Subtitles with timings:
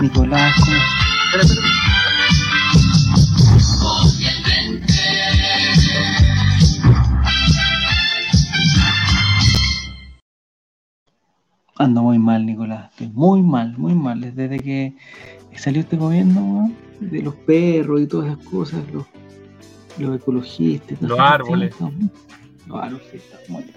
[0.00, 0.54] Nicolás.
[11.76, 12.90] Ando muy mal, Nicolás.
[12.92, 14.20] Estoy muy mal, muy mal.
[14.20, 14.94] Desde que
[15.56, 16.70] salió este gobierno,
[17.00, 19.04] de los perros y todas esas cosas, los,
[19.98, 21.00] los ecologistas.
[21.02, 21.74] Los árboles.
[22.66, 23.74] Los árboles, sí, está muy mal.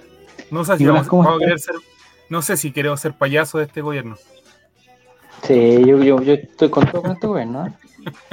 [0.52, 1.66] No sé si Nicolás, vamos, ¿cómo vamos a estás?
[1.66, 1.96] querer ser.
[2.30, 4.18] No sé si queremos ser payaso de este gobierno.
[5.44, 7.68] Sí, yo, yo, yo estoy con todo con este gobierno.
[7.68, 7.72] ¿eh?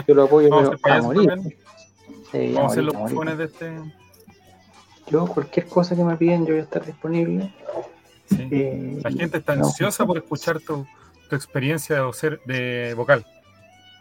[0.06, 1.58] Yo lo apoyo a pero a payasos morir.
[2.30, 3.72] Sí, a Vamos a morir, los a bufones de este.
[5.08, 7.52] Yo, cualquier cosa que me piden, yo voy a estar disponible.
[8.30, 8.48] sí.
[8.50, 10.86] Eh, La gente está no, ansiosa por escuchar tu,
[11.28, 13.26] tu experiencia de, ser, de vocal.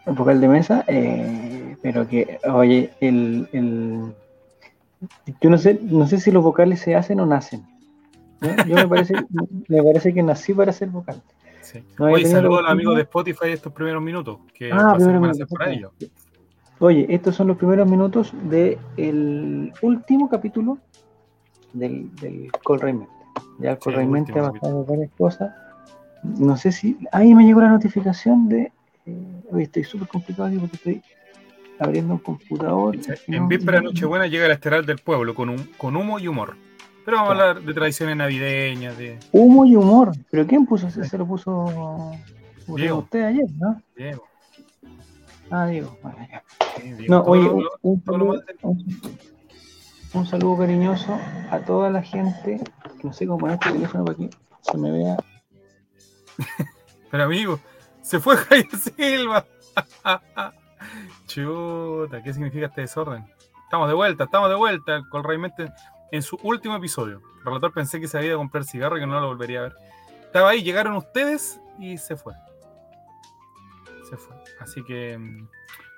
[0.05, 4.13] el vocal de mesa, eh, pero que, oye, el, el-
[5.41, 7.65] yo no sé, no sé si los vocales se hacen o nacen.
[8.39, 8.55] ¿no?
[8.65, 9.15] Yo me parece,
[9.67, 11.21] me parece que nací para ser vocal.
[11.71, 11.83] Sí.
[11.99, 13.01] No Oye, saludos a la los amigos de.
[13.03, 15.71] Spotify estos primeros minutos, que Ah, va a ser- primero van a me ser para
[15.71, 15.91] ellos.
[16.79, 20.79] Oye, estos son los primeros minutos del último capítulo
[21.73, 23.13] del, del Col Reymente.
[23.59, 25.53] Ya el Col Sí, ha pasado varias cosas.
[26.23, 26.97] No sé si.
[27.11, 28.71] Ahí me llegó la notificación de.
[29.05, 31.01] eh, oye, estoy súper complicado aquí porque estoy
[31.79, 32.95] abriendo un computador.
[33.27, 36.27] En no- víspera de Nochebuena llega el estelar del pueblo con, un, con humo y
[36.27, 36.55] humor.
[37.05, 40.11] Pero vamos a hablar de tradiciones navideñas, de Humo y humor.
[40.29, 41.03] ¿Pero quién puso ese?
[41.03, 41.51] Se lo puso.
[42.65, 42.97] puso Diego.
[42.99, 43.81] usted ayer, ¿no?
[43.95, 44.23] Diego.
[45.49, 45.97] Ah, Diego.
[46.03, 46.43] Bueno, ya.
[46.77, 47.15] sí, Diego.
[47.15, 48.43] No, Todo oye, lo- saludo,
[50.13, 51.17] un saludo cariñoso
[51.49, 52.59] a toda la gente.
[53.03, 54.29] No sé cómo poner este teléfono para que
[54.61, 55.17] se me vea.
[57.11, 57.59] Pero amigo,
[58.01, 59.45] se fue Jair Silva.
[61.27, 63.25] Chuta, ¿qué significa este desorden?
[63.63, 65.71] Estamos de vuelta, estamos de vuelta con realmente
[66.11, 67.21] en su último episodio.
[67.39, 69.59] El relator pensé que se había ido a comprar cigarro y que no lo volvería
[69.59, 69.75] a ver.
[70.21, 72.33] Estaba ahí, llegaron ustedes y se fue.
[74.09, 74.35] Se fue.
[74.59, 75.47] Así que mm,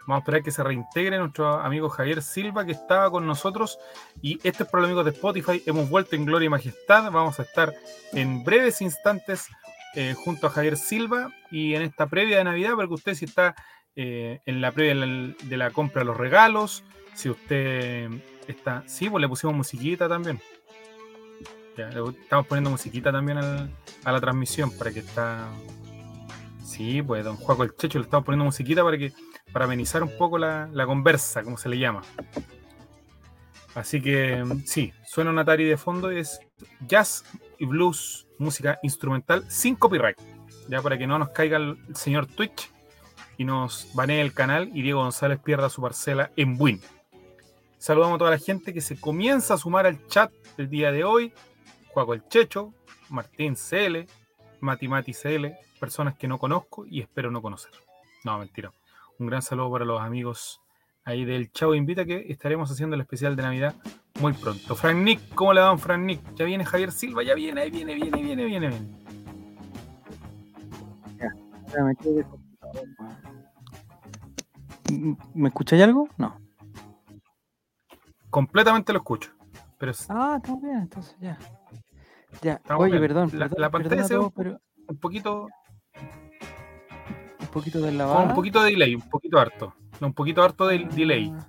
[0.07, 3.79] vamos a esperar que se reintegre nuestro amigo Javier Silva, que estaba con nosotros.
[4.21, 5.63] Y este es para los amigos de Spotify.
[5.65, 7.11] Hemos vuelto en gloria y majestad.
[7.11, 7.73] Vamos a estar
[8.13, 9.47] en breves instantes
[9.95, 13.55] eh, junto a Javier Silva y en esta previa de Navidad, porque usted si está
[13.95, 16.83] eh, en la previa de la compra de los regalos,
[17.13, 18.09] si usted
[18.51, 20.39] está, sí, pues le pusimos musiquita también.
[21.77, 25.49] Ya, le estamos poniendo musiquita también a la transmisión para que está,
[26.63, 29.13] sí, pues don Juaco el Checho le estamos poniendo musiquita para que
[29.51, 32.01] para amenizar un poco la, la conversa, como se le llama.
[33.75, 36.39] Así que sí, suena un Atari de fondo y es
[36.87, 37.23] jazz
[37.57, 40.17] y blues, música instrumental sin copyright.
[40.69, 42.69] Ya para que no nos caiga el señor Twitch
[43.37, 46.81] y nos banee el canal y Diego González pierda su parcela en Win.
[47.83, 51.03] Saludamos a toda la gente que se comienza a sumar al chat del día de
[51.03, 51.33] hoy.
[51.89, 52.73] Juaco el Checho,
[53.09, 54.07] Martín CL,
[54.61, 55.47] Mati Mati CL,
[55.81, 57.71] personas que no conozco y espero no conocer.
[58.23, 58.71] No, mentira.
[59.19, 60.61] Un gran saludo para los amigos
[61.03, 63.75] ahí del Chavo Invita que estaremos haciendo el especial de Navidad
[64.21, 64.77] muy pronto.
[64.77, 66.21] Frank Nick, ¿cómo le va, Frank Nick?
[66.35, 68.87] Ya viene Javier Silva, ya viene, ahí viene, viene, viene, viene, viene.
[71.19, 72.41] Ya me quedé con-
[74.89, 76.07] ¿M- ¿Me escucháis algo?
[76.17, 76.42] No.
[78.33, 79.31] Completamente lo escucho.
[79.77, 81.37] Pero es Ah, estamos bien, entonces ya.
[82.41, 83.01] Ya, Estamos oye, bien.
[83.03, 85.47] perdón, La- perdón, la pantalla se pero un poquito,
[87.39, 88.23] un poquito de con lavada.
[88.29, 89.75] un poquito de delay, un poquito harto.
[90.01, 91.31] No, un poquito harto de delay.
[91.31, 91.47] Ah,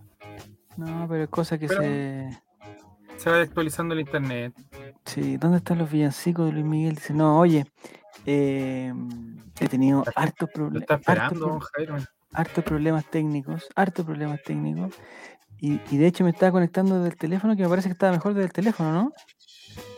[0.77, 2.39] No, pero es cosa que Pero- se...
[3.16, 4.53] Se va actualizando el internet.
[5.06, 6.97] Sí, ¿dónde están los villancicos de Luis Miguel?
[6.97, 7.65] Dice, no, oye,
[8.27, 8.93] eh,
[9.59, 10.83] he tenido hartos Lo problemas.
[10.91, 11.12] está
[12.34, 14.93] hartos problemas técnicos, hartos problemas técnicos.
[15.60, 18.12] Y, y de hecho me estaba conectando desde el teléfono, que me parece que estaba
[18.12, 19.12] mejor desde el teléfono, ¿no?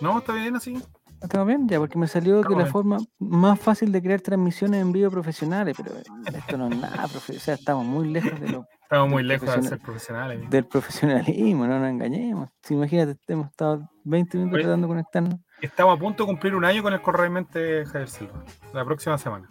[0.00, 0.80] No, está bien así.
[1.20, 1.66] ¿Estamos bien?
[1.68, 2.72] Ya, porque me salió que Estamos la bien.
[2.72, 5.92] forma más fácil de crear transmisiones en vivo profesionales, pero
[6.36, 9.52] esto no es nada, profe- o sea, estamos muy lejos de lo, Estamos muy lejos
[9.52, 10.48] de ser profesionales.
[10.50, 12.50] del profesionalismo, no nos engañemos.
[12.62, 15.34] Si imagínate, hemos estado 20 minutos tratando de conectarnos.
[15.62, 18.44] Estamos a punto de cumplir un año con el correalmente Javier Silva.
[18.74, 19.48] La próxima semana.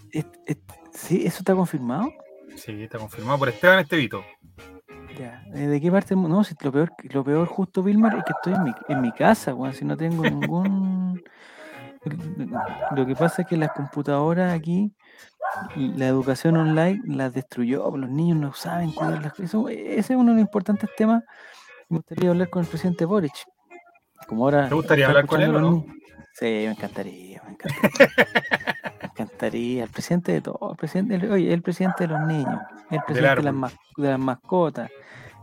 [0.93, 1.25] ¿Sí?
[1.25, 2.09] ¿Eso está confirmado?
[2.55, 4.23] Sí, está confirmado por Esteban Estevito.
[5.17, 5.43] Ya.
[5.53, 6.37] ¿eh, ¿De qué parte del mundo?
[6.37, 9.11] No, si lo peor, lo peor justo, Vilmar, es que estoy en mi, en mi
[9.11, 11.21] casa, weón, si no tengo ningún...
[12.91, 14.93] Lo que pasa es que las computadoras aquí,
[15.75, 19.45] la educación online las destruyó, los niños no saben cuidar las cosas.
[19.45, 21.23] Eso- Ese es uno de los importantes temas
[21.87, 23.33] me gustaría hablar con el presidente Boric.
[24.27, 25.85] Como ahora ¿Te gustaría hablar con él no?
[26.33, 28.09] Sí, me encantaría, me encantaría.
[29.23, 32.59] encantaría, el presidente de todo, el presidente, el- oye, el presidente de los niños,
[32.91, 33.53] el presidente de las, árbol.
[33.53, 34.91] mas- de las mascotas,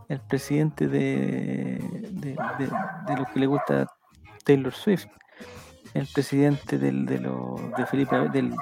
[0.09, 1.79] el presidente de,
[2.11, 2.71] de, de-
[3.07, 3.87] de los que le gusta
[4.43, 5.05] Taylor Swift,
[5.93, 8.53] el presidente del, de, los de Felipe, del,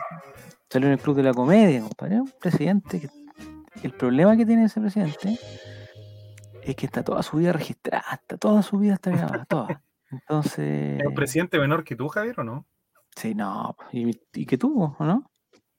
[0.70, 2.22] Salió en el Club de la Comedia, compadre.
[2.22, 3.10] Un presidente que.
[3.84, 5.38] El problema que tiene ese presidente
[6.64, 9.82] es que está toda su vida registrada, está toda su vida está grabada, toda.
[10.12, 11.00] Entonces.
[11.02, 12.66] ¿Es un presidente menor que tú, Javier, o no?
[13.16, 13.76] Sí, no.
[13.92, 15.30] ¿Y, y que tú, o no?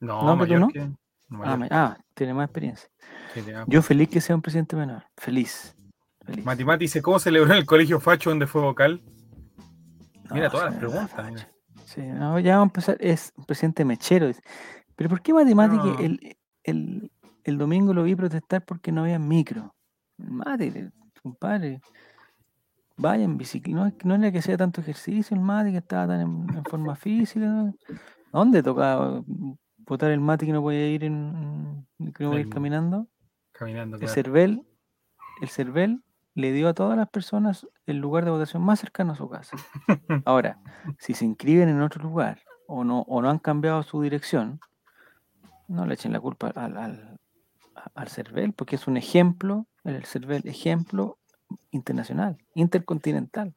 [0.00, 0.68] No, No, mayor no.
[0.68, 0.88] que.
[1.44, 2.90] Ah, ah, tiene más experiencia.
[3.34, 3.42] Sí.
[3.66, 5.04] Yo feliz que sea un presidente menor.
[5.16, 5.74] Feliz.
[6.26, 6.44] Feliz.
[6.44, 9.02] Mati Mati dice, ¿cómo celebró en el colegio Facho donde fue vocal?
[10.30, 11.30] Mira todas las preguntas.
[11.30, 11.48] mira.
[11.86, 12.96] Sí, no, ya vamos a empezar.
[13.00, 14.26] Es un presidente mechero.
[14.26, 14.42] dice.
[14.96, 15.98] Pero ¿por qué matemática No.
[15.98, 17.10] el, el,
[17.44, 19.74] el domingo lo vi protestar porque no había micro?
[20.18, 20.90] Mate,
[21.22, 21.80] compadre.
[22.96, 23.78] Vaya en bicicleta.
[23.78, 26.94] No, no era que sea tanto ejercicio el mate, que estaba tan en, en forma
[26.94, 27.46] física.
[27.46, 27.74] ¿no?
[28.32, 29.22] ¿A dónde tocaba
[29.78, 33.08] votar el mate que no podía ir en, que no podía ir caminando?
[33.52, 34.08] Caminando, El.
[34.08, 34.66] CERVEL,
[35.40, 36.02] el CERVEL
[36.34, 39.56] le dio a todas las personas el lugar de votación más cercano a su casa.
[40.24, 40.58] Ahora,
[40.98, 44.60] si se inscriben en otro lugar o no, o no han cambiado su dirección,
[45.68, 47.20] no le echen la culpa al, al,
[47.94, 51.18] al CERVEL, porque es un ejemplo, el CERVEL ejemplo
[51.70, 53.54] internacional, intercontinental,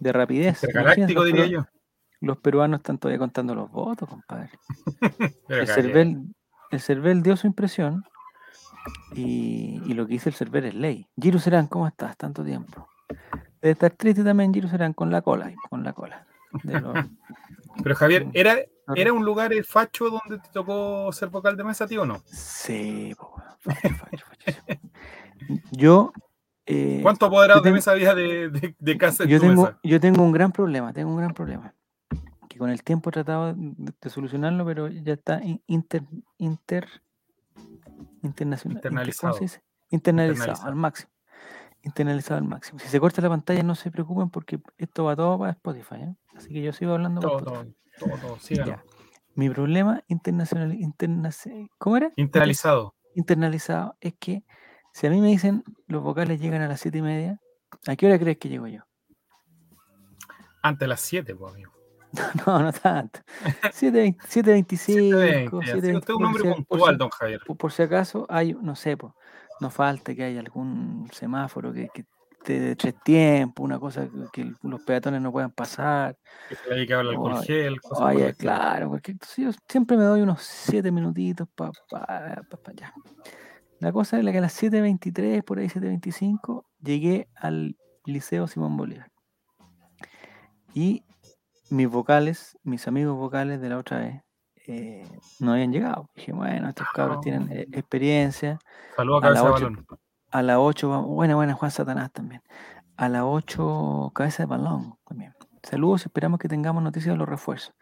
[0.00, 0.62] de rapidez.
[0.64, 1.66] Intergaláctico, diría peru- yo.
[2.20, 4.50] Los peruanos están todavía contando los votos, compadre.
[5.48, 5.66] El.
[5.68, 6.34] CERVEL,
[6.70, 8.04] el CERVEL dio su impresión
[9.14, 11.06] y, y lo que dice el CERVEL es ley.
[11.20, 12.16] Giro Serán, ¿cómo estás?
[12.16, 12.88] Tanto tiempo.
[13.60, 16.26] Debe estar triste también Giro Serán con la cola, con la cola.
[16.62, 16.94] de los-
[17.82, 18.56] Pero Javier, ¿era,
[18.94, 22.22] ¿era un lugar el Facho donde te tocó ser vocal de mesa, tío, o no?
[22.24, 24.24] Sí, po, facho, facho.
[25.72, 26.12] Yo.
[26.66, 29.78] Eh, ¿Cuántos apoderados yo tengo- de mesa había de, de, de casa yo tengo, mesa?
[29.82, 31.74] yo tengo un gran problema, tengo un gran problema.
[32.48, 36.02] Que con el tiempo he tratado de, de solucionarlo, pero ya está in- inter,
[36.38, 36.88] inter,
[38.22, 38.78] internacional.
[38.78, 39.32] inter- ¿cómo Internalizado.
[39.34, 39.62] se dice?
[39.90, 40.68] Internalizado, Internalizado.
[40.68, 41.10] al máximo.
[41.82, 42.78] Internalizado al máximo.
[42.80, 45.94] Si se corta la pantalla, no se preocupen porque esto va todo para Spotify.
[45.96, 46.16] ¿eh?
[46.34, 47.74] Así que yo sigo hablando Todo, Spotify.
[47.98, 48.64] todo, todo, todo.
[48.66, 48.82] Ya.
[49.34, 52.06] Mi problema internacional, internacional, ¿cómo era?
[52.08, 52.94] Inter- Internalizado.
[53.14, 54.44] internalizado es que
[54.96, 57.38] si a mí me dicen los vocales llegan a las siete y media,
[57.86, 58.80] ¿a qué hora crees que llego yo?
[60.62, 61.70] Antes de las 7, pues, amigo.
[62.46, 63.20] No, no tanto.
[63.74, 67.40] 7.20, 7.25, 7:20, así que 7.20, Usted es un hombre puntual, si- don Javier.
[67.46, 69.14] por, por si acaso hay, no sé, po,
[69.60, 72.06] no falta que haya algún semáforo que, que
[72.42, 76.16] te dé tres tiempos, una cosa que, que los peatones no puedan pasar.
[76.48, 80.22] Que se le haya alcohol gel, cosas Oye, claro, porque entonces yo siempre me doy
[80.22, 82.06] unos 7 minutitos para pa,
[82.48, 82.94] pa- pa allá.
[83.80, 88.76] La cosa es la que a las 7.23, por ahí 7.25, llegué al Liceo Simón
[88.76, 89.10] Bolívar.
[90.74, 91.04] Y
[91.70, 94.22] mis vocales, mis amigos vocales de la otra vez,
[94.66, 95.06] eh,
[95.40, 96.10] no habían llegado.
[96.14, 98.58] Dije, bueno, estos cabros tienen eh, experiencia.
[98.96, 99.64] Saludos a a cabeza de ocho.
[99.64, 99.86] balón.
[100.32, 101.06] A las 8 vamos.
[101.10, 102.42] Buena, buena, Juan Satanás también.
[102.96, 105.34] A las 8, cabeza de balón también.
[105.62, 107.74] Saludos, esperamos que tengamos noticias de los refuerzos.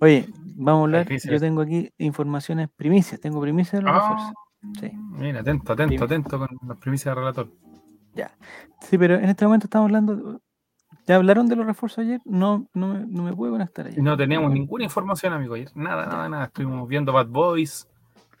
[0.00, 1.08] Oye, vamos a hablar.
[1.08, 3.20] Yo tengo aquí informaciones, primicias.
[3.20, 4.32] Tengo primicias de los Ah, refuerzos.
[4.80, 4.90] Sí.
[4.94, 7.50] Mira, atento, atento, atento con las primicias del relator.
[8.80, 10.40] Sí, pero en este momento estamos hablando.
[11.06, 12.20] ¿Ya hablaron de los refuerzos ayer?
[12.24, 14.02] No, no, me, no me pude conectar ayer.
[14.02, 15.54] No teníamos ninguna información, amigo.
[15.54, 15.70] ayer.
[15.74, 16.44] Nada, nada, nada.
[16.44, 17.88] Estuvimos viendo Bad Boys,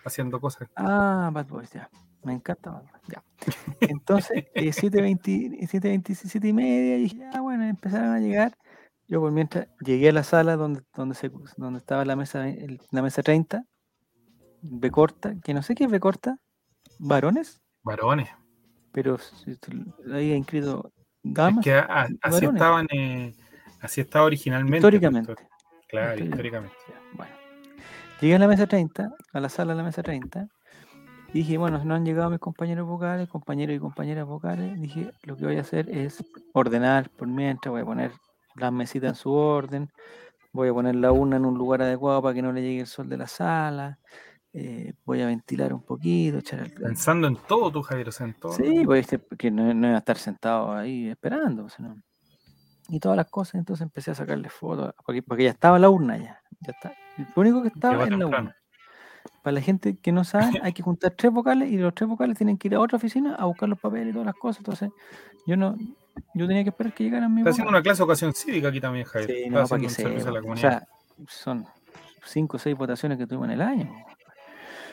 [0.04, 0.68] haciendo cosas.
[0.76, 1.88] Ah, Bad Boys, ya.
[2.24, 3.22] Me encanta Bad Boys, ya.
[3.80, 8.56] Entonces, eh, 7.20, 7.27 y media, y dije, ah, bueno, empezaron a llegar.
[9.08, 12.80] Yo por mientras llegué a la sala donde, donde, se, donde estaba la mesa, el-
[12.90, 13.64] la mesa 30,
[14.62, 16.36] B corta, que no sé qué es B corta,
[16.98, 18.28] varones, Varones.
[18.92, 19.18] pero
[20.12, 20.92] ahí ha inscrito
[21.24, 23.34] Es damas, que a- a- así estaban, eh,
[23.80, 24.80] así estaba originalmente.
[24.80, 25.34] pues, históricamente.
[25.88, 26.76] Claro, Históricamente.
[27.14, 27.32] Bueno,
[28.20, 30.46] llegué a la mesa 30, a la sala de la mesa 30,
[31.34, 35.36] y dije, bueno, no han llegado mis compañeros vocales, compañeros y compañeras vocales, dije, lo
[35.36, 38.12] que voy a hacer es ordenar por mientras, voy a poner
[38.56, 39.90] las mesitas en su orden,
[40.52, 42.86] voy a poner la urna en un lugar adecuado para que no le llegue el
[42.86, 43.98] sol de la sala,
[44.54, 46.72] eh, voy a ventilar un poquito, echar el...
[46.72, 48.52] Pensando en todo, tú, Javier, o sea, en todo.
[48.52, 51.64] Sí, pues este, que no, no iba a estar sentado ahí esperando.
[51.64, 52.02] o sea, no.
[52.88, 56.18] Y todas las cosas, entonces empecé a sacarle fotos, porque, porque ya estaba la urna
[56.18, 56.42] ya.
[56.60, 56.92] ya está.
[57.34, 58.56] Lo único que estaba es la urna.
[59.42, 62.36] Para la gente que no sabe, hay que juntar tres vocales y los tres vocales
[62.36, 64.58] tienen que ir a otra oficina a buscar los papeles y todas las cosas.
[64.58, 64.90] Entonces,
[65.46, 65.76] yo no,
[66.34, 67.80] yo tenía que esperar que llegaran mis Está haciendo vocales.
[67.80, 69.30] una clase de ocasión cívica aquí también, Javier.
[69.30, 70.52] Sí, no, para haciendo que un servicio a la sepa.
[70.52, 70.88] O sea,
[71.28, 71.66] son
[72.26, 73.90] cinco o seis votaciones que tuvimos en el año.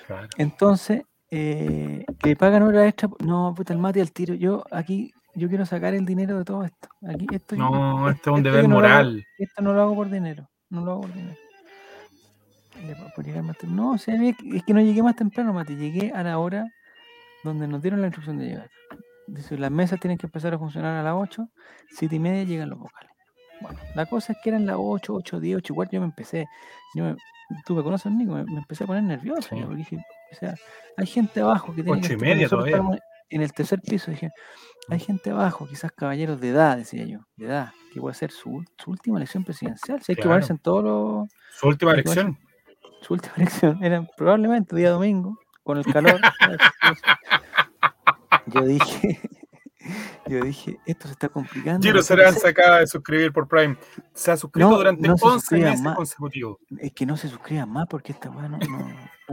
[0.10, 0.28] Claro.
[0.38, 3.10] Entonces, eh, que pagan hora extra.
[3.24, 4.34] No, puta, el mate al tiro.
[4.34, 6.90] Yo aquí, yo quiero sacar el dinero de todo esto.
[7.08, 9.26] Aquí, esto yo- No, este es un esto deber yo no lo hago- moral.
[9.38, 10.50] esto no lo hago por dinero.
[10.72, 11.36] No lo hago por dinero.
[13.16, 15.76] Por llegar más No, o sea, es que no llegué más temprano, Mati.
[15.76, 16.66] Llegué a la hora
[17.44, 18.70] donde nos dieron la instrucción de llegar.
[19.28, 21.48] Dice, las mesas tienen que empezar a funcionar a las 8,
[21.92, 23.12] 7 y media llegan los vocales.
[23.62, 26.08] Bueno, la cosa es que eran las 8, 8, 10, 8 y cuarto, yo me
[26.08, 26.48] empecé.
[26.96, 27.16] Yo me,
[27.66, 29.42] tú me conoces, Nico, me, me empecé a poner nervioso.
[29.50, 29.56] Sí.
[29.62, 29.98] porque dije,
[30.32, 30.56] o sea,
[30.98, 32.82] hay gente abajo que tiene Ocho que y estar- media todavía.
[33.30, 34.12] en el tercer piso.
[34.12, 34.30] Dije,
[34.90, 38.64] hay gente abajo, quizás caballeros de edad, decía yo, de edad, que puede ser su,
[38.78, 40.02] su última elección presidencial.
[40.02, 42.38] Si hay que ponerse en todos los Su última que elección.
[43.02, 46.20] su última elección era probablemente día domingo, con el calor.
[48.48, 49.20] yo dije,
[50.30, 51.82] yo dije, esto se está complicando.
[51.86, 52.42] Giro Serán hacer".
[52.42, 53.78] se acaba de suscribir por Prime.
[54.14, 55.96] Se ha suscrito No, durante no se 11 suscriban meses más.
[55.96, 56.58] consecutivos.
[56.78, 58.58] Es que no se suscriban más porque esta weá no,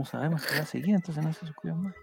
[0.05, 1.93] sabemos si va a seguir, entonces no se suscriban más.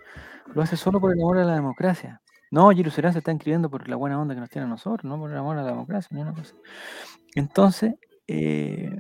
[0.55, 2.21] Lo hace solo por el amor a la democracia.
[2.51, 5.05] No, Giro Serán se está inscribiendo por la buena onda que nos tiene a nosotros,
[5.05, 6.55] no por el amor a la democracia, ni una cosa.
[7.35, 7.95] Entonces,
[8.29, 8.91] eh,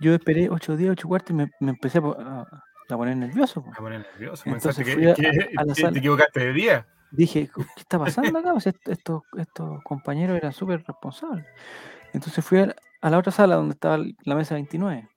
[0.00, 2.46] yo esperé ocho días, ocho cuartos y me, me empecé a, po- a-
[2.88, 3.62] a poner nervioso.
[3.62, 3.70] po.
[3.70, 4.44] Me pone nervioso.
[4.44, 5.50] Pensaste que, a- que-
[5.86, 6.86] a te equivocaste de día.
[7.10, 8.52] Dije, "¿Qué está pasando acá?
[8.54, 11.46] O sea, est- estos, estos compañeros eran súper responsables.
[12.12, 12.74] Entonces fui a
[13.10, 15.08] la, otra sala donde estaba la mesa 29.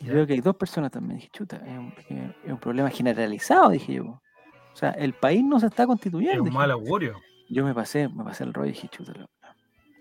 [0.00, 1.16] Y veo que hay dos personas también.
[1.18, 4.04] Dije, chuta, es un, es- es un problema generalizado, dije yo.
[4.04, 6.42] O sea, el país no se está Es constituyendo.
[6.42, 6.58] un dije.
[6.58, 7.16] mal augurio.
[7.48, 9.12] Yo me pasé, me pasé el rollo y dije, chuta.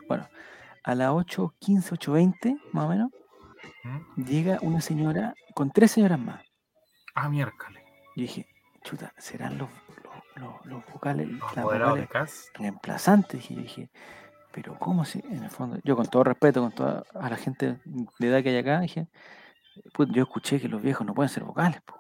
[0.08, 0.28] Bueno,
[0.84, 3.10] a las 8.15, 8.20, más o menos,
[3.84, 4.24] ¿Mm?
[4.24, 6.42] llega una señora con tres señoras más.
[7.16, 7.84] Ah, miércoles.
[8.16, 8.48] Yo dije,
[8.84, 9.68] chuta, ¿serán los,
[10.40, 12.50] los, los- vocales, Los las vocales de CAS.
[12.56, 13.38] reemplazante.
[13.38, 13.90] Dije, yo dije,
[14.52, 15.78] pero ¿cómo si en el fondo?
[15.84, 17.78] Yo con todo respeto, con toda a la gente
[18.20, 19.08] de edad que hay acá, dije,
[19.94, 22.00] "Put, yo escuché que los viejos no pueden ser vocales, weón".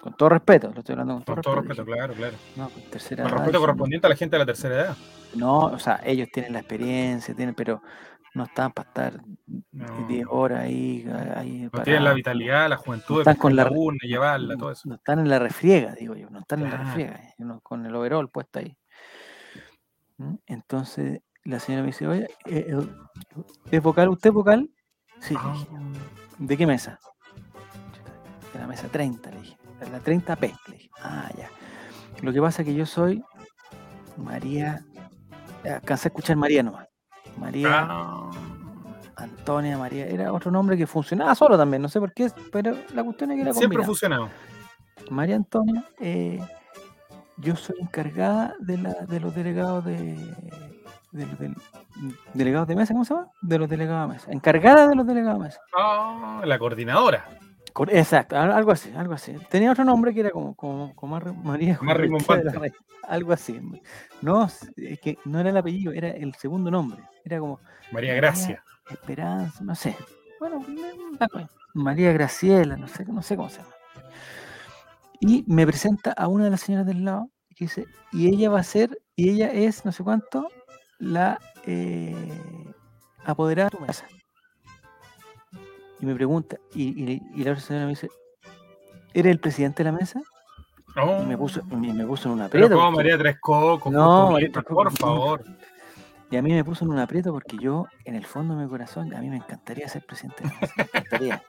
[0.00, 1.82] con todo respeto, lo estoy hablando con todo Con todo respeto.
[1.84, 2.36] respeto, claro, claro.
[2.56, 4.96] no, con tercera Con edad, respeto correspondiente a la gente de la tercera edad.
[5.34, 7.80] no, o sea, ellos tienen la experiencia, tienen, pero
[8.34, 9.22] no están para estar
[9.70, 10.06] No.
[10.08, 13.70] 10 horas ahí, ahí No parados, tienen la vitalidad, la juventud de están con la
[13.70, 14.88] urna, llevarla, todo eso.
[14.88, 17.86] No están en la refriega, digo yo, no están en la refriega, eh, uno con
[17.86, 18.76] el overall puesto ahí.
[20.18, 20.34] ¿Mm?
[20.46, 22.88] Entonces la señora me dice, oye, eh, eh,
[23.70, 24.08] ¿es vocal?
[24.08, 24.70] ¿Usted es vocal?
[25.20, 25.68] Sí, Ah, dije.
[26.38, 26.98] ¿De qué mesa?
[28.52, 29.56] De la mesa 30, le dije.
[29.80, 30.90] De la 30P, le dije.
[31.00, 31.48] Ah, ya.
[32.22, 33.22] Lo que pasa es que yo soy
[34.16, 34.84] María.
[35.64, 36.88] Alcancé a escuchar María nomás.
[37.38, 38.30] María ah,
[39.16, 40.06] Antonia María.
[40.06, 43.36] Era otro nombre que funcionaba solo también, no sé por qué, pero la cuestión es
[43.36, 43.92] que era siempre combinado.
[43.92, 44.28] fusionado.
[45.10, 46.40] María Antonia, eh,
[47.38, 50.16] yo soy encargada de, la, de los delegados de,
[52.32, 53.28] delegados de mesa, ¿cómo se llama?
[53.42, 54.32] De los delegados de mesa.
[54.32, 55.60] Encargada de los delegados de mesa.
[55.76, 57.24] Ah, la coordinadora.
[57.90, 59.34] Exacto, al- algo así, algo así.
[59.50, 61.78] Tenía otro nombre que era como, como, como Mar- María.
[61.82, 63.60] Rey, Algo así.
[64.22, 67.02] No, es que no era el apellido, era el segundo nombre.
[67.24, 67.60] Era como
[67.92, 68.62] María Gracia.
[68.90, 69.96] Esperanza, no sé.
[70.38, 71.18] Bueno, mismo.
[71.74, 73.74] María Graciela, no sé, no sé cómo se llama.
[75.20, 78.50] Y me presenta a una de las señoras del lado y que dice, y ella
[78.50, 80.48] va a ser, y ella es, no sé cuánto,
[80.98, 82.14] la eh,
[83.24, 84.06] apoderada de tu mesa.
[86.04, 88.10] Y me pregunta, y, y- y la otra señora me dice,
[89.14, 90.20] ¿eres el presidente de la mesa?
[90.96, 92.74] Oh, Y me puso, y me puso en un pero aprieto.
[92.74, 95.06] como porque- María Tres Cocos, No, María Tres por Cocos, no.
[95.06, 95.44] favor.
[96.30, 98.68] Y a mí me puso en un aprieto porque yo, en el fondo de mi
[98.68, 101.42] corazón, a mí me encantaría ser presidente de la mesa, me encantaría.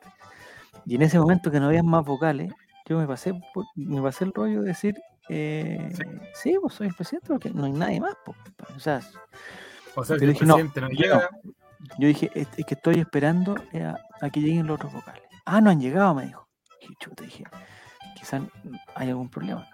[0.86, 2.54] Y en ese momento que no había más vocales,
[2.88, 4.96] yo me pasé, por- me pasé el rollo de decir,
[5.28, 6.04] eh, Sí.
[6.34, 8.16] sí, pues soy el presidente porque no hay nadie más.
[8.24, 8.74] pues, compadre".
[8.74, 9.02] O sea,
[9.98, 11.30] O sea, Pero si el dije, no, presidente no, llega,
[11.98, 15.24] yo dije, es, es que estoy esperando eh, a, a que lleguen los otros vocales.
[15.46, 16.48] Ah, no han llegado, me dijo.
[16.82, 17.44] Y chuta, dije,
[18.16, 18.42] quizás
[18.96, 19.68] hay algún problema.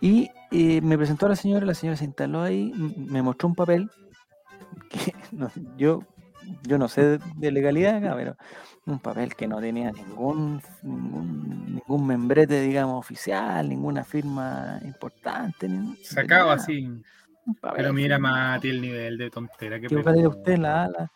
[0.00, 3.54] Y eh, me presentó a la señora, la señora se instaló ahí, me mostró un
[3.54, 3.90] papel
[4.90, 6.02] que no- yo,
[6.62, 8.36] yo no sé de, legalidad acá, pero
[8.86, 15.68] un papel que no tenía ningún, ningún, ningún membrete, digamos, oficial, ninguna firma importante.
[15.68, 15.96] ni-
[16.44, 16.72] nada, así.
[17.76, 18.18] Pero mira.
[18.18, 20.58] Mati, el nivel de tontera que ¿Qué vocal era usted?
[20.58, 21.12] La ala.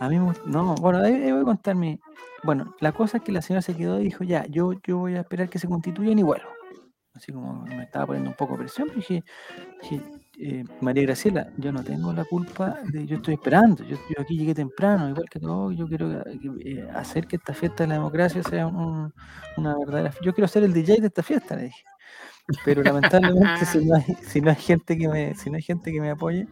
[0.00, 1.98] A mí No, bueno, ahí, ahí voy a contar mi.
[2.42, 5.16] Bueno, la cosa es que la señora se quedó y dijo, ya, yo, yo voy
[5.16, 6.48] a esperar que se constituyan y vuelvo.
[7.14, 9.24] Así como me estaba poniendo un poco de presión, dije,
[9.80, 10.02] dije,
[10.38, 14.36] eh, María Graciela, yo no tengo la culpa de, yo estoy esperando, yo, yo aquí
[14.36, 18.42] llegué temprano, igual que todo, yo quiero eh, hacer que esta fiesta de la democracia
[18.42, 19.14] sea un-
[19.56, 21.82] una verdadera, yo quiero ser el DJ de esta fiesta, le dije.
[22.64, 25.92] Pero lamentablemente si no hay, si no hay gente que me, si no hay gente
[25.92, 26.46] que me apoye,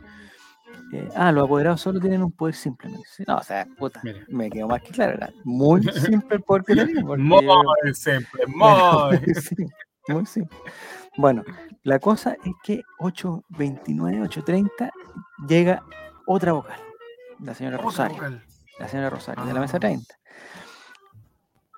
[0.92, 2.90] eh, ah, los apoderados solo tienen un poder simple.
[2.90, 3.24] me dice.
[3.26, 4.20] No, o sea, puta, Mira.
[4.28, 5.82] me quedó más que claro, era muy
[6.22, 7.02] simple el poder que tenía.
[7.02, 9.18] Muy yo- simple, muy.
[9.26, 9.68] muy simple,
[10.08, 10.58] muy simple.
[11.16, 11.42] Bueno,
[11.84, 14.90] la cosa es que 8.29, 8.30
[15.48, 15.82] llega
[16.26, 16.78] otra vocal,
[17.40, 18.42] la señora Otra Rosario, vocal.
[18.80, 19.80] la señora Rosario, de la mesa Ah.
[19.80, 20.14] 30.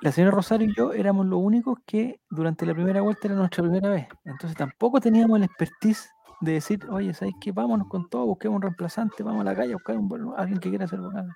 [0.02, 3.62] La señora Rosario y yo éramos los únicos que durante la primera vuelta era nuestra
[3.64, 4.06] primera vez.
[4.24, 6.10] Entonces tampoco teníamos el expertise
[6.42, 7.50] de decir, oye, ¿sabes qué?
[7.52, 10.58] Vámonos con todo, busquemos un reemplazante, vamos a la calle a buscar un, vol- alguien
[10.60, 11.28] que quiera ser vocal.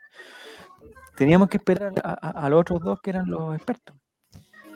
[1.17, 3.97] teníamos que esperar a, a- a los otros dos que eran los expertos.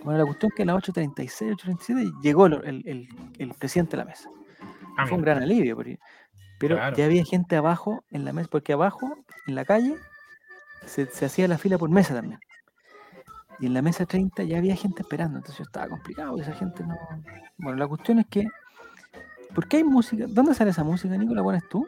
[0.02, 3.92] Bueno, la cuestión es que a las 8.36, 8.37 llegó el, el- el- el presidente
[3.92, 4.28] de la mesa.
[4.98, 5.98] Ah, Fue un gran alivio, porque-
[6.58, 6.96] pero Claro.
[6.96, 9.14] ya había gente abajo en la mesa, porque abajo,
[9.46, 9.96] en la calle,
[10.86, 12.38] se, se hacía la fila por mesa también.
[13.60, 16.82] Y en la mesa 30 ya había gente esperando, entonces yo estaba complicado, esa gente
[16.84, 16.96] no...
[17.58, 18.46] Bueno, la cuestión es que,
[19.54, 20.24] ¿por qué hay música?
[20.28, 21.34] ¿Dónde sale esa música, Nico?
[21.34, 21.86] ¿La pones tú?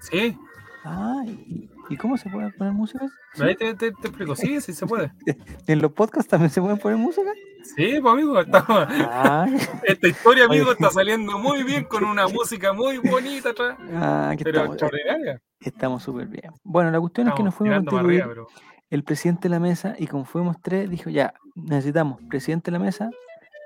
[0.00, 0.36] Sí,
[0.84, 3.04] Ah, ¿y, y cómo se puede poner música?
[3.34, 3.42] ¿Sí?
[3.42, 4.34] ahí te, te- te explico.
[4.36, 5.12] Sí, sí se puede.
[5.66, 7.30] ¿En los podcasts también se puede poner música?
[7.62, 8.86] Sí, pues amigo, estamos-
[9.82, 14.44] esta historia, amigo, está saliendo muy bien con una música muy bonita atrás, ah, que
[14.44, 15.42] pero estamos extraordinaria.
[15.60, 16.52] estamos súper bien.
[16.62, 18.46] Bueno, la cuestión es que nos fuimos a arriba, pero
[18.90, 22.84] el presidente de la mesa y como fuimos tres, dijo, ya, necesitamos presidente de la
[22.84, 23.10] mesa,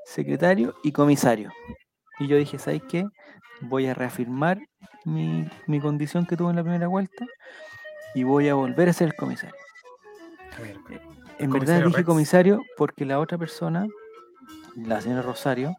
[0.04, 1.50] secretario y comisario.
[2.18, 3.04] Y yo dije, ¿sabes qué?
[3.60, 4.60] Voy a reafirmar
[5.04, 7.26] mi, mi condición que tuve en la primera vuelta
[8.14, 9.54] y voy a volver a ser el comisario.
[10.88, 11.00] mira,
[11.38, 12.06] En verdad dije Rex.
[12.06, 13.86] comisario porque la otra persona,
[14.76, 15.76] la señora Rosario,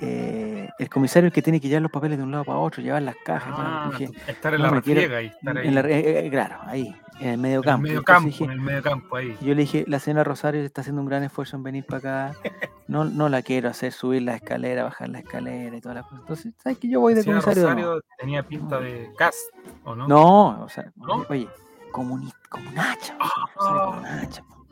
[0.00, 0.51] eh,
[0.82, 2.82] el comisario es el que tiene que llevar los papeles de un lado para otro,
[2.82, 3.52] llevar las cajas.
[3.56, 5.68] Ah, Dije, estar en no la refriega y estar ahí.
[5.68, 7.82] en la re- eh, claro, ahí, en el medio en el campo.
[7.82, 9.36] medio Entonces campo, dije, en el medio campo ahí.
[9.40, 12.38] yo le dije, la señora Rosario está haciendo un gran esfuerzo en venir para acá.
[12.88, 16.20] No, no la quiero hacer subir la escalera, bajar la escalera y todas las cosas.
[16.20, 17.62] Entonces, ¿sabes que Yo voy de comisario.
[17.62, 19.38] Rosario tenía pinta de cast,
[19.84, 20.06] ¿o no?
[20.08, 21.24] No, o sea, ¿No?
[21.30, 21.48] oye,
[21.90, 23.16] comuni como Nacha.
[23.18, 24.02] Ah, como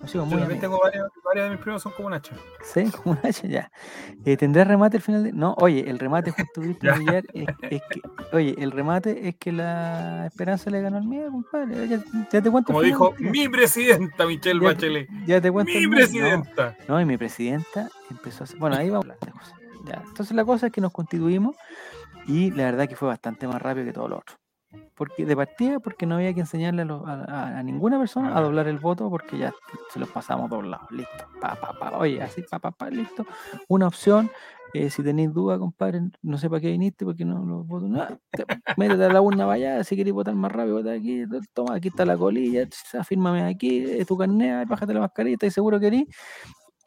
[0.07, 2.35] Sigo Yo muy tengo varios, varios de mis primos son como Nacho.
[2.62, 3.71] Sí, como Nacha, ya.
[4.25, 5.33] Eh, ¿Tendrá remate al final de.?
[5.33, 6.88] No, oye, el remate justo viste
[7.35, 8.00] es, es que.
[8.33, 11.87] Oye, el remate es que la esperanza le ganó al miedo, compadre.
[11.88, 12.00] Ya,
[12.33, 12.69] ya te cuento.
[12.73, 15.09] Como dijo mi presidenta Michelle Ya- Bachelet.
[15.26, 15.73] Ya te cuento.
[15.73, 15.85] Mi.
[15.85, 16.76] No, presidenta.
[16.88, 18.59] No, y mi presidenta empezó a hacer.
[18.59, 19.54] Bueno, ahí vamos a hablar de cosas.
[19.85, 20.02] Ya.
[20.07, 21.57] Entonces la cosa es que nos constituimos
[22.26, 24.37] y la verdad que fue bastante más rápido que todo lo otro.
[25.00, 28.35] Porque de partida, porque no había que enseñarle a, los- a- a- a ninguna persona
[28.35, 28.42] a Ah.
[28.42, 29.50] doblar el voto porque ya
[29.90, 30.90] se los pasamos doblados.
[30.90, 31.25] Listo.
[31.40, 31.97] Pa, pa, pa.
[31.97, 33.25] Oye, así, pa, pa, pa, listo.
[33.69, 34.30] Una opción.
[34.75, 37.88] eh, si tenéis duda, compadre, no sé para qué viniste, porque no los votos.
[37.90, 38.44] nada, te-
[38.77, 41.88] métete a la urna allá, si queréis votar más rápido, vota aquí, to- toma, aquí
[41.88, 46.05] está la colilla, afírmame aquí, es tu carnet, bájate la mascarilla, ¿estás seguro que eres?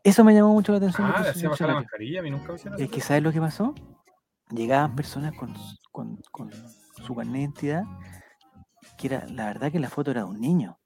[0.01, 1.07] Eso me llamó mucho la atención.
[1.07, 1.81] Ah, le proceso hacía bajar la eleccionario.
[1.81, 2.91] mascarilla, a mí nunca me hicieron Es eso.
[2.93, 3.73] que, ¿sabes lo que pasó?
[4.51, 5.53] Llegaban personas con,
[5.91, 6.51] con, con
[7.03, 7.83] su carnet de identidad,
[8.97, 10.77] que era, la verdad que la foto era de un niño,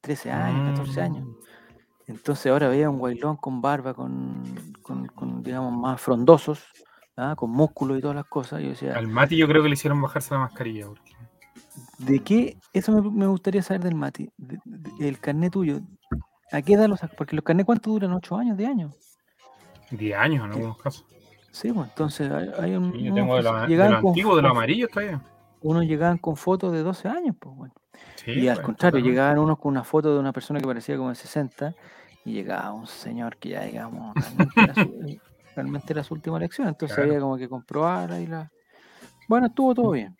[0.00, 1.24] 13 años, 14 años.
[1.26, 1.34] Mm.
[2.08, 4.42] Entonces ahora veía un guailón con barba, con,
[4.82, 6.64] con, con, digamos, más frondosos,
[7.16, 7.34] ¿ah?
[7.36, 8.62] con músculo y todas las cosas.
[8.62, 10.86] Yo decía, Al Mati yo creo que le hicieron bajarse la mascarilla.
[10.86, 11.12] porque-
[11.98, 12.56] ¿de qué?
[12.72, 15.80] Eso me, me gustaría saber del Mati, de- de- el carnet tuyo.
[16.50, 17.14] ¿A qué edad lo sacas?
[17.16, 18.12] Porque los carnets, ¿cuánto duran?
[18.12, 18.56] ¿8 años?
[18.56, 18.94] ¿10 años?
[19.90, 21.04] 10 años en algunos casos.
[21.50, 24.42] Sí, pues entonces hay, hay un, Sí, yo tengo de se- de lo antiguo, de
[24.42, 25.20] lo amarillo todavía.
[25.60, 27.74] Unos llegaban con fotos de 12 años, pues bueno.
[28.16, 30.96] Sí, y al pues, contrario, llegaban unos con una foto de una persona que parecía
[30.96, 31.74] como de 60
[32.24, 35.20] y llegaba un señor que ya, digamos, realmente era su,
[35.56, 36.68] realmente era su última elección.
[36.68, 37.10] Entonces Claro.
[37.10, 38.50] había como que comprobar ahí la...
[39.28, 40.16] Bueno, estuvo todo bien.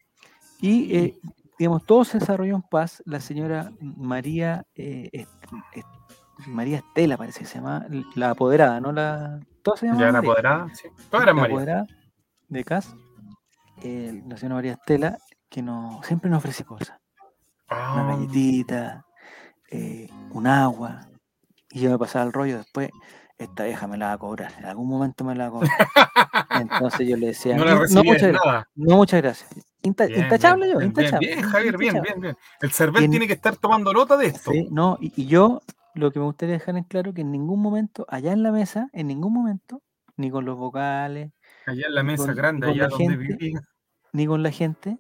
[0.60, 1.18] Y, eh,
[1.58, 3.02] digamos, todo se desarrolló en paz.
[3.06, 5.30] La señora María, eh, Est-
[5.72, 5.86] Est-
[6.46, 8.92] María Estela, parece que se llama, la apoderada, ¿no?
[8.92, 10.88] La, todas se llamaban María apoderada, sí.
[11.10, 11.54] Todas eran la María.
[11.56, 11.86] apoderada
[12.48, 12.94] de CAS,
[13.82, 16.98] eh, la señora María Estela, que nos, siempre nos ofrece cosas.
[17.70, 19.04] Una Ah, galletita,
[19.70, 21.08] eh, un agua.
[21.70, 22.90] Y yo me pasaba el rollo después,
[23.36, 26.60] esta vieja me la va a cobrar, en algún momento me la va a cobrar.
[26.62, 28.68] Entonces yo le decía, no "In- la no, muchas, nada.
[28.74, 29.50] no muchas gracias.
[29.82, 31.26] Inta- Bien, intachable bien, yo, bien, intachable.
[31.28, 32.36] Bien, Javier, bien, bien, bien.
[32.60, 34.50] El Cervel En- tiene que estar tomando nota de esto.
[34.50, 35.60] Sí, no, y, y yo
[35.94, 38.88] lo que me gustaría dejar en claro que en ningún momento, allá en la mesa,
[38.92, 39.82] en ningún momento,
[40.16, 41.32] ni con los vocales,
[41.66, 43.54] Allá en la mesa con- grande, allá donde gente, viví.
[44.12, 44.98] ni con la gente,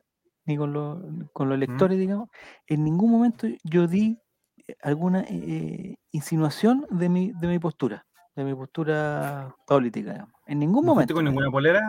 [0.48, 0.98] ni con los,
[1.32, 1.60] con los ¿Mm?
[1.60, 2.28] lectores, digamos,
[2.66, 4.18] en ningún momento yo di
[4.66, 10.34] eh, alguna eh, insinuación de mi, de mi postura, de mi postura política, digamos.
[10.46, 11.14] En ningún ¿No momento.
[11.14, 11.80] con ninguna polera?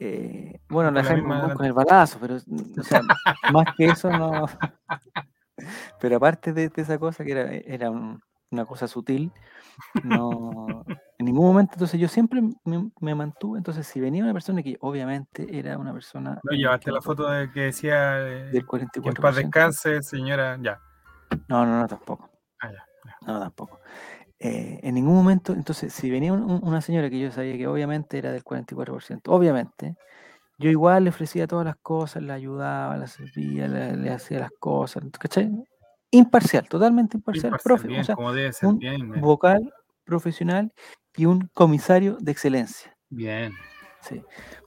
[0.00, 3.02] Eh, bueno, con la la misma con el balazo, pero mm, o sea,
[3.50, 4.46] más que eso no.
[6.00, 8.20] Pero aparte de, de esa cosa que era, era un-
[8.52, 9.32] una cosa sutil,
[10.02, 10.84] no,
[11.18, 14.76] en ningún momento, entonces yo siempre me, me mantuve, entonces si venía una persona que
[14.80, 18.64] obviamente era una persona No, llevaste la foto de que decía eh, del que en
[19.14, 19.20] 44%.
[19.20, 20.58] paz descanse, señora.
[20.60, 20.80] Ya.
[21.48, 22.30] No, no, no, tampoco.
[22.60, 23.16] Ah, ya, ya.
[23.26, 23.80] No, tampoco.
[24.38, 28.18] Eh, en ningún momento, entonces, si venía un- una señora que yo sabía que obviamente
[28.18, 29.94] era del 44%, obviamente,
[30.58, 34.50] yo igual le ofrecía todas las cosas, la ayudaba, la servía, le, le hacía las
[34.58, 35.50] cosas, ¿cachai?
[36.12, 38.68] Imparcial, totalmente imparcial, Imparcial, profe, bien, o sea, como debe ser.
[38.68, 39.20] un Bien, bien.
[39.20, 39.72] vocal
[40.04, 40.72] profesional
[41.16, 42.96] y un comisario de excelencia.
[43.08, 43.52] bien.
[44.02, 44.20] Sí.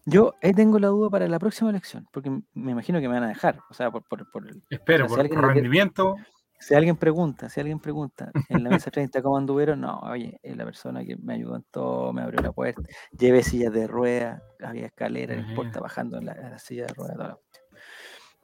[0.06, 3.24] Yo ahí tengo la duda para la próxima elección, porque me imagino que me van
[3.24, 6.16] a dejar, o sea, por, por, por el- Espero, O sea, si por, quiere- rendimiento.
[6.58, 10.56] Si alguien pregunta, si alguien pregunta, en la mesa 30 cómo anduvieron, no, oye, es
[10.56, 12.82] la persona que me ayudó en todo, me abrió la puerta,
[13.12, 16.94] llevé sillas de ruedas, había escalera, no importa, bajando en la, en la silla de
[16.94, 17.65] ruedas, toda la cuestión.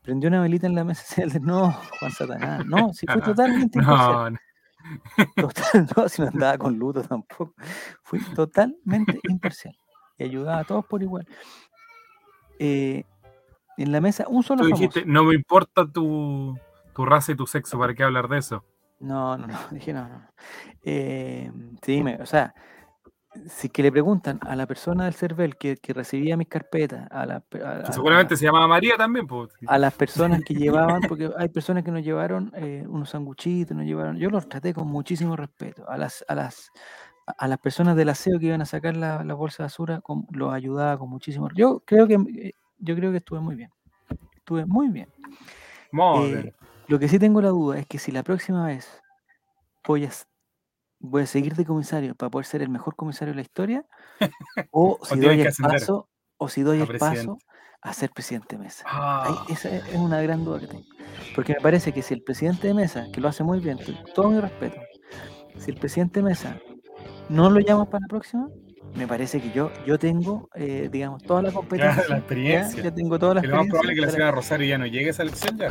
[0.02, 1.04] Prendió una velita en la mesa,
[1.42, 4.16] no, Juan Satanás, no, si fue totalmente imparcial.
[4.16, 4.38] No, no.
[5.36, 7.54] Total, no, si no andaba con luto tampoco.
[8.04, 9.76] Fui totalmente imparcial.
[10.18, 11.28] Y ayudaba a todos por igual.
[12.60, 13.04] Eh,
[13.78, 15.00] en la mesa, un solo Tú famoso.
[15.06, 16.58] no me importa tu,
[16.94, 18.64] tu raza y tu sexo, ¿para qué hablar de eso?
[19.00, 20.16] No, no, no, dije no, no.
[20.20, 20.28] no.
[20.84, 22.54] Eh, sí, me- o sea,
[23.48, 27.26] si que le preguntan a la persona del CERVEL que, que recibía mis carpetas, a,
[27.26, 29.52] la, pe- a- Que a- seguramente se llamaba María también, pues.
[29.68, 30.54] a las personas que
[31.00, 34.74] llevaban, porque hay personas que nos llevaron eh, unos sanguchitos, nos llevaron, yo los traté
[34.74, 35.90] con muchísimo respeto.
[35.90, 36.72] A las, a las,
[37.38, 40.26] a- las personas del aseo que iban a sacar la, la bolsa de basura, con-
[40.32, 41.50] los ayudaba con muchísimo.
[41.56, 43.72] Yo creo que eh, yo creo que estuve muy bien.
[44.36, 45.08] Estuve muy bien.
[45.94, 46.56] Muy Eh, bien.
[46.88, 49.02] lo que sí tengo la duda es que si la próxima vez
[49.88, 50.10] voy a,
[51.02, 53.86] voy a seguir de comisario para poder ser el mejor comisario de la historia,
[54.72, 57.18] o si tienes doy el paso, o si doy el presidente.
[57.28, 57.38] paso
[57.82, 58.84] a ser presidente de mesa.
[58.88, 60.86] Ahí- Ah, esa es una gran duda que tengo.
[61.36, 63.80] Porque me parece que si el presidente de mesa, que lo hace muy bien,
[64.14, 64.80] todo mi respeto,
[65.58, 66.60] si el presidente de mesa
[67.30, 68.50] no lo llama para la próxima,
[68.96, 72.04] me parece que yo, yo tengo, eh, digamos, toda la competencia.
[72.10, 72.84] ya- experiencia.
[72.84, 74.12] Ya, tengo toda la y lo más probable es que la experiencia.
[74.12, 75.70] señora Rosario ya no llegue a esa elección ya.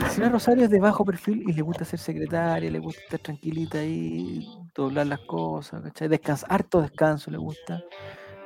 [0.00, 3.20] La señora Rosario es de bajo perfil y le gusta ser secretaria, le gusta estar
[3.20, 6.08] tranquilita ahí, doblar las cosas, ¿cachai?
[6.08, 7.82] Descansar, harto descanso le gusta.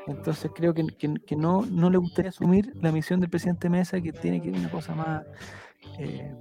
[0.06, 4.00] Entonces creo que, que- que no, no le gustaría asumir la misión del presidente Mesa,
[4.00, 5.22] que tiene que ir una cosa más...
[5.98, 6.34] eh,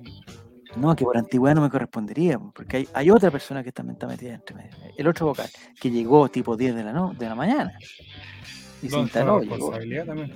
[0.76, 3.96] no, que por antigüedad no me correspondería, po, porque hay, hay otra persona que también
[3.96, 4.72] está metida entre medio.
[4.98, 7.78] El otro vocal, que llegó tipo 10 de la, no, de la mañana.
[8.82, 9.76] Y se ¿Dónde está la instaló?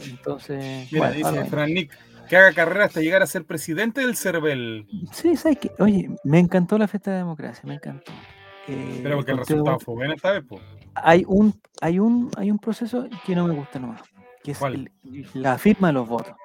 [0.06, 1.98] Entonces, Mira, bueno, dice Fran Nick,
[2.30, 4.88] que haga carrera hasta llegar a ser presidente del CERVEL.
[5.12, 5.72] Sí, ¿sabes qué?
[5.80, 8.12] Oye, me encantó la fiesta de la democracia, me encantó.
[8.68, 10.62] Eh, Pero porque el resultado fue bueno esta vez, pues.
[10.94, 14.02] hay un hay un hay un proceso que no me gusta nomás,
[14.44, 14.60] que es
[15.34, 16.36] la firma de los votos.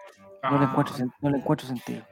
[0.43, 2.03] No le Ah, encuentro no le encuentro sentido.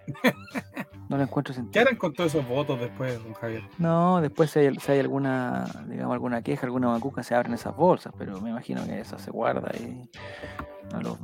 [1.08, 1.82] No le encuentro ¿Qué sentido.
[1.82, 3.62] harán con todos esos votos después, don Javier?
[3.78, 7.74] No, después si hay, si hay alguna, digamos, alguna queja, alguna macuca, se abren esas
[7.76, 10.08] bolsas, pero me imagino que eso se guarda y
[10.94, 11.18] a los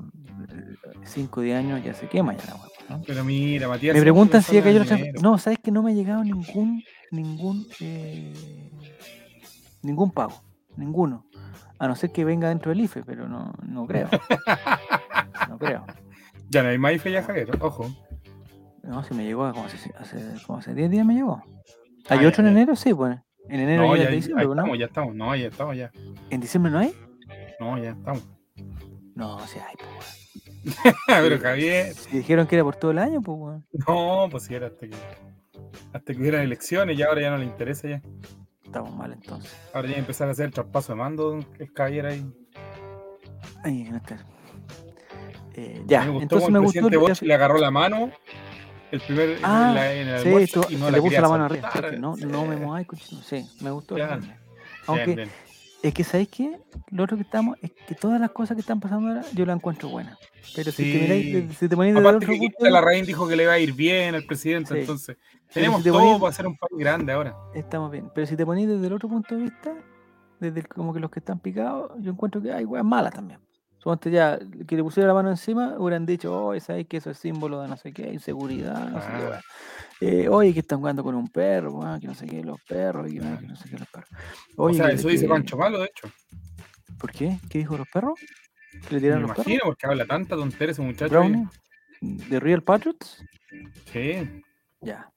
[1.04, 3.02] 5 o 10 años ya se quema ya la hueá, ¿no?
[3.06, 3.94] Pero mira, Matías.
[3.94, 7.66] Me preguntan si ya cayó la No, sabes que no me ha llegado ningún, ningún,
[7.80, 8.34] eh,
[9.82, 10.42] ningún pago,
[10.76, 11.24] ninguno.
[11.78, 14.08] A no ser que venga dentro del IFE, pero no, no creo.
[15.48, 15.84] No creo.
[16.48, 17.90] Ya no hay ya, Javier, ojo.
[18.82, 21.42] No, si me llegó hace, hace, hace, como hace 10 días me llegó.
[22.08, 22.60] Ah, ¿Hay ya, otro en ya.
[22.60, 22.76] enero?
[22.76, 23.18] Sí, pues.
[23.48, 24.52] En enero No, ya, el de ahí diciembre, ¿no?
[24.52, 25.14] estamos, ya estamos.
[25.14, 25.90] No, ya estamos, ya.
[26.30, 26.94] ¿En diciembre no hay?
[27.58, 28.28] No, ya estamos.
[29.14, 30.32] No, sí hay, pues.
[31.06, 33.66] Pero Javier, Si dijeron que era por todo el año, pues, weón.
[33.88, 34.96] no, pues si era hasta que,
[35.92, 38.02] hasta que hubieran elecciones y ahora ya no le interesa ya.
[38.64, 39.56] Estamos mal entonces.
[39.72, 42.26] Ahora ya empezar a hacer el traspaso de mando, don Javier ahí.
[43.64, 44.24] Ay, no está.
[45.56, 46.72] Eh, A ya, me gustó entonces me el gustó.
[46.80, 48.10] presidente el- Bosch le agarró la mano
[48.92, 51.28] el primer en Ah, la- en el Sí, tú- y no la le puso la
[51.28, 51.70] mano arriba.
[51.98, 52.84] no, no me Sí.
[52.86, 53.22] cochino.
[53.22, 53.96] Sí, me gustó.
[53.96, 54.08] Ya.
[54.08, 54.32] también.
[54.34, 54.40] Bien,
[54.86, 55.28] Aunque bien.
[55.82, 56.58] es que, ¿sabéis qué?
[56.90, 59.56] Lo otro que estamos es que todas las cosas que están pasando ahora yo las
[59.56, 60.16] encuentro buenas.
[60.54, 61.54] Pero si te miráis, Sí.
[61.58, 63.72] si te ponéis Aparte otro que punto Quinta Larraín dijo que le va a ir
[63.72, 64.80] bien al presidente, Sí.
[64.80, 65.16] entonces
[65.52, 67.34] tenemos si te todo para ser un país grande ahora.
[67.54, 68.10] estamos bien.
[68.14, 69.74] Pero si te ponéis desde el otro punto de vista,
[70.38, 73.40] desde el- como que los que están picados, yo encuentro que hay weas malas también.
[73.86, 77.18] Suponte ya, que le pusiera la mano encima, hubieran dicho, oh, sabéis que eso es
[77.18, 79.40] símbolo de no sé qué, inseguridad, no sé qué, Ah.
[80.00, 83.20] Eh, oye, que están jugando con un perro, que no sé qué, los perros, que,
[83.20, 84.10] no- que no sé qué, los perros.
[84.56, 86.08] O sea, que- eso dice Pancho Malo, de hecho.
[86.98, 87.38] ¿Por qué?
[87.48, 88.14] ¿Qué dijo los perros?
[88.72, 89.46] ¿Que le Me tiraron los perros?
[89.46, 91.22] imagino, porque habla tanta tontería ese muchacho.
[92.00, 93.24] de Real Patriots.
[93.92, 94.42] Sí.
[94.80, 95.08] Ya.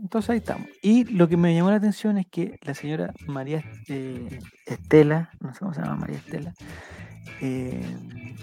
[0.00, 0.66] Entonces ahí estamos.
[0.82, 5.52] Y lo que me llamó la atención es que la señora María eh, Estela, no
[5.52, 6.54] sé cómo se llama María Estela,
[7.40, 7.84] eh,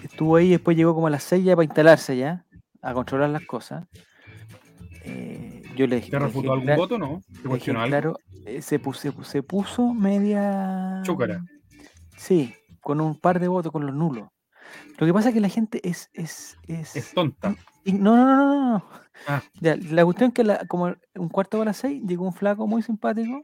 [0.04, 2.46] estuvo ahí y después llegó como a las 6 ya para instalarse ya,
[2.82, 3.86] a controlar las cosas.
[5.04, 6.12] Eh, yo le dije.
[6.12, 7.22] ¿Te refutó algún cla- voto no?
[7.90, 11.02] Claro, eh, se, puso, se, pu- se puso media.
[11.04, 11.44] Chúcara.
[12.18, 14.30] Sí, con un par de votos, con los nulos.
[14.98, 16.10] Lo que pasa es que la gente es.
[16.14, 17.56] es, es, Es tonta.
[17.86, 18.84] y- no, no, no, no, no, no.
[19.28, 19.42] Ah.
[19.62, 22.68] Ya, la cuestión es que la- como un cuarto para las seis llegó un flaco
[22.68, 23.42] muy simpático,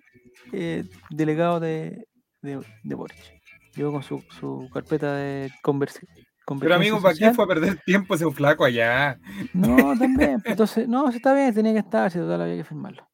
[0.52, 2.08] eh, delegado de,
[2.42, 3.18] de, de Boric.
[3.76, 6.02] Llegó con su, su carpeta de conversa.
[6.60, 9.18] Pero amigo, ¿para qué fue a perder tiempo ese flaco allá?
[9.54, 10.42] No, también.
[10.46, 13.08] Entonces, no, está bien, tenía que estar, si total había que firmarlo.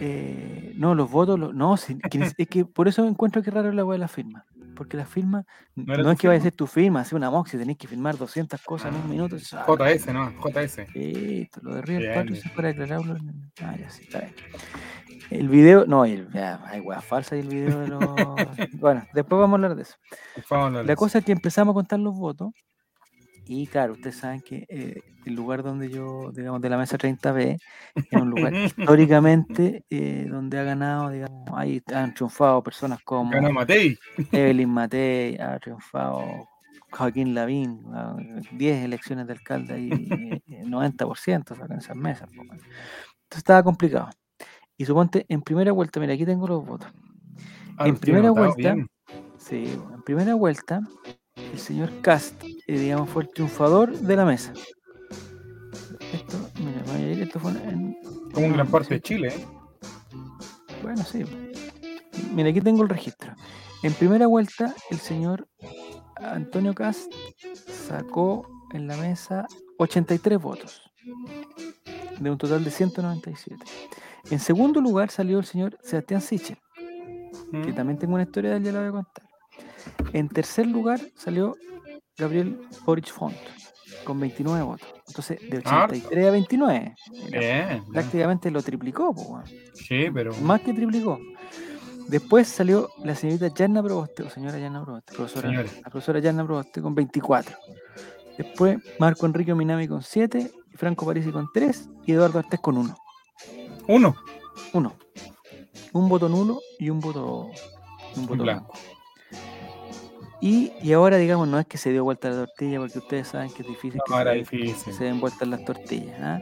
[0.00, 1.96] Eh, no, los votos, los- no, si-
[2.36, 4.44] es que por eso encuentro que raro la weá de la firma.
[4.76, 7.58] Porque la firma ¿No no, es que vaya a ser tu firma, hacer una moxie,
[7.58, 9.36] tenés que firmar 200 cosas en un minuto.
[9.54, 10.86] ah, JS, no, JS.
[10.94, 12.36] Listo, lo de 4 bien.
[12.36, 13.16] se para declararlo.
[13.16, 14.34] en- Ah, ya sí, está bien.
[15.30, 17.98] El video, no, el, ya, hay weas falsas y el video de los.
[18.80, 19.96] bueno, después vamos a hablar de eso.
[20.48, 20.98] Vamos a hablar de La eso.
[21.00, 22.52] cosa es que empezamos a contar los votos.
[23.48, 27.58] Y claro, ustedes saben que eh, el lugar donde yo, digamos, de la mesa 30B,
[27.94, 28.52] es un lugar
[28.88, 33.98] históricamente eh, donde ha ganado, digamos, ahí han triunfado personas como Ganó Matei.
[34.32, 36.48] Evelyn Matei, ha triunfado
[36.90, 38.16] Joaquín Lavín, ah,
[38.52, 42.28] 10 elecciones de alcalde ahí, eh, eh, 90% sacan esas mesas.
[42.30, 42.68] Entonces
[43.36, 44.10] estaba complicado.
[44.76, 46.88] Y suponte, en primera vuelta, mira, aquí tengo los votos.
[47.78, 48.86] Ah, En lo tiene primera anotado vuelta.
[49.38, 50.80] Sí, en primera vuelta,
[51.36, 54.52] el señor Cast, eh, digamos, fue el triunfador de la mesa.
[56.12, 57.96] Esto, mira, voy a ir, esto fue en.
[58.32, 59.46] Como en gran parte de Chile, ¿eh?
[60.82, 61.24] Bueno, sí.
[62.34, 63.34] Mira, aquí tengo el registro.
[63.82, 65.46] En primera vuelta, el señor
[66.16, 67.12] Antonio Cast
[67.88, 69.46] sacó en la mesa
[69.78, 70.82] 83 votos,
[72.18, 73.64] de un total de 197.
[74.30, 76.58] En segundo lugar salió el señor Sebastián Sichel,
[77.52, 77.74] que Mm.
[77.74, 79.24] también tengo una historia de él, ya la voy a contar.
[80.12, 81.56] En tercer lugar salió
[82.16, 83.36] Gabriel Boric Font,
[84.04, 84.88] con 29 votos.
[85.08, 85.94] Entonces, de Harto.
[85.94, 86.94] 83 a 29,
[87.28, 87.84] era- Bien, bien.
[87.92, 89.42] prácticamente lo triplicó, po.
[89.74, 90.34] Sí, pero.
[90.38, 91.18] más que triplicó.
[92.08, 95.68] Después salió la señorita Yanna Proboste, o señora Yanna Proboste, profesora, Señora.
[95.84, 97.56] la profesora Yanna Proboste con 24.
[98.38, 102.96] Después Marco Enrique Minami con 7, Franco Parisi con 3 y Eduardo Artés con 1.
[103.88, 104.14] Uno.
[104.72, 104.92] 1.
[105.94, 107.50] Un voto nulo y un voto,
[108.16, 108.72] un voto blanco.
[108.72, 108.95] blanco.
[110.40, 113.50] Y, y ahora, digamos, no es que se dio vuelta la tortilla, porque ustedes saben
[113.50, 114.92] que es difícil que No, era se, difícil.
[114.92, 116.20] se den vueltas las tortillas.
[116.20, 116.40] ¿ah?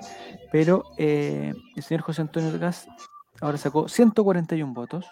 [0.50, 2.88] Pero eh, el señor José Antonio Gas
[3.40, 5.07] ahora sacó 141 votos,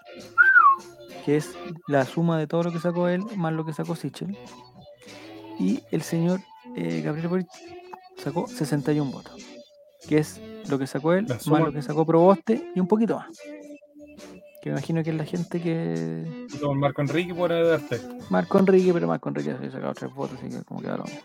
[1.24, 1.54] que es
[1.86, 4.36] la suma de todo lo que sacó él más lo que sacó Sichel.
[5.58, 6.40] Y el señor
[6.76, 7.48] eh, Gabriel Boric
[8.18, 9.40] sacó 61 votos,
[10.08, 13.28] que es lo que sacó él más lo que sacó Proboste y un poquito más.
[14.62, 16.46] Que me imagino que es la gente que.
[16.76, 18.00] Marco Enrique por darte.
[18.30, 21.20] Marco Enrique, pero Marco Enrique se sacado tres votos, así que como que lo mismo.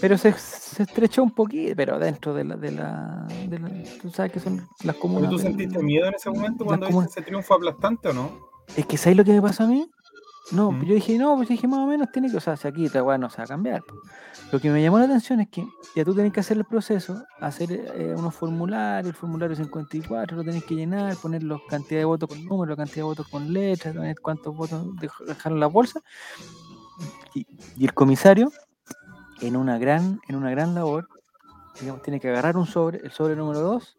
[0.00, 3.70] Pero se, se estrechó un poquito, pero dentro de la, de la, de la-
[4.00, 5.30] Tú sabes que son las ¿Pero comunas.
[5.30, 8.30] tú sentiste miedo en ese momento cuando viste ese triunfo aplastante o no?
[8.76, 9.88] Es que ¿sabes lo que me pasó a mí?
[10.52, 10.82] No, Mm.
[10.84, 13.02] yo dije, no, pues dije, más o menos tiene que, o sea, si aquí esta
[13.02, 13.82] weá no se va a cambiar.
[14.50, 17.24] Lo que me llamó la atención es que ya tú tenés que hacer el proceso,
[17.40, 22.04] hacer eh, unos formularios, el formulario 54, lo tenés que llenar, poner la cantidad de
[22.04, 25.60] votos con número, la cantidad de votos con letras, poner cuántos votos dej- dejaron en
[25.60, 26.00] la bolsa.
[27.34, 28.50] Y, y el comisario,
[29.40, 31.08] en una gran, en una gran labor,
[31.80, 33.96] digamos, tiene que agarrar un sobre, el sobre número 2,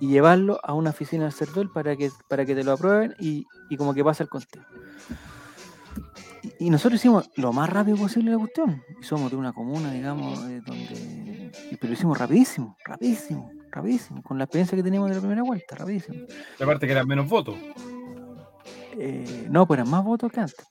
[0.00, 3.46] y llevarlo a una oficina del CERVEL para que, para que te lo aprueben y,
[3.68, 4.64] y como que pasa el conteo.
[6.60, 8.82] Y, nosotros hicimos lo más rápido posible la cuestión.
[9.00, 11.50] Y somos de una comuna, digamos, eh, donde.
[11.70, 14.22] pero lo hicimos rapidísimo, rapidísimo, rapidísimo.
[14.22, 16.18] Con la experiencia que teníamos de la primera vuelta, rapidísimo.
[16.58, 17.56] Y aparte que eran menos votos.
[18.98, 20.66] Eh, no, pues eran más votos que antes.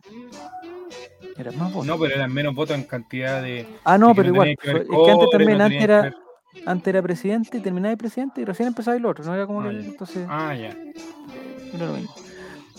[1.37, 1.87] Eran más votos.
[1.87, 3.65] No, pero eran menos votos en cantidad de.
[3.83, 4.55] ah, no, pero igual.
[4.61, 6.13] que es que antes también, no antes era,
[6.65, 9.23] antes era presidente, y terminaba de presidente y recién empezaba el otro.
[9.25, 9.81] No era como Ah, que.
[9.81, 9.87] ya.
[9.87, 10.27] Entonces.
[10.29, 10.69] Ah, ya.
[11.73, 12.13] Era lo mismo.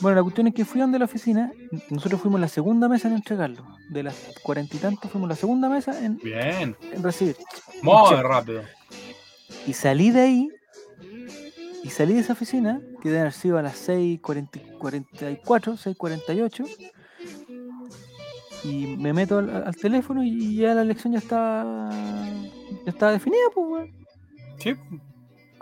[0.00, 1.52] Bueno, la cuestión es que fui donde la oficina,
[1.90, 3.66] nosotros fuimos la segunda mesa en entregarlo.
[3.90, 6.74] De las cuarenta y tantos fuimos la segunda mesa en, Bien.
[6.92, 7.36] en recibir.
[7.82, 8.62] Muy rápido.
[9.66, 10.48] Y salí de ahí,
[11.84, 16.66] y salí de esa oficina, que debe haber sido a las 6.44, 6.48,
[18.64, 21.90] y me meto al, al teléfono y ya la elección ya está,
[22.84, 24.06] ya está definida, pues, weón.
[24.58, 24.74] Sí,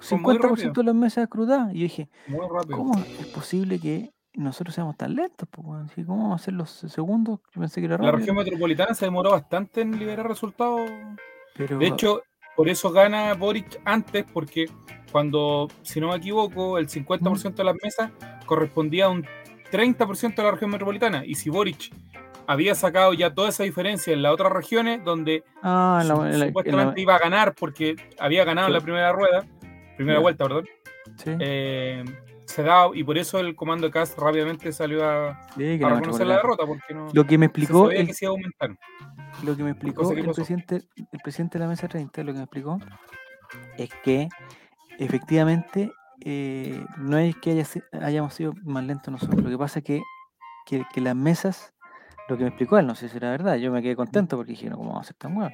[0.00, 0.72] Fue muy 50% rápido.
[0.72, 1.72] de las mesas escrutadas.
[1.74, 2.78] Y yo dije, muy rápido.
[2.78, 5.48] ¿Cómo es posible que nosotros seamos tan lentos?
[5.84, 7.40] Así, ¿Cómo vamos a hacer los segundos?
[7.54, 10.90] Yo pensé que era La región metropolitana se demoró bastante en liberar resultados.
[11.56, 12.22] pero, De hecho,
[12.56, 14.66] por eso gana Boric antes, porque
[15.12, 18.10] cuando, si no me equivoco, el 50% de las mesas
[18.46, 19.24] correspondía a un
[19.70, 21.24] 30% de la región metropolitana.
[21.24, 21.90] Y si Boric
[22.46, 26.94] había sacado ya toda esa diferencia en las otras regiones, donde ah, la- la- supuestamente
[26.94, 29.44] la- iba a ganar porque había ganado en la primera rueda,
[29.96, 30.64] primera vuelta, perdón,
[31.16, 32.04] sí, eh,
[32.48, 36.26] se da, y por eso el comando de Cast rápidamente salió a, sí, a reconocer
[36.26, 38.70] la derrota, porque no Lo que me explicó, el, que se iba a aumentar.
[39.44, 40.36] lo que me explicó que el pasó.
[40.36, 42.78] presidente, el presidente de la mesa 30, lo que me explicó
[43.76, 44.28] es que
[44.98, 45.92] efectivamente
[46.24, 49.42] eh, no es que haya hayamos sido más lentos nosotros.
[49.42, 50.00] Lo que pasa es que,
[50.64, 51.74] que, que las mesas,
[52.30, 54.52] lo que me explicó él, no sé si era verdad, yo me quedé contento porque
[54.52, 55.52] dije, no, ¿cómo vamos a ser tan buenos?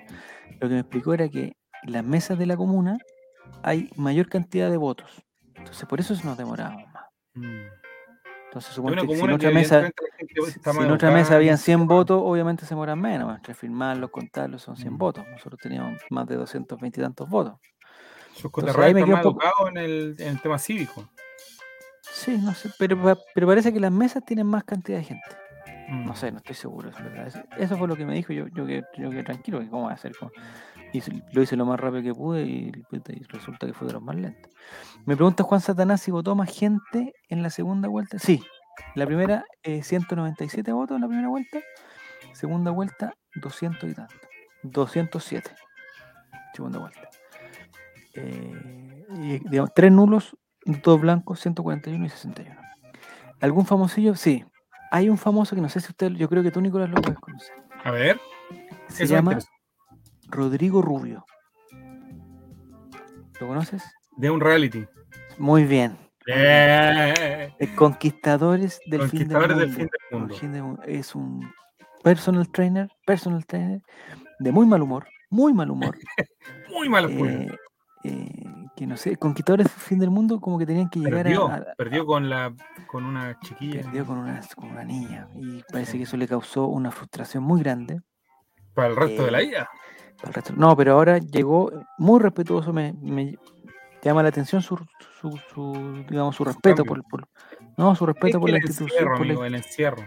[0.60, 2.98] Lo que me explicó era que en las mesas de la comuna
[3.64, 5.24] hay mayor cantidad de votos.
[5.64, 7.04] Entonces, por eso nos demoramos más.
[7.34, 7.62] Mm.
[8.46, 11.80] Entonces, una que si en otra mesa, que si, en otra mesa habían más 100
[11.80, 11.98] informada.
[11.98, 13.34] votos, obviamente se demoran menos.
[13.34, 14.98] Entre firmarlos, contarlos, son 100 Mm.
[14.98, 15.24] votos.
[15.28, 17.58] Nosotros teníamos más de 220 y tantos votos.
[18.34, 21.08] Sus Entonces, ahí me más poco- en el, en el tema cívico.
[22.02, 25.24] Sí, no sé, pero, pero parece que las mesas tienen más cantidad de gente.
[25.88, 26.06] Mm.
[26.06, 26.90] No sé, no estoy seguro.
[26.90, 27.26] es verdad.
[27.26, 28.32] Es- Eso fue lo que me dijo.
[28.32, 30.12] Yo, yo, que, yo que tranquilo, que cómo va a hacer.
[30.16, 30.30] Cómo-
[30.98, 34.02] hice- lo hice lo más rápido que pude y, y resulta que fue de los
[34.02, 34.52] más lentos.
[35.06, 38.18] Me pregunta Juan Satanás si votó más gente en la segunda vuelta.
[38.18, 38.42] Sí,
[38.94, 41.58] la primera, eh, 197 votos en la primera vuelta.
[42.32, 44.14] Segunda vuelta, 200 y tanto.
[44.62, 45.50] 207.
[46.54, 47.08] Segunda vuelta.
[48.14, 52.60] Eh, y, digamos, tres nulos, dos blancos, 141 y 61.
[53.40, 54.14] ¿Algún famosillo?
[54.14, 54.44] Sí.
[54.90, 57.18] Hay un famoso que no sé si usted, yo creo que tú, Nicolás, lo puedes
[57.18, 57.54] conocer.
[57.84, 58.20] A ver,
[58.88, 59.50] Se llama interesa.
[60.34, 61.24] Rodrigo Rubio.
[63.40, 63.82] ¿Lo conoces?
[64.16, 64.86] De un reality.
[65.38, 65.96] Muy bien.
[66.26, 70.18] Eh, Eh, Conquistadores del Conquistadores fin del mundo.
[70.18, 70.34] mundo.
[70.36, 70.82] Fin del mundo.
[70.84, 71.52] Es un
[72.02, 73.80] personal trainer, personal trainer
[74.38, 75.96] de muy mal humor, muy mal humor.
[76.70, 77.48] Muy malos eh,
[78.02, 78.28] eh,
[78.74, 81.54] que no sé, Conquistadores del fin del mundo como que tenían que llegar Perdió, a,
[81.54, 82.52] a- perdió con la
[82.88, 86.66] con una chiquilla perdió con una, con una niña y parece que eso le causó
[86.66, 88.00] una frustración muy grande.
[88.74, 89.68] para el resto de la vida.
[90.56, 93.36] No, pero ahora llegó muy respetuoso, me, me
[94.02, 94.76] llama la atención su,
[95.20, 97.28] su, su, digamos, su respeto por, por-
[97.76, 98.90] no, su Es respeto por la el institución.
[98.98, 100.02] encierro, por la- amigo, el encierro.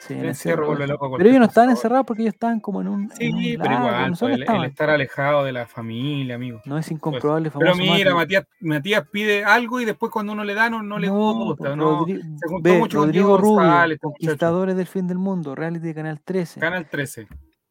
[0.00, 2.88] sí, el el encierro loco Pero ellos no estaban encerrados porque ellos estaban como en
[2.88, 6.34] un, en Sí, un pero igual, no pues, el, el estar alejado de la familia,
[6.34, 6.60] amigo.
[6.64, 8.14] No es incomprobable, Pero famoso mira.
[8.14, 11.64] Matías, Matías pide algo y después cuando uno le da no, no le gusta.
[11.64, 13.98] pues, No, Rodri- se juntó ve, mucho Rodrigo Rubio.
[14.00, 16.58] Conquistadores del fin del mundo, reality de Canal 13.
[16.60, 17.28] Canal 13.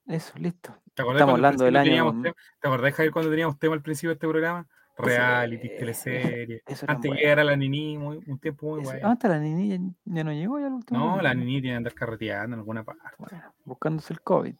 [0.07, 0.73] Eso, listo.
[0.93, 2.11] ¿Te acordás Estamos hablando del año.
[2.21, 4.67] tema- ¿Te acordás, Javier, cuando teníamos tema al principio de este programa?
[4.97, 6.61] Reality, Sí, teleseries.
[6.87, 10.59] Antes llegara la Nini, muy- un tiempo muy ah, hasta la niña ya no llegó
[10.59, 10.99] ya al último.
[10.99, 13.01] No, la Nini tiene que andar carreteando en alguna parte.
[13.17, 14.55] Bueno, buscándose el COVID.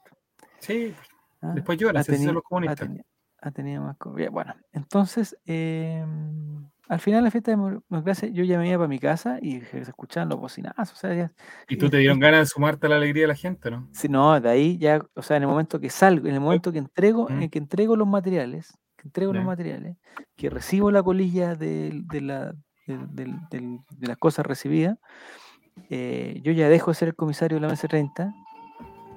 [0.60, 0.96] Sí,
[1.44, 2.90] Ah, después llora, ha si así son teni- los ha comunistas.
[3.42, 4.30] ha tenido más COVID.
[4.30, 6.06] Bueno, entonces, eh,
[6.92, 9.40] al final de la fiesta de demo- democracia, yo ya me iba para mi casa
[9.42, 10.92] y se escuchaban los bocinazos.
[10.92, 11.32] O sea, ya-
[11.70, 13.88] Y tú te dieron ganas de sumarte a la alegría de la gente, ¿no?
[13.94, 16.72] si no, de ahí ya, o sea, en el momento que salgo, en el momento
[16.72, 19.96] que entrego, en que entrego los materiales, que entrego los materiales,
[20.36, 22.54] que recibo la colilla de, la,
[22.88, 24.98] de las cosas recibidas,
[25.90, 28.34] eh, yo ya dejo de ser el comisario de la mesa 30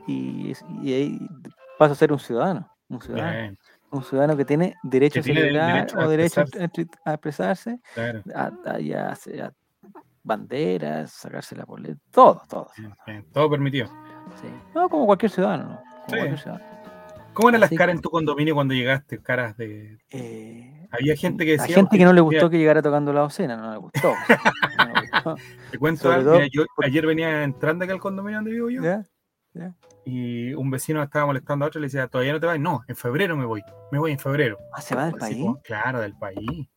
[0.07, 1.19] y, y ahí
[1.79, 3.59] paso a ser un ciudadano, un ciudadano, Bien,
[3.95, 6.91] un ciudadano que tiene derecho Que a celebrar derecho a o derecho a expresarse.
[7.05, 8.23] a expresarse, claro.
[10.23, 12.71] banderas, sacarse la boleta, todo, todo.
[13.07, 13.87] bien, Todo permitido.
[14.41, 14.49] sí.
[14.75, 15.77] No, como cualquier ciudadano, ¿no?
[15.77, 16.17] Como Sí.
[16.17, 16.65] cualquier ciudadano.
[17.35, 19.21] ¿Cómo eran las caras que- en tu condominio cuando llegaste?
[19.21, 19.99] Caras de.
[20.11, 21.75] Eh, Había gente que decía.
[21.75, 24.13] gente que no le gustó que llegara tocando la docena, no le gustó.
[24.79, 25.37] no le gustó.
[25.73, 26.39] Te cuento algo.
[26.53, 28.83] yo ayer venía entrando acá al condominio donde vivo yo.
[28.83, 29.03] ¿Ya?
[30.05, 32.59] Y un vecino estaba molestando a otro y le decía, ¿todavía no te vas?
[32.61, 33.63] No, en febrero me voy.
[33.91, 34.59] Me voy en febrero.
[34.73, 35.39] Ah, ¿se va del Así país?
[35.43, 36.69] como, claro, del país.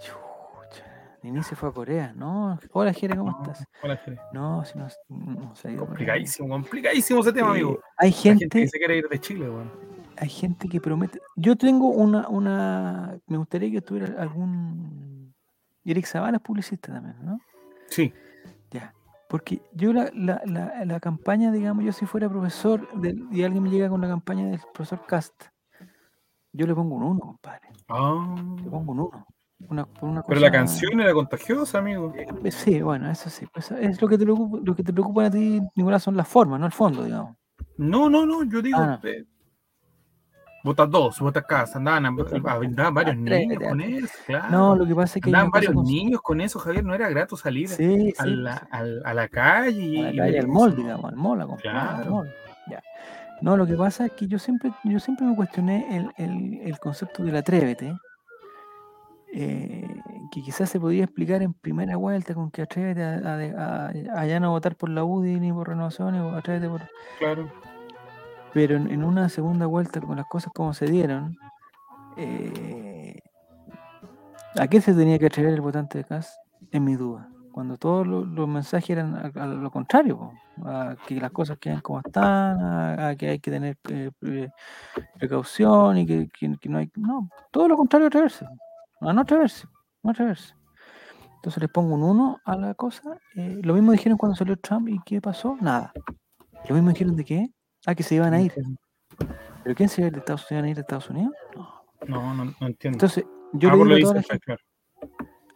[0.00, 0.84] Chucha.
[1.22, 2.12] Nini se fue a Corea.
[2.14, 3.66] No, hola Jere, ¿cómo No, estás?
[3.82, 4.18] hola, Jere.
[4.32, 5.86] No, si no, no se ha ido.
[5.86, 7.80] Complicadísimo, complicadísimo ese tema, amigo.
[7.96, 9.70] hay gente gente, que se quiere ir de Chile, weón.
[10.16, 11.20] hay gente que promete.
[11.36, 13.16] Yo tengo una, una.
[13.28, 15.32] Me gustaría que tuviera algún.
[15.84, 17.38] Eric Zavala es publicista también, ¿no?
[17.88, 18.12] Sí.
[19.32, 22.86] Porque yo la, la, la, la campaña, digamos, yo si fuera profesor
[23.32, 25.32] y alguien me llega con la campaña del profesor Cast,
[26.52, 27.62] yo le pongo un uno, compadre.
[27.88, 29.26] Ah, Le pongo un uno.
[29.70, 32.12] Una, por una pero la canción era contagiosa, amigo.
[32.14, 33.46] Eh, Sí, bueno, eso sí.
[33.54, 36.28] pues, es lo que te preocupa, lo que te preocupa a ti, Nicolás, son las
[36.28, 37.34] formas, no el fondo, digamos.
[37.78, 38.78] No, no, no, yo digo.
[38.80, 39.08] Ah, no.
[39.08, 39.24] eh,
[40.64, 44.50] Votas dos, votas casa, andaban, andaban varios niños con eso, claro.
[44.50, 47.08] No, lo que pasa es que Andaban varios con- niños con eso, Javier, no era
[47.08, 50.76] grato salir Sí, a, sí, la, al- a la calle a la calle, al mall,
[50.76, 52.10] digamos, al mall, a comprar, al Claro.
[52.12, 52.34] mall.
[52.70, 52.80] Ya.
[53.40, 56.78] No, lo que pasa es que yo siempre, yo siempre me cuestioné el, el, el
[56.78, 57.96] concepto del atrévete,
[59.34, 59.88] eh,
[60.30, 64.26] que quizás se podía explicar en primera vuelta con que atrévete a, a, a- a
[64.26, 66.82] ya no votar por la UDI ni por renovaciones, o atrévete por...
[67.18, 67.50] Claro.
[68.52, 71.36] Pero en, una segunda vuelta, con las cosas como se dieron,
[72.16, 73.18] eh,
[74.58, 76.38] ¿a qué se tenía que atrever el votante de CAS?
[76.70, 77.28] En mi duda.
[77.52, 80.32] Cuando todos lo- los mensajes eran a, a lo contrario,
[80.64, 84.50] a que las cosas quedan como están, a, a que hay que tener eh, pre-
[85.18, 86.28] precaución y que,
[86.68, 86.90] no hay.
[86.96, 88.46] No, todo lo contrario, atreverse.
[89.00, 89.66] A no atreverse,
[90.02, 90.54] no atreverse.
[91.36, 93.18] Entonces les pongo un 1 a la cosa.
[93.34, 95.56] eh, lo mismo dijeron cuando salió Trump y ¿qué pasó?
[95.60, 95.92] Nada.
[96.68, 97.50] Lo mismo dijeron de qué?
[97.86, 98.52] Ah, que se iban a ir.
[99.64, 100.52] ¿Pero quién se iba a ir de Estados Unidos?
[100.52, 101.32] ¿Iban a ir de Estados Unidos?
[101.56, 101.82] No.
[102.08, 102.96] No, no, no entiendo.
[102.96, 104.56] Entonces, yo Ah, le digo lo a toda la gente,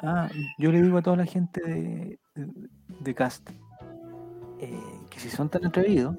[0.01, 2.69] ah, yo le digo a toda la gente de, de,
[3.01, 3.51] de Cast,
[4.61, 6.17] eh, que si son tan atrevidos,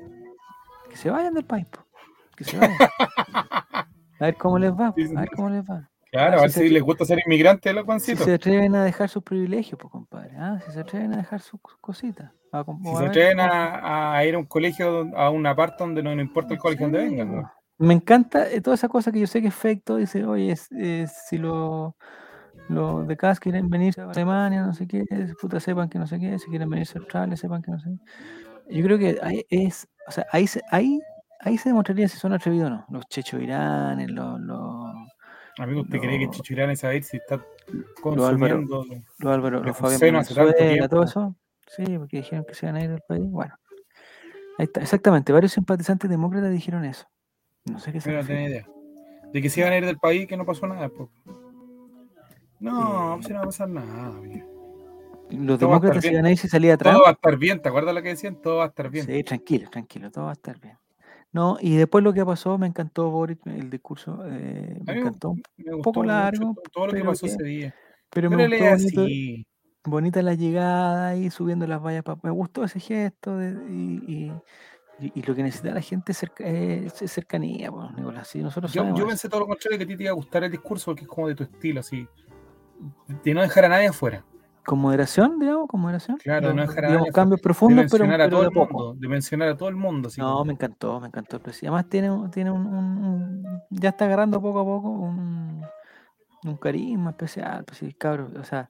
[0.89, 1.85] que se vayan del país, po,
[2.35, 2.77] que se vayan.
[4.19, 4.91] A ver cómo les va, a
[5.21, 5.87] ver cómo les va.
[6.17, 9.23] Claro, a ver si les gusta ser inmigrantes, los Si se atreven a dejar sus
[9.23, 12.31] privilegios, pues compadre, ah, si se atreven a dejar sus cositas.
[12.51, 16.01] a Si a se atreven a, a ir a un colegio, a una parte donde
[16.01, 17.43] no, no importa el colegio donde vengan.
[17.77, 20.51] Me encanta eh, toda esa cosa que yo sé que es fake, todo dice, oye,
[20.51, 21.93] es- es- si los
[22.69, 25.05] los de CAS quieren venirse a Alemania, no sé qué,
[25.39, 27.89] puta, sepan que no sé qué, si quieren venirse a Australia, sepan que no sé
[28.67, 28.75] qué.
[28.75, 30.99] Yo creo que ahí es, o sea, ahí se, ahí,
[31.39, 32.85] ahí se demostraría si son atrevidos o no.
[32.89, 34.76] Los Checho Iranes, los, los,
[35.59, 36.31] Amigo, ¿usted cree que No.
[36.31, 37.43] Chicho Irán es saber si está
[38.01, 38.85] consumiendo?
[39.19, 40.13] los Álvaro, los Fabián
[40.79, 41.35] no todo eso.
[41.67, 43.23] Sí, porque dijeron que se iban a ir del país.
[43.29, 43.55] Bueno,
[44.57, 47.07] ahí está, exactamente, varios simpatizantes demócratas dijeron eso.
[47.65, 48.65] No sé qué se no idea.
[49.33, 50.87] De que se iban a ir del país, que no pasó nada.
[50.89, 51.09] pues.
[52.59, 53.23] No, Eh.
[53.23, 54.07] si no va a pasar nada.
[54.07, 54.47] amigo.
[55.29, 56.93] Los Todo demócratas se iban a ir si salía Trump.
[56.95, 58.41] Todo va a estar bien, ¿te acuerdas lo que decían?
[58.41, 59.05] Todo va a estar bien.
[59.05, 60.77] Sí, tranquilo, tranquilo, todo va a estar bien.
[61.37, 65.71] No, y después lo que pasó, me encantó Boris, el discurso, eh, me encantó, Me
[65.71, 67.75] gustó poco largo, todo, todo lo que pasó que- ese día.
[68.09, 69.45] pero Pero me gustó bonito, así.
[69.83, 72.01] bonita la llegada y subiendo las vallas.
[72.01, 74.31] pa- Me gustó ese gesto de- y,
[74.99, 78.27] y- lo que necesita la gente es, cerca- es- es cercanía, pues, Nicolás.
[78.29, 80.43] Sí, nosotros Yo, yo pensé todo lo contrario, que a ti te iba a gustar
[80.43, 82.07] el discurso porque es como de tu estilo, así.
[83.23, 84.25] De no dejar a nadie afuera.
[84.67, 86.17] Con moderación, digamos, con moderación.
[86.17, 88.47] Claro, de no dejar a digamos, cambios De profundos, pero, mencionar a pero todo de
[88.49, 88.93] el mundo.
[88.99, 90.07] De mencionar a todo el mundo.
[90.09, 91.67] Así No, como- me encantó, me encantó el presidente.
[91.69, 95.61] Además tiene, un- tiene un, un- un- ya está agarrando poco a poco un,
[96.43, 98.69] un carisma especial, pues sí, cabrón, o sea,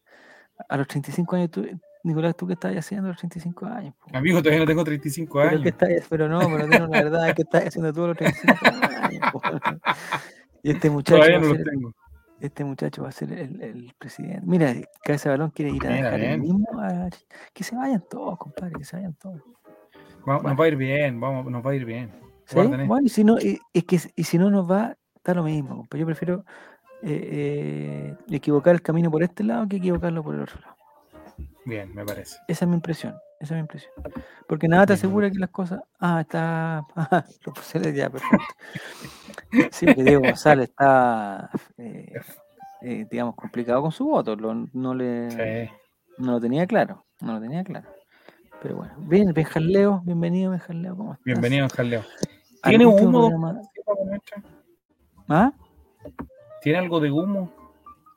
[0.69, 1.65] a los 35 años, tú,
[2.03, 3.95] Nicolás, ¿tú qué estás haciendo a los 35 años?
[3.95, 4.15] po?
[4.15, 5.63] Amigo, todavía no tengo 35 Pero, años.
[5.63, 8.65] ¿qué estás, pero no, pero dinos la verdad, ¿qué estás haciendo tú a los 35
[9.01, 9.21] años?
[9.33, 9.41] po?
[10.61, 11.93] Y este muchacho, Todavía no a lo ser, tengo.
[12.39, 14.41] Este muchacho va a ser el, el presidente.
[14.45, 14.73] Mira,
[15.03, 16.65] Cabeza de Balón quiere ir a Mira, dejar el mismo.
[16.79, 17.09] a-
[17.53, 19.41] que se vayan todos, compadre, que se vayan todos.
[20.27, 20.49] Va- Bueno.
[20.49, 22.11] Nos va a ir bien, vamos, nos va a ir bien.
[22.53, 25.75] Bueno, y si no, y, es que, y si no nos va, está lo mismo,
[25.77, 25.97] compa.
[25.97, 26.45] Yo prefiero
[27.03, 30.76] eh, eh, equivocar el camino por este lado que equivocarlo por el otro lado.
[31.67, 32.37] Bien, me parece.
[32.47, 33.13] Esa es mi impresión.
[33.41, 33.91] Esa es mi impresión.
[34.47, 35.81] Porque nada te asegura que las cosas.
[35.99, 36.85] Ah, está.
[36.95, 38.37] Ah, lo puse ya, perfecto.
[39.71, 42.13] Sí, porque Diego González está, eh,
[42.81, 44.35] eh, digamos, complicado con su voto.
[44.37, 45.71] lo- no, le, Sí.
[46.19, 47.05] no lo tenía claro.
[47.21, 47.89] No lo tenía claro.
[48.61, 48.93] Pero bueno.
[48.99, 50.01] Bien, Benjan Leo.
[50.05, 50.95] Bienvenido, Benjan Leo.
[50.95, 51.25] ¿Cómo estás?
[51.25, 51.67] Bienvenido.
[51.77, 51.99] ¿Algún
[52.63, 53.61] ¿Tiene humo?
[55.27, 55.51] ¿Ah?
[56.61, 57.51] ¿Tiene algo de humo?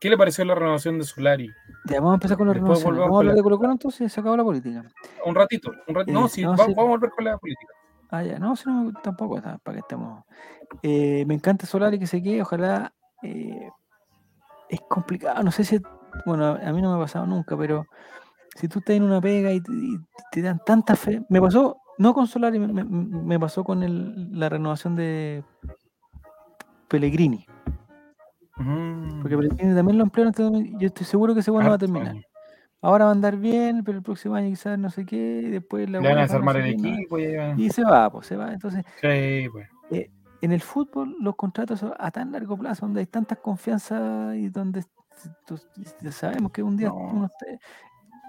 [0.01, 1.51] ¿Qué le pareció la renovación de Solari?
[1.85, 2.97] Ya, vamos a empezar con la Después renovación.
[2.99, 4.83] Vamos a hablar de Colo Colo entonces, se acabó la política.
[5.27, 6.11] Un ratito, un ratito.
[6.19, 6.75] Eh, no, sí, no, va- sí.
[6.75, 7.73] vamos a volver con la política.
[8.11, 10.25] Ah, ya, no, si no, tampoco, está, para que estemos.
[10.83, 12.93] Eh, me encanta Solari que se quede, ojalá.
[13.23, 13.69] eh,
[14.71, 15.79] es complicado, no sé si.
[16.25, 17.85] Bueno, a a mí no me ha pasado nunca, pero
[18.57, 19.99] si tú estás en una pega y te, y
[20.33, 21.23] te dan tanta fe.
[21.29, 25.45] Me pasó, no con Solari, me, me- me pasó con el- la renovación de
[26.89, 27.47] Pellegrini.
[28.63, 30.31] Mm, Porque también lo emplearon.
[30.31, 32.09] este Yo estoy seguro que ese bueno va a terminar.
[32.11, 32.23] año.
[32.83, 35.89] Ahora va a andar bien, pero el próximo año quizás no sé qué, y después
[35.91, 36.89] la Le van a no desarmar sé el qué, no.
[36.95, 37.19] equipo.
[37.19, 38.53] y se va, pues se va.
[38.53, 39.69] Entonces, Sí, pues.
[40.43, 44.49] en el fútbol los contratos son a tan largo plazo, donde hay tantas confianzas y
[44.49, 44.83] donde
[46.11, 46.97] sabemos que un día No.
[46.97, 47.47] uno está-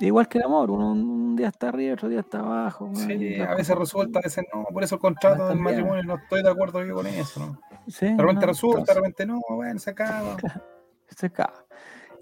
[0.05, 2.85] igual que el amor, uno un, día está arriba, otro día está abajo.
[2.85, 4.65] weón, Sí, a veces resulta, a veces no.
[4.65, 7.39] Por eso el contrato del matrimonio no estoy de acuerdo yo con eso.
[7.39, 7.59] ¿no?
[7.87, 9.39] Sí, De repente no, resulta, de repente no.
[9.49, 10.37] Bueno, se acaba.
[11.07, 11.65] se acaba.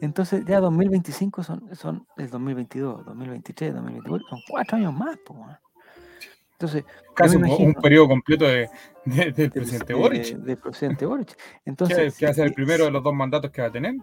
[0.02, 5.18] Entonces ya 2025 son, son el 2022, 2023, 2024, son cuatro años más.
[5.18, 5.36] po.
[6.54, 6.84] Entonces,
[7.14, 7.82] Casi un, un imagino.
[7.82, 8.70] periodo completo de,
[9.06, 10.36] de- del presidente de- Boric.
[10.38, 11.38] del presidente Boric.
[11.66, 13.96] Entonces, que va a ser el primero de los dos mandatos que va a tener.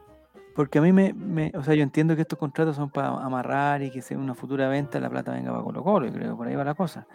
[0.55, 3.83] Porque a mí me, me- o sea, yo entiendo que estos contratos son para amarrar
[3.83, 6.37] y que sea una futura venta la plata venga para Colo Colo, y creo que
[6.37, 7.07] por ahí va la cosa.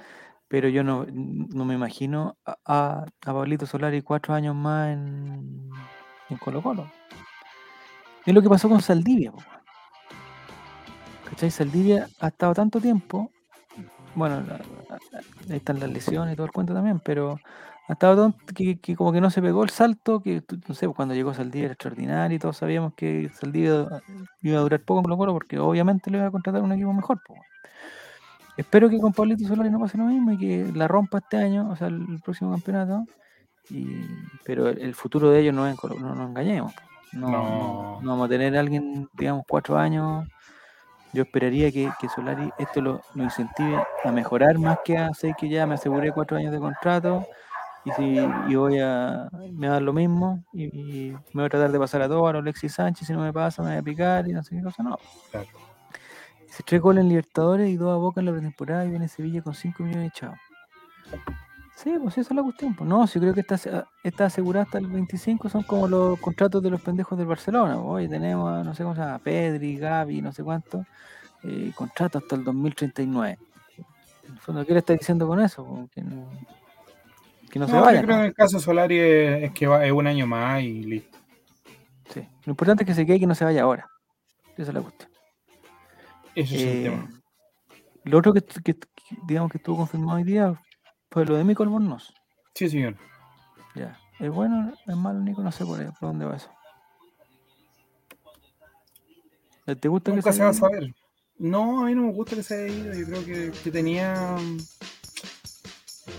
[0.52, 5.70] Pero yo no, no me imagino a, a, a Pablito Solari cuatro años más en,
[6.30, 6.92] en Colo Colo.
[8.26, 9.32] Es lo que pasó con Saldivia.
[11.30, 11.50] ¿Cachai?
[11.50, 13.32] Saldivia ha estado tanto tiempo,
[14.14, 14.44] bueno,
[15.50, 17.40] ahí están las lesiones y todo el cuento también, pero
[17.88, 20.98] ha estado tanto que, como que no se pegó el salto, que no sé, pues,
[20.98, 23.88] cuando llegó Saldivia era extraordinario y todos sabíamos que Saldivia
[24.42, 26.92] iba a durar poco en Colo Colo porque obviamente le iba a contratar un equipo
[26.92, 27.22] mejor.
[27.30, 27.51] weón.
[28.58, 31.70] Espero que con Pablito Solari no pase lo mismo y que la rompa este año,
[31.70, 33.06] o sea, el, próximo campeonato.
[33.70, 34.06] Y,
[34.44, 36.74] pero el, futuro de ellos no es no nos engañemos.
[37.14, 38.02] No, no, No.
[38.02, 40.28] no vamos a tener a alguien, digamos, cuatro años.
[41.14, 45.34] Yo esperaría que, que Solari esto lo, lo incentive a mejorar más que a sé
[45.38, 47.26] que ya me aseguré cuatro años de contrato
[47.84, 51.46] y si y voy a me va a dar lo mismo y, y me voy
[51.46, 53.78] a tratar de pasar a todo a Alexis Sánchez si no me pasa me voy
[53.80, 54.98] a picar y no sé qué cosa no
[55.32, 55.71] Claro.
[56.52, 59.42] Se tres goles en Libertadores y dos a Boca en la pretemporada y viene Sevilla
[59.42, 60.38] con 5 millones de chavos.
[61.78, 62.76] Sí, pues esa es la cuestión.
[62.76, 62.88] Pues.
[62.90, 66.70] No, yo creo que está, está asegurada hasta el 25, son como los contratos de
[66.70, 67.76] los pendejos del Barcelona.
[67.76, 67.86] pues.
[67.88, 70.86] Hoy tenemos, a, no sé cómo se llama, Pedri, Gavi, no sé cuánto,
[71.44, 73.40] eh, contrato hasta el 2039.
[74.28, 75.66] En el fondo, ¿qué le está diciendo con eso?
[75.66, 76.30] Pues, Que no,
[77.50, 78.02] que no se No, yo vaya.
[78.02, 80.84] creo que en el caso Solari es, es que va, es un año más y
[80.84, 81.18] listo.
[82.14, 82.28] Sí.
[82.46, 83.90] Lo importante es que se quede y que no se vaya ahora.
[84.58, 85.11] Esa es la cuestión.
[86.36, 87.22] Ese es el Eh, tema.
[88.06, 88.86] lo otro que, que- que,
[89.26, 90.60] digamos que estuvo confirmado hoy día
[91.10, 92.14] fue lo de Mico Albornoz.
[92.56, 92.96] Sí, señor.
[93.76, 93.98] Ya.
[94.20, 94.74] ¿Es bueno?
[94.88, 95.42] ¿Es malo, Nico?
[95.42, 96.50] No sé por, ahí, por dónde va eso.
[99.80, 100.94] ¿Te gusta Nunca que se va a saber.
[101.38, 102.94] No, a mí no me gusta que se haya ido.
[102.94, 104.36] Yo creo que, que tenía.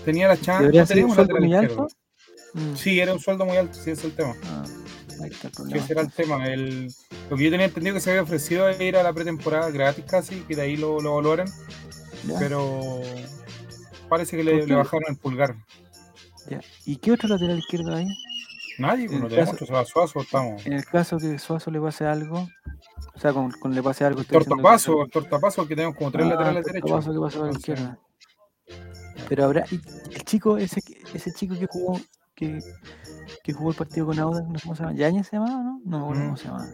[0.05, 0.63] Tenía la chance.
[0.63, 1.87] ¿Debería no ser un sueldo muy alto?
[2.53, 4.33] Mm, Sí, era un sueldo muy alto, sí, ese es el tema.
[4.45, 4.63] ah,
[5.23, 5.83] ahí está el problema.
[5.83, 6.47] ese era el tema.
[6.47, 6.93] El,
[7.29, 10.05] lo que yo tenía entendido que se había ofrecido era ir a la pretemporada gratis
[10.07, 11.47] casi, que de ahí lo, lo valoran,
[12.27, 12.37] ¿Ya?
[12.39, 13.01] pero
[14.09, 15.55] parece que ¿Por le, bajaron el pulgar.
[16.49, 16.59] Ya.
[16.85, 18.07] ¿Y qué otro lateral izquierdo hay?
[18.79, 20.65] Nadie, pues no tenemos caso- va Suazo, estamos.
[20.65, 22.49] En el caso que Suazo le pase algo,
[23.15, 24.21] o sea, con, con le pase algo.
[24.21, 26.89] diciendo que- Tortapaso, el tortapaso, que tenemos como tres Ah, laterales derechos.
[26.89, 27.99] Tortapaso que pasa a la izquierda.
[29.29, 29.63] Pero habrá.
[29.71, 29.75] y
[30.15, 30.81] el chico, ese,
[31.13, 31.99] ese chico que jugó.
[32.35, 32.59] Que,
[33.43, 34.95] que jugó el partido con Auda, no sé cómo se llama.
[34.95, 35.81] ¿Yañez se llamaba, no?
[35.85, 36.67] No me acuerdo cómo se llamaba.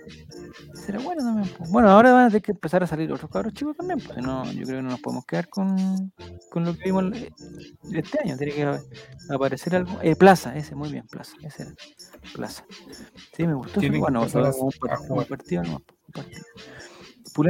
[0.73, 1.53] Será bueno también.
[1.69, 3.99] Bueno, ahora van a tener que empezar a salir otros cabros chicos también.
[3.99, 6.13] Si no, yo creo que no nos podemos quedar con,
[6.49, 7.05] con lo que vimos
[7.91, 8.37] este año.
[8.37, 8.79] Tiene que
[9.29, 9.99] aparecer algo.
[10.01, 11.35] Eh, Plaza, ese, muy bien, Plaza.
[11.41, 11.73] Ese era.
[12.33, 12.63] Plaza.
[13.35, 13.81] Sí, me gustó.
[13.81, 16.43] Bueno, un, partido no, un partido.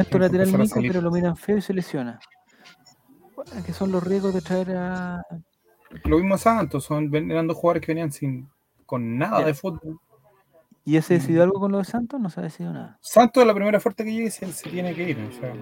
[0.10, 2.20] Que lateral Mico, pero lo miran feo y se lesiona.
[3.66, 5.22] Que son los riesgos de traer a.
[6.06, 8.48] Lo mismo Santos, son eran dos jugadores que venían sin
[8.86, 10.00] con nada de fútbol.
[10.86, 11.18] ¿Y ese Mm.
[11.18, 12.20] decidió algo con los de Santos?
[12.20, 12.98] No se ha decidido nada.
[13.02, 15.18] Santos, la primera oferta que llegue, se, se tiene que ir.
[15.30, 15.54] O sea,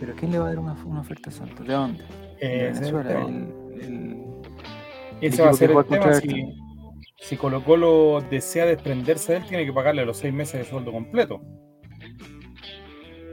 [0.00, 1.66] ¿Pero quién le va a dar una, una oferta a Santos?
[1.66, 2.04] ¿De dónde?
[2.04, 2.08] De
[2.40, 2.84] eh, el.
[2.86, 4.26] El, el-
[5.20, 6.12] Ese va a ser el tema.
[6.14, 6.44] Si,
[7.20, 10.92] si Colo Colo desea desprenderse de él, tiene que pagarle los seis meses de sueldo
[10.92, 11.40] completo.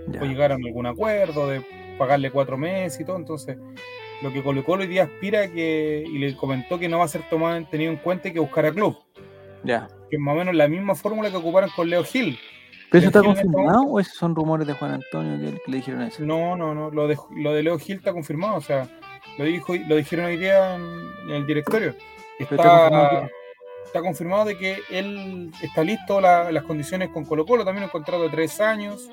[0.08, 0.22] ya.
[0.22, 1.62] O llegar a algún acuerdo de
[2.00, 3.18] pagarle cuatro meses y todo.
[3.18, 3.58] Entonces,
[4.22, 7.10] lo que Colo Colo hoy día aspira que, y le comentó que no va a
[7.10, 8.98] ser tomado tenido en cuenta que buscar a club.
[9.64, 9.88] ya.
[10.10, 12.38] Que es más o menos la misma fórmula que ocuparon con Leo Gil.
[12.92, 15.78] ¿Pero eso está este confirmado o esos son rumores de Juan Antonio que, que le
[15.78, 16.24] dijeron eso?
[16.24, 16.92] No, no, no.
[16.92, 18.56] Lo de, lo de Leo Gil está confirmado.
[18.58, 18.88] O sea,
[19.40, 20.84] lo, dijo, lo dijeron hoy día en,
[21.28, 21.96] en el directorio.
[22.40, 23.30] Está confirmado
[23.86, 27.90] Está, confirmado de que él está listo, la- las condiciones con Colo Colo, también un
[27.90, 29.10] contrato de tres años,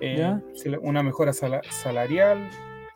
[0.00, 0.34] eh,
[0.82, 2.48] una mejora sala- salarial,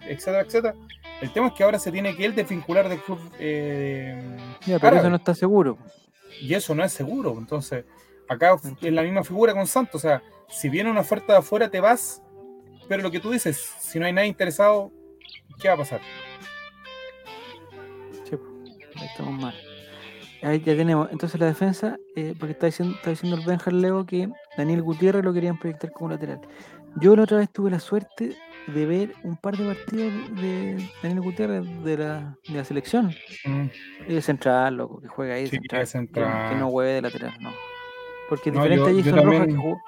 [0.02, 0.74] etcétera, etcétera.
[1.20, 4.36] El tema es que ahora se tiene que él desvincular del club eh,
[4.66, 5.78] Ya, pero eso no está seguro.
[6.40, 7.36] y eso no es seguro.
[7.38, 7.84] Entonces,
[8.28, 9.96] acá es la misma figura con Santos.
[9.96, 12.22] O sea, si viene una oferta de afuera, te vas,
[12.88, 14.92] pero lo que tú dices, si no hay nadie interesado,
[15.60, 16.00] ¿qué va a pasar?
[18.28, 18.36] Sí,
[19.02, 19.54] estamos mal.
[20.42, 21.08] Ahí ya tenemos.
[21.10, 25.24] Entonces la defensa, eh, porque está diciendo, está diciendo el Benjar Leo que Daniel Gutiérrez
[25.24, 26.40] lo querían proyectar como lateral.
[27.00, 28.36] Yo la otra vez tuve la suerte
[28.66, 33.14] de ver un par de partidos de Daniel Gutiérrez de la, de la selección.
[33.44, 33.66] Mm.
[34.08, 35.46] Es central, loco, que juega ahí.
[35.46, 36.50] Sí, central, que- central.
[36.50, 37.50] Que, no hueve de lateral, no.
[38.28, 39.80] Porque No, diferente yo- a Jason Rojas, que jugó,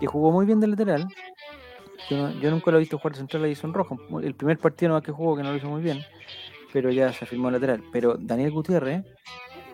[0.00, 1.08] que jugó muy bien de lateral.
[2.08, 3.98] Yo, nunca lo he visto jugar de central a Jason Rojas.
[4.22, 5.98] El primer partido nomás que jugó, que no lo hizo muy bien,
[6.72, 7.82] pero ya se afirmó lateral.
[7.92, 9.04] Pero Daniel Gutiérrez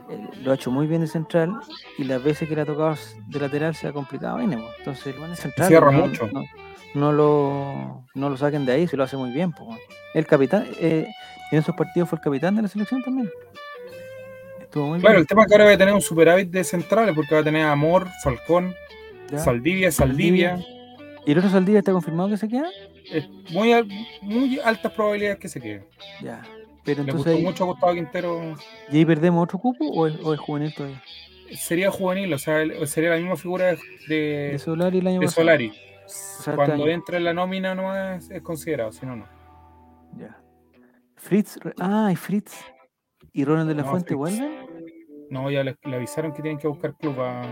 [0.08, 1.60] eh, lo ha hecho muy bien de central
[1.98, 2.94] y las veces que le ha tocado
[3.26, 4.40] de lateral se ha complicado.
[4.40, 5.68] Entonces el buen es central.
[5.68, 6.26] cierra no, mucho.
[6.32, 6.42] No,
[6.94, 9.52] no lo, no lo saquen de ahí, se lo hace muy bien.
[9.52, 9.76] po.
[10.14, 11.06] El capitán, eh,
[11.50, 13.30] en esos partidos fue el capitán de la selección también.
[14.60, 15.20] Estuvo muy Claro, bien.
[15.22, 17.44] el tema es que ahora va a tener un superávit de centrales porque va a
[17.44, 18.74] tener Amor, Falcón,
[19.30, 19.38] ya.
[19.38, 20.58] Saldivia, Saldivia.
[21.26, 22.68] ¿Y el otro Saldivia está confirmado que se queda?
[23.10, 23.72] Es muy,
[24.22, 25.84] muy altas probabilidades que se quede.
[26.22, 26.42] Ya.
[26.84, 28.56] Pero Le entonces gustó ahí, mucho a Gustavo Quintero.
[28.90, 31.00] ¿y ahí perdemos otro cupo o es, o es juvenil todavía?
[31.56, 33.78] Sería juvenil, o sea, sería la misma figura de,
[34.08, 34.16] De
[34.52, 35.42] de, Solari el año de pasado.
[35.42, 35.72] Solari.
[36.54, 39.26] Cuando entra en la nómina no es, es considerado, si no, no.
[40.16, 40.40] Ya.
[41.16, 42.54] Fritz, ah, y Fritz
[43.32, 44.66] y Ronald de la No, Fuente vuelven.
[45.30, 47.42] No, ya le, le avisaron que tienen que buscar club a,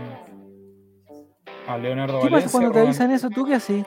[1.67, 2.51] a Leonardo ¿Qué pasa Valencia.
[2.51, 3.29] cuando te avisan eso?
[3.29, 3.85] ¿Tú qué haces?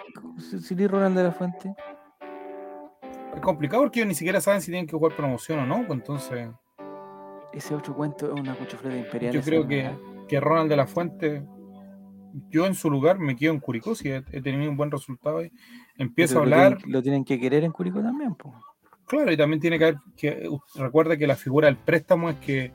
[0.63, 1.75] Si, eres Ronald de la Fuente.
[3.35, 5.99] Es complicado porque ellos ni siquiera saben si tienen que jugar promoción o no, pues
[6.01, 6.49] entonces
[7.53, 9.33] Ese otro cuento es una cuchufleta imperial.
[9.35, 9.91] yo creo que,
[10.29, 11.45] que Ronald de la Fuente,
[12.51, 15.39] yo en su lugar me quedo en Curicó, si he, he tenido un buen resultado
[15.39, 15.53] ahí.
[15.97, 18.55] Empiezo a lo hablar, tienen- Lo tienen que querer en Curicó también, pues.
[19.07, 22.37] claro, y también tiene que haber, que uh, recuerda que la figura del préstamo es
[22.37, 22.73] que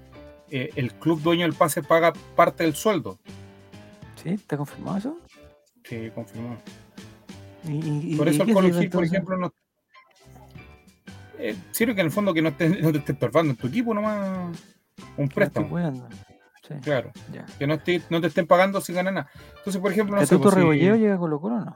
[0.52, 3.20] eh, el club dueño del pase paga parte del sueldo.
[4.24, 4.30] ¿Sí?
[4.30, 5.18] ¿Está confirmado eso?
[5.84, 6.58] Sí, confirmado.
[7.68, 9.54] Y, y- Por eso el Gil, por ejemplo, no.
[11.38, 13.68] Eh, sirve que en el fondo que no, esté- no te estés estorbando en tu
[13.68, 14.58] equipo nomás
[15.18, 15.70] un préstamo.
[15.70, 16.08] cuidando.
[16.70, 17.12] Sí, Claro.
[17.34, 17.46] ya.
[17.58, 19.30] Que no, te estén pagando sin ganar nada.
[19.58, 21.76] Entonces, por ejemplo, no sé, ¿Catuto pues, si- llega a Colo Colo o no?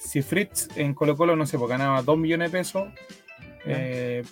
[0.00, 2.88] si Fritz en Colo Colo, no sé, pues ganaba 2 millones de pesos,
[3.66, 4.22] eh,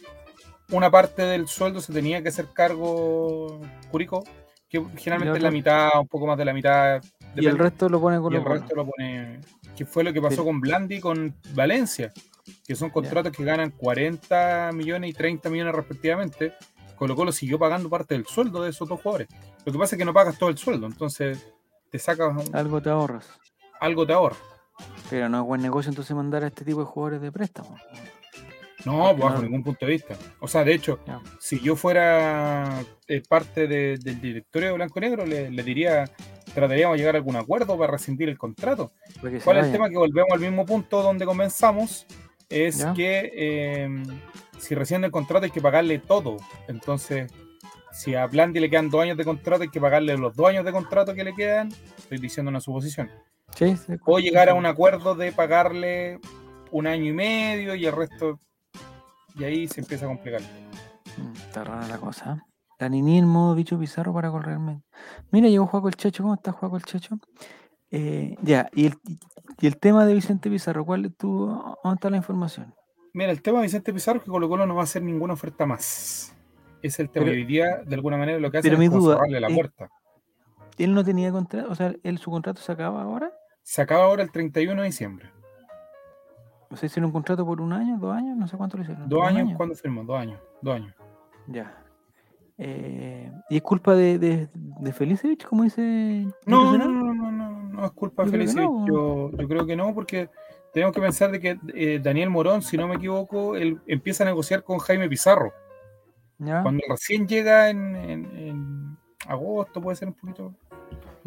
[0.70, 3.60] una parte del sueldo se tenía que hacer cargo
[3.90, 4.22] Curico,
[4.68, 7.02] que generalmente es la mitad, un poco más de la mitad.
[7.34, 8.54] Y el resto lo pone y Colo el Colo.
[8.56, 9.40] resto lo pone.
[9.76, 12.12] Que fue lo que pasó con Blandi y con Valencia,
[12.66, 16.52] que son contratos que ganan 40 millones y 30 millones respectivamente.
[17.02, 19.28] Colo Colo siguió pagando parte del sueldo de esos dos jugadores.
[19.64, 21.52] Lo que pasa es que no pagas todo el sueldo, entonces
[21.90, 23.28] te sacas Algo te ahorras.
[23.80, 24.36] algo te ahorra.
[25.10, 27.76] Pero no es buen negocio entonces mandar a este tipo de jugadores de préstamo.
[28.84, 30.14] No, Porque bajo no- ningún punto de vista.
[30.40, 30.98] O sea, de hecho,
[31.40, 36.04] si yo fuera eh, parte de- del directorio de Blanco y Negro, le, le diría,
[36.54, 38.92] trataríamos de llegar a algún acuerdo para rescindir el contrato.
[39.44, 39.88] ¿Cuál es el tema?
[39.88, 42.06] Que volvemos al mismo punto donde comenzamos,
[42.52, 42.92] es Ya.
[42.94, 43.88] que eh,
[44.58, 46.36] si rescinde el contrato hay que pagarle todo.
[46.68, 47.32] Entonces,
[47.92, 50.64] si a Blandi le quedan dos años de contrato, hay que pagarle los dos años
[50.64, 51.68] de contrato que le quedan.
[51.98, 53.10] Estoy diciendo una suposición.
[53.54, 56.18] Sí, sí, O llegar a un acuerdo de pagarle
[56.70, 58.38] un año y medio y el resto...
[59.38, 60.40] Y ahí se empieza a complicar.
[61.16, 62.44] Mm, Está rara la cosa.
[62.78, 64.82] La Nini en modo bicho bizarro para correrme.
[65.30, 66.22] Mira, llegó Juaco el Checho.
[66.22, 67.16] ¿Cómo está Juaco el Checho?
[67.92, 68.94] Eh, ya, y el,
[69.60, 72.74] y el tema de Vicente Pizarro, ¿cuál es tu, ¿dónde está la información?
[73.12, 75.34] Mira, el tema de Vicente Pizarro es que Colo Colo no va a hacer ninguna
[75.34, 76.34] oferta más.
[76.82, 77.26] Es el tema.
[77.26, 79.14] Pero- y hoy día, de alguna manera, lo que hace pero es mi como duda
[79.16, 79.90] cerrarle la es- puerta.
[80.78, 83.30] Él no tenía contrato, o sea, él, su contrato se acaba ahora.
[83.62, 85.30] Se acaba ahora el 31 de diciembre.
[86.70, 89.06] O sea, hicieron un contrato por un año, dos años, no sé cuánto lo hicieron.
[89.06, 89.56] Dos ¿Un años, año?
[89.58, 90.02] ¿cuándo firmó?
[90.04, 90.40] Dos años.
[90.62, 90.94] Dos años.
[91.46, 91.78] Ya.
[92.56, 97.31] Eh, ¿Y es culpa de, de, de Felicevich, como dice No, no, no, no, no,
[97.72, 98.64] no es culpa de que Felicevich.
[98.70, 98.86] no.
[98.86, 100.28] Yo, yo creo que no, porque
[100.72, 104.26] tenemos que pensar de que eh, Daniel Morón, si no me equivoco, él empieza a
[104.26, 105.52] negociar con Jaime Pizarro.
[106.38, 106.62] ¿Ya?
[106.62, 108.96] Cuando recién llega en, en- en
[109.28, 110.54] agosto, puede ser un poquito.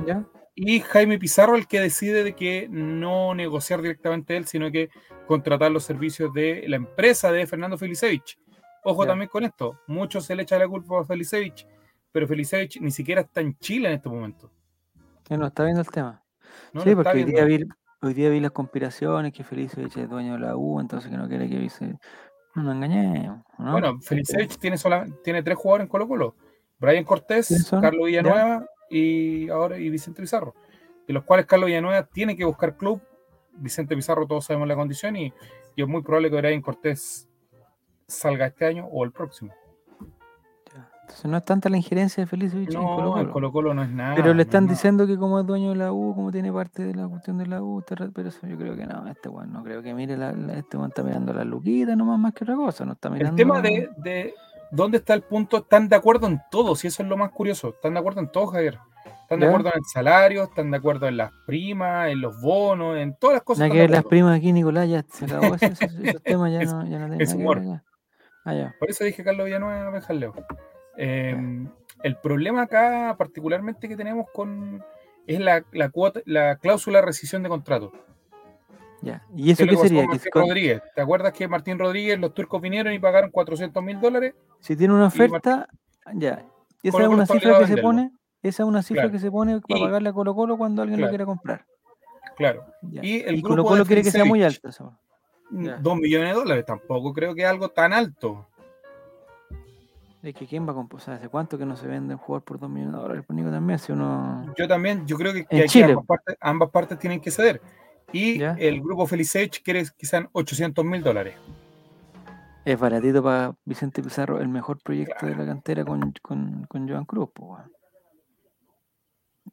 [0.05, 0.25] ¿Ya?
[0.55, 4.89] Y Jaime Pizarro el que decide de que no negociar directamente él, sino que
[5.27, 8.39] contratar los servicios de la empresa de Fernando Felicevich.
[8.83, 9.09] Ojo Ya.
[9.09, 11.67] también con esto, mucho se le echa la culpa a Felicevich,
[12.11, 14.51] pero Felicevich ni siquiera está en Chile en este momento.
[15.29, 16.21] Eh, no, está viendo el tema.
[16.73, 16.81] ¿No?
[16.81, 17.65] sí, porque hoy día, vi,
[18.01, 21.27] hoy día vi las conspiraciones que Felicevich es dueño de la U, entonces que no
[21.27, 21.97] quiere que Vice...
[22.55, 23.71] No nos engañemos, ¿no?
[23.73, 26.35] Bueno, Felicevich tiene, sola- tiene tres jugadores en Colo Colo.
[26.79, 27.67] Brian Cortés.
[27.69, 30.53] Carlos Villanueva y ahora y Vicente Pizarro.
[31.07, 33.01] De los cuales Carlos Villanueva tiene que buscar club.
[33.53, 35.33] Vicente Pizarro todos sabemos la condición y,
[35.75, 37.27] y es muy probable que Brian Cortés
[38.07, 39.53] salga este año o el próximo.
[41.07, 43.21] Entonces no es tanta la injerencia de Felicevich en Colo No, Colo.
[43.21, 44.15] el Colo Colo no es nada.
[44.15, 46.83] Pero le es están diciendo que como es dueño de la U, como tiene parte
[46.83, 49.63] de la cuestión de la U, pero eso yo creo que no, este weón no
[49.63, 52.55] creo que mire, la, la- este weón está mirando las luquitas nomás más que otra
[52.55, 53.31] cosa, no está mirando...
[53.31, 54.33] El tema de, de
[54.71, 57.69] dónde está el punto, están de acuerdo en todo, si eso es lo más curioso.
[57.69, 58.79] Están de acuerdo en todo, Javier.
[59.21, 59.49] Están de ¿Ya?
[59.51, 63.35] acuerdo en el salario, están de acuerdo en las primas, en los bonos, en todas
[63.35, 63.69] las cosas.
[63.71, 66.85] Que las primas aquí, Nicolás, ya se acabó ese- ese- esos temas, ya Es- no,
[66.85, 67.61] ya no es humor.
[68.43, 68.75] Ah, ya.
[68.79, 70.33] Por eso dije Carlos Villanueva, Benjaleo.
[70.97, 71.65] Eh,
[72.03, 74.83] el problema acá, particularmente que tenemos con
[75.27, 77.91] es la, la cuota, la cláusula de rescisión de contrato.
[79.01, 79.23] ya.
[79.35, 80.05] ¿Y ¿Qué eso qué sería?
[80.05, 80.81] Martín Rodríguez?
[80.95, 84.33] ¿Te acuerdas que Martín Rodríguez, los turcos vinieron y pagaron 400 mil dólares?
[84.59, 85.67] si tiene una Martín- oferta,
[86.13, 86.45] ya.
[86.83, 88.11] Esa Colo es una cifra que se pone,
[88.43, 89.11] esa es una cifra Claro.
[89.13, 91.65] que se pone para Y- pagarle a Colo Colo cuando alguien lo quiera comprar.
[92.37, 92.65] Claro.
[92.83, 93.03] Ya.
[93.03, 94.69] Y el Y grupo Colo Colo quiere que sea muy alto.
[95.51, 95.77] Ya.
[95.77, 96.65] 2 millones de dólares.
[96.65, 98.47] Tampoco creo que es algo tan alto.
[100.25, 102.59] Es que quién va a sea, ¿hace cuánto que no se vende un jugador por
[102.59, 103.23] 2 millones de dólares?
[103.27, 104.55] Por Nico también, si uno...
[104.57, 107.61] Yo también, yo creo que, que aquí ambas, partes, ambas partes tienen que ceder.
[108.11, 108.55] Y Ya.
[108.57, 111.35] el grupo Felicevich quiere sean 800 mil dólares.
[112.65, 117.05] Es baratito para Vicente Pizarro, el mejor proyecto de la cantera con, con, con Joan
[117.05, 117.29] Cruz.
[117.31, 117.59] po.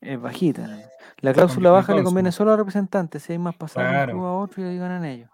[0.01, 0.71] Es bajita.
[1.19, 4.13] La cláusula baja le conviene solo a representantes, si hay más pasados de un Claro.
[4.15, 5.29] club a otro y ahí ganan ellos.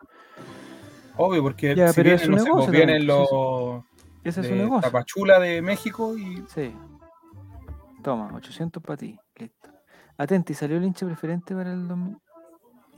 [1.17, 3.85] Obvio, porque Ya, si pero es un no sé, pues negocio vienen sí, los
[4.25, 4.91] Ese es su negocio.
[4.91, 6.75] Tapachula de México y Sí.
[8.03, 9.19] Toma, 800 para ti.
[9.37, 9.71] Listo.
[10.17, 12.17] Atenti, ¿salió el hincha preferente para el 2000?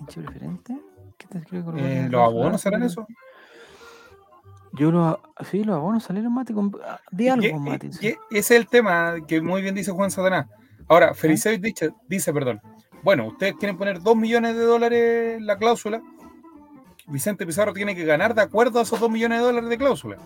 [0.01, 0.81] ¿Hincha preferente?
[1.19, 3.07] ¿Qué te escribe Colo eh, los abonos baja, serán eso.
[4.73, 5.19] Yo los,
[5.51, 6.55] sí, los abonos salieron, Mati.
[6.55, 7.89] Con, ah, di algo, Mati.
[7.89, 10.47] ese es el tema que muy bien dice Juan Satanás.
[10.89, 12.61] Ahora, Felicevich dice, dice, perdón,
[13.03, 16.03] bueno, ustedes quieren poner 2 millones de dólares en la cláusula,
[17.07, 20.19] Vicente Pizarro tiene que ganar de acuerdo a esos 2 millones de dólares de cláusula.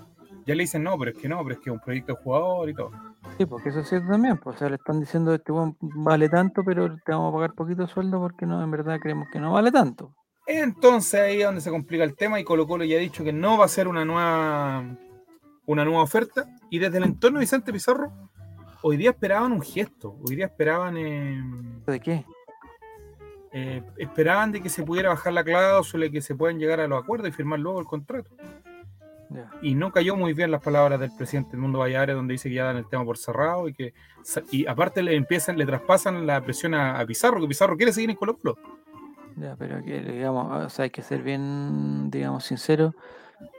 [0.47, 2.23] Ya le dicen, no, pero es que no, pero es que es un proyecto de
[2.23, 2.91] jugador y todo.
[3.39, 4.37] Sí, porque eso es cierto también.
[4.39, 7.55] Pues, o sea, le están diciendo este weón vale tanto, pero te vamos a pagar
[7.55, 10.15] poquito sueldo porque no, en verdad creemos que no vale tanto.
[10.47, 13.33] Entonces ahí es donde se complica el tema y Colo Colo ya ha dicho que
[13.33, 14.85] no va a ser una nueva,
[15.67, 16.47] una nueva oferta.
[16.69, 18.13] Y desde el entorno de Vicente Pizarro,
[18.83, 20.17] hoy día esperaban un gesto.
[20.27, 20.97] Hoy día esperaban...
[20.99, 21.43] eh,
[21.87, 22.27] ¿De qué?
[23.57, 26.89] eh, esperaban de que se pudiera bajar la cláusula y que se puedan llegar a
[26.89, 28.31] los acuerdos y firmar luego el contrato.
[29.63, 32.55] Y no cayó muy bien las palabras del presidente del Mundo Valladares, donde dice que
[32.57, 33.95] ya dan el tema por cerrado y que
[34.51, 38.11] y aparte le empiezan, le traspasan la presión a, a Pizarro, que Pizarro quiere seguir
[38.11, 38.57] en Colo Colo.
[39.37, 42.95] Ya, pero que, digamos, o sea, hay que ser bien, digamos, sincero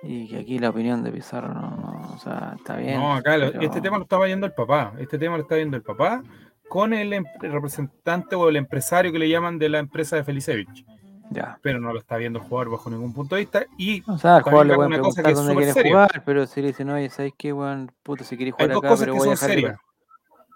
[0.03, 2.97] y que aquí la opinión de Pizarro no, no, o sea, está bien.
[2.99, 4.93] No, acá pero- este tema lo estaba viendo el papá.
[4.99, 6.23] Este tema lo está viendo el papá
[6.69, 10.23] con el, em- el representante o el empresario que le llaman de la empresa de
[10.23, 10.85] Felicevich.
[11.31, 11.57] Ya.
[11.61, 13.65] Pero no lo está viendo el jugador bajo ningún punto de vista.
[13.77, 15.91] Y O sea, También jugador le pueden preguntar que dónde quiere seria.
[15.91, 17.91] jugar, pero si le dicen, oye, ¿sabes qué, weón?
[18.03, 19.77] Puta, si quieres hay jugar dos acá, pero voy a dejar.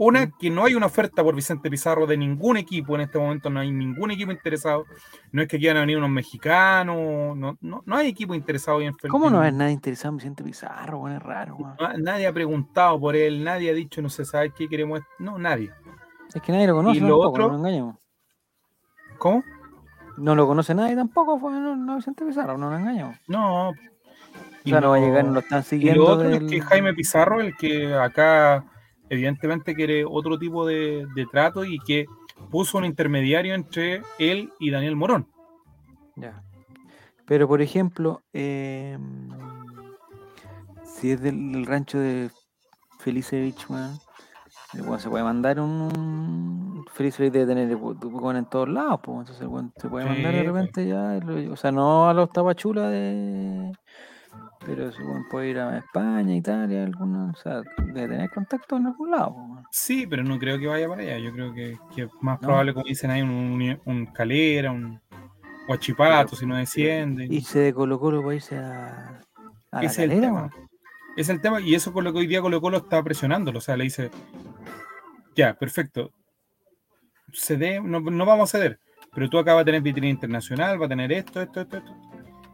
[0.01, 3.49] Una, que no hay una oferta por Vicente Pizarro de ningún equipo en este momento,
[3.49, 4.85] no hay ningún equipo interesado.
[5.33, 9.29] No es que quieran venir unos mexicanos, no, no, no hay equipo interesado en ¿Cómo
[9.29, 11.17] no es nada interesado en Vicente Pizarro, weón?
[11.17, 11.57] Es raro,
[11.97, 15.01] Nadie ha preguntado por él, nadie ha dicho, no se sabe qué queremos.
[15.17, 15.69] No, nadie.
[16.33, 17.95] Es que nadie lo conoce Y lo tampoco, otro- no nos engañemos.
[19.17, 19.43] ¿Cómo?
[20.19, 23.15] No lo conoce nadie tampoco, fue no, no Vicente Pizarro, no nos engañemos.
[23.27, 23.69] No.
[23.69, 23.73] O
[24.65, 26.03] sea, no va a llegar, no lo están Y siguiendo.
[26.03, 28.65] lo otro del- es que Jaime Pizarro, el que acá
[29.09, 32.05] evidentemente quiere otro tipo de, de trato y que
[32.51, 35.27] puso un intermediario entre él y Daniel Morón.
[36.15, 36.43] Ya.
[37.25, 38.97] Pero, por ejemplo, eh,
[40.83, 42.29] si es del, del rancho de
[42.99, 43.97] Felicevich, weón,
[44.73, 45.69] el weón se puede mandar un.
[45.97, 50.33] un Felicevich debe tener weón en todos lados, pues, entonces el weón se puede mandar
[50.33, 50.53] de pues.
[50.53, 51.19] repente ya.
[51.51, 53.71] o sea, no a los tapachulas de.
[54.65, 57.31] Pero weón puede ir a España, Italia, alguna.
[57.31, 57.61] O sea,
[57.93, 59.35] debe tener contacto en algún lado.
[59.71, 61.17] Sí, pero no creo que vaya para allá.
[61.19, 62.47] Yo creo que, es más No.
[62.47, 64.99] probable, como dicen ahí, un, un, un calera, un
[65.67, 67.25] guachipato, si no desciende.
[67.25, 69.21] Irse de Colo Colo para irse a.
[69.71, 70.49] a la el tema.
[71.19, 73.57] Es el tema, y eso con lo que hoy día Colo Colo está presionándolo.
[73.57, 74.09] O sea, le dice,
[75.35, 76.11] ya, perfecto.
[77.33, 78.79] Cede, no, no vamos a ceder.
[79.13, 81.91] Pero tú acá vas a tener vitrina internacional, va a tener esto, esto, esto, esto.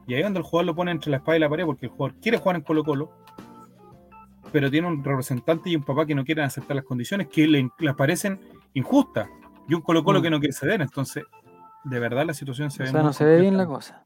[0.08, 1.86] Y ahí es donde el jugador lo pone entre la espada y la pared, porque
[1.86, 3.12] el jugador quiere jugar en Colo Colo,
[4.52, 7.70] pero tiene un representante y un papá que no quieren aceptar las condiciones que le,
[7.78, 8.40] le parecen
[8.74, 9.30] injustas.
[9.70, 10.24] Y un Colo Colo Mm.
[10.24, 10.82] que no quiere ceder.
[10.82, 11.24] Entonces,
[11.84, 14.06] de verdad la situación se O ve sea, muy no se ve bien la cosa.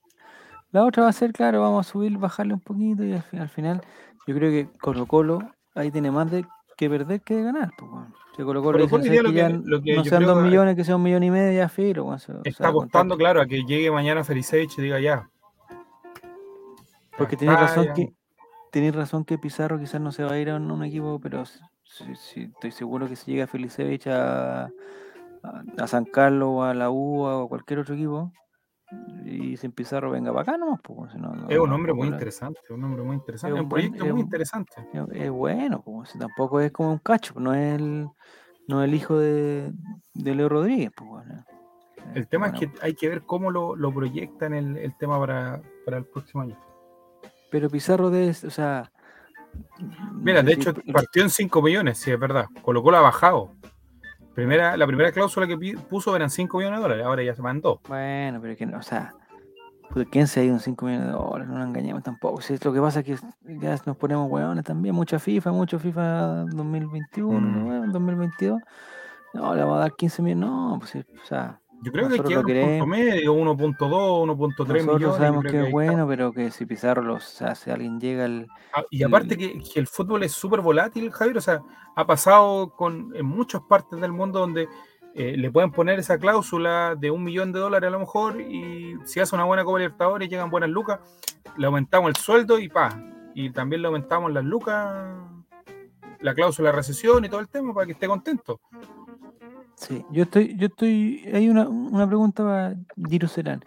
[0.71, 3.81] La otra va a ser, claro, vamos a subir, bajarle un poquito y al final
[4.29, 5.39] yo creo que Colo Colo
[5.73, 6.45] ahí tiene más de
[6.77, 7.71] que perder que de ganar.
[7.77, 7.89] Pues.
[8.37, 9.95] Si Colo Colo Colo dice, Colo hoy "¿Sabes día que lo ya que- lo que
[9.95, 12.05] no sean dos millones, que sea un millón y medio, ya filo.
[12.05, 13.17] weón, se- o Está sea, apostando, contrato".
[13.17, 15.27] claro, a que llegue mañana Felicevich y diga ya.
[17.17, 17.93] Porque está, razón ya.
[17.93, 18.13] que
[18.71, 21.41] tenéis razón que Pizarro quizás no se va a ir a un, un equipo, pero
[21.41, 24.71] s- sí, sí, estoy seguro que si llega Felicevich a, a,
[25.77, 28.31] a San Carlos o a la U o a cualquier otro equipo
[29.25, 32.15] y sin Pizarro venga para acá nomás, pues, no- no- Es un hombre muy la-
[32.15, 34.73] interesante, un hombre muy interesante, Es un proyecto es muy interesante.
[34.93, 38.07] Es, es bueno, pues, si tampoco es como un cacho, no es el,
[38.67, 39.71] no es el hijo de,
[40.13, 40.91] de Leo Rodríguez.
[40.95, 41.45] Pues, bueno.
[42.15, 45.19] El tema Bueno, es que hay que ver cómo lo, lo proyectan el, el tema
[45.19, 46.57] para, para el próximo año.
[47.51, 48.91] Pero Pizarro de, o sea...
[50.13, 52.45] Mira, de hecho partió en 5 millones, si es verdad.
[52.61, 53.51] Colo Colo ha bajado.
[54.35, 55.57] Primera, la primera cláusula que
[55.89, 57.81] puso eran 5 millones de dólares, ahora ya se mandó.
[57.87, 59.13] Bueno, pero que no, o sea,
[60.11, 61.47] ¿quién se ha ido en 5 millones de dólares?
[61.47, 62.39] No nos engañemos tampoco.
[62.41, 63.15] Si es lo que pasa es que
[63.59, 67.59] ya nos ponemos hueones también, mucha FIFA, mucho FIFA 2021, Mm.
[67.59, 67.67] ¿no?
[67.67, 67.91] weón?
[67.91, 68.59] 2022.
[69.33, 72.19] No, le vamos a dar 15 millones, no, pues, o sea, Yo creo que hay
[72.19, 72.87] Nosotros que lo dar un punto queremos.
[72.87, 74.85] medio, 1.2, 1.3 millones.
[74.85, 78.47] nosotros sabemos creo que es bueno, pero que si Pizarro los hace, alguien llega al...
[78.73, 81.61] Ah, Y aparte que, que el fútbol es súper volátil, Javier, o sea,
[81.95, 84.67] ha pasado con, en muchas partes del mundo donde
[85.15, 88.95] eh, le pueden poner esa cláusula de un millón de dólares a lo mejor y
[89.05, 90.99] si hace una buena Copa Libertadores llegan buenas lucas,
[91.57, 93.01] le aumentamos el sueldo y pa,
[93.33, 95.17] y también le aumentamos las lucas,
[96.21, 98.61] la cláusula de recesión y todo el tema para que esté contento.
[99.79, 102.75] Sí, yo estoy, yo estoy, hay una, una pregunta para
[103.07, 103.63] Giro Serán.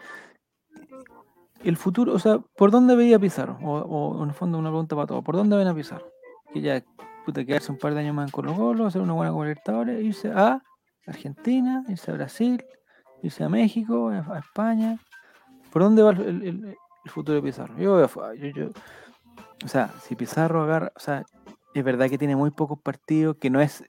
[1.64, 3.56] El futuro, o sea, ¿por dónde veía Pizarro?
[3.62, 6.04] O, en el fondo una pregunta para todos, ¿por dónde ven a Pizarro?
[6.52, 6.84] Que ya,
[7.24, 10.04] puta, quedarse un par de años más en Colo Colo, hacer una buena Copa Libertadores,
[10.04, 10.62] irse a
[11.06, 12.62] Argentina, irse a Brasil,
[13.22, 14.98] irse a México, a, España.
[15.72, 17.74] ¿Por dónde va el, el- futuro de Pizarro?
[17.78, 18.70] Yo, yo, yo-
[19.64, 21.24] o sea, si Pizarro agarra, o sea,
[21.72, 23.82] es verdad que tiene muy pocos partidos, que no es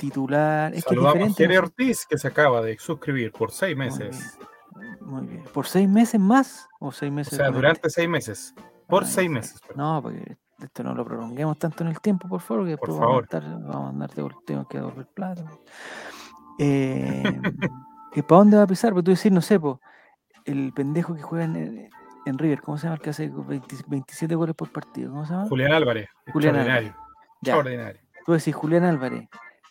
[0.00, 1.46] titular, es que es a diferente.
[1.46, 4.38] Sé- Ortiz que se acaba de suscribir por seis Muy meses.
[4.78, 5.44] bien, Muy bien.
[5.52, 7.36] ¿Por seis meses más o seis O meses?
[7.36, 7.56] sea, con este?
[7.60, 8.54] durante seis meses.
[8.88, 9.60] Por Ah, seis meses.
[9.76, 13.26] No, porque esto no lo prolonguemos tanto en el tiempo, por favor, que Por favor.
[13.30, 15.44] Vamos, a andar, vamos a andar de tengo que devolver plata.
[16.58, 17.22] Eh,
[18.14, 18.92] ¿Y para dónde va a pisar?
[18.92, 19.80] Porque tú decís, no sé, po,
[20.44, 21.88] el pendejo que juega en,
[22.26, 25.10] en River, ¿cómo se llama el que hace 20 27 goles por partido?
[25.10, 25.48] ¿Cómo se llama?
[25.48, 26.08] Julián Álvarez.
[26.32, 26.96] Julián extraordinario.
[27.42, 27.52] Ya.
[27.54, 28.00] Extraordinario.
[28.26, 29.28] Tú decís Julián Álvarez.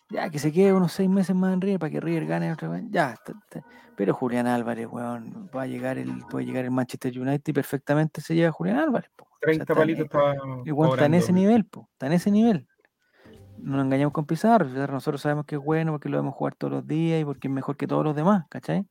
[0.09, 2.67] Ya, que se quede unos seis meses más en River para que River gane otra
[2.69, 2.83] vez.
[2.89, 3.63] Ya, está- está.
[3.95, 8.21] pero Julián Álvarez, weón, va a llegar el, puede llegar el Manchester United y perfectamente
[8.21, 9.09] se lleva Julián Álvarez.
[9.15, 9.25] po.
[9.25, 10.09] O sea, 30 está en- palitos.
[10.65, 12.67] El weón está en ese nivel, po, está en ese nivel.
[13.57, 16.55] No nos engañamos con Pizarro, Pizarro nosotros sabemos que es bueno porque lo vemos jugar
[16.55, 18.87] todos los días y porque es mejor que todos los demás, ¿cachai?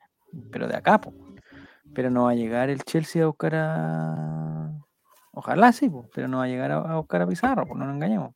[0.52, 1.12] Pero de acá, po.
[1.94, 4.70] Pero no va a llegar el Chelsea a buscar a.
[5.32, 7.86] Ojalá sí, po, pero no va a llegar a, a buscar a Pizarro, pues no
[7.86, 8.34] nos engañemos.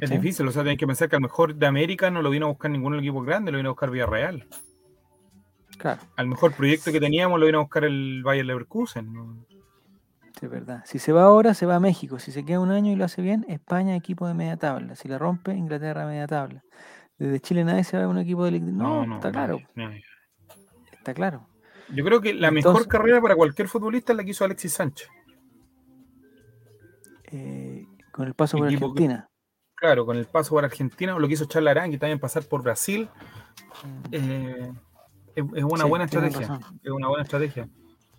[0.00, 2.46] Es difícil, o sea, tienen que pensar que al mejor de América no lo vino
[2.46, 4.46] a buscar ningún equipo grande, lo vino a buscar Villarreal.
[5.78, 9.12] Claro, Al mejor proyecto que teníamos lo vino a buscar el Bayer Leverkusen.
[9.12, 9.46] ¿no?
[10.38, 10.82] sí, es verdad.
[10.84, 12.18] Si se va ahora, se va a México.
[12.18, 14.94] Si se queda un año y lo hace bien, España, equipo de media tabla.
[14.94, 16.62] Si la rompe, Inglaterra, media tabla.
[17.18, 18.60] Desde Chile nadie se va a un equipo de.
[18.60, 20.04] No, está claro, nadie, nadie.
[20.92, 21.46] está claro.
[21.94, 25.08] Yo creo que la mejor carrera para cualquier futbolista es la que hizo Alexis Sánchez.
[27.32, 29.29] Eh, con el paso por Equipo Argentina.
[29.80, 33.08] Claro, con el paso por Argentina, lo que hizo Charles Arangui también pasar por Brasil,
[34.12, 34.70] eh,
[35.34, 36.40] es, es una Sí, buena estrategia.
[36.40, 36.60] razón.
[36.82, 37.66] Es una buena estrategia.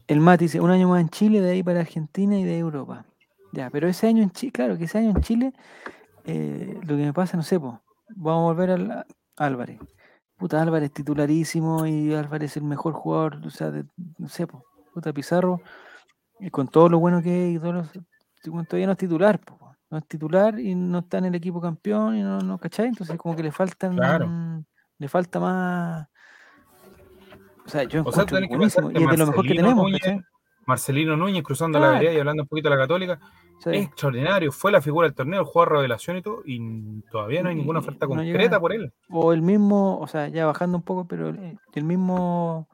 [0.08, 3.06] El Mati dice, un año más en Chile, de ahí para Argentina y de Europa.
[3.54, 5.54] Ya, pero ese año en Chile, claro que ese año en Chile,
[6.26, 7.76] eh, lo que me pasa, no sé, pues,
[8.16, 9.06] vamos a volver al a
[9.38, 9.80] Álvarez.
[10.38, 13.86] Puta, Álvarez titularísimo y Álvarez el mejor jugador, o sea, de-
[14.18, 15.62] no sé, pues, puta Pizarro,
[16.40, 19.60] y con todo lo bueno que es y todo lo- todavía no es titular, po,
[19.92, 22.88] no es titular y no está en el equipo campeón y no, no ¿cachai?
[22.88, 24.30] Entonces como que le faltan, Claro.
[24.98, 26.08] le falta más...
[27.66, 29.84] O sea, yo O sea, encuentro que buenísimo y es de lo mejor que tenemos,
[29.84, 30.22] Núñez, ¿cachai?
[30.66, 33.20] Marcelino Núñez cruzando la vereda y hablando un poquito de la católica,
[33.60, 33.70] Sí.
[33.72, 34.52] es extraordinario.
[34.52, 37.80] Fue la figura del torneo, el jugador revelación y todo, y todavía no hay ninguna
[37.80, 38.60] oferta no concreta llega.
[38.60, 38.92] por él.
[39.10, 42.68] O el mismo, o sea, ya bajando un poco, pero el, el mismo,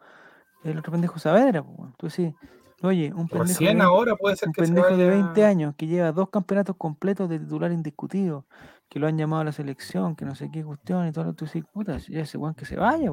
[0.63, 2.34] el otro pendejo Saavedra, pues, tú sí,
[2.82, 5.23] oye, un pendejo, de, Recién 20 ahora puede ser un que se pendejo de vaya-
[5.23, 8.45] 20 años que lleva dos campeonatos completos de titular indiscutido,
[8.89, 11.34] que lo han llamado a la selección, que no sé qué cuestión y todo lo
[11.34, 13.09] tú sí, puta, ya ese weón que se vaya,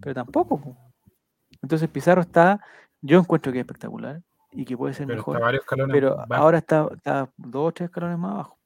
[0.00, 0.76] pero tampoco.
[1.62, 2.60] Entonces Pizarro está,
[3.00, 4.22] yo encuentro que es espectacular
[4.52, 6.34] y que puede ser pero mejor, está varios escalones pero bajo.
[6.34, 8.58] ahora está, está dos o tres escalones más abajo.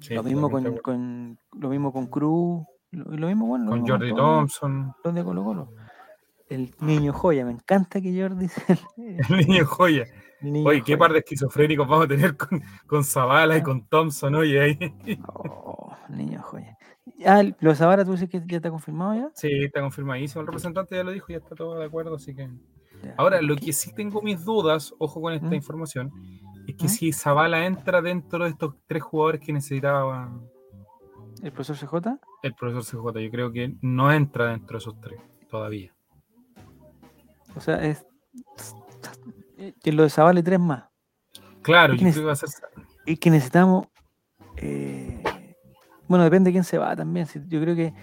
[0.00, 4.14] Sí, lo mismo con, con lo mismo con Cruz, lo, lo mismo bueno, con Jordi
[4.14, 5.72] Thompson, los de Colo Colo.
[6.54, 10.04] El niño joya, me encanta que Jordi sea el, el niño joya.
[10.40, 13.62] el niño Oye, qué par de esquizofrénicos vamos a tener con, con Zavala y Ah.
[13.64, 14.78] con Thompson, oye, ahí.
[15.28, 16.76] Oh, niño joya.
[17.26, 19.30] Ah, lo de Zavara, tú dices que ya está confirmado ya.
[19.34, 20.40] Sí, está confirmadísimo.
[20.40, 22.48] El representante ya lo dijo, ya está todo de acuerdo, así que.
[23.02, 23.66] Ya, Ahora, ¿por lo qué?
[23.66, 25.54] que sí tengo mis dudas, ojo con esta ¿Mm?
[25.54, 26.10] información,
[26.66, 26.88] es que ¿Mm?
[26.88, 30.32] si Zavala entra dentro de estos tres jugadores que necesitaba
[31.42, 32.18] ¿El profesor CJ?
[32.42, 32.82] el profesor
[33.12, 35.92] CJ, yo creo que no entra dentro de esos tres todavía.
[37.56, 38.04] O sea, es.
[39.82, 40.84] Que lo de Zavala y tres más.
[41.62, 42.48] Claro, ¿Y yo creo que va a ser.
[43.06, 43.86] Y que necesitamos.
[44.56, 45.22] eh,
[46.08, 47.26] bueno, depende de quién se va también.
[47.48, 47.94] Yo creo que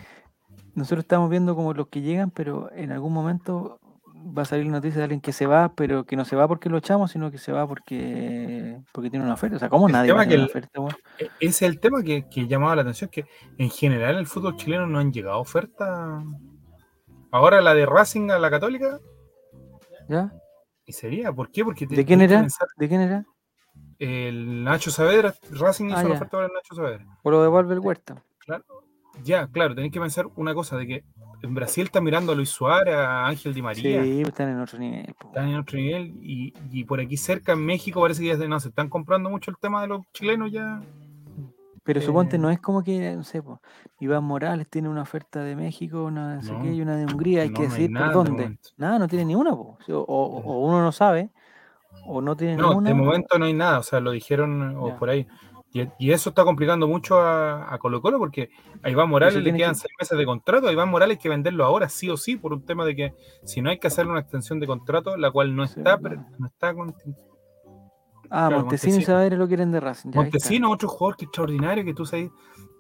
[0.74, 3.80] nosotros estamos viendo como los que llegan, pero en algún momento
[4.16, 6.48] va a salir la noticia de alguien que se va, pero que no se va
[6.48, 9.58] porque lo echamos, sino que se va porque porque tiene una oferta.
[9.58, 10.96] O sea, ¿cómo El nadie va a tema tener que una oferta, weón?
[11.20, 13.26] E- Ese es el tema que, que llamaba la atención, que
[13.58, 16.24] en general el fútbol chileno no han llegado ofertas.
[17.32, 19.00] Ahora la de Racing a la Católica,
[20.12, 20.34] ¿Ya?
[20.86, 21.64] y sería, ¿por qué?
[21.64, 22.42] Porque te- ¿De quién tenés era?
[22.42, 23.26] pensar, ¿De quién era?
[24.00, 27.06] el Nacho Saavedra, Racing hizo Ah, la oferta para el Nacho Saavedra.
[27.24, 28.22] ¿O lo devuelve el Huerta?
[28.40, 28.66] Claro.
[29.24, 31.04] Ya, claro, tenéis que pensar una cosa, de que
[31.44, 34.80] en Brasil está mirando a Luis Suárez, a Ángel Di María, Sí, están en otro
[34.80, 35.14] nivel.
[35.18, 38.48] po, están en otro nivel, y, y por aquí cerca en México parece que ya
[38.48, 40.82] no, se están comprando mucho el tema de los chilenos ya.
[41.84, 43.60] Pero suponte, Eh, no es como que, no sé, po,
[44.00, 47.06] Iván Morales tiene una oferta de México, una no sé No, qué, y una de
[47.06, 48.58] Hungría, hay no, que no hay decir por de dónde.
[48.78, 49.52] Nada, no tiene ni una.
[49.54, 50.04] O, o-
[50.44, 51.32] o uno no sabe,
[52.06, 52.90] o no tiene No, ninguna.
[52.90, 54.96] de momento no hay nada, o sea, lo dijeron o Ya.
[54.98, 55.28] por ahí.
[55.74, 58.50] Y, y eso está complicando mucho a, a Colo Colo porque
[58.84, 60.68] a Iván Morales le quedan que- seis meses de contrato.
[60.68, 63.14] A Iván Morales hay que venderlo ahora sí o sí por un tema de que
[63.46, 66.26] si no hay que hacerle una extensión de contrato, la cual no Sí, está, claro.
[66.38, 66.74] no está
[68.34, 69.02] Ah, claro, Montesino y.
[69.04, 70.12] Saavedra lo quieren de Racing.
[70.16, 72.32] Montesino, otro jugador que extraordinario que tú sabes,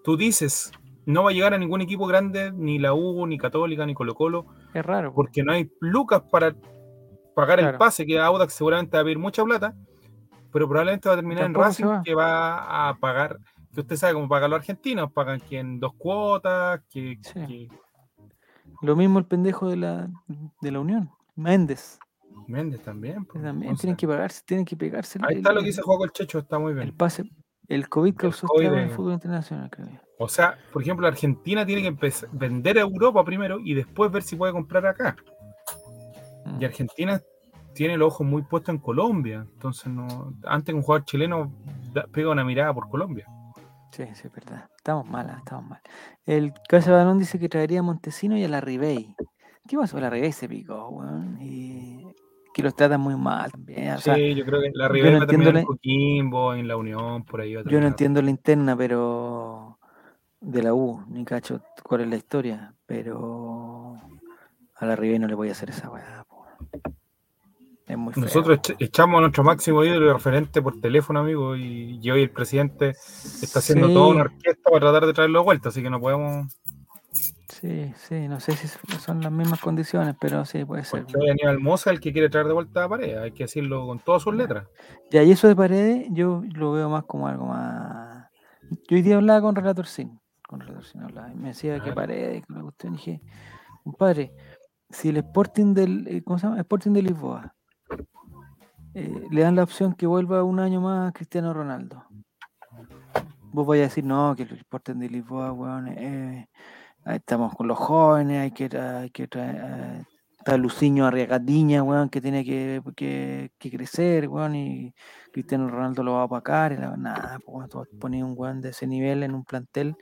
[0.04, 0.72] tú dices,
[1.06, 4.16] no va a llegar a ningún equipo grande, ni la U, ni Católica, ni Colo
[4.16, 5.10] Colo, Es raro.
[5.10, 5.16] po.
[5.16, 6.56] porque no hay lucas para
[7.36, 9.76] pagar el pase, que Audax seguramente va a pedir mucha plata,
[10.54, 12.02] pero probablemente va a terminar en Racing, va.
[12.04, 13.38] que va a pagar,
[13.74, 17.46] que usted sabe cómo pagan los argentinos, pagan que en dos cuotas, que, Sí.
[17.48, 17.70] que-
[18.82, 20.10] Lo mismo el pendejo de la,
[20.62, 22.00] de la Unión, Méndez.
[22.48, 23.26] Méndez también.
[23.26, 25.20] pues, También tienen que pagarse, tienen que pegarse.
[25.20, 26.98] el- ahí está lo el- que dice Juego el Checho, está muy El bien.
[26.98, 27.24] pase.
[27.68, 29.88] El COVID causó estragos en el fútbol internacional, creo.
[30.18, 34.24] O sea, por ejemplo, Argentina tiene que empezar, vender a Europa primero y después ver
[34.24, 35.16] si puede comprar acá.
[36.46, 36.62] Mm.
[36.62, 37.22] Y Argentina
[37.74, 39.48] tiene los ojos muy puestos en Colombia.
[39.54, 41.52] Entonces, no antes un jugador chileno
[41.94, 43.26] da- pega una mirada por Colombia.
[43.92, 44.70] Sí, sí, es verdad.
[44.78, 45.82] Estamos mal, ah, estamos mal.
[46.26, 49.16] El Casa Balón dice que traería a Montesino y a la Ribey.
[49.68, 50.00] ¿Qué pasó?
[50.00, 51.38] La Ribey se picó, weón.
[51.42, 52.06] Y
[52.54, 53.94] que los tratan muy mal también.
[53.94, 57.24] O sí, yo creo que la yo Ribera no en entiendo Coquimbo, en la Unión,
[57.24, 59.78] por ahí va yo no entiendo la interna, pero
[60.40, 63.96] de la U, ni cacho cuál es la historia, pero
[64.76, 66.26] a la Ribey no le voy a hacer esa weá.
[67.88, 68.24] Es muy feo.
[68.24, 72.24] Nosotros echa- echamos a nuestro máximo ídolo y referente por teléfono, amigo, y, y hoy
[72.24, 72.90] el presidente
[73.42, 76.00] está haciendo Sí, toda una orquesta para tratar de traerlo de vuelta, así que no
[76.00, 76.48] podemos.
[77.62, 81.06] Sí, sí, no sé si son las mismas condiciones, pero sí, puede ser.
[81.06, 84.00] Porque Aníbal Moza el que quiere traer de vuelta a pared, hay que decirlo con
[84.00, 84.68] todas sus letras.
[85.12, 88.32] Ya, y eso de paredes, yo lo veo más como algo más.
[88.90, 91.84] Yo hoy día hablaba con Relator Sin, con Relator Sin hablaba, y me decía A
[91.84, 93.22] que paredes, que la cuestión, y dije,
[93.84, 94.34] compadre,
[94.90, 96.60] si el Sporting del, eh, ¿cómo se llama?
[96.62, 97.54] Sporting de Lisboa,
[98.96, 102.06] eh, le dan la opción que vuelva un año más Cristiano Ronaldo.
[103.52, 106.48] Vos vais a decir, no, que el Sporting de Lisboa, weón, eh, ahí
[107.06, 110.04] estamos con los jóvenes, hay que, hay que traer, eh,
[110.38, 114.94] está Luciño Arriagadiña, weón, que tiene que, que, que crecer, weón, y
[115.32, 118.70] Cristiano Ronaldo lo va a opacar, y la, nada, pues tú pones un weón de
[118.70, 119.96] ese nivel en un plantel,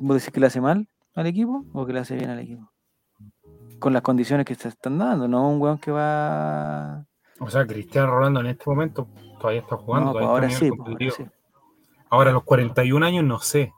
[0.00, 2.70] ¿vos decís que le hace mal al equipo o que le hace bien al equipo?
[3.78, 7.04] Con las condiciones que se están dando, no un weón que va...
[7.40, 9.08] O sea, Cristiano Ronaldo en este momento
[9.38, 11.26] todavía está jugando, No, pues todavía ahora está sí, pues ahora sí.
[12.10, 13.72] Ahora a los 41 años no sé.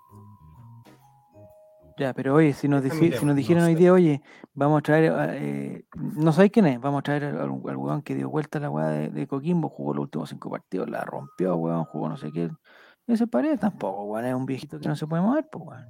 [2.00, 3.78] Ya, pero oye, si nos, si nos no dijeran hoy sé.
[3.78, 4.22] día, oye,
[4.54, 8.00] vamos a traer, a, eh, no sabéis quién es, vamos a traer al, al weón
[8.00, 11.04] que dio vuelta a la weá de, de Coquimbo, jugó los últimos cinco partidos, la
[11.04, 12.48] rompió, weón, jugó no sé qué.
[13.06, 15.84] Ese pared tampoco, weón, es un viejito que no se puede mover, pues, weón.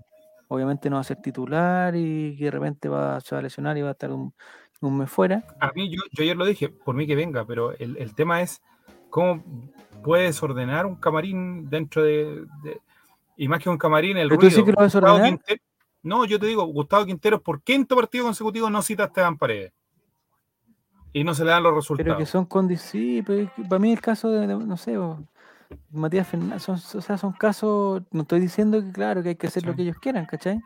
[0.48, 3.78] Obviamente no va a ser titular y que de repente va, se va a lesionar
[3.78, 4.34] y va a estar un,
[4.80, 5.44] un mes fuera.
[5.60, 8.42] A mí, yo, yo ayer lo dije, por mí que venga, pero el, el tema
[8.42, 8.60] es
[9.10, 9.44] cómo
[10.02, 12.46] puedes ordenar un camarín dentro de.
[12.64, 12.80] de-
[13.36, 15.40] y más que un camarín, el ¿Pero tú decís que lo vas a Gustavo ordenar?
[16.02, 19.72] No, yo te digo, Gustavo Quinteros por quinto partido consecutivo no cita a Esteban Paredes.
[21.12, 22.18] Y no se le dan los Pero resultados.
[22.18, 24.96] que son condiciones, para mí el caso de, no sé,
[25.90, 29.48] Matías Fernández, son, o sea, son casos, no estoy diciendo que claro que hay que
[29.48, 30.60] hacer lo que ellos quieran, ¿cachai?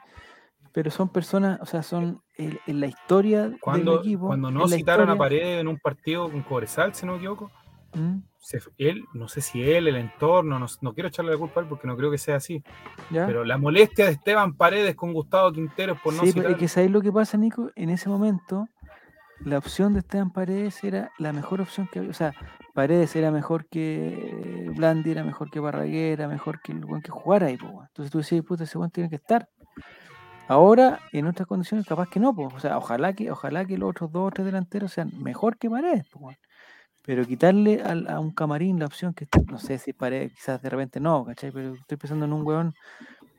[0.73, 4.27] Pero son personas, o sea, son en la historia del Cuando, equipo.
[4.27, 7.51] cuando no citaron a Paredes en un partido con Cobresal, si no me equivoco,
[7.95, 8.23] ¿Mm?
[8.39, 11.63] se- él, no sé si él, el entorno, no, no quiero echarle la culpa a
[11.63, 12.63] él porque no creo que sea así,
[13.11, 13.27] ¿Ya?
[13.27, 16.69] pero la molestia de Esteban Paredes con Gustavo Quinteros por no sí, pero es que
[16.69, 17.71] ¿sabéis lo que pasa, Nico?
[17.75, 18.69] En ese momento,
[19.41, 22.11] la opción de Esteban Paredes era la mejor opción que había.
[22.11, 22.35] O sea,
[22.75, 27.11] Paredes era mejor que Blandi, era mejor que Barraguer, era mejor que el buen que
[27.11, 27.87] jugara ahí, weón.
[27.87, 29.49] Entonces tú decís, puta, ese buen tiene que estar.
[30.49, 32.53] Ahora, en otras condiciones, capaz que no, pues.
[32.55, 35.71] O sea, ojalá que, ojalá que los otros dos o tres delanteros sean mejor que
[35.71, 36.37] Paredes, weón.
[37.07, 41.01] Pero quitarle a un camarín la opción que, no sé si Paredes, quizás de repente
[41.01, 41.53] no, ¿cachai?
[41.53, 42.75] Pero estoy pensando en un weón.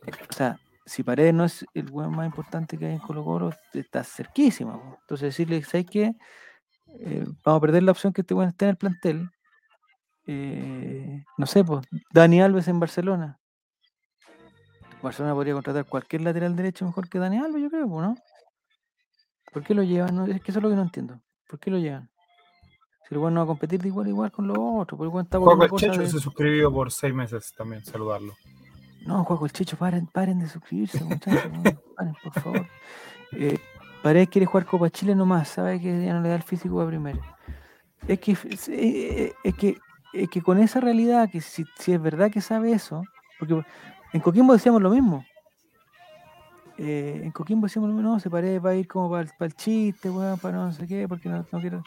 [0.06, 3.24] eh, O sea, si Paredes no es el weón más importante que hay en Colo
[3.26, 4.80] Colo, está cerquísima.
[5.02, 6.16] Entonces decirle, ¿sabes qué?
[7.00, 9.30] Eh, vamos a perder la opción que este weón esté en el plantel.
[10.28, 13.40] Eh, no sé, pues, Dani Alves en Barcelona.
[15.02, 18.16] Barcelona podría contratar cualquier lateral derecho mejor que Dani Alves, yo creo, ¿no?
[19.52, 20.16] ¿Por qué lo llevan?
[20.16, 21.20] No, es que eso es lo que no entiendo.
[21.48, 22.10] ¿Por qué lo llevan?
[23.08, 25.16] Si el weón no va a competir de igual a igual con los otros, porque
[25.16, 26.10] el está por una el Checho de...
[26.10, 28.34] se suscribió por seis meses también, saludarlo.
[29.06, 31.52] No, Juaco el Checho, paren, paren de suscribirse, muchachos.
[31.52, 32.68] weón, paren, por favor.
[33.34, 33.60] Eh,
[34.02, 36.88] Paredes quiere jugar Copa Chile nomás, sabe que ya no le da el físico a
[36.88, 37.20] primera.
[38.08, 39.78] Es que, es, eh, es que,
[40.14, 43.04] es que con esa realidad, que si, si es verdad que sabe eso,
[43.40, 43.64] porque
[44.14, 45.26] en Coquimbo decíamos lo mismo.
[46.78, 49.56] Eh, en Coquimbo decíamos lo mismo, no, se Paredes va a ir como para el
[49.56, 51.84] chiste, weón, para no sé qué, porque no, no quiero.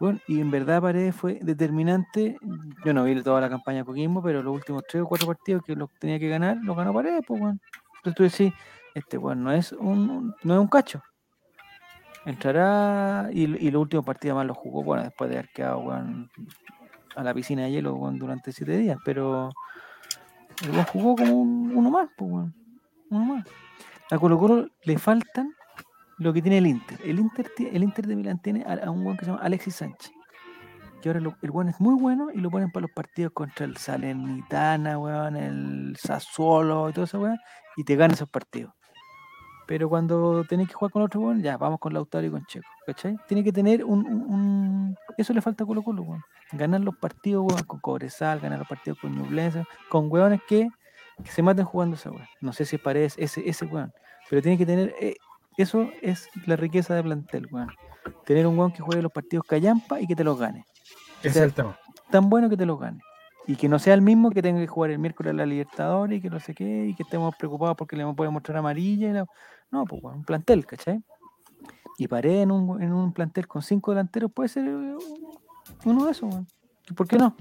[0.00, 2.38] Bueno, y en verdad Paredes fue determinante.
[2.84, 5.62] Yo no vi toda la campaña de Coquimbo, pero los últimos tres o cuatro partidos
[5.64, 7.60] que los tenía que ganar, los ganó Paredes, pues, weón.
[7.96, 8.60] Entonces tú decís,
[8.94, 11.02] este weón no es un, no es un cacho.
[12.24, 16.30] Entrará y, y los últimos partidos más los jugó, bueno, después de haber quedado, weón,
[17.16, 19.50] a la piscina de hielo, durante siete días, pero
[20.62, 22.54] el jugó como un- uno más, pues, weón.
[23.10, 23.46] Uno más.
[24.10, 25.54] A Colo Colo le faltan
[26.18, 27.00] lo que tiene el Inter.
[27.04, 30.12] El Inter, el Inter de Milán tiene a, un weón que se llama Alexis Sánchez.
[31.00, 33.76] Que ahora el weón es muy bueno y lo ponen para los partidos contra el
[33.76, 37.38] Salernitana, weón, el Sassuolo y todo eso, weón,
[37.76, 38.72] y te gana esos partidos.
[39.68, 42.66] Pero cuando tenés que jugar con otro weón, ya, vamos con Lautaro y con Checo,
[42.86, 43.16] ¿cachai?
[43.28, 46.22] Tiene que tener un, un- Eso le falta a Colo Colo, weón.
[46.52, 50.68] Ganar los partidos, weón, con Cobresal, ganar los partidos con Ñublense, con weones que,
[51.24, 52.26] se maten jugando esa weón.
[52.40, 53.92] No sé si parece ese, ese weón,
[54.28, 54.94] pero tiene que tener...
[55.62, 57.68] eso es la riqueza de plantel, weón.
[58.24, 60.64] Tener un weón que juegue los partidos callampa y que te los gane.
[61.22, 61.78] Ese sea, es el tema.
[62.10, 63.00] Tan bueno que te los gane.
[63.46, 66.18] Y que no sea el mismo que tenga que jugar el miércoles a la Libertadores
[66.18, 69.08] y que no sé qué, y que estemos preocupados porque le puede mostrar amarilla.
[69.08, 69.26] y la-
[69.70, 71.02] No, pues weón, un plantel, ¿cachai?
[71.96, 74.96] Y paré en un, en un plantel con cinco delanteros, puede ser eh,
[75.84, 76.46] uno de esos, weón.
[76.90, 77.34] ¿Y ¿Por qué no?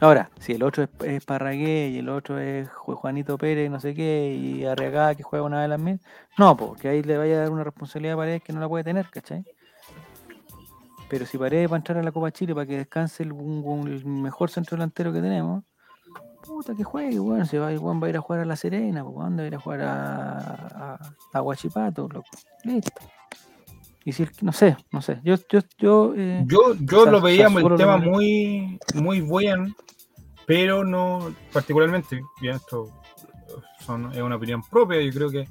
[0.00, 3.80] Ahora, si el otro es, es Parragué y el otro es Ju- Juanito Pérez, no
[3.80, 6.00] sé qué, y Arriagada que juega una de las mil,
[6.38, 8.84] no, porque ahí le vaya a dar una responsabilidad a Paredes que no la puede
[8.84, 9.44] tener, ¿cachai?
[11.08, 14.50] Pero si Paredes va a entrar a la Copa Chile para que descanse el, mejor
[14.50, 15.64] centro delantero que tenemos,
[16.42, 19.02] puta que juegue, bueno, se va, weón va a ir a jugar a La Serena,
[19.02, 20.98] ¿dónde va a ir a jugar a,
[21.32, 22.08] a, Huachipato?
[22.08, 22.28] loco.
[22.62, 22.92] Listo.
[24.08, 27.46] Y si, el- no sé, no sé, yo, yo, yo, eh, Yo, yo lo veía
[27.48, 29.66] el tema muy, muy bueno,
[30.46, 32.90] pero no particularmente, bien, esto
[33.80, 35.46] son- es una opinión propia, yo creo que,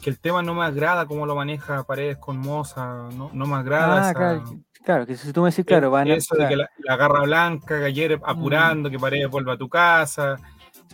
[0.00, 3.56] que el tema no me agrada cómo lo maneja Paredes con Moza, no, no me
[3.56, 6.48] agrada ah, esa- claro, que- claro, que si tú me decís, claro, van eso de
[6.48, 10.36] que la, la garra blanca, que ayer apurando, que Paredes vuelva a tu casa,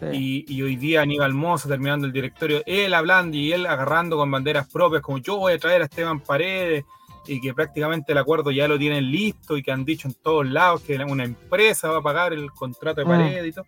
[0.00, 0.06] sí.
[0.48, 4.28] y, y hoy día Aníbal Moza terminando el directorio, él hablando y él agarrando con
[4.32, 6.84] banderas propias, como yo voy a traer a Esteban Paredes,
[7.26, 10.46] y que prácticamente el acuerdo ya lo tienen listo y que han dicho en todos
[10.46, 13.08] lados que una empresa va a pagar el contrato de Mm.
[13.08, 13.66] Paredes y todo.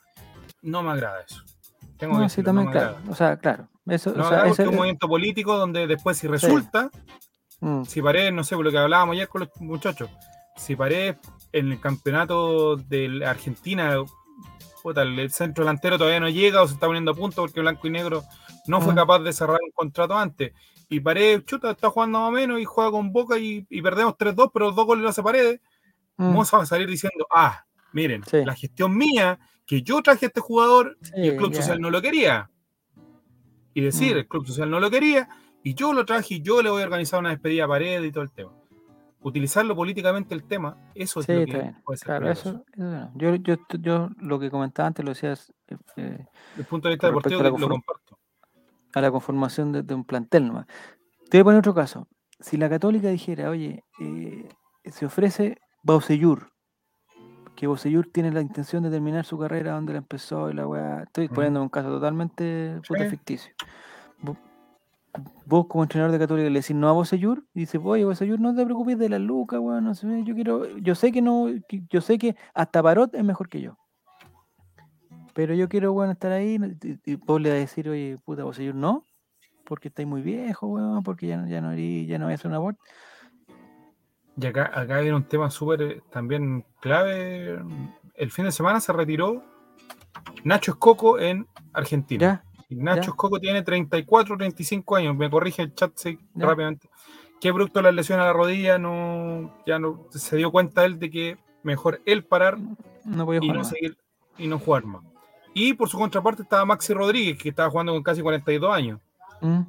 [0.63, 1.43] No me agrada eso.
[1.97, 2.97] Tengo que No, sí, decirlo, también, no me claro.
[2.97, 3.11] agrada.
[3.11, 3.69] O sea, claro.
[3.87, 6.91] Eso, No o sea, ese- es un movimiento político donde después si resulta,
[7.61, 10.11] mm, si Paredes, no sé, por lo que hablábamos ayer con los muchachos,
[10.57, 11.17] si Paredes
[11.53, 13.97] en el campeonato de Argentina,
[14.83, 17.87] puta, el centro delantero todavía no llega o se está poniendo a punto porque Blanco
[17.87, 18.25] y Negro
[18.67, 18.97] no fue Mm.
[18.97, 20.53] capaz de cerrar un contrato antes.
[20.89, 24.15] Y Paredes, chuta, está jugando más o menos y juega con Boca y, y perdemos
[24.17, 25.61] 3-2, pero dos goles lo hace Paredes.
[26.17, 28.45] mm, Moza va a salir diciendo, ah, miren, Sí.
[28.45, 31.53] la gestión mía, que yo traje a este jugador y el Club.
[31.55, 32.51] Social no lo quería.
[33.75, 34.19] Y decir, Mm.
[34.19, 35.29] el Club Social no lo quería,
[35.63, 38.13] y yo lo traje y yo le voy a organizar una despedida a pared y
[38.13, 38.53] todo el tema.
[39.21, 41.77] Utilizarlo políticamente el tema, eso es Sí, lo que bien.
[41.85, 42.65] puede ser Claro, eso,
[43.17, 46.29] yo, yo, yo lo que comentaba antes lo decías eh, eh, Desde
[46.59, 48.19] el punto de vista deportivo lo comparto.
[48.97, 50.67] A la conformación de, de un plantel nomás.
[51.31, 52.09] Te voy a poner otro caso.
[52.41, 54.49] Si la Católica dijera, oye, eh,
[54.87, 56.49] se ofrece Bauseyur,
[57.55, 61.03] que Bauseyur tiene la intención de terminar su carrera donde la empezó y la weá.
[61.03, 61.35] Estoy Ujú.
[61.35, 63.11] poniendo un caso totalmente puta Sí.
[63.11, 63.53] ficticio.
[64.23, 64.39] Vos,
[65.45, 68.55] vos como entrenador de Católica le decís no a Bauseyur y dices, oye, Bauseyur, no
[68.55, 71.49] te preocupes de la luca, weón, no sé, yo quiero, yo sé que no,
[71.91, 73.77] yo sé que hasta Parot es mejor que yo.
[75.37, 78.43] Pero yo quiero, bueno, estar ahí y, y vos le vas a decir, oye, puta,
[78.43, 79.05] Bauseyur, no,
[79.67, 82.37] porque estáis muy viejo, weón, porque ya, no- ya no harí- ya no voy a
[82.37, 82.81] hacer un aborto.
[84.39, 87.59] Y acá, acá viene un tema súper eh, también clave.
[88.15, 89.45] El fin de semana se retiró
[90.43, 92.43] Nacho Escoco en Argentina.
[92.71, 92.75] ¿Ya?
[92.75, 93.11] Nacho Ya.
[93.11, 95.15] Escoco tiene 34, 35 años.
[95.17, 96.89] Me corrige el chat sí, rápidamente.
[97.41, 101.11] Producto de la lesión a la rodilla, no, ya no se dio cuenta él de
[101.11, 102.59] que mejor él parar
[103.05, 103.97] No y no seguir
[104.39, 105.05] y no jugar más.
[105.59, 109.01] Y por su contraparte estaba Maxi Rodríguez, que estaba jugando con casi 42 años.
[109.41, 109.61] ¿Mm?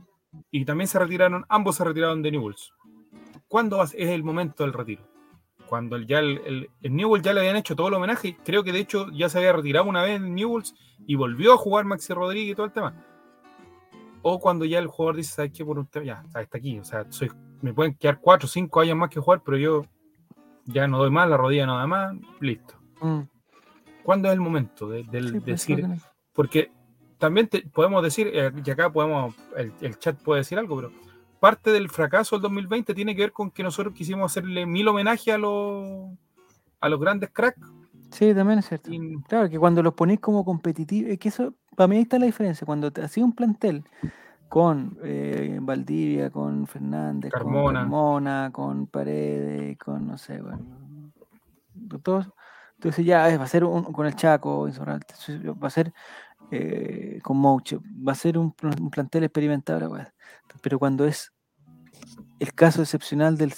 [0.52, 2.74] Y también se retiraron, ambos se retiraron de Newells.
[3.48, 5.04] ¿Cuándo es el momento del retiro?
[5.66, 8.66] Cuando el- ya el, el, el Newell's ya le habían hecho todo el homenaje, creo
[8.66, 10.76] que de hecho ya se había retirado una vez en Newells
[11.08, 12.94] y volvió a jugar Maxi Rodríguez y todo el tema.
[14.24, 15.64] O cuando ya el jugador dice, ¿sabes qué?
[15.64, 16.78] Por un ya, está aquí.
[16.80, 17.32] O sea, soy,
[17.62, 19.86] me pueden quedar 4 o 5 años más que jugar, pero yo
[20.66, 22.74] ya no doy más, la rodilla no da más, listo.
[23.00, 23.22] Mm.
[24.08, 25.86] ¿Cuándo es el momento de, Sí, decir,
[26.32, 26.72] porque
[27.18, 30.92] también te- podemos decir, eh, y acá podemos, el, el chat puede decir algo, pero
[31.42, 35.34] parte del fracaso del 2020 tiene que ver con que nosotros quisimos hacerle mil homenaje
[35.34, 36.10] a los
[36.80, 37.60] a los grandes cracks.
[38.12, 38.90] Sí, también es cierto.
[38.94, 42.18] Y, Claro, que cuando los ponéis como competitivos, es que eso, para mí ahí está
[42.18, 42.64] la diferencia.
[42.66, 43.84] Cuando te hacía un plantel
[44.48, 47.82] con eh, Valdivia, con Fernández, Carmona.
[47.82, 50.64] con Carmona, con Paredes, con no sé, bueno,
[52.02, 52.30] todos,
[52.80, 55.94] tú dices, ya va a ser un, con el Chaco, va a ser
[56.52, 59.96] eh, con Mouche, va a ser un, un plantel experimentado,
[60.62, 61.32] pero cuando es
[62.40, 63.54] el caso excepcional del.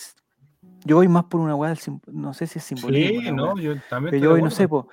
[0.86, 1.76] Yo voy más por una weá,
[2.08, 3.22] no sé si es simbolismo.
[3.22, 4.88] sí, no, yo también Pero yo hoy no sé, po,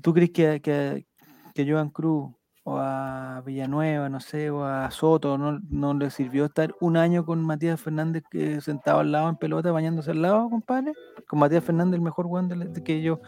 [0.00, 1.06] ¿tú crees que, que,
[1.52, 2.32] que Joan Cruz
[2.64, 7.24] o a Villanueva, no sé, o a Soto no, no le sirvió estar un año
[7.24, 10.92] con Matías Fernández que sentado al lado en pelota, bañándose al lado, compadre?
[11.26, 13.20] Con Matías Fernández, el mejor weón de que yo,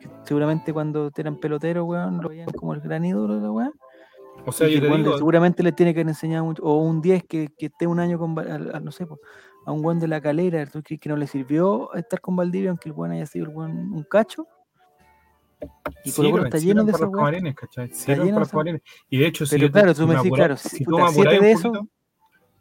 [0.00, 3.72] que seguramente cuando eran peloteros, weón, lo veían como el gran ídolo de la weá.
[4.44, 6.78] O sea, que yo te weón digo, seguramente le tiene que haber enseñado mucho, o
[6.78, 9.06] un 10 que, que esté un año con, no sé,
[9.66, 12.70] a un weón de la calera, ¿tú crees que no le sirvió estar con Valdivia,
[12.70, 14.48] aunque el weón haya sido el weón un cacho?
[16.04, 17.10] Y Colo Colo está lleno de weas.
[17.10, 17.88] camarines, ¿cachai?
[17.88, 18.82] Lleno de.
[19.10, 21.38] Y de hecho, si Pero yo- claro, tú me decís, claro, si tú me de
[21.38, 21.86] un esos, poquito,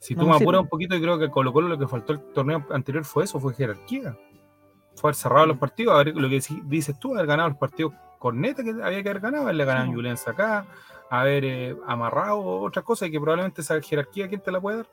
[0.01, 1.85] Si No tú me me apuras un poquito, yo creo que Colo Colo lo que
[1.87, 4.17] faltó el torneo anterior fue eso, fue jerarquía.
[4.95, 5.59] Fue haber cerrado los Mm.
[5.59, 9.09] partidos, haber, lo que dices tú, haber ganado los partidos con neta que había que
[9.09, 9.95] haber ganado, haberle ganado Sí, a.
[9.95, 10.65] Julián acá,
[11.09, 14.87] haber eh, amarrado otras cosas y que probablemente esa jerarquía, ¿quién te la puede dar?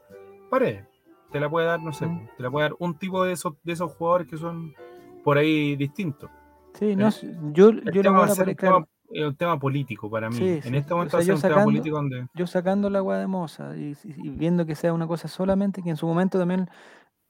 [0.50, 0.84] Paredes.
[1.30, 2.28] Te la puede dar, no sé, Mm.
[2.36, 4.74] te la puede dar un tipo de esos, de esos jugadores que son
[5.22, 6.30] por ahí distintos.
[6.78, 9.24] Sí, no, sé, yo, El yo tema va voy a a ser un, tema, es
[9.26, 10.36] un tema político para mí.
[10.36, 12.26] Sí, en este O momento sea, va a ser yo un tema sacando- político donde
[12.34, 13.96] yo sacando la agua de moza y,
[14.30, 16.68] viendo que sea una cosa solamente, que en su momento también,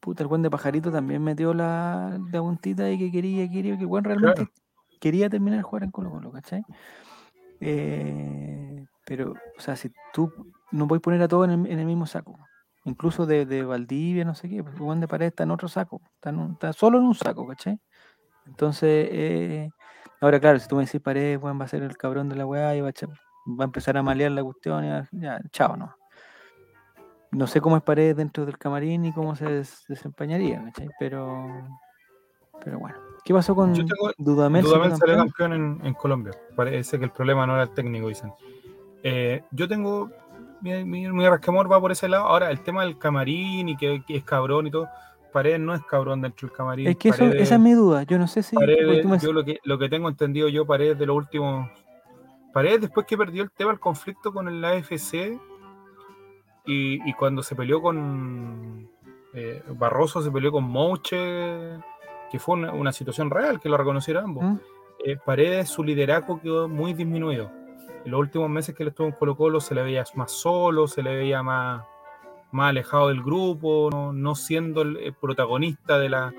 [0.00, 3.82] puta, el buen de pajarito también metió la, la puntita y que quería, quería, que
[3.82, 4.48] el buen realmente
[5.00, 6.64] quería terminar de jugar en Colo Colo, ¿cachai?
[7.60, 10.32] Eh, pero, o sea, si tú
[10.72, 12.38] no puedes poner a todos en el, en el mismo saco,
[12.84, 16.00] incluso de, de Valdivia, no sé qué, el buen de pared está en otro saco,
[16.16, 17.78] está, en un- está solo en un saco, ¿cachai?
[18.46, 19.70] Entonces, eh,
[20.20, 22.46] ahora claro, si tú me decís pared, bueno, va a ser el cabrón de la
[22.46, 22.92] weá y va a,
[23.48, 25.94] va a empezar a malear la cuestión, y va- ya, chao, no.
[27.32, 30.88] No sé cómo es pared dentro del camarín y cómo se des- desempeñaría, ¿cachai?
[30.98, 31.46] Pero,
[32.64, 32.96] pero bueno.
[33.24, 34.64] ¿Qué pasó con Yo tengo- Dudamel?
[34.64, 35.52] Dudamel salió campeón?
[35.52, 36.32] en, en Colombia.
[36.54, 38.32] Parece que el problema no era el técnico, dicen.
[39.02, 40.10] Eh, yo tengo.
[40.62, 42.24] Mi, mi, mi va por ese lado.
[42.26, 44.88] Ahora, el tema del camarín y que, que es cabrón y todo.
[45.36, 46.86] Paredes no es cabrón dentro del camarín.
[46.86, 48.04] Es que eso, Paredes- esa es mi duda.
[48.04, 48.56] Yo no sé si.
[48.56, 51.68] Paredes, yo lo que, lo que tengo entendido yo, Paredes de los últimos.
[52.54, 55.38] Paredes después que perdió el tema, el conflicto con el AFC
[56.64, 58.88] y, y cuando se peleó con
[59.34, 61.16] eh, Barroso, se peleó con Mouche,
[62.32, 64.42] que fue una, una situación real, que lo reconocieron ambos.
[64.44, 64.56] ¿Mm?
[65.04, 67.50] Eh, Paredes, su liderazgo quedó muy disminuido.
[68.06, 70.88] En los últimos meses que él estuvo en Colo Colo se le veía más solo,
[70.88, 71.84] se le veía más,
[72.56, 76.34] más alejado del grupo, no, no siendo el, protagonista de, la,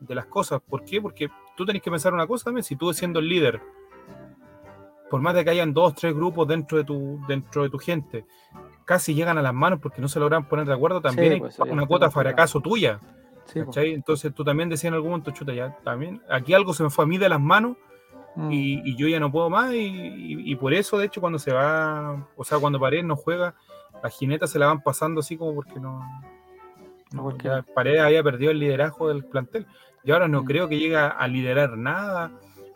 [0.00, 0.60] de las cosas.
[0.66, 1.00] ¿Por qué?
[1.02, 3.60] Porque tú tenés que pensar una cosa también, si tú siendo el líder,
[5.10, 8.24] por más de que hayan dos, tres grupos dentro de tu, dentro de tu gente,
[8.84, 11.40] casi llegan a las manos porque no se logran poner de acuerdo, también Sí, hay
[11.40, 13.00] pues, una cuota fracaso tuya.
[13.44, 13.60] Sí.
[13.60, 13.92] ¿cachai?
[13.92, 17.04] Entonces tú también decías en algún momento, chuta, ya también, aquí algo se me fue
[17.04, 17.76] a mí de las manos
[18.38, 18.52] Mm.
[18.52, 21.38] y, y yo ya no puedo más y, y- y por eso, de hecho, cuando
[21.38, 23.54] se va, o sea, cuando Paredes no juega,
[24.02, 26.02] las jinetas se la van pasando así como porque no...
[27.16, 29.66] Porque- ya Paredes había perdido el liderazgo del plantel
[30.04, 30.44] y ahora no Mm.
[30.46, 32.30] creo que llegue a, liderar nada.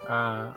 [0.08, 0.54] A,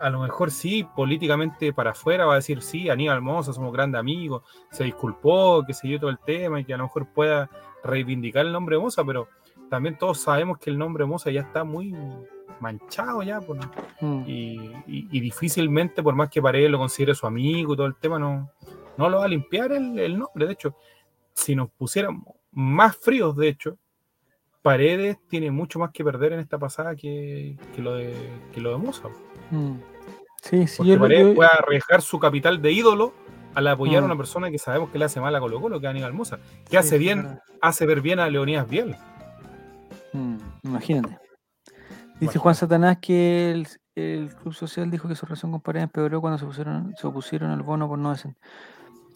[0.00, 3.98] a lo mejor sí, políticamente para afuera va a decir sí, Aníbal Mosa, somos grandes
[4.00, 7.48] amigos, se disculpó, que se dio todo el tema y que a lo mejor pueda
[7.84, 9.28] reivindicar el nombre de Mosa, pero
[9.70, 11.94] también todos sabemos que el nombre de Mosa ya está muy
[12.60, 13.56] manchado ya por,
[14.00, 14.24] Mm.
[14.26, 14.54] y,
[14.86, 18.18] y- y difícilmente, por más que Paredes lo considere su amigo y todo el tema,
[18.18, 18.50] no,
[18.96, 20.46] no lo va a limpiar el, el nombre.
[20.46, 20.76] De hecho,
[21.34, 23.78] si nos pusiéramos más fríos, de hecho,
[24.62, 28.14] Paredes tiene mucho más que perder en esta pasada que, que lo, de,
[28.52, 29.08] que lo de Moza.
[29.50, 29.72] Mm.
[30.42, 33.12] Sí, sí, Porque Paredes yo- puede arriesgar su capital de ídolo
[33.54, 34.04] al apoyar a Mm.
[34.06, 36.38] una persona que sabemos que le hace mal a Colo Colo, que es Aníbal Moza,
[36.64, 38.96] que sí, hace bien, hace ver bien a Leonidas Biel.
[40.12, 41.18] Mm, Imagínate.
[42.20, 42.38] Dice.
[42.38, 43.66] Juan Satanás que el,
[43.96, 47.50] el Club Social dijo que su relación con Paredes empeoró cuando se, pusieron, se opusieron
[47.50, 48.36] al bono por no hacen.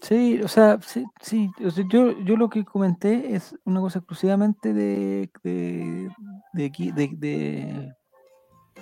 [0.02, 3.98] Sí, o sea, sí, sí, o sea, yo, yo lo que comenté es una cosa
[4.00, 6.08] exclusivamente de, de,
[6.52, 7.92] de, equi- de, de-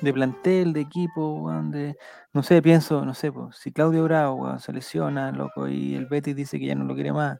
[0.03, 1.97] de plantel, de equipo, weón, de,
[2.32, 6.07] no sé, pienso, no sé, pues, si Claudio Bravo weón, se lesiona, loco, y el
[6.07, 7.39] Betis dice que ya no lo quiere más,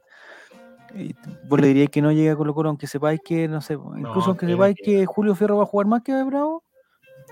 [0.95, 1.13] y
[1.49, 3.97] vos le diríais que no llega a Colo Colo, aunque sepáis que, no sé, incluso
[4.19, 6.63] No, aunque que- sepáis que- que Julio Fierro va a jugar más que Bravo,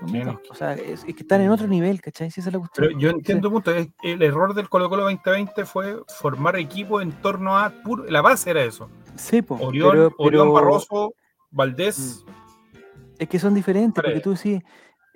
[0.02, 2.30] lo o sea, es, es que están en otro nivel, ¿cachai?
[2.30, 2.86] Si esa es la cuestión.
[2.88, 3.72] Pero yo entiendo un punto.
[4.02, 7.70] El error del Colo Colo 2020 fue formar equipo en torno a.
[7.70, 8.88] puro- la base era eso.
[9.16, 11.14] Sí, po, Orión, pero- Orión pero- Barroso,
[11.50, 12.24] Valdés.
[13.18, 14.60] Es que son diferentes, porque tú decís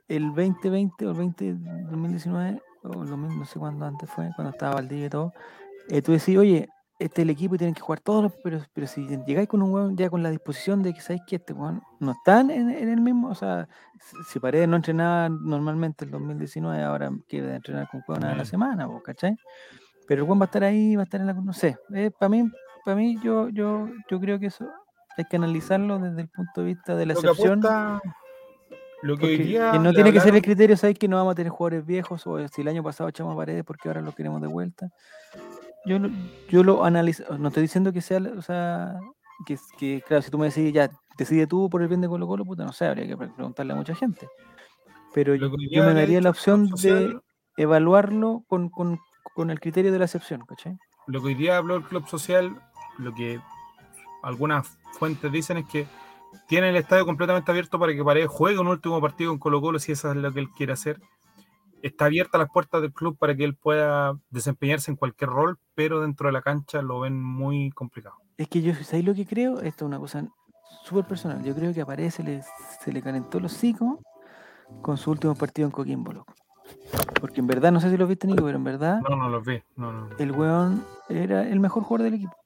[0.06, 1.54] el 2020 o el 20,
[1.90, 5.32] 2019, o 2000, no sé cuándo antes fue, cuando estaba Valdivia y todo,
[5.88, 6.68] eh, tú decís, oye,
[6.98, 9.62] este es el equipo y tienen que jugar todos, los- pero, pero si llegáis con
[9.62, 12.70] un weón ya con la disposición de que sabéis que este weón no están en,
[12.70, 13.68] en el mismo, o sea,
[14.26, 18.88] si, Paredes no entrenaba normalmente el 2019, ahora quiere entrenar con weón a la semana,
[19.04, 19.36] ¿cachai?
[20.06, 21.76] Pero el weón va a estar ahí, va a estar en la, no sé,
[22.18, 22.50] para mí,
[22.84, 24.68] para mí yo, yo, yo creo que eso
[25.16, 27.58] hay que analizarlo desde el punto de vista de la Lo que excepción.
[27.58, 28.02] apuesta.
[29.02, 29.70] Lo que hoy día.
[29.72, 30.98] que no tiene que ser el criterio, ¿sabes?
[30.98, 33.88] Que no vamos a tener jugadores viejos o si el año pasado echamos paredes porque
[33.88, 34.90] ahora lo queremos de vuelta.
[35.84, 35.98] Yo
[36.48, 38.98] yo lo analizo, no estoy diciendo que sea, o sea,
[39.46, 42.26] que, que claro, si tú me decís, ya, decide tú por el bien de Colo
[42.26, 44.28] Colo, puta, no sé, habría que pre- preguntarle a mucha gente.
[45.14, 47.18] Pero yo, me daría la opción de
[47.56, 48.98] evaluarlo con, con,
[49.34, 50.76] con el criterio de la excepción, ¿cachai?
[51.06, 52.54] Lo que hoy día habló el Club Social,
[52.98, 53.40] lo que
[54.22, 54.68] algunas
[54.98, 55.86] fuentes dicen es que
[56.46, 59.78] tiene el estadio completamente abierto para que Paredes juegue un último partido con Colo Colo
[59.78, 61.00] si eso es lo que él quiere hacer.
[61.82, 66.00] Está abierta las puertas del club para que él pueda desempeñarse en cualquier rol, pero
[66.00, 68.16] dentro de la cancha lo ven muy complicado.
[68.36, 69.60] Es que yo, ¿sabéis lo que creo?
[69.60, 70.24] Esto es una cosa
[70.84, 71.42] súper personal.
[71.44, 72.42] Yo creo que aparece, le,
[72.80, 74.00] se le calentó los hocico
[74.82, 76.34] con su último partido en Coquimbo, loco.
[77.20, 79.44] Porque en verdad, no sé si lo viste, Nico, pero en verdad, No, no los
[79.44, 79.62] vi.
[79.76, 80.16] No, no, no.
[80.18, 82.36] el weón era el mejor jugador del equipo.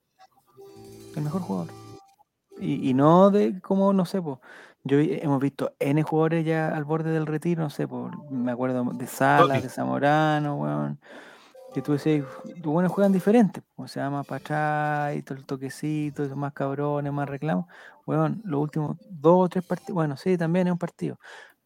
[1.16, 1.68] El mejor jugador.
[2.59, 4.20] Y, y no de como, no sé.
[4.84, 8.50] Yo vi- hemos visto N jugadores ya al borde del retiro, no sé, por, me
[8.50, 9.60] acuerdo de Salas, Totti.
[9.62, 10.98] de Zamorano, weón.
[11.72, 15.46] Que tú decías, los buenos juegan diferentes, o sea, más para atrás, y todo el
[15.46, 17.66] toquecito, y más cabrones, más reclamos.
[18.06, 21.18] Weón, los últimos dos o tres partidos, bueno, sí, también es un partido.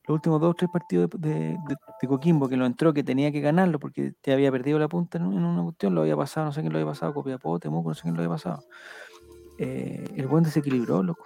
[0.06, 3.02] Los últimos dos o tres partidos de, de- de- de Coquimbo que lo entró, que
[3.02, 6.16] tenía que ganarlo porque te había perdido la punta en, en una cuestión, lo había
[6.16, 8.62] pasado, no sé quién lo había pasado, Copiapó, Temuco, no sé quién lo había pasado.
[9.58, 11.24] Eh, el buen desequilibró, loco.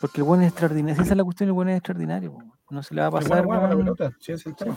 [0.00, 0.96] Porque el buen es extraordinario.
[0.96, 2.38] Si esa es la cuestión, el buen es extraordinario.
[2.70, 3.44] No se le va a pasar.
[3.44, 4.76] bueno, bueno, la sí, es el tema.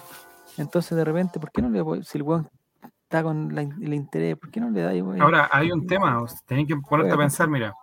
[0.58, 2.48] Entonces, de repente, ¿por qué no le Si el buen
[2.82, 5.22] está con la el interés, ¿por qué no le da igual?
[5.22, 7.74] Ahora, hay un tema, o sea, tenés que ponerte a pensar, mira,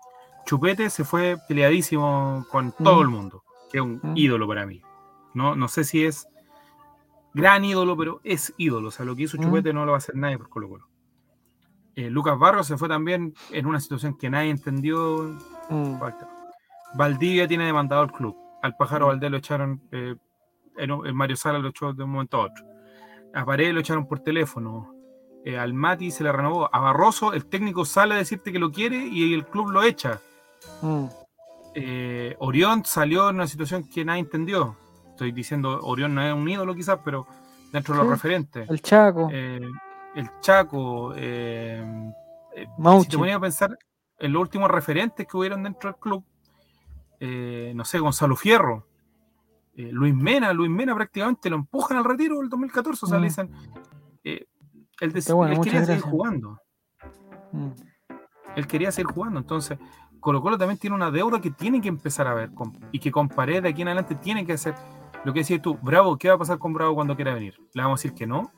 [0.45, 3.03] Chupete se fue peleadísimo con todo Mm.
[3.03, 4.17] el mundo, que es un Mm.
[4.17, 4.83] ídolo para mí.
[5.35, 6.27] No, no sé si es
[7.33, 8.89] gran ídolo, pero es ídolo.
[8.89, 9.43] O sea, lo que hizo Mm.
[9.43, 10.87] Chupete no lo va a hacer nadie por Colo Colo.
[11.97, 15.37] Eh, Lucas Barros se fue también en una situación que nadie entendió.
[15.71, 15.99] Mm,
[16.95, 18.37] Valdivia tiene demandado al club.
[18.62, 19.07] Al pájaro.
[19.09, 20.15] Valdés lo echaron, eh,
[20.77, 22.65] en el Mario Sala lo echó de un momento a otro.
[23.35, 24.95] A Paredes lo echaron por teléfono.
[25.45, 26.69] Eh, al Mati se le renovó.
[26.75, 30.21] A Barroso, el técnico sale a decirte que lo quiere y el club lo echa.
[30.83, 31.07] mm,
[31.75, 34.77] Eh, Orión salió en una situación que nadie entendió.
[35.11, 37.27] Estoy diciendo, Orión no es un ídolo quizás, pero
[37.73, 38.69] dentro de los referentes.
[38.69, 39.61] El Chaco, Eh,
[40.17, 41.12] el Chaco.
[41.17, 42.12] eh,
[43.03, 43.79] si te ponía a pensar
[44.19, 46.25] en los últimos referentes que hubieron dentro del club,
[47.21, 48.87] eh, no sé, Gonzalo Fierro,
[49.77, 53.21] eh, Luis Mena, Luis Mena prácticamente lo empujan al retiro del 2014, o sea, Mm.
[53.21, 53.51] le dicen,
[54.25, 54.47] eh,
[55.01, 56.59] él, bueno, él quería seguir jugando,
[57.53, 57.71] Mm,
[58.57, 59.79] él quería seguir jugando, entonces
[60.21, 63.11] Colo Colo también tiene una deuda que tiene que empezar a ver con- y que
[63.11, 64.75] con Paredes de aquí en adelante tiene que hacer
[65.25, 67.55] lo que decías tú, Bravo, ¿qué va a pasar con Bravo cuando quiera venir?
[67.75, 68.51] ¿Le vamos a decir que no?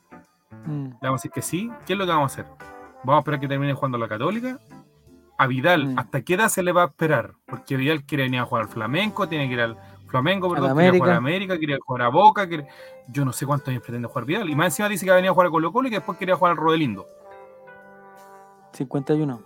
[0.66, 1.70] mm, Le vamos a decir que sí.
[1.86, 2.46] ¿Qué es lo que vamos a hacer?
[3.04, 4.58] ¿Vamos a esperar que termine jugando la Católica?
[5.42, 5.98] A Vidal, Mm.
[5.98, 7.34] ¿hasta qué edad se le va a esperar?
[7.46, 10.76] Porque Vidal quiere venir a jugar al Flamenco, tiene que ir al Flamenco, Al perdón,
[10.76, 11.52] quiere jugar a América.
[11.54, 12.66] América, quiere jugar a Boca, quiere-
[13.08, 14.50] yo no sé cuántos años pretende jugar Vidal.
[14.50, 15.96] Y más encima dice que va a venir a jugar a Colo Colo y que
[15.96, 17.06] después quería jugar al Rodelindo.
[18.72, 19.42] 51.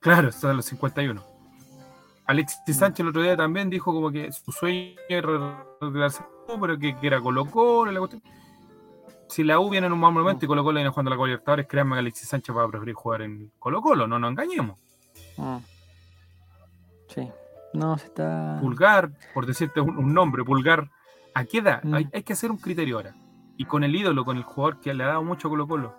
[0.00, 1.22] Claro, está a los 51.
[2.26, 4.94] Alexis Sánchez el otro día también dijo como que su sueño
[5.80, 6.22] retirarse,
[6.60, 7.90] pero que, que era Colo Colo.
[7.90, 8.22] la cuestión.
[9.28, 11.16] Si la U viene en un mal momento y Colo Colo viene jugando a la
[11.16, 14.30] Copa Libertadores, créanme que Alexis Sánchez va a preferir jugar en Colo Colo, no nos
[14.30, 14.78] engañemos.
[15.38, 15.56] Mm.
[17.08, 17.28] Sí.
[17.74, 18.58] No, se está.
[18.60, 20.90] Pulgar, por decirte un, un nombre, Pulgar,
[21.34, 21.82] ¿a qué edad?
[21.82, 21.94] Mm.
[21.94, 23.14] Hay, hay que hacer un criterio ahora.
[23.56, 25.94] Y con el ídolo, con el jugador que le ha dado mucho Colo Colo,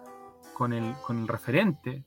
[0.54, 2.04] con el, con el referente,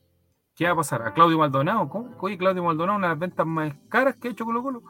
[0.54, 1.02] ¿qué va a pasar?
[1.02, 1.88] ¿A Claudio Maldonado?
[1.88, 2.14] ¿Cómo?
[2.20, 4.82] Oye, Claudio Maldonado, una de las ventas más caras que ha hecho Colo Colo,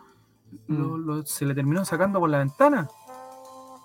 [0.68, 1.06] lo- Mm.
[1.06, 2.88] lo- se le terminó sacando por la ventana.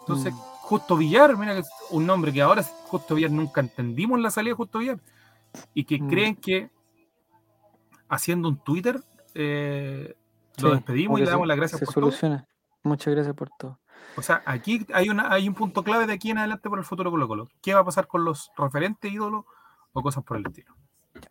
[0.01, 0.37] Entonces, Mm.
[0.67, 4.51] Justo Villar, mira que es un nombre que ahora Justo Villar nunca entendimos la salida
[4.51, 4.99] de Justo Villar.
[5.73, 6.69] Y que creen que
[8.09, 8.99] haciendo un Twitter
[9.33, 10.15] eh,
[10.61, 12.03] lo despedimos y le damos se- las gracias Se por todo.
[12.05, 12.47] soluciona.
[12.83, 13.79] Muchas gracias por todo.
[14.15, 16.85] O sea, aquí hay, una, hay un punto clave de aquí en adelante por el
[16.85, 17.47] futuro Colo Colo.
[17.61, 19.45] ¿Qué va a pasar con los referentes ídolos
[19.93, 20.73] o cosas por el estilo?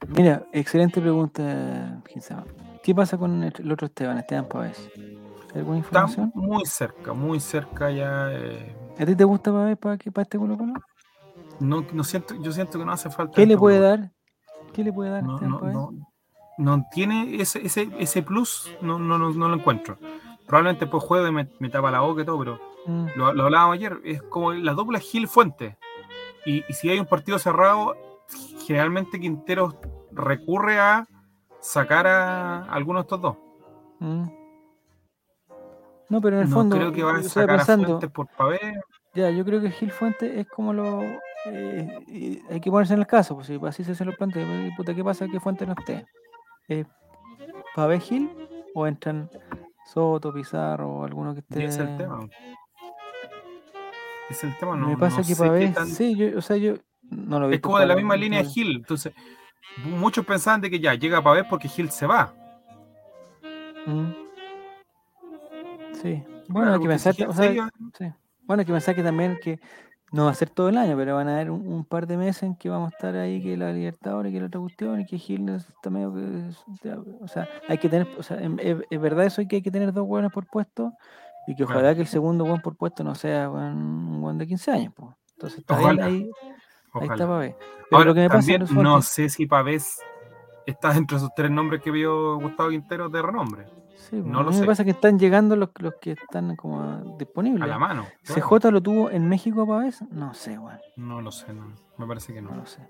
[0.09, 2.45] Mira, excelente pregunta, Ginzama.
[2.83, 4.91] ¿Qué pasa con el, el otro Esteban, Esteban Pavés?
[4.97, 6.33] ¿Hay ¿Alguna Está información?
[6.35, 8.29] muy cerca, muy cerca ya.
[8.33, 10.75] eh, ¿A ti te gusta Pavés para, para este Colo Colo?
[11.61, 13.35] no, no siento, yo siento que no hace falta.
[13.35, 14.13] ¿Qué le este puede dar?
[14.73, 16.06] ¿Qué le puede dar no, Esteban no, no,
[16.59, 19.99] no tiene ese, ese, ese plus, no, no, no, no lo encuentro.
[20.47, 23.45] Probablemente después juegue y me, me tapa la boca y todo, pero Mm, lo, lo
[23.45, 25.77] hablábamos ayer, es como la dupla Gil Fuente.
[26.45, 27.97] Y, y si hay un partido cerrado,
[28.65, 29.75] generalmente Quinteros
[30.13, 31.07] recurre a
[31.61, 33.37] sacar a alguno de estos dos.
[33.99, 34.25] mm.
[36.09, 38.29] No, pero en el no fondo, creo que va a a Fuentes por
[39.13, 41.03] ya, yo creo que Gil Fuente es como lo...
[41.47, 44.47] eh, hay que ponerse en el caso, pues si así se, se lo plantea,
[44.77, 46.07] puta, ¿qué pasa que Fuente no esté?
[46.69, 46.85] Eh,
[47.75, 48.31] ¿Pavés Gil
[48.75, 49.31] o entran
[49.87, 51.65] Soto, Pizarro o alguno que esté...
[51.65, 52.29] es el tema.
[54.29, 56.75] Es el tema, no, Me pasa no que tan- sí, yo, o sea, yo
[57.11, 58.77] no lo vi Es como de la misma línea de Gil.
[58.77, 59.13] Entonces,
[59.85, 62.35] muchos pensaban de que ya llega Pavé porque Gil se va.
[63.87, 64.11] Mm.
[66.03, 67.51] Sí, bueno, hay que pensar, si o sea,
[67.97, 68.13] sí.
[68.43, 69.61] bueno, hay que pensar que también que
[70.13, 72.17] no va a ser todo el año, pero van a haber un, un par de
[72.17, 75.07] meses en que vamos a estar ahí, que la Libertadores, que la otra cuestión, y
[75.07, 79.43] que Gil está medio que, o sea, hay que tener, o sea, es, verdad eso
[79.49, 80.93] que hay que tener dos hueones por puesto,
[81.49, 84.71] y que ojalá que el segundo hueón por puesto no sea un hueón de 15
[84.71, 85.17] años, po.
[85.35, 86.07] Entonces está Ojalá.
[86.07, 86.31] ahí, ahí,
[86.95, 87.27] ahí está.
[87.27, 87.55] Pavés.
[87.59, 90.01] Pero Ahora, lo que me pasa también es no sé si Pavés
[90.65, 93.67] está dentro de esos tres nombres que vio Gustavo Quintero de renombre.
[93.97, 94.65] Sí, No lo me sé.
[94.67, 97.63] pasa que están llegando los, los que están como disponibles.
[97.63, 98.07] A la mano.
[98.23, 98.41] claro.
[98.61, 100.03] ¿CJ lo tuvo en México a Pavés?
[100.11, 100.79] No sé, weón.
[100.97, 101.73] No lo sé, no.
[101.99, 102.57] Me parece que No no.
[102.57, 102.87] lo sé.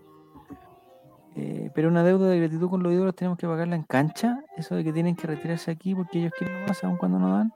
[1.36, 4.40] Eh, pero una deuda de gratitud con los ídolos tenemos que pagarla en cancha.
[4.56, 7.52] Eso de que tienen que retirarse aquí porque ellos quieren más, aun cuando no dan.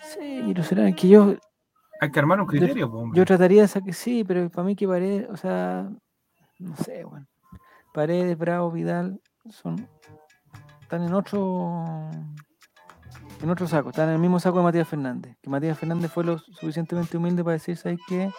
[0.00, 0.90] Sí, y lo será.
[0.92, 1.34] Que yo,
[2.00, 3.92] Hay que armar un criterio, yo trataría de sacar.
[3.94, 5.88] Sí, pero para mí que Paredes, o sea,
[6.58, 7.26] no sé, bueno.
[7.92, 9.20] Paredes, Bravo, Vidal
[9.50, 9.88] son.
[10.80, 12.10] Están en otro.
[13.42, 15.36] En otro saco, están en el mismo saco de Matías Fernández.
[15.42, 18.30] Que Matías Fernández fue lo suficientemente humilde para decir, ¿sabes qué?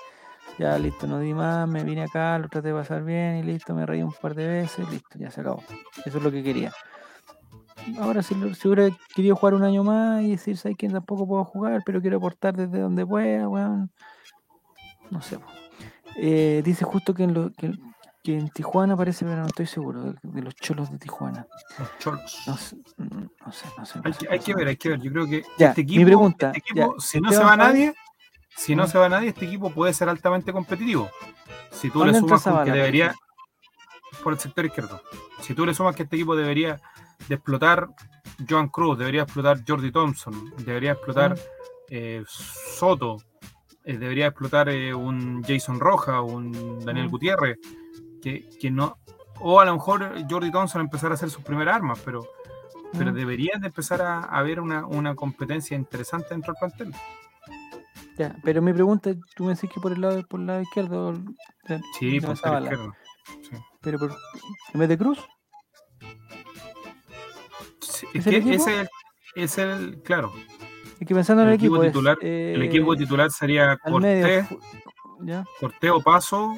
[0.58, 3.76] Ya listo, no di más, me vine acá, lo traté de pasar bien y listo,
[3.76, 5.62] me reí un par de veces, listo, ya se acabó.
[6.04, 6.74] Eso es lo que quería.
[8.00, 10.90] Ahora si, si hubiera querido jugar un año más y decir, ¿sabes qué?
[10.90, 13.92] Tampoco puedo jugar, pero quiero aportar desde donde pueda, weón.
[15.12, 15.38] No sé.
[16.18, 17.72] Eh, dice justo que en, lo- que,
[18.28, 21.48] que en Tijuana parece, pero no estoy seguro, de, de los cholos de Tijuana.
[21.80, 22.44] Los cholos.
[22.46, 24.00] No sé, no sé, no sé.
[24.00, 25.00] no Hay que, hay ver, hay que ver.
[25.00, 27.54] Yo creo que Ya, este mi equipo, pregunta, este equipo, ya, si no se va
[27.54, 27.94] Pavés- nadie,
[28.54, 28.88] si no Mm.
[28.88, 31.10] se va nadie, este equipo puede ser altamente competitivo.
[31.72, 33.16] Si tú ¿Dónde le sumas con que debería,
[34.24, 35.02] por el sector izquierdo,
[35.40, 36.82] si tú le sumas que este equipo debería
[37.30, 37.88] de explotar
[38.50, 41.40] Joan Cruz, debería explotar Jordi Thompson, debería explotar Mm.
[41.92, 43.20] eh, Soto,
[43.86, 47.12] eh, debería explotar eh, un Jason Roja, un Daniel Mm.
[47.12, 47.58] Gutiérrez,
[48.22, 48.98] que, que no,
[49.40, 52.26] o a lo mejor Jordi Thompson empezar a hacer sus primeras armas, pero,
[52.98, 53.16] pero Mm.
[53.16, 57.02] deberían de empezar a, a ver una, una competencia interesante dentro del plantel.
[58.18, 61.14] Ya, pero mi pregunta, tú me decís que por el lado, por el lado izquierdo,
[61.14, 62.94] de- Sí, por Zavala, izquierdo.
[63.44, 63.56] Sí.
[63.82, 64.12] pero por,
[64.74, 65.20] en vez de Cruz,
[67.82, 68.56] Sí, ¿Es el que equipo?
[68.56, 70.32] ese es el, es el- claro,
[71.00, 73.78] es que pensando en el, El equipo equipo, es, titular- el equipo eh, titular sería
[73.86, 74.60] medio, Cortés, fu-
[75.22, 76.56] ya, Cortés o Paso,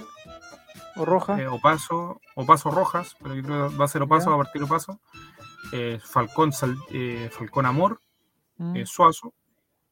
[0.99, 4.35] o Roja, eh, Opaso, Opaso Rojas, pero yo creo que va a ser Opaso, va
[4.35, 4.99] a partir Opaso,
[5.73, 8.01] eh, Falcón, Sal- eh, Falcón Amor,
[8.57, 9.33] mm, eh, Suazo,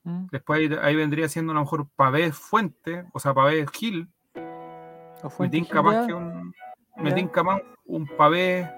[0.03, 4.09] mm, después ahí, ahí vendría siendo a lo mejor Pavés Fuente, o sea, Pavés Gil,
[4.35, 6.53] o me Fuentes tinca más Gil, que ya, un,
[6.97, 7.15] me ya.
[7.15, 8.69] tinca más un Pavés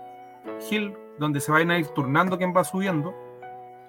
[0.69, 3.13] Gil, donde se vayan a ir turnando quién va subiendo,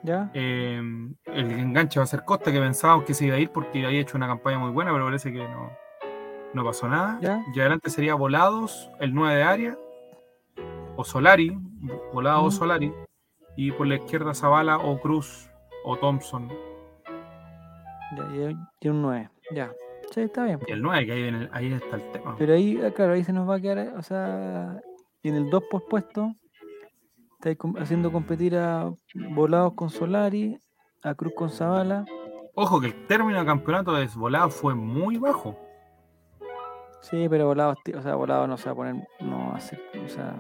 [0.03, 0.81] ya, eh,
[1.27, 4.01] el enganche va a ser Costa, que pensábamos que se iba a ir porque había
[4.01, 5.71] hecho una campaña muy buena, pero parece que no,
[6.55, 7.19] no pasó nada.
[7.21, 7.43] Ya.
[7.55, 9.79] Y adelante sería Volados, el 9 de área,
[10.97, 11.57] o Solari,
[12.13, 12.51] Volado o.
[12.51, 12.93] Solari,
[13.57, 15.49] y por la izquierda Zavala o Cruz
[15.85, 16.49] o Thompson.
[18.17, 18.51] ya,
[18.81, 19.73] y, un 9, ya,
[20.11, 20.59] sí, está bien.
[20.67, 22.35] Y el 9, que ahí, en el- ahí está el tema.
[22.39, 24.81] Pero ahí, ah, claro, ahí se nos va a quedar, o sea,
[25.23, 26.33] y en el 2 pospuesto,
[27.39, 28.91] estáis haciendo competir a
[29.31, 30.59] Volados con Solari,
[31.03, 32.05] a Cruz con Zavala,
[32.57, 35.57] Ojo que el término de campeonato de Volado fue muy bajo.
[37.03, 39.81] Sí, pero volado, o sea, volado no se va a poner, no va a ser,
[40.05, 40.35] o sea,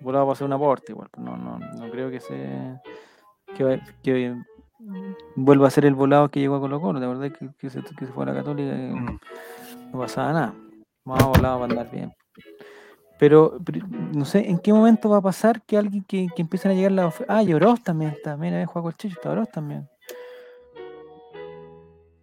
[0.00, 2.80] volado va a ser un aporte igual, pues no, no, no creo que se,
[3.56, 4.36] que, que
[5.36, 7.82] vuelva a ser el volado que llegó a Colo Colo, de verdad que, que, se,
[7.82, 9.18] que se fue a la Católica Mm.
[9.92, 10.54] no pasaba nada,
[11.04, 12.12] más volado va a andar bien.
[13.18, 13.84] Pero, pero
[14.14, 16.92] no sé, ¿en qué momento va a pasar que alguien que, que empiezan a llegar
[16.92, 17.36] las ofertas?
[17.36, 19.88] Ah, y Oroz también está, mira, juega el Chicho, está Oroz también.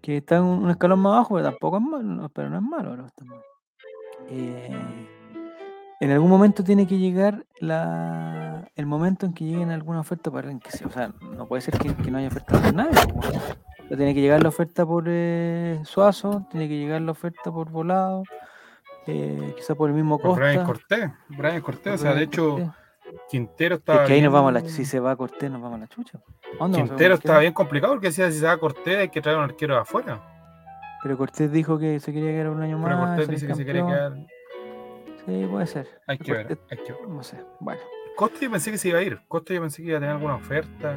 [0.05, 2.61] Que está en un, escalón más abajo, pero tampoco es malo, no, pero no es
[2.61, 3.41] malo Oroz también.
[4.29, 5.07] Eh,
[5.99, 10.47] en algún momento tiene que llegar la, el momento en que lleguen alguna oferta para
[10.59, 10.85] que.
[10.85, 12.93] O sea, no puede ser que, que no haya oferta por nadie.
[13.07, 13.35] po, weón.
[13.35, 17.51] O sea, tiene que llegar la oferta por eh, Suazo, tiene que llegar la oferta
[17.51, 18.21] por Volado,
[19.07, 20.45] eh, quizá por el mismo Por Costa.
[20.45, 21.11] Brian Cortés.
[21.29, 22.84] Brian Cortés, o sea, de hecho, Cortés.
[23.29, 24.01] Quintero estaba.
[24.03, 25.79] Es que ahí nos vamos a la, si se va a Cortés, nos vamos a
[25.81, 26.19] la chucha.
[26.59, 27.11] ¿A a Quintero Cortés?
[27.19, 29.81] estaba bien complicado porque decía si se va Cortés hay que traer un arquero de
[29.81, 30.21] afuera.
[31.03, 33.09] Pero Cortés dijo que se quería quedar un año Pero más.
[33.17, 33.87] Cortés ser dice que se campeón.
[33.87, 34.13] quedar.
[35.25, 35.87] Sí, puede ser.
[36.07, 37.07] Hay que ver, Cortés, hay que ver.
[37.07, 37.81] No sé, bueno.
[38.15, 39.19] Costa yo pensé que se iba a ir.
[39.27, 40.95] Costa yo pensé que iba a tener alguna oferta.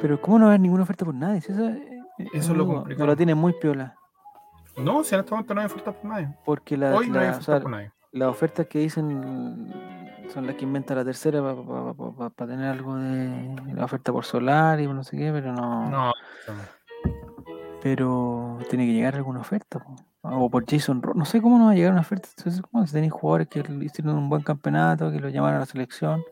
[0.00, 1.40] Pero ¿cómo no va a haber ninguna oferta por nadie?
[1.40, 3.06] Si Eso, eh, Eso es lo complicado.
[3.06, 3.96] No la tiene muy piola.
[4.76, 6.28] No, si en este momento no hay ofertas por nadie.
[6.44, 7.92] Porque la, Hoy no hay la- o ofertas sea, por nadie.
[8.12, 9.72] las ofertas que dicen
[10.32, 14.86] son las que inventa la tercera para tener algo de la oferta por solar y
[14.86, 15.90] no sé qué, pero no.
[15.90, 16.12] No.
[17.82, 19.80] Pero tiene que llegar alguna oferta.
[19.80, 19.96] po.
[20.22, 22.28] O por Jason Ro- No sé cómo no va a llegar una oferta.
[22.36, 25.66] Entonces, ¿cómo si tenéis jugadores que hicieron un buen campeonato, que lo llamaron a la
[25.66, 26.22] selección?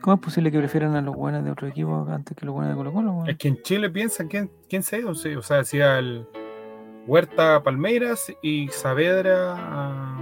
[0.00, 2.70] ¿Cómo es posible que prefieran a los buenos de otro equipo antes que los buenos
[2.72, 3.24] de Colo Colo?
[3.26, 6.26] Es que en Chile piensan quién, quién se o sea, hacía el
[7.06, 10.17] Huerta Palmeiras y Saavedra a,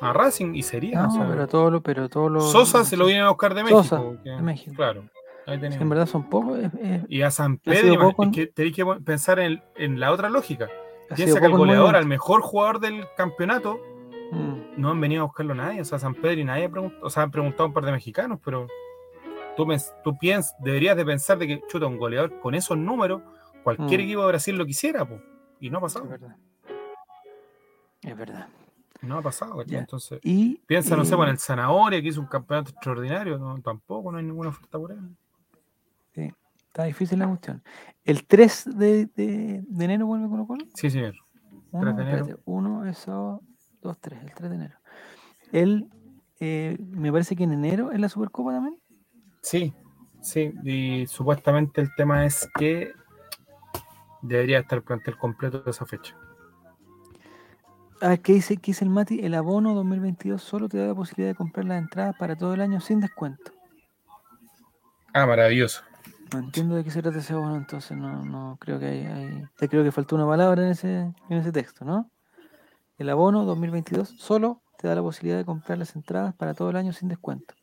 [0.00, 1.02] a Racing y sería.
[1.02, 2.40] No, o sea, pero todo lo, pero todo lo.
[2.40, 4.22] Sosa se lo vienen a buscar de Sosa, México.
[4.22, 4.72] que- de México.
[4.76, 5.04] Claro.
[5.46, 5.80] Ahí Si tenemos.
[5.82, 8.84] en verdad son pocos, es- es- Y a San Pedro, es en- que tenéis que
[9.04, 10.68] pensar en, en la otra lógica.
[11.10, 13.78] ha Piensa que el goleador, al mejor jugador del campeonato,
[14.32, 14.54] Mm.
[14.76, 15.80] no han venido a buscarlo nadie.
[15.80, 16.68] O sea, San Pedro y nadie.
[17.00, 18.66] O sea, han preguntado un par de mexicanos, pero
[19.56, 19.66] tú,
[20.02, 23.22] tú piens, deberías de pensar de que, chuta, un goleador con esos números,
[23.62, 24.02] cualquier Mm.
[24.04, 25.20] equipo de Brasil lo quisiera, po.
[25.60, 26.08] Y no ha Es pasado.
[26.10, 26.36] verdad.
[28.02, 28.48] Es verdad.
[29.02, 29.62] No ha pasado.
[29.66, 33.38] Entonces, Y piensa, no sé, eh, pues, en el Zanahoria, que hizo un campeonato extraordinario.
[33.38, 34.98] No, tampoco, no hay ninguna oferta por él.
[36.14, 36.32] sí,
[36.66, 37.62] está difícil la cuestión.
[38.04, 40.64] El 3 de, de, de enero vuelve Colo Colo.
[40.74, 41.14] Sí, señor.
[41.70, 42.18] Uno, de enero.
[42.18, 43.42] espérate, uno es sábado,
[43.82, 44.78] dos, tres, el 3 de enero.
[45.52, 45.88] Él,
[46.40, 48.78] eh, me parece que en enero es la Supercopa también.
[49.42, 49.74] Sí,
[50.20, 50.52] sí.
[50.64, 52.92] Y supuestamente el tema es que
[54.22, 56.16] debería estar el plantel completo de esa fecha.
[58.02, 59.20] A ver, ¿qué dice, qué dice el Mati?
[59.24, 62.60] El abono 2022 solo te da la posibilidad de comprar las entradas para todo el
[62.60, 63.52] año sin descuento.
[65.14, 65.82] Ah, maravilloso.
[66.32, 69.44] No entiendo de qué se trata ese abono, entonces no, no creo que hay, hay-
[69.56, 70.94] te creo que faltó una palabra en ese,
[71.28, 72.10] en ese texto, ¿no?
[72.98, 76.76] El abono 2022 solo te da la posibilidad de comprar las entradas para todo el
[76.76, 77.54] año sin descuento.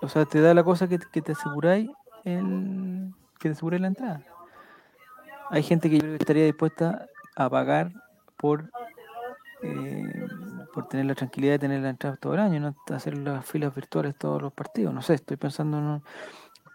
[0.00, 1.88] O sea, te da la cosa que, que te aseguráis
[2.24, 4.26] el, que te aseguráis la entrada.
[5.50, 7.06] Hay gente que yo creo que estaría dispuesta
[7.36, 7.92] a pagar
[8.36, 8.70] por
[9.62, 10.26] eh,
[10.74, 13.74] por tener la tranquilidad de tener la entrada todo el año, no hacer las filas
[13.74, 14.92] virtuales todos los partidos.
[14.94, 15.84] No sé, estoy pensando en...
[15.84, 16.02] un-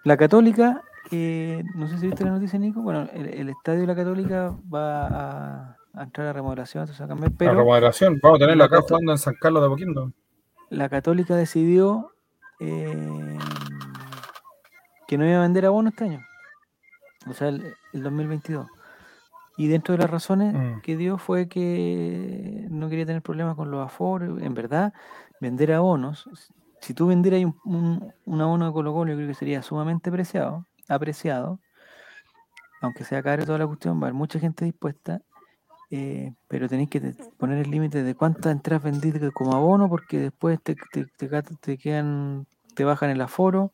[0.03, 0.81] La Católica,
[1.11, 4.55] eh, no sé si viste la noticia, Nico, bueno, el, el estadio de la Católica
[4.73, 8.59] va a, a entrar a remodelación, entonces a cambiar, la pero remodelación, vamos a tenerlo
[8.61, 10.13] la acá jugando en San Carlos de Apoquindo.
[10.69, 12.11] la Católica decidió
[12.59, 13.37] eh,
[15.07, 16.21] que no iba a vender abono este año,
[17.27, 18.67] o sea, el, el 2022.
[19.57, 20.81] Y dentro de las razones Mm.
[20.81, 24.41] que dio fue que no quería tener problemas con los aforos.
[24.41, 24.93] En verdad,
[25.41, 26.29] vender abonos,
[26.79, 30.09] si tú vendieras un, un, un abono de Colo Colo, yo creo que sería sumamente
[30.09, 31.59] apreciado, apreciado,
[32.81, 35.21] aunque sea caro y toda la cuestión, va a haber mucha gente dispuesta,
[35.89, 37.01] eh, pero tenéis que
[37.37, 41.05] poner el límite de cuántas entradas vendidas como abono, porque después te, te,
[41.61, 43.71] te quedan, te bajan el aforo,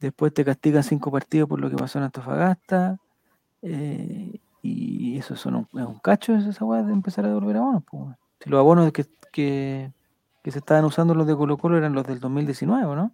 [0.00, 2.98] después te castigan cinco partidos por lo que pasó en Antofagasta,
[3.62, 7.56] eh, y eso son un, es un cacho es esa weá de empezar a devolver
[7.56, 7.82] abonos.
[7.90, 8.16] pues.
[8.40, 9.90] Si los abonos que, que,
[10.42, 13.12] que se estaban usando los de Colo Colo eran los del 2019, ¿o ¿no?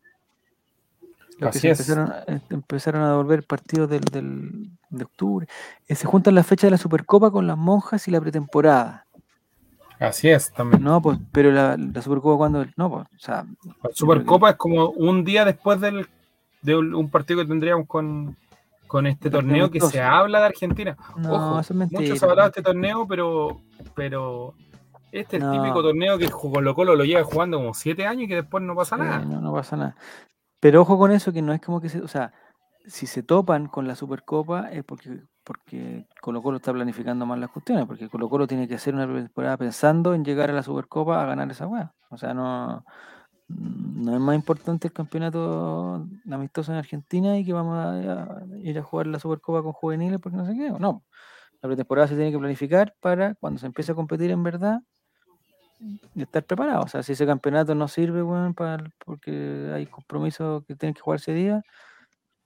[1.39, 1.81] Los que Así se es.
[1.81, 5.47] empezaron, a- eh, empezaron a devolver partidos del, del- de octubre.
[5.89, 9.06] Eh, se juntan las fechas de la Supercopa con las monjas y la pretemporada.
[9.98, 10.82] Así es, también.
[10.82, 12.64] No, pues, pero la, la Supercopa cuando...
[12.77, 13.44] No, pues, o sea,
[13.82, 16.06] La Supercopa es como un día después del,
[16.62, 18.35] de un partido que tendríamos con,
[18.90, 20.96] con este torneo que se habla de Argentina.
[21.16, 22.00] no, Ojo, eso es mentira.
[22.02, 23.60] mucho se ha hablado de este torneo, pero,
[23.94, 24.54] pero
[25.12, 28.28] este es el típico torneo que Colo Colo lo lleva jugando como siete años y
[28.28, 29.20] que después no pasa Sí, nada.
[29.20, 29.96] no, no pasa nada.
[30.58, 32.32] Pero ojo con eso, que no es como que se, o sea,
[32.84, 37.50] si se topan con la Supercopa es porque, porque Colo Colo está planificando mal las
[37.50, 41.22] cuestiones, porque Colo Colo tiene que hacer una temporada pensando en llegar a la Supercopa
[41.22, 41.92] a ganar esa weá.
[42.10, 42.84] O sea, no,
[43.56, 48.82] no es más importante el campeonato amistoso en Argentina y que vamos a, ir a
[48.82, 50.70] jugar la Supercopa con juveniles porque no sé qué.
[50.70, 51.05] No,
[51.60, 54.81] la pretemporada se tiene que planificar para cuando se empiece a competir en verdad
[56.14, 56.82] y estar preparado.
[56.82, 61.01] O sea, si ese campeonato no sirve, weón, para, porque hay compromisos que tienen que
[61.01, 61.62] jugar ese día,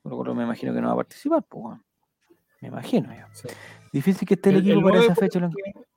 [0.03, 1.79] Colo me imagino que no va a participar, pues.
[2.61, 3.25] Me imagino yo.
[3.33, 3.49] Sí.
[3.93, 5.41] Difícil que esté el, El- el equipo para esa fecha.
[5.41, 5.51] lo-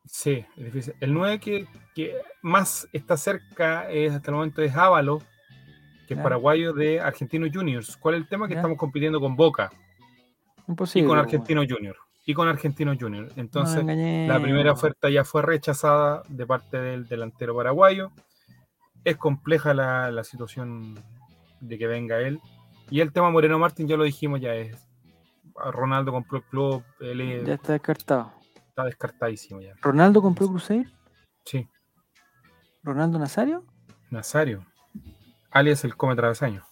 [0.08, 0.96] Sí, es difícil.
[1.00, 5.22] El 9 que, que más está cerca es hasta el momento es Ávalo,
[6.08, 7.98] que es paraguayo de Argentinos Juniors.
[7.98, 8.48] ¿Cuál es el tema?
[8.48, 8.62] Que Ya.
[8.62, 9.72] estamos compitiendo con Boca
[10.68, 11.06] Imposible.
[11.06, 12.00] y con Argentinos Juniors.
[12.26, 13.34] Y con Argentinos Juniors.
[13.38, 13.94] Entonces, No
[14.34, 18.12] La primera oferta ya fue rechazada de parte del delantero paraguayo.
[19.04, 20.96] Es compleja la, la situación
[21.62, 22.40] de que venga él.
[22.90, 24.78] Y el tema Moreno Martín, ya lo dijimos, ya es.
[25.56, 28.32] Ronaldo compró el club, él es- Ya está descartado.
[28.78, 29.74] Está descartadísimo ya.
[29.82, 30.88] ¿Ronaldo compró Cruzeiro?
[31.46, 31.68] Sí,
[32.84, 33.66] ¿Ronaldo Nazario?
[34.12, 34.66] Nazario.
[35.50, 36.64] Alias el come travesaño.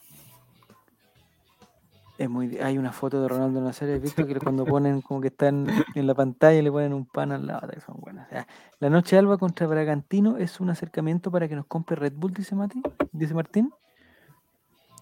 [2.20, 4.26] Es muy, hay una foto de Ronaldo Nazario, ¿has visto?
[4.26, 7.68] Que cuando ponen como que están en la pantalla le ponen un pan al lado,
[7.68, 8.28] que son buenas.
[8.28, 8.48] O sea,
[8.80, 12.56] la noche alba contra Bragantino es un acercamiento para que nos compre Red Bull, dice
[12.56, 13.74] Mati, dice Martín.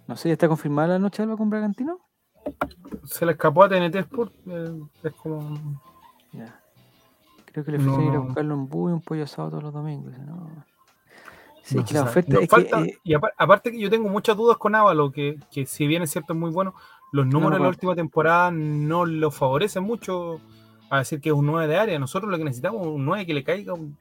[0.08, 2.00] No sé, ¿ya está confirmada la noche alba con Bragantino?
[3.04, 4.34] Se le escapó a TNT Sport.
[4.48, 5.82] eh, es como.
[6.32, 6.63] Ya.
[7.54, 8.24] Creo que le No, ofrecen ir a no.
[8.26, 10.14] buscarlo un búho y un pollo asado todos los domingos.
[10.20, 10.66] no.
[11.66, 14.10] Sí, no que la oferta es falta- que, eh, y apar- aparte que yo tengo
[14.10, 16.74] muchas dudas con Ávalo, que, que si bien es cierto es muy bueno,
[17.14, 20.42] los números de la última temporada no lo favorecen mucho
[20.90, 21.98] a decir que es un 9 de área.
[22.00, 23.98] Nosotros lo que necesitamos es un 9 que le caiga un-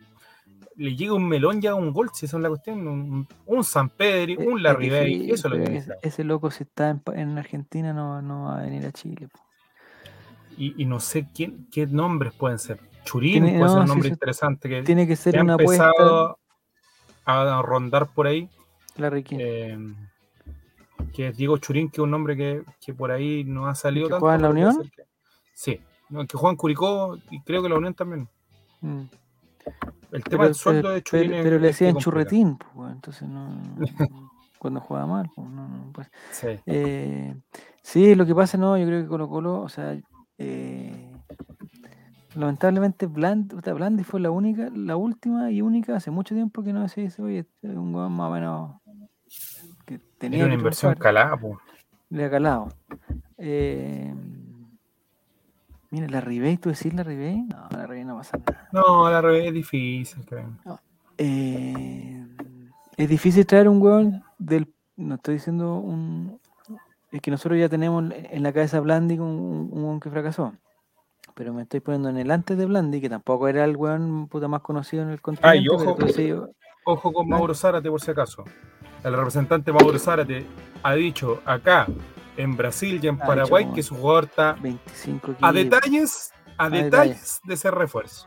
[0.75, 2.89] le llega un melón y haga un gol, si esa es la cuestión.
[2.89, 6.05] Un, un San Pedri, Eh, un es difícil, eso es lo que necesitamos.
[6.05, 9.29] ese, loco si está en, en Argentina no, no va a venir a Chile.
[10.57, 12.81] Y, y no sé quién, qué nombres pueden ser.
[13.05, 15.55] Churín Tiene- puede ser un nombre sí, interesante que, Tiene que que ser ha una
[15.55, 16.39] apuesta empezado
[17.25, 18.49] a rondar por ahí.
[19.25, 19.37] King.
[19.41, 19.79] eh,
[21.15, 24.07] que es Diego Churín, que es un nombre que, que por ahí no ha salido
[24.07, 24.21] que tanto.
[24.21, 24.91] juega en la Unión?
[25.55, 25.81] sí,
[26.29, 28.29] que juega en Curicó y creo que la Unión también.
[28.81, 29.03] Mm.
[30.13, 32.93] El tema Pero, del sueldo pero- de Churín pero- es- pero le decían churretín, pues,
[32.93, 33.77] entonces no, no-
[34.59, 36.11] cuando juega mal, pues, no, no, pues.
[36.31, 36.49] Sí.
[36.67, 37.35] Eh,
[37.83, 39.99] sí, lo que pasa, no, yo creo que Colo Colo, o sea,
[40.39, 41.12] eh,
[42.35, 46.87] lamentablemente Bland, Blandi fue la única, la última y única hace mucho tiempo que no
[46.89, 48.71] se dice, oye, este es un weón más o menos
[49.85, 51.61] que tenía Era una inversión calada, po.
[52.11, 52.69] le ha calado.
[53.39, 54.15] Eh,
[55.91, 57.43] mira, la Ribey, ¿tú decís la Ribey?
[57.43, 58.69] No, la Ribey no pasa nada.
[58.73, 60.47] No, la revés es difícil, creo.
[61.19, 62.27] Eh,
[62.97, 64.73] es difícil traer un hueón del.
[64.97, 66.39] No estoy diciendo un.
[67.11, 70.55] Es que nosotros ya tenemos en la cabeza Blandi un, un hueón que fracasó.
[71.35, 74.49] Pero me estoy poniendo en el antes de Blandi, que tampoco era el hueón puta
[74.49, 75.59] más conocido en el continente.
[76.15, 76.51] pero
[76.85, 77.13] ojo.
[77.13, 77.29] con Ah.
[77.37, 78.45] Mauro Zárate, por si acaso.
[79.05, 80.45] El representante Mauro Zárate
[80.83, 81.87] ha dicho acá,
[82.37, 86.65] en Brasil y en Ha Paraguay, dicho, que su jugador está 25 a detalles, a
[86.67, 88.27] A detalles de ese refuerzo.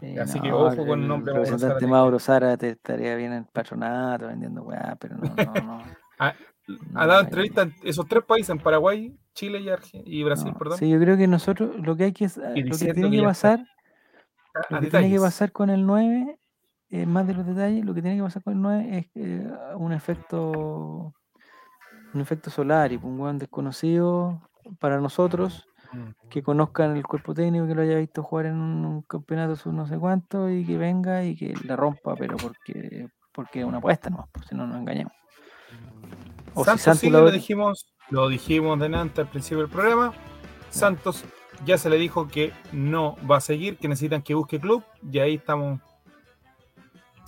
[0.00, 1.86] Sí, así que ojo con el nombre Mauro representante.
[1.86, 5.82] Mauro Zárate estaría bien en el patronato vendiendo weá, pero no, no, no.
[6.18, 6.32] Ha,
[6.66, 10.58] No, entrevistas en esos tres países, en Paraguay, Chile y, Arge- y Brasil, no.
[10.58, 10.78] perdón.
[10.78, 13.22] Sí, yo creo que nosotros lo que hay que lo que diciendo tiene que que
[13.22, 13.60] pasar
[14.70, 16.38] Lo que tiene que pasar con el 9,
[16.90, 19.46] eh, más de los detalles, lo que tiene que pasar con el 9 es eh,
[19.76, 21.14] un efecto
[22.14, 24.40] un efecto solar y un weón desconocido
[24.78, 25.68] para nosotros
[26.30, 29.72] que conozcan el cuerpo técnico, que lo haya visto jugar en un, un campeonato sub
[29.74, 33.78] no sé cuánto y que venga y que la rompa, pero porque porque es una
[33.78, 35.12] apuesta nomás, pues, si no nos engañamos.
[36.54, 40.12] O si Santos Santos sigue, la- lo dijimos, lo dijimos delante al principio del programa.
[40.70, 41.24] Santos
[41.64, 45.18] ya se le dijo que no va a seguir, que necesitan que busque club, y
[45.18, 45.80] ahí estamos.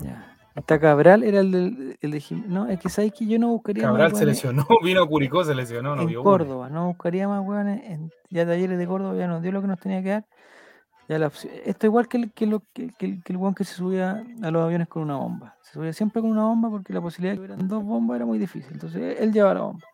[0.00, 0.34] ya.
[0.58, 3.84] Está Cabral, era el del el de No, es que sabéis que yo no buscaría
[3.84, 6.30] más Cabral se weones lesionó, vino a Curicó, se lesionó, no en vio uno.
[6.30, 7.80] Córdoba, no buscaría más weones.
[7.84, 10.26] En, ya talleres de Córdoba ya nos dio lo que nos tenía que dar.
[11.08, 11.30] Ya la
[11.64, 14.24] esto igual que el, que, lo, que, que el, que el weón que se subía
[14.42, 15.56] a los aviones con una bomba.
[15.62, 18.26] Se subía siempre con una bomba porque la posibilidad de que hubieran dos bombas era
[18.26, 18.72] muy difícil.
[18.72, 19.86] Entonces él llevaba la bomba.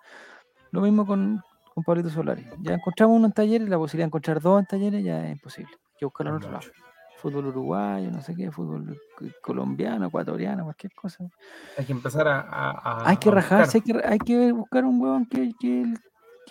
[0.75, 1.41] Lo mismo con,
[1.73, 2.45] con Pablito Solari.
[2.61, 5.71] Ya encontramos uno en talleres, la posibilidad de encontrar dos en talleres ya es imposible.
[5.73, 6.65] Hay que buscarlo en otro lado.
[7.19, 9.01] Fútbol uruguayo, no sé qué, fútbol
[9.41, 11.25] colombiano, ecuatoriano, cualquier cosa.
[11.79, 13.09] Hay que empezar a.
[13.09, 15.95] Hay que a rajarse, hay que, hay que buscar un huevón que, que,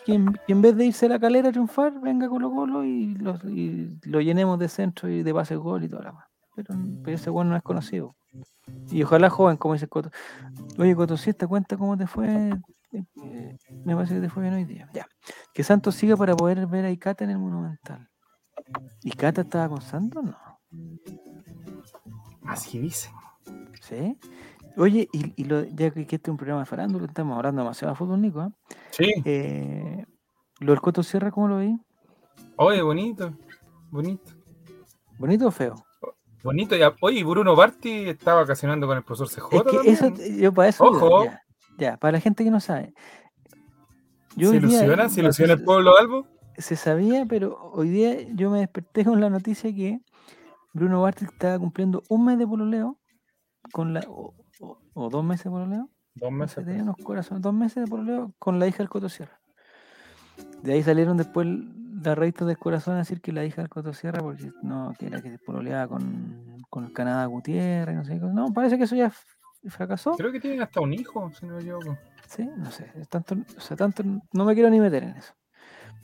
[0.05, 2.85] que en, que en vez de irse a la calera a triunfar, venga Colo Colo
[2.85, 6.25] y lo, y lo llenemos de centro y de pase gol y toda la más.
[6.55, 6.73] Pero,
[7.03, 8.15] pero ese huevón no es conocido.
[8.89, 10.11] Y ojalá joven, como dice Coto.
[10.79, 12.51] Oye, Coto, si te cuenta cómo te fue.
[12.93, 14.89] Eh, eh, me parece que te fue bien hoy día.
[14.93, 15.07] Ya.
[15.53, 18.07] Que Santos siga para poder ver a Icata en el Monumental.
[19.01, 20.23] ¿Y Cata estaba con Santos?
[20.23, 20.37] No.
[22.45, 23.11] Así dicen.
[23.81, 24.17] ¿Sí?
[24.77, 27.93] Oye, y, y lo, ya que, este es un programa de farándula, estamos hablando demasiado
[27.93, 28.41] de fútbol, Nico.
[28.41, 28.51] ¿ah?
[28.91, 30.05] Sí, Eh,
[30.59, 31.77] ¿Lo del Coto Sierra cómo lo vi?
[32.55, 33.33] oye, bonito.
[33.91, 34.31] Bonito.
[35.17, 35.75] ¿Bonito o feo?
[36.43, 36.75] Bonito.
[36.75, 36.93] Ya.
[37.01, 39.55] Oye, Bruno Barti está vacacionando con el profesor CJ.
[39.57, 39.93] Es que también.
[39.93, 40.83] eso, yo para eso.
[40.85, 41.25] digo, Ojo.
[41.25, 41.42] Ya,
[41.77, 42.93] ya, para la gente que no sabe.
[44.35, 45.09] Yo ¿Se día- ilusiona?
[45.09, 46.27] ¿Se ilusiona el pueblo Albo?
[46.57, 49.99] Se sabía, pero hoy día yo me desperté con la noticia que
[50.73, 52.99] Bruno Bartel estaba cumpliendo un mes de pololeo
[53.71, 55.89] con la o, o- o dos meses de pololeo.
[56.15, 56.63] Dos meses.
[56.63, 59.39] tenía unos corazones, dos meses de pololeo con la hija del Coto Sierra.
[60.61, 61.47] De ahí salieron después
[62.03, 65.07] las revistas del corazón a decir que la hija del Coto Sierra, porque no, que
[65.07, 68.25] era que se pololeaba con, con el Canadá Gutiérrez, no sé qué.
[68.27, 69.11] No, parece que eso ya
[69.69, 70.15] fracasó.
[70.17, 71.97] Creo que tienen hasta un hijo, si no me equivoco.
[72.27, 75.33] Sí, no sé, tanto, o sea, tanto no me quiero ni meter en eso.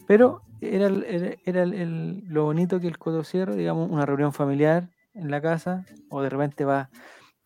[0.07, 4.06] Pero era, el- era, era el- el- lo bonito que el Coto Sierra, digamos, una
[4.06, 6.90] reunión familiar en la casa, o de repente va,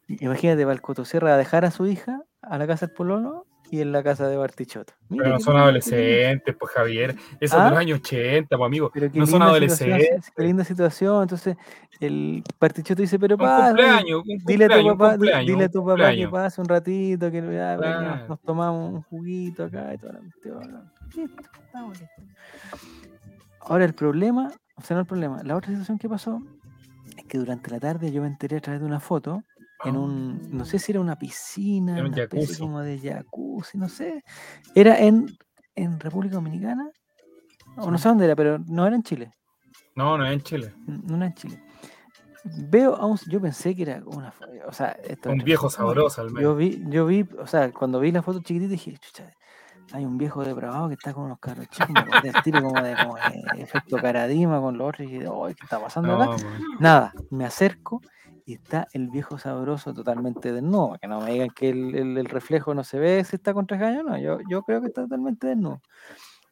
[0.08, 3.46] imagínate, va el Coto Sierra a dejar a su hija a la casa del Pololo
[3.74, 4.94] y en la casa de Bartichotto.
[5.10, 7.16] Pero no son adolescentes, pues Javier.
[7.40, 7.64] Eso ¿Ah?
[7.66, 8.92] de los años 80, pues amigo.
[8.94, 10.32] Pero No son adolescentes.
[10.36, 11.24] qué linda situación.
[11.24, 11.58] Entonces,
[12.00, 13.42] el Bartichotto dice, pero un
[14.46, 17.78] Dile a tu papá, dile a tu papá que pase un ratito, que, que nos-
[17.80, 18.28] Claro.
[18.28, 20.92] nos tomamos un juguito acá y toda la cuestión.
[21.16, 22.30] Listo, estamos listos.
[23.62, 26.44] Ahora el problema, o sea, no el problema, la otra situación que pasó
[27.18, 29.42] es que durante la tarde yo me enteré a través de una foto
[29.86, 33.78] en un, no sé si era una piscina, En un una especie como de jacuzzi,
[33.78, 34.24] no sé.
[34.76, 35.26] Era en,
[35.76, 36.90] en República Dominicana,
[37.78, 39.32] o no sé dónde era, pero no era en Chile.
[39.96, 40.74] No, no es en Chile.
[40.88, 41.64] No era en Chile.
[42.70, 44.34] veo a un, yo pensé que era una,
[44.68, 46.58] o sea, esto Un viejo sabroso al Yo menos.
[46.58, 49.32] vi, yo vi, o sea, cuando vi la foto chiquitita dije, chucha,
[49.94, 51.94] hay un viejo depravado que está con unos carros chicos,
[52.24, 53.18] del tiro como de, como
[53.58, 56.32] efecto caradima con los otros y dije, "Ay, ¿qué está pasando acá?
[56.44, 56.62] Man.
[56.80, 58.02] Nada, me acerco
[58.46, 60.98] y está el viejo sabroso totalmente desnudo.
[61.02, 63.66] Que no me digan que el, el- el reflejo no se ve si está con
[63.66, 64.18] de baño, no.
[64.18, 65.82] Yo, yo creo que está totalmente desnudo.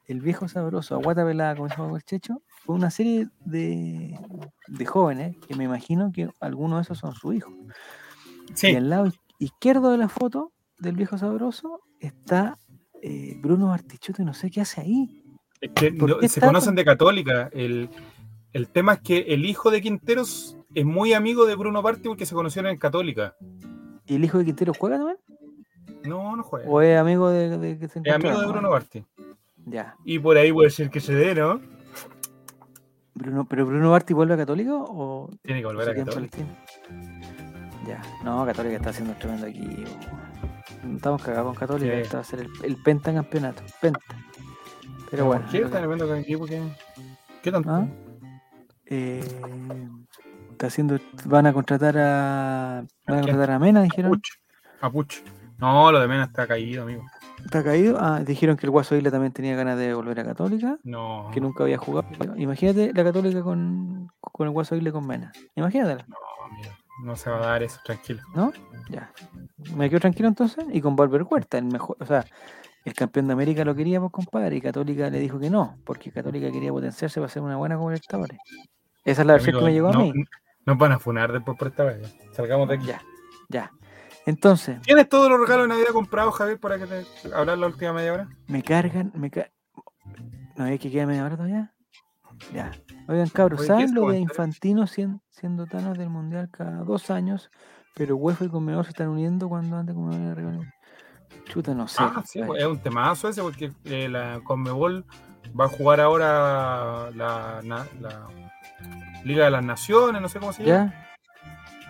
[0.07, 4.19] El viejo sabroso, aguata pelada, como dijo el Checho, fue una serie de,
[4.67, 7.53] de jóvenes que me imagino que algunos de esos son sus hijos.
[8.49, 12.57] Y Sí, al lado iz- izquierdo de la foto del viejo sabroso está
[13.01, 15.23] eh, Bruno Bartichotto y no sé qué hace ahí.
[15.61, 17.49] es que ¿por no- se conocen con- de Católica.
[17.53, 17.89] El,
[18.53, 22.25] el tema es que el hijo de Quinteros es muy amigo de Bruno Party porque
[22.25, 23.35] se conocieron en Católica.
[24.05, 25.17] ¿Y el hijo de Quintero juega también?
[26.03, 26.69] No, no juega.
[26.69, 28.47] ¿O es amigo de, de que se Es amigo de?
[28.47, 29.05] Bruno Party.
[29.65, 29.95] Ya.
[30.05, 31.59] Y por ahí puede ser que se dé, ¿no?
[33.13, 36.05] Bruno, ¿Pero Bruno Barti vuelve a Católico o Tiene que volver a.
[36.05, 36.47] Palestina?
[37.87, 39.89] Ya, no, Católica está haciendo un tremendo equipo.
[40.95, 42.01] Estamos cagados con Católica, Sí.
[42.01, 43.61] este va a ser el, el pentacampeonato.
[43.79, 43.99] Penta.
[45.11, 45.45] Pero bueno.
[45.51, 46.45] ¿Qué que- viendo con el equipo?
[46.45, 46.61] ¿Qué,
[47.43, 47.69] qué tanto?
[47.69, 47.85] ¿Ah?
[48.85, 49.23] eh,
[50.61, 52.85] está haciendo, van a contratar a.
[53.07, 54.21] Van a contratar a Mena, dijeron.
[55.57, 57.03] No, lo de Mena está caído, amigo.
[57.43, 57.97] Está caído.
[57.99, 61.29] Ah, dijeron que el Guaso Isla también tenía ganas de volver a Católica, No.
[61.33, 62.07] que nunca había jugado.
[62.37, 65.31] Imagínate la Católica con, con el Guaso Isla y con Mena.
[65.55, 66.05] Imagínatela.
[66.07, 66.69] No, amigo.
[67.03, 68.21] No se va a dar eso, tranquilo.
[68.35, 68.53] ¿No?
[68.89, 69.11] Ya.
[69.75, 70.63] Me quedo tranquilo entonces.
[70.71, 72.23] Y con Valver Huerta, el mejor, o sea,
[72.85, 76.11] el campeón de América lo quería, pues compadre, y Católica le dijo que no, porque
[76.11, 78.37] Católica quería potenciarse para ser una buena Copa Libertadores.
[79.03, 80.13] Esa es la versión Amigo, que me llegó a mí.
[80.65, 82.15] Nos van a funar después por esta vez.
[82.33, 82.85] Salgamos de aquí.
[82.85, 83.01] Ya,
[83.49, 83.71] ya.
[84.25, 87.93] Entonces, ¿Tienes todos los regalos de Navidad comprados, Javier, para que te hablar la última
[87.93, 88.29] media hora?
[88.47, 89.49] me cargan, me ca...
[90.57, 91.73] ¿No es que queda media hora todavía?
[92.53, 92.71] Ya.
[93.07, 94.19] Oigan, cabros, Oye, ¿qué ¿saben lo de?
[94.19, 97.49] Infantino sien- siendo Thanos del Mundial cada dos años?
[97.95, 100.71] Pero UEFA y Conmebol se están uniendo cuando antes como era rival.
[101.45, 101.97] Chuta, no sé.
[101.99, 105.05] ah, sí, es un temazo ese porque eh, la Conmebol
[105.59, 107.61] va a jugar ahora la
[109.23, 110.91] Liga de las Naciones, no sé cómo se llama.
[110.93, 111.07] ¿Ya?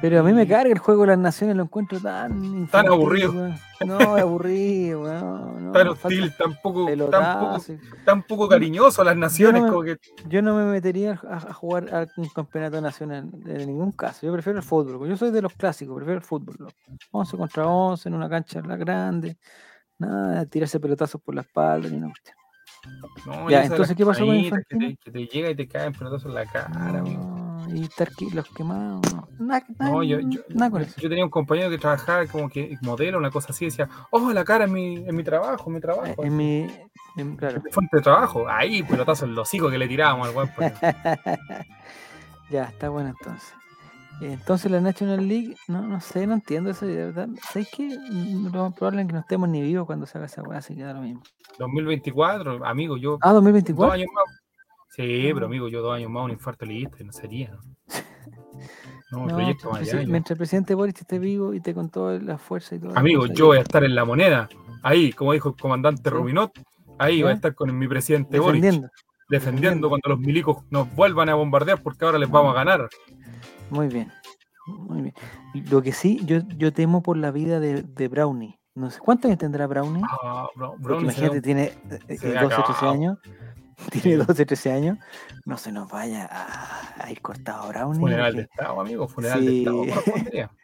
[0.02, 3.32] Pero a mí me carga el juego de las naciones, lo encuentro tan infantil, aburrido.
[3.34, 3.56] weón.
[3.86, 5.66] No, aburrido, weón.
[5.66, 7.74] No, Tan hostil, tan poco, tan poco, pelotazo.
[8.04, 9.98] tan poco cariñoso a las naciones, me- como que
[10.28, 14.26] Yo no me metería a, a jugar a un campeonato nacional en ningún caso.
[14.26, 15.08] Yo prefiero el fútbol.
[15.08, 16.56] Yo soy de los clásicos, prefiero el fútbol.
[16.58, 16.74] loco.
[17.12, 19.38] 11 contra 11 en una cancha la grande.
[20.00, 21.88] Nada, tirarse pelotazos por la espalda.
[21.90, 22.38] Ni una cuestión.
[23.26, 26.26] No, Ya, entonces, ¿qué pasó con que te, que te llega y te caen pelotazos
[26.30, 27.38] en la cara, amigo.
[27.74, 29.02] Y estar los quemados.
[29.40, 31.00] Nada, No, yo, yo, nada con yo- eso.
[31.00, 34.44] yo tenía un compañero que trabajaba como que modelo, una cosa así, decía, oh, la
[34.44, 36.06] cara en mi, en mi trabajo, en mi trabajo.
[36.08, 36.68] Eh, En mi.
[37.18, 37.62] en- claro.
[37.64, 38.46] Mi fuente de trabajo.
[38.50, 40.50] Ahí, pelotazo en los hijos que le tirábamos al weón.
[40.56, 40.74] pues.
[42.50, 43.54] ya, está bueno entonces.
[44.22, 46.86] Entonces la National League, no, no sé, no entiendo eso.
[46.86, 47.28] De verdad.
[47.52, 47.88] ¿Sabes qué?
[48.12, 50.60] Mm, Lo más probable es que no estemos ni vivos cuando se haga esa weá,
[50.60, 51.22] así queda lo mismo.
[51.58, 53.94] 2024, amigo, yo Ah, dos 2024.
[53.94, 54.24] años más.
[54.90, 55.32] Sí, Ah.
[55.34, 57.52] pero amigo, yo dos años más un infarto listo no sería.
[57.52, 57.60] ¿no?
[59.12, 62.18] No, No, proyecto más allá, mientras el presidente Boris esté vivo y te con toda
[62.20, 62.98] la fuerza y todo.
[62.98, 64.48] Amigo, yo voy a estar en la moneda.
[64.84, 66.10] Ahí, como dijo el comandante Sí.
[66.10, 66.52] Rubinot,
[66.98, 68.88] ahí voy a estar con mi presidente Boris, defendiendo.
[68.88, 69.90] defendiendo defendiendo.
[69.90, 72.88] cuando los milicos nos vuelvan a bombardear porque ahora les vamos a ganar.
[73.72, 74.12] Muy bien.
[74.68, 75.14] Muy bien.
[75.70, 78.60] Lo que sí, yo, yo temo por la vida de, de Brownie.
[78.76, 80.04] No sé, ¿cuántos años tendrá Brownie?
[80.24, 81.64] Ah, bro, Brownie se imagínate, tiene
[82.08, 82.92] eh, se ve 12, 13 acabado.
[82.92, 83.18] años.
[83.92, 84.98] Tiene 12, 13 años.
[85.46, 88.00] No se nos vaya a, a ir cortado Brownie.
[88.00, 89.64] Funeral porque de Estado, amigo, funeral Sí.
[89.66, 90.50] de Estado.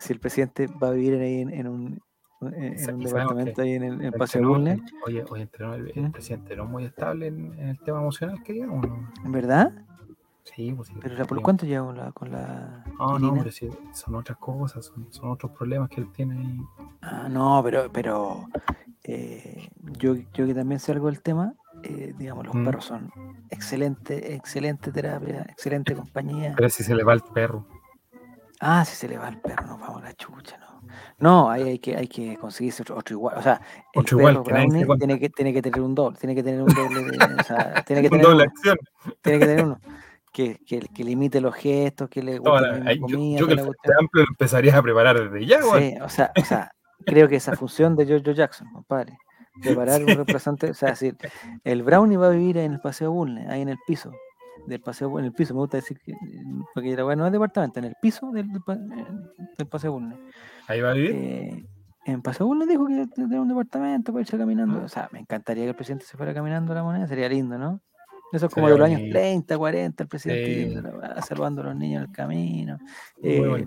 [0.00, 2.00] Si el presidente va a vivir ahí en, en un,
[2.40, 6.12] en, un departamento ahí en el en Paseo Bulnes, Oye, oye, el, el ¿Mm?
[6.12, 8.86] presidente no es muy estable en, en el tema emocional, que digamos.
[9.24, 9.72] ¿en verdad?
[10.54, 10.90] Sí, pues.
[11.00, 14.38] ¿Pero la- por cuánto lleva con la, con la No, no, pero sí, son otras
[14.38, 16.60] cosas, son, son otros problemas que él tiene ahí.
[17.02, 18.48] Ah, no, pero, pero
[19.04, 19.68] eh,
[19.98, 22.64] yo, yo que también sé algo del tema, eh, digamos, los Mm.
[22.64, 23.10] perros son
[23.50, 26.54] excelente, excelente terapia, excelente compañía.
[26.56, 27.66] Pero si se le va el perro.
[28.60, 30.66] Ah, si se le va el perro, nos vamos a la chucha, no.
[31.20, 33.36] No, ahí hay que, hay que conseguirse otro, otro igual.
[33.38, 33.60] O sea,
[33.92, 34.96] el Otro igual, perro que cuenta.
[34.98, 37.82] tiene que, tiene que tener un doble, tiene que tener un doble de, o sea,
[37.86, 38.76] tiene que Con tener doble uno, acción.
[39.22, 39.80] tiene que tener uno.
[40.38, 43.58] Que, que, que limite los gestos, que le guste la- yo, comida, yo que el.
[43.60, 45.90] Amplio lo empezarías a preparar desde ya, güey.
[45.94, 46.70] Sí, o sea, o sea,
[47.04, 49.18] creo que esa función de Giorgio Jackson, compadre,
[49.60, 51.16] preparar un representante, o sea, decir,
[51.64, 54.12] el Brownie va a vivir en el Paseo Bulnes, ahí en el piso,
[54.68, 56.12] del Paseo, en el piso, me gusta decir que,
[56.72, 60.20] porque la weá no es departamento, en el piso del, del, pa- del Paseo Bulnes.
[60.68, 61.10] Ahí va a vivir.
[61.16, 61.66] Eh,
[62.04, 65.64] en Paseo Bulnes dijo que tenía un departamento para irse caminando, o sea, me encantaría
[65.64, 67.80] que el presidente se fuera caminando a la moneda, sería lindo, ¿no?
[68.32, 69.18] Eso es como de los años bonito.
[69.18, 70.68] 30, 40, el presidente Sí.
[70.74, 72.78] yendo a los niños en el camino,
[73.22, 73.66] eh,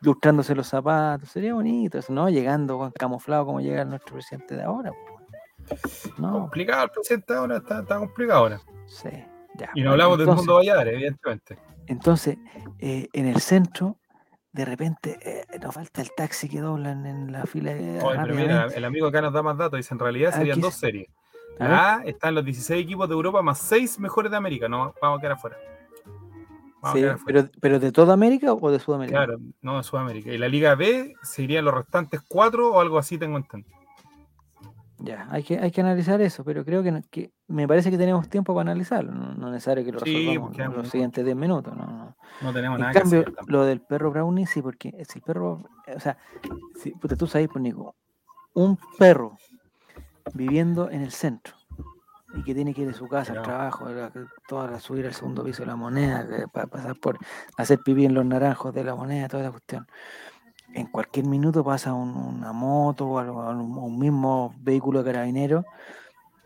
[0.00, 1.30] lustrándose los zapatos.
[1.30, 2.28] Sería bonito, eso, ¿no?
[2.28, 4.90] Llegando camuflado como llega nuestro presidente de ahora.
[4.92, 5.20] po.
[6.18, 8.60] No, Complicado el presidente ahora, está, está complicado ahora.
[8.86, 9.08] sí,
[9.56, 9.70] ya.
[9.74, 11.58] Y no hablamos del entonces- mundo Valladares, evidentemente.
[11.86, 12.38] Entonces,
[12.78, 13.96] eh, en el centro,
[14.52, 17.72] de repente, eh, nos falta el taxi que doblan en la fila.
[17.72, 18.76] eh, Oye, pero mira, rápidamente.
[18.78, 19.78] el amigo acá nos da más datos.
[19.78, 20.80] Dice, en realidad Ah, serían ¿qué dos es?
[20.80, 21.08] series.
[21.62, 21.70] A ver.
[21.72, 24.68] La A están los 16 equipos de Europa más 6 mejores de América.
[24.68, 25.56] No, vamos a quedar afuera.
[26.80, 27.40] Vamos a Sí, quedar afuera.
[27.42, 29.18] pero, pero de toda América o de Sudamérica?
[29.24, 30.30] Claro, no de Sudamérica.
[30.32, 33.76] Y la Liga B serían los restantes cuatro o algo así, tengo entendido.
[34.98, 38.28] Ya, hay que, hay que analizar eso, pero creo que, que me parece que tenemos
[38.28, 39.10] tiempo para analizarlo.
[39.12, 41.76] No, no es necesario que lo resolvamos en los siguientes 10 minutos.
[41.76, 42.16] No, no.
[42.40, 43.44] No tenemos En nada cambio, que hacer.
[43.48, 45.58] lo del perro brownie, sí, porque si el perro,
[45.92, 46.16] o sea,
[46.76, 47.96] si, puta, tú sabes, pues, Nico,
[48.54, 49.36] un perro
[50.34, 51.54] viviendo en el centro
[52.34, 53.86] y que tiene que ir de su casa al trabajo,
[54.48, 57.18] toda la- subir al segundo piso de la moneda, para pasar por
[57.58, 59.86] hacer pipí en los naranjos de la moneda, toda esa cuestión.
[60.74, 65.64] En cualquier minuto pasa un- una moto o algo- un, mismo vehículo de carabinero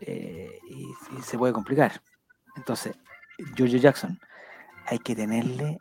[0.01, 2.01] eh, y, y se puede complicar.
[2.57, 2.95] Entonces,
[3.55, 4.19] Giorgio Jackson,
[4.85, 5.77] hay que tenerle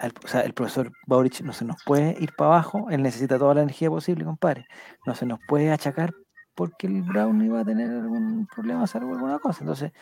[0.00, 3.38] al- o sea, el profesor Baurich no se nos puede ir para abajo, él necesita
[3.38, 4.66] toda la energía posible, compadre.
[5.06, 6.12] No se nos puede achacar
[6.56, 9.60] porque el Brownie va a tener algún problema, salvo alguna cosa.
[9.60, 9.92] Entonces,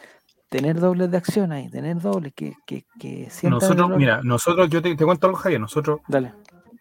[0.49, 4.95] tener dobles de acción ahí, tener dobles que, que, que Nosotros, mira, nosotros, yo te,
[4.97, 5.61] te cuento algo, Javier.
[5.61, 6.33] Nosotros Dale.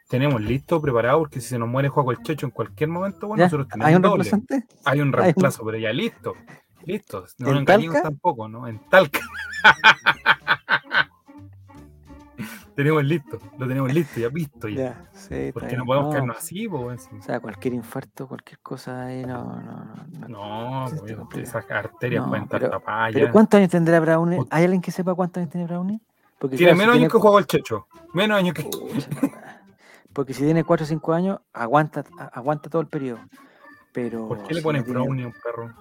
[0.07, 3.41] tenemos listo, preparado, porque si se nos muere Juaco el Checho en cualquier momento, bueno,
[3.41, 3.45] ¿Ya?
[3.47, 4.23] nosotros tenemos ¿Hay un doble.
[4.23, 4.67] reemplazante?
[4.85, 6.35] Hay un ¿Hay un- reemplazo, pero ya listo.
[6.85, 7.25] Listo.
[7.39, 8.09] No ¿En nos engañemos Talca?
[8.09, 8.67] tampoco, ¿no?
[8.67, 9.19] En Talca.
[12.75, 14.75] tenemos listo, lo tenemos listo, ya visto ya.
[14.75, 17.09] Ya, sí, está Porque no podemos No, quedarnos así, pues.
[17.17, 20.27] O sea, cualquier infarto, cualquier cosa ahí, no, no, no.
[20.27, 21.25] no.
[21.29, 23.31] Pues, esas arterias pueden estar tapadas Pero.
[23.31, 24.39] ¿cuántos años tendrá Brownie?
[24.49, 26.01] ¿Hay alguien que sepa cuántos años tiene Brownie?
[26.39, 27.87] Porque Tiene claro, si menos tiene años que Juaco el Checho.
[28.13, 28.69] Menos años que.
[30.13, 33.19] Porque si tiene 4 o 5 años, aguanta, aguanta todo el periodo.
[33.91, 34.27] Pero.
[34.27, 35.73] ¿Por qué le si tiene brownie a un perro?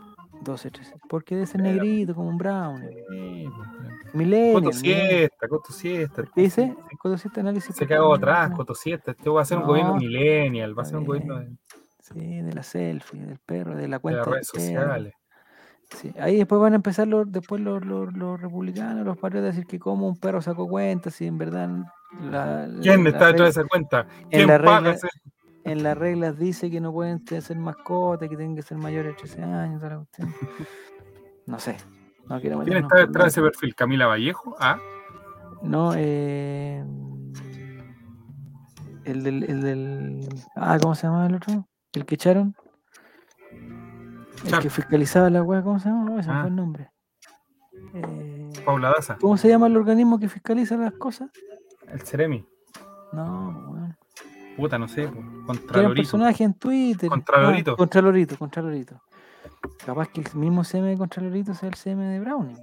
[0.42, 0.94] 12, 13.
[1.08, 2.88] Porque ser Pero- negrito, como un brownie.
[3.10, 4.62] Sí, pues, Millennial.
[4.62, 6.22] Coto siesta, coto siesta.
[6.34, 6.76] ¿Qué dice?
[6.98, 7.74] Coto siesta análisis.
[7.74, 9.12] Se cagó atrás, coto siesta.
[9.12, 11.50] Este va a ser un No, gobierno millennial, va a ser un gobierno de.
[12.00, 14.18] Sí, de la selfie, del perro, de la de cuenta.
[14.20, 15.14] las del redes sociales.
[15.96, 19.52] Sí, Ahí después van a empezar los, después los, los, los republicanos, los patriotas, a
[19.52, 21.68] decir que como un perro sacó cuenta, si en verdad
[22.20, 24.06] la, ¿Quién la está detrás de esa cuenta?
[24.30, 25.08] ¿Quién la paga regla- ese?
[25.64, 29.18] En las reglas dice que no pueden ser mascotas, que tienen que ser mayores de
[29.18, 30.34] 13 años, toda la cuestión.
[31.46, 31.76] No sé.
[32.28, 33.74] No quiero ¿Quién está detrás de ese perfil?
[33.74, 34.54] ¿Camila Vallejo?
[34.60, 34.78] Ah,
[35.62, 36.84] No, eh,
[39.04, 40.28] el del, el del.
[40.56, 41.66] Ah, ¿cómo se llama el otro?
[41.92, 42.54] El que echaron.
[44.44, 46.04] El que fiscalizaba la weá, ¿cómo se llama?
[46.04, 46.40] No, ese Ah.
[46.40, 46.90] fue el nombre.
[47.94, 51.30] Eh, Paula Daza, ¿Cómo se llama el organismo que fiscaliza las cosas?
[51.88, 52.46] el Ceremi.
[53.12, 53.81] No, weón.
[54.56, 55.02] Puta, no sé.
[55.74, 57.08] era un personaje en Twitter.
[57.08, 57.72] Contralorito.
[57.72, 59.00] Ah, Contralorito, Contralorito.
[59.84, 62.58] Capaz que el mismo CM de Contralorito sea el CM de Browning.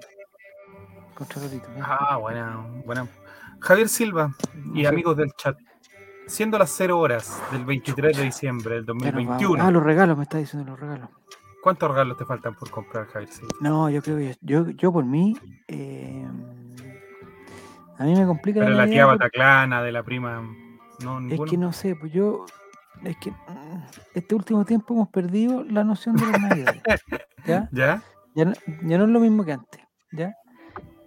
[1.16, 1.68] Contralorito.
[1.70, 1.80] ¿eh?
[1.82, 3.08] Ah, buena, buena.
[3.60, 4.34] Javier Silva
[4.74, 5.58] y amigos del chat.
[6.28, 9.16] Siendo las 0 horas del 23 de diciembre del ya nos vamos.
[9.28, 11.10] 2021, Ah, los regalos, me está diciendo los regalos.
[11.62, 13.50] ¿cuántos regalos te faltan por comprar, Javier Silva?
[13.60, 15.36] No, yo creo que yo, yo por mí.
[15.68, 16.26] eh,
[17.98, 20.42] a mí me complica Pero la la tía Bataclana, de la prima,
[21.04, 22.46] no, Es que no sé, pues yo.
[23.04, 26.82] Es que mm, este último tiempo hemos perdido la noción de las navidades.
[27.46, 27.70] ¿Ya?
[27.72, 28.04] ¿Ya?
[28.36, 28.54] Ya no,
[28.84, 29.82] ya no es lo mismo que antes.
[30.12, 30.34] ¿Ya?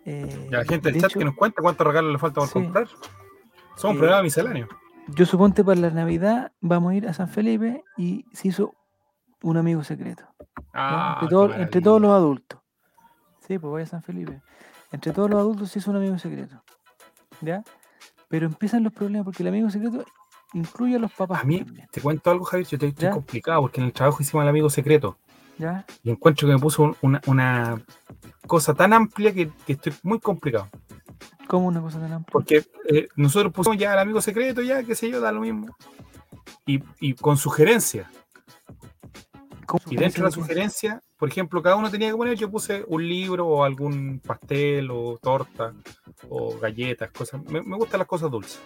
[0.05, 2.41] Eh, Ya, la gente del de chat hecho, que nos cuenta cuántos regalos le falta
[2.41, 2.55] por Sí.
[2.55, 2.89] comprar.
[3.77, 4.69] Somos Eh, programa misceláneo.
[5.09, 8.75] Yo suponte para la Navidad vamos a ir a San Felipe y se hizo
[9.43, 10.25] un amigo secreto.
[10.73, 12.61] Ah, entre todo- entre todos los adultos.
[13.41, 14.41] Sí, pues voy a San Felipe.
[14.93, 16.63] Entre todos los adultos se hizo un amigo secreto.
[17.41, 17.63] ¿Ya?
[18.33, 20.07] Pero empiezan los problemas porque el amigo secreto
[20.55, 21.87] incluye a los papás A mí, también.
[21.93, 24.71] te cuento algo, Javier, yo estoy, estoy complicado porque en el trabajo hicimos el amigo
[24.71, 25.19] secreto
[25.59, 25.85] ¿Ya?
[26.03, 27.83] y encuentro que me puso un- una, una
[28.47, 30.67] cosa tan amplia que, que estoy muy complicado.
[31.47, 32.33] ¿Cómo una cosa tan amplia?
[32.33, 35.77] Porque eh, nosotros pusimos ya el amigo secreto, ya, qué sé yo, da lo mismo.
[36.65, 38.09] Y, y con sugerencias.
[39.67, 42.51] ¿Cómo Y dentro de la sugerencia sugerencia, por ejemplo, cada uno tenía que poner, yo
[42.51, 45.73] puse un libro o algún pastel o torta
[46.29, 47.41] o galletas, cosas.
[47.45, 48.61] Me, me gustan las cosas dulces.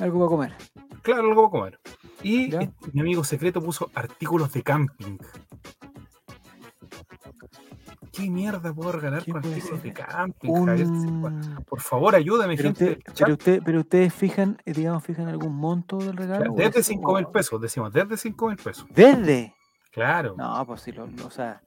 [0.00, 0.54] Algo para comer.
[1.02, 1.80] Claro, algo para comer.
[2.24, 2.62] Y Ya.
[2.62, 5.18] eh, mi amigo secreto puso artículos de camping.
[8.12, 9.82] ¿Qué mierda puedo regalar ¿Qué con artículos ser?
[9.82, 10.88] de camping, Javier.
[11.64, 12.90] Por favor, ayúdame, Pero, gente.
[12.98, 16.54] usted- pero, usted, pero ustedes fijan, eh, digamos, fijan algún monto del regalo.
[16.54, 18.84] o desde es- 5 mil pesos, decimos, desde 5 mil pesos.
[18.90, 19.54] ¿Desde?
[19.92, 20.34] Claro.
[20.36, 21.62] No, pues si lo, lo- o sea,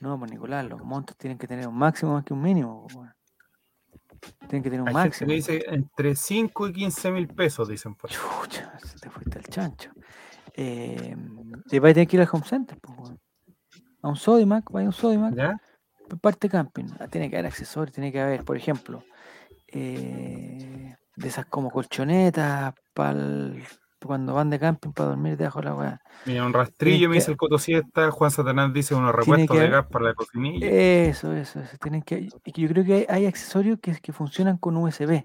[0.00, 2.86] no, pues Nicolás, los montos tienen que tener un máximo más que un mínimo.
[2.92, 3.10] pues.
[4.48, 5.28] Tienen que tener un Hay gente máximo.
[5.28, 8.10] que dice entre 5 y 15 mil pesos, dicen ahí.
[8.16, 9.90] Chucha, se te fuiste al chancho.
[10.54, 11.14] Eh,
[11.70, 13.12] y vais a tener que ir al home center, pues.
[14.02, 15.60] A un Sodimac, vaya a un Sodimac, ¿Ya?
[16.20, 16.86] parte camping.
[16.98, 19.02] Ah, Tiene que haber accesorios, tiene que haber, por ejemplo,
[19.68, 23.12] eh, de esas como colchonetas para
[24.04, 26.00] cuando van de camping para dormir debajo de la weá.
[26.26, 28.10] Mira, un rastrillo, me que- dice el Coto Siesta.
[28.10, 30.66] Juan Satanás dice unos repuestos que de gas para la cocinilla.
[30.68, 31.76] Eso, eso, eso.
[31.80, 35.22] Tienen que, y que yo creo que hay, hay accesorios que, que funcionan con USB.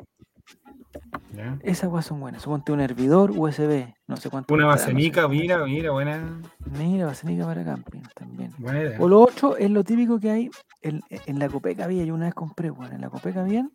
[1.64, 2.42] Esas weas son buenas.
[2.42, 3.94] Suponte un hervidor USB.
[4.08, 4.54] No sé cuánto.
[4.54, 5.08] Una costará, no sé.
[5.12, 6.42] basenica, mira, mira, buena,
[6.78, 8.52] Mira, basenica para camping también.
[8.58, 8.98] buena idea.
[9.00, 10.50] O lo otro es lo típico que hay
[10.82, 12.04] en, en la Copeca Vía.
[12.04, 13.68] Yo una vez compré, weón, en la Copeca Vía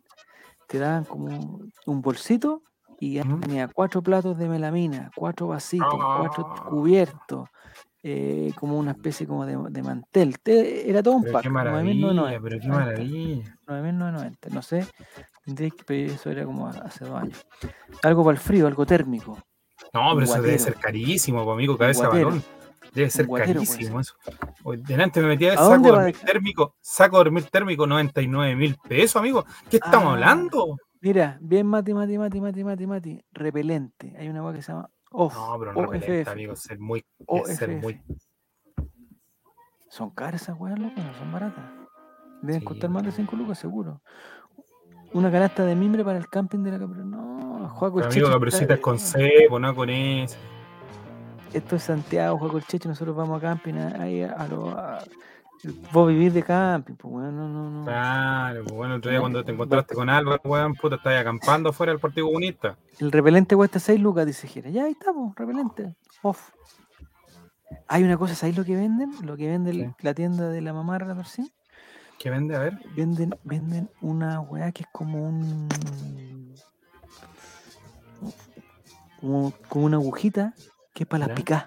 [0.67, 2.61] te daban como un bolsito
[2.99, 6.63] y tenía cuatro platos de melamina, cuatro vasitos, cuatro Ah.
[6.69, 7.49] cubiertos,
[8.03, 10.39] eh, como una especie como de, de mantel.
[10.39, 12.41] Te- era todo un Pero pack, qué maravilla, 1990.
[12.41, 13.57] pero qué maravilla.
[13.67, 14.87] 9.990, no sé,
[15.45, 17.45] tendría que pedir eso era como hace dos años.
[18.03, 19.37] Algo para el frío, algo térmico.
[19.93, 22.43] No, pero eso debe ser carísimo, pues, amigo, cabeza balón.
[22.93, 24.13] Debe ser guatero puede carísimo eso.
[24.87, 28.75] Delante me metí a ver ¿A saco dormir térmico, saco de dormir térmico 99 mil
[28.87, 29.45] pesos, amigo.
[29.69, 30.77] ¿Qué estamos Ah, hablando?
[31.01, 34.15] Mira, bien mati, mati, mati, mati, mati, mati, repelente.
[34.17, 35.35] Hay una agua que se llama OFF.
[35.35, 38.01] No, pero no repelente, amigo, ser muy, es ser muy.
[39.89, 41.63] Son caras esas weas, loco, no son baratas.
[42.41, 43.15] Deben Sí, costar más de amigo.
[43.15, 44.01] 5 lucas, seguro.
[45.13, 47.03] Una canasta de mimbre para el camping de la Capri.
[47.03, 50.37] No, Juaco el amigo, capricita es con cebo, no con eso.
[51.53, 54.69] Esto es Santiago, Juaco el Checho, nosotros vamos a camping ahí a, a lo.
[54.77, 55.03] a-
[55.91, 57.85] vos vivís de camping, pues weón, no, no, no.
[57.85, 61.73] Claro, pues bueno, el otro día cuando te encontraste con Álvaro, weón, puta, estabas acampando
[61.73, 62.77] fuera del Partido Comunista.
[62.99, 64.69] El repelente cuesta 6 lucas, dice Gira.
[64.69, 65.95] Ya ahí estamos, repelente.
[66.21, 66.51] Off.
[67.87, 69.11] Hay una cosa, ¿sabéis lo que venden?
[69.23, 71.47] Lo que vende la tienda de la mamá de la.
[72.19, 72.55] ¿Qué vende?
[72.55, 72.79] A ver.
[72.95, 75.67] Venden, venden una weá que es como un.
[79.19, 80.53] Como, como una agujita
[80.93, 81.35] que es para las Ya.
[81.35, 81.65] picás.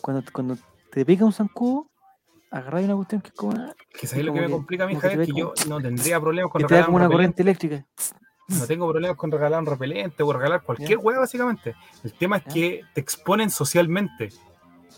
[0.00, 0.56] Cuando, cuando
[0.92, 1.88] te pica un zancudo,
[2.50, 3.74] agarráis una cuestión que es como una.
[3.98, 5.80] Que sabéis lo que me que- complica a mí, que Javier, que ve yo no
[5.80, 7.84] tendría problemas con que regalar como un una corriente eléctrica.
[8.48, 11.74] No tengo problemas con regalar un repelente o regalar cualquier weá, básicamente.
[12.04, 14.28] El tema es que te exponen socialmente.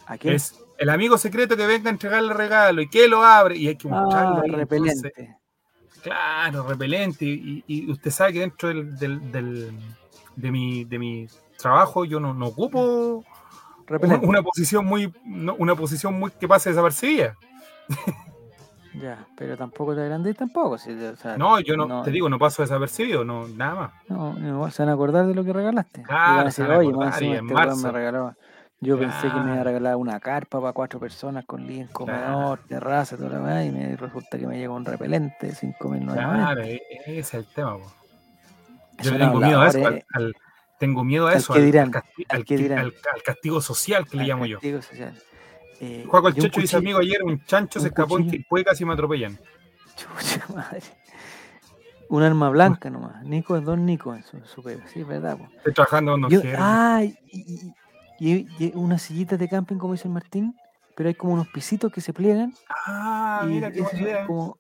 [0.07, 0.35] ¿A qué?
[0.35, 3.77] Es el amigo secreto que venga a entregarle regalo y que lo abre y hay
[3.77, 4.51] que mostrarlo Ah, ahí.
[4.51, 5.13] repelente.
[5.17, 5.37] Entonces,
[6.03, 7.25] claro, repelente.
[7.25, 9.79] Y, y usted sabe que dentro del, del- del-
[10.37, 11.27] de, mi, de mi
[11.57, 13.25] trabajo yo no, no ocupo
[13.89, 14.27] repelente.
[14.27, 17.37] una posición muy no, una posición muy que pase desapercibida.
[18.95, 20.77] Ya, pero tampoco te agrandéis tampoco.
[20.79, 23.91] si- o sea, No, yo no, no, te digo, no paso desapercibido, no, nada más.
[24.09, 26.03] No, no, se van a acordar de lo que regalaste.
[26.03, 27.93] Claro, decir, se van a oye, más acordar, y encima en este weón me marzo".
[27.93, 28.35] regaló.
[28.81, 29.65] Yo pensé que me iba a Claro.
[29.65, 33.95] regalar una carpa para cuatro personas con living, comedor, terraza, toda la weá, y me
[33.95, 36.15] resulta que me llega un repelente de 5.990.
[36.15, 37.77] Claro, e- ese es el tema.
[37.79, 37.93] po.
[39.03, 40.35] Yo le tengo miedo a eso, al, al-
[40.79, 42.79] tengo miedo a Al eso, que al, dirán, al casti- al al que que- dirán.
[42.79, 44.59] al- al castigo social que le llamo yo.
[44.61, 45.15] social.
[45.81, 48.43] Eh, Juaco el Checho dice, amigo, ayer un chancho un se escapó en cuchillo.
[48.43, 49.39] Quilpué y casi me atropellan.
[49.97, 50.83] Chucha madre.
[52.09, 53.23] Un arma blanca nomás.
[53.25, 55.37] Nico es Don Nico en su, su pega, sí, es verdad.
[55.37, 55.47] po.
[55.59, 57.73] Estoy trabajando con Don Yo- ah, y,
[58.19, 60.57] y- y- unas sillitas de camping, como dice el Martín,
[60.97, 62.55] pero hay como unos pisitos que se pliegan.
[62.87, 64.27] Ah, mira qué buena idea.
[64.27, 64.59] como.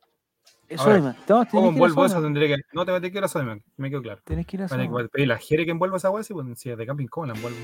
[0.69, 0.85] Es.
[0.85, 1.15] No,
[1.51, 2.23] ¿Cómo ir a envuelvo eso?
[2.23, 2.63] Tendría que...
[2.73, 4.21] No te que era Sodimac, me quedó claro.
[4.25, 6.71] Tenés que ir a Vale, pedir la Jere que envuelva esa hueá, sí, pues si
[6.71, 7.59] es de camping, ¿cómo la envuelvo?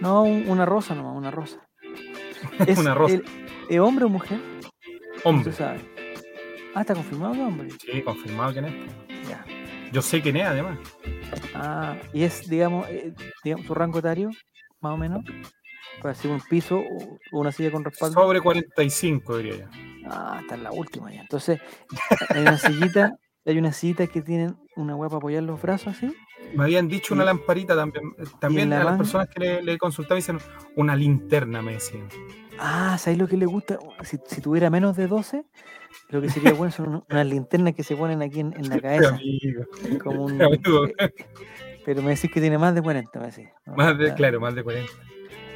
[0.00, 1.64] No, un- una rosa nomás, una rosa.
[2.66, 3.14] Es Una rosa.
[3.14, 3.24] el-
[3.68, 4.40] ¿Es hombre o mujer?
[5.24, 5.52] Hombre.
[5.52, 5.80] sabe.
[6.74, 7.68] Ah, está confirmado que es hombre.
[7.80, 8.74] Sí, confirmado quién es.
[9.28, 9.44] Ya.
[9.92, 10.78] Yo sé quién es, además.
[11.54, 14.30] Ah, y es, digamos, eh, digamos, su rango etario,
[14.80, 15.24] más o menos.
[16.00, 18.14] Para decir un piso o o una silla con respaldo.
[18.20, 19.66] Sobre 45, diría yo.
[20.04, 21.20] Ah, está en la última ya.
[21.22, 21.60] Entonces,
[22.30, 26.12] hay una sillita, hay unas sillitas que tienen una hueá para apoyar los brazos así.
[26.54, 28.04] Me habían dicho una lamparita también.
[28.18, 30.38] eh, También la a las personas que le, le consultaba dicen
[30.76, 32.08] una linterna, me decían.
[32.58, 33.78] Ah, ¿sabéis lo que le gusta?
[34.02, 35.44] Si, si tuviera menos de 12,
[36.08, 39.16] lo que sería bueno son unas linternas que se ponen aquí en, en la cabeza.
[39.16, 39.64] Amigo,
[40.02, 41.12] Como un, amigo, eh,
[41.84, 43.48] pero me decís que tiene más de 40, me decís.
[43.66, 44.92] más de, Ah, claro, más de 40.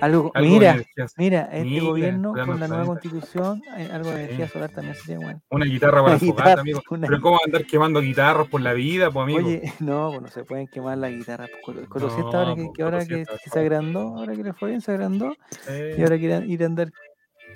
[0.03, 0.83] Algo, Algo mira,
[1.16, 2.87] mira, este Mira, gobierno con la nueva planeta.
[2.87, 5.41] constitución, hay algo de energía solar también sería bueno.
[5.49, 6.83] Una guitarra para guitarra, amigo.
[6.91, 9.47] una Pero ¿cómo andar quemando guitarras por la vida, pues, amigo?
[9.47, 11.47] Oye, no, pues no se pueden quemar la guitarra.
[11.65, 14.81] Pues, No, Siesta ahora que, que ahora que, se agrandó, ahora que le fue bien,
[14.81, 15.37] se agrandó,
[15.69, 16.91] Eh, y ahora quiere ir a andar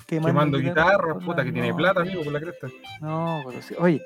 [0.06, 2.68] quemando, quemando guitarras, por puta, que tiene plata, amigo, por la cresta.
[3.00, 3.42] No,
[3.80, 4.00] Oye,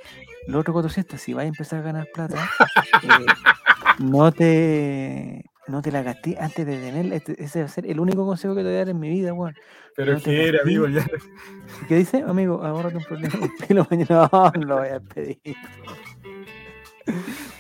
[0.46, 2.48] lo otro Colo Siesta, si vas a empezar a ganar plata,
[3.02, 3.26] eh,
[3.98, 7.16] no te no te la gasté antes de tenerla.
[7.16, 9.08] Este- ese va a ser el único consejo que te voy a dar en mi
[9.08, 9.54] vida, weón.
[9.96, 11.06] Pero No que era, amigo, ya.
[11.88, 12.22] ¿Qué dice?
[12.26, 13.34] Amigo, ahórrate un problema.
[13.66, 14.28] Pilo mañana.
[14.32, 15.38] No, no lo voy a pedir.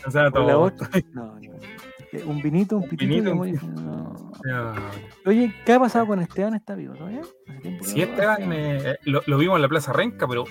[0.06, 0.60] O sea, la todo.
[0.60, 0.88] otra.
[1.12, 1.52] No, no.
[2.12, 3.08] Eh, Un vinito, un Un pitito.
[3.40, 3.84] vinito, un.
[3.84, 4.14] No.
[5.26, 6.54] Oye, ¿qué ha pasado con Esteban?
[6.54, 7.22] ¿Está vivo todavía?
[7.22, 10.44] Sí, no lo veo, Esteban, eh, lo, lo vimos en la Plaza Renca, pero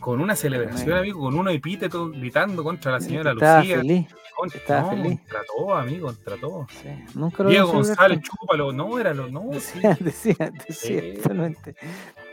[0.00, 3.76] con una celebración, amigo, con unos epítetos gritando contra la señora Lucía.
[3.78, 4.06] feliz.
[4.46, 5.20] Estaba no, feliz.
[5.20, 6.66] contra todo, amigo, contra todo.
[6.70, 6.88] Sí.
[7.14, 10.36] Nunca lo Diego González, chúpalo, no, era lo, no, Decía, decía,
[10.66, 11.14] decía, Sí.
[11.22, 11.74] totalmente.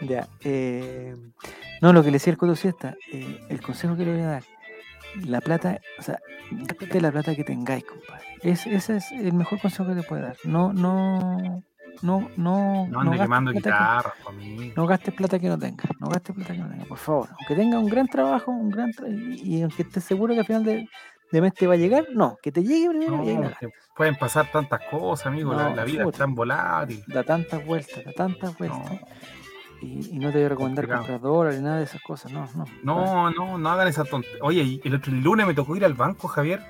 [0.02, 0.28] Ya.
[0.44, 1.16] eh,
[1.82, 4.28] no, lo que le decía el Coto Siesta, eh, el consejo que le voy a
[4.28, 4.44] dar,
[5.26, 6.20] la plata, o sea,
[6.52, 8.24] respete la plata que tengáis, compadre.
[8.42, 10.38] Es, ese es el mejor consejo que te puede dar.
[10.44, 11.64] No, no,
[12.02, 14.14] no, no, no gastes quemando que- guitarras,
[14.76, 17.30] no gastes plata que no tengas, no gastes plata que no tengas, por favor.
[17.40, 20.46] Aunque tenga un gran trabajo, un gran tra- y, y aunque estés seguro que al
[20.46, 20.90] final de,
[21.32, 23.60] de mes te va a llegar, no, que te llegue primero y No, gastes.
[23.60, 25.54] que pueden pasar tantas cosas, amigo.
[25.54, 26.16] la, No, la vida puta.
[26.16, 27.04] está en volátil.
[27.08, 28.80] da tantas vueltas, da tantas vueltas.
[28.92, 29.00] No,
[29.82, 32.66] Y, y no te voy a recomendar comprar dólares, nada de esas cosas, no, no.
[32.84, 34.38] no, no, no hagan esa tontería.
[34.42, 36.62] Oye, y el otro el lunes me tocó ir al banco, Javier.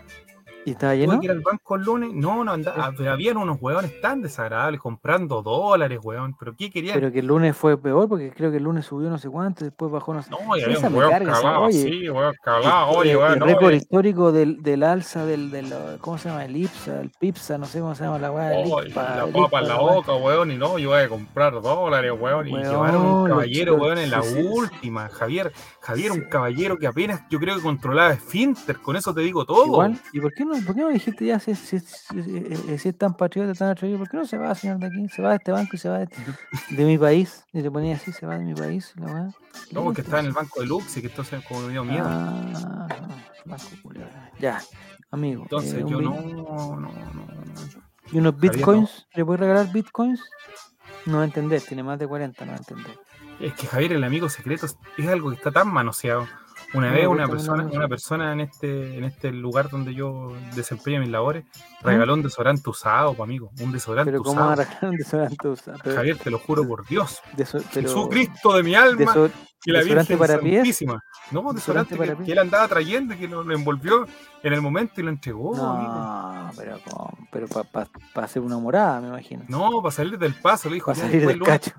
[0.66, 1.20] ¿Y estaba Tuve lleno?
[1.20, 2.10] que ir al banco el lunes.
[2.14, 2.92] No, no andaba.
[2.98, 6.36] Pero habían unos hueones tan desagradables comprando dólares, hueón.
[6.40, 6.96] ¿Pero qué querían?
[6.96, 9.64] Pero que el lunes fue peor porque creo que el lunes subió no sé cuánto,
[9.64, 10.32] después bajó no sé.
[10.32, 12.90] no, y sí, había esa un hueón carga, esa- cagado oye, así, hueón cagado.
[12.90, 16.30] Oye, el, hueón, el no, récord eh, histórico del, del alza del, del, ¿cómo se
[16.30, 16.46] llama?
[16.46, 18.26] El IPSA, el PIPSA, no sé cómo se llama la
[18.60, 20.52] el oh, la papa en la boca, hueón.
[20.52, 22.48] Y no, yo voy a comprar dólares, hueón.
[22.48, 24.48] Y Hueón, llevaron un caballero, hueón, en la sí, sí, sí.
[24.52, 25.10] última.
[25.10, 25.52] Javier,
[25.82, 26.30] Javier, un Sí.
[26.30, 28.78] caballero que apenas yo creo que controlaba Esfínter.
[28.82, 29.66] Con eso te digo todo.
[29.66, 31.88] Igual, ¿y por qué no, por qué no dijiste ya si, si, si-
[32.24, 34.00] si- si- si es tan patriota, tan atrevido?
[34.00, 35.08] ¿Por qué no se va, señor de aquí?
[35.10, 36.08] Se va de este banco y se va de,
[36.70, 37.44] de mi país.
[37.54, 38.94] Y te ponía así, se va de mi país.
[38.98, 39.30] La weá.
[39.72, 42.06] No, porque estaba en el banco de Lux y que entonces como me dio miedo.
[42.08, 42.88] Ah,
[43.46, 43.64] banco.
[44.40, 44.62] Ya,
[45.12, 45.44] amigo.
[45.44, 47.26] entonces eh, yo no, no, no, no.
[48.12, 48.58] ¿Y unos Javier, no.
[48.58, 49.08] bitcoins?
[49.16, 50.22] ¿Le puedes regalar bitcoins?
[51.06, 53.00] No va a entender, tiene más de 40, no va a entender.
[53.40, 54.66] Es que Javier, el amigo secreto,
[54.98, 56.28] es algo que está tan manoseado.
[56.74, 61.10] Una vez una persona, una persona en este, en este lugar donde yo desempeño mis
[61.10, 61.46] labores
[61.82, 61.86] ¿Mm?
[61.88, 63.52] regaló un desodorante usado, amigo.
[63.62, 64.56] Un desodorante Pero ¿cómo usado.
[64.56, 65.78] regalar un desodorante usado?
[65.84, 67.22] Pero, Javier, te lo juro por Dios.
[67.38, 69.32] pero, Jesucristo de mi alma deso-
[69.66, 70.82] y la Virgen para pies.
[71.32, 72.26] No, Desodorante desodorante para que, pies.
[72.26, 74.06] que él andaba trayendo que lo, lo envolvió
[74.44, 75.94] en el momento y lo entregó, amigo.
[75.94, 77.18] no, pero, ¿cómo?
[77.32, 79.44] pero para hacer una morada, me imagino.
[79.48, 80.92] No, para salir del paso, le dijo.
[80.92, 81.72] Para "Ya, salir del cacho.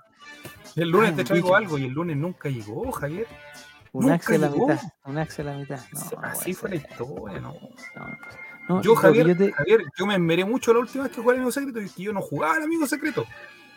[0.74, 3.26] el lunes Ah, te traigo algo y el lunes nunca llegó, Javier.
[4.04, 4.80] Un axe a la mitad.
[5.04, 5.80] Un axe a la mitad.
[5.92, 7.54] No, Así fue la historia, ¿no?
[8.68, 11.34] No, Yo, Javier, yo te- Javier, yo me esmeré mucho la última vez que jugué
[11.34, 13.24] al amigo secreto y que yo no jugaba al amigo secreto.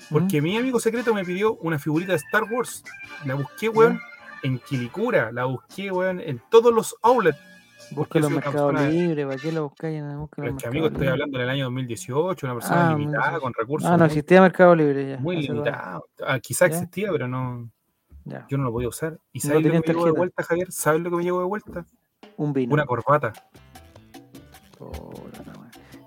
[0.09, 2.83] Porque mi amigo secreto me pidió una figurita de Star Wars.
[3.25, 3.99] La busqué, weón,
[4.41, 5.31] en Quilicura.
[5.31, 7.37] La busqué, weón, en todos los outlets.
[7.91, 10.03] Busca los mercados libres, ¿para qué lo buscáis
[10.35, 13.41] Pero es que, amigo, estoy hablando del año 2018, una persona Ah, limitada, 2018.
[13.41, 15.17] con recursos Ah, no muy, existía Mercado Libre ya.
[15.17, 16.03] muy limitados.
[16.25, 16.75] Ah, quizá Ya.
[16.75, 17.69] existía, pero no,
[18.29, 18.45] Ya.
[18.49, 19.19] yo no lo podía usar.
[19.33, 20.17] ¿Y No sabes lo que me tenías llegó de tarjeta.
[20.19, 20.71] vuelta, Javier?
[20.71, 21.85] ¿Sabes lo que me llegó de vuelta?
[22.37, 22.73] Un vino.
[22.73, 23.33] Una corbata.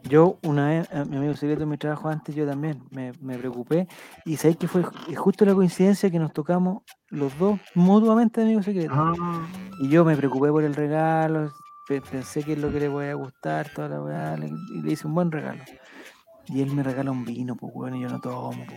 [0.09, 3.39] Yo una vez, a mi amigo secreto en mi trabajo antes, yo también me, me
[3.39, 3.87] preocupé
[4.27, 8.47] y sabéis que fue ju- justo la coincidencia que nos tocamos los dos mutuamente de
[8.49, 8.97] amigos secretos.
[8.99, 9.47] Ah,
[9.81, 11.51] Y yo me preocupé por el regalo,
[11.89, 14.93] pe- pensé que es lo que le voy a gustar, toda la le- y le
[14.93, 15.63] hice un buen regalo.
[16.53, 18.69] Y él me regala un vino, pues bueno, y yo no tomo, pues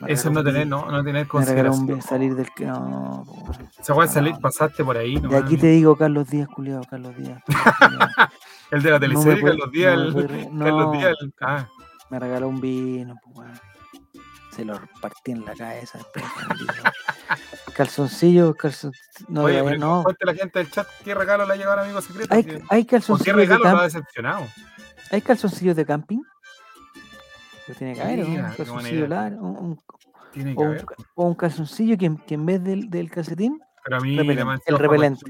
[0.00, 0.10] weón.
[0.10, 2.02] Eso no tener, no, no tener Me regaló un consideración.
[2.02, 2.64] salir del que.
[2.64, 3.58] No, pues.
[3.82, 4.40] Se puede salir, No.
[4.40, 5.28] pasaste por ahí, ¿no?
[5.28, 7.42] De aquí te digo Carlos Díaz, culiado, Carlos Díaz.
[8.70, 9.94] El de la teleserie, Carlos Díaz.
[10.58, 10.92] Carlos.
[10.92, 11.14] Díaz.
[11.20, 11.68] el- Ah,
[12.08, 13.60] Me regaló un vino, pues, weón.
[14.56, 15.98] Se lo partí en la cabeza.
[15.98, 16.72] después, maldito.
[17.74, 18.92] Calzoncillo, calzon...
[19.28, 20.04] No, Oye, de- pero no.
[20.20, 22.34] la gente del chat qué regalo le ha llegado al amigo secreto.
[22.34, 23.84] Hay, ¿Qué- hay ¿O qué calzoncillos de regalo lo ha camping.
[23.86, 24.46] decepcionado?
[25.12, 26.20] ¿Hay calzoncillos de camping?
[27.66, 29.78] Pues tiene que haber, Un calzoncillo largo, un- un-
[30.32, 30.86] Tiene o, que un, haber.
[31.14, 34.44] o un calzoncillo que, en- que en vez del, del calcetín, Pero a mí, repelente,
[34.44, 35.24] más el repelente.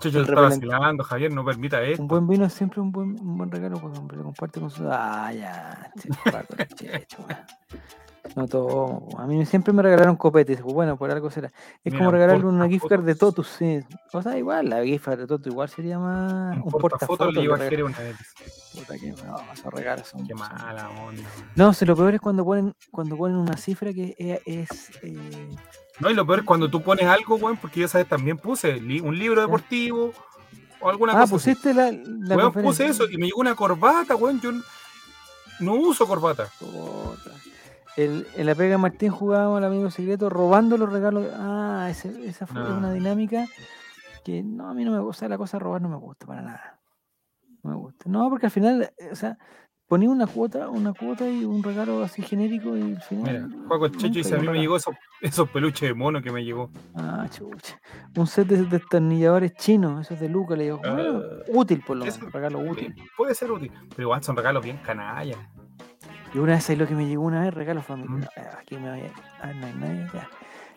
[0.00, 2.02] Checho El está vacilando, Javier, no permita esto.
[2.02, 4.86] un buen vino es siempre un buen, un buen regalo, pues hombre, comparte con su.
[4.90, 7.38] Ah, ya, che, Paco, el checho, weón.
[8.36, 9.18] No tomo, po.
[9.18, 11.48] a mí siempre me regalaron copetes, bueno, por algo será.
[11.48, 11.54] Es
[11.92, 13.14] Mira, como regalarle una gift card de.
[13.14, 13.80] Totus, sí.
[14.12, 17.32] O sea, igual, la gift card de Totus igual sería más Un un portafotos.
[17.34, 17.86] le llevo a de Jere regalo.
[17.96, 18.16] una vez.
[18.74, 20.26] Puta que no, esos regalos son.
[20.26, 21.22] Qué mala onda.
[21.56, 24.14] No, si lo peor es cuando ponen, cuando ponen una cifra que
[24.46, 24.90] es.
[25.02, 25.48] eh,
[25.98, 28.76] No, y lo peor es cuando tú pones algo, weón, porque yo sabes, también puse
[29.02, 30.12] un libro deportivo
[30.80, 31.36] o alguna Ah, cosa.
[31.36, 31.54] así.
[31.54, 34.40] pusiste la, la Weón, puse eso y me llegó una corbata, weón.
[34.40, 34.50] Yo
[35.60, 36.46] no uso corbata.
[36.58, 37.30] Puta.
[37.96, 41.26] El, en la pega Martín jugábamos al amigo secreto robando los regalos.
[41.34, 42.78] Ah, ese- esa fue No.
[42.78, 43.46] una dinámica
[44.24, 45.28] que no, a mí no me gusta.
[45.28, 46.80] La cosa de robar no me gusta para nada.
[47.62, 48.04] No me gusta.
[48.08, 49.36] No, porque al final, eh, o sea,
[49.86, 53.48] ponía una cuota, una cuota y un regalo así genérico y al final.
[53.48, 56.44] Mira, Juaco Checho dice: A mí me llegó esos, esos peluches de mono que me
[56.44, 56.70] llegó.
[56.94, 57.78] Ah, chucha.
[58.16, 62.32] Un set de destornilladores chinos, esos de Luca, le digo, Ah, útil por lo menos,
[62.32, 62.94] regalo útil.
[63.16, 65.38] Puede ser útil, pero igual son regalos bien canallas.
[66.32, 67.52] Y una vez, ¿sabes lo que me llegó una vez?
[67.54, 67.84] Regalo Mm.
[67.84, 68.30] familiar.
[68.58, 69.12] Aquí me voy a...
[69.42, 70.28] Ah, no hay nadie, ya.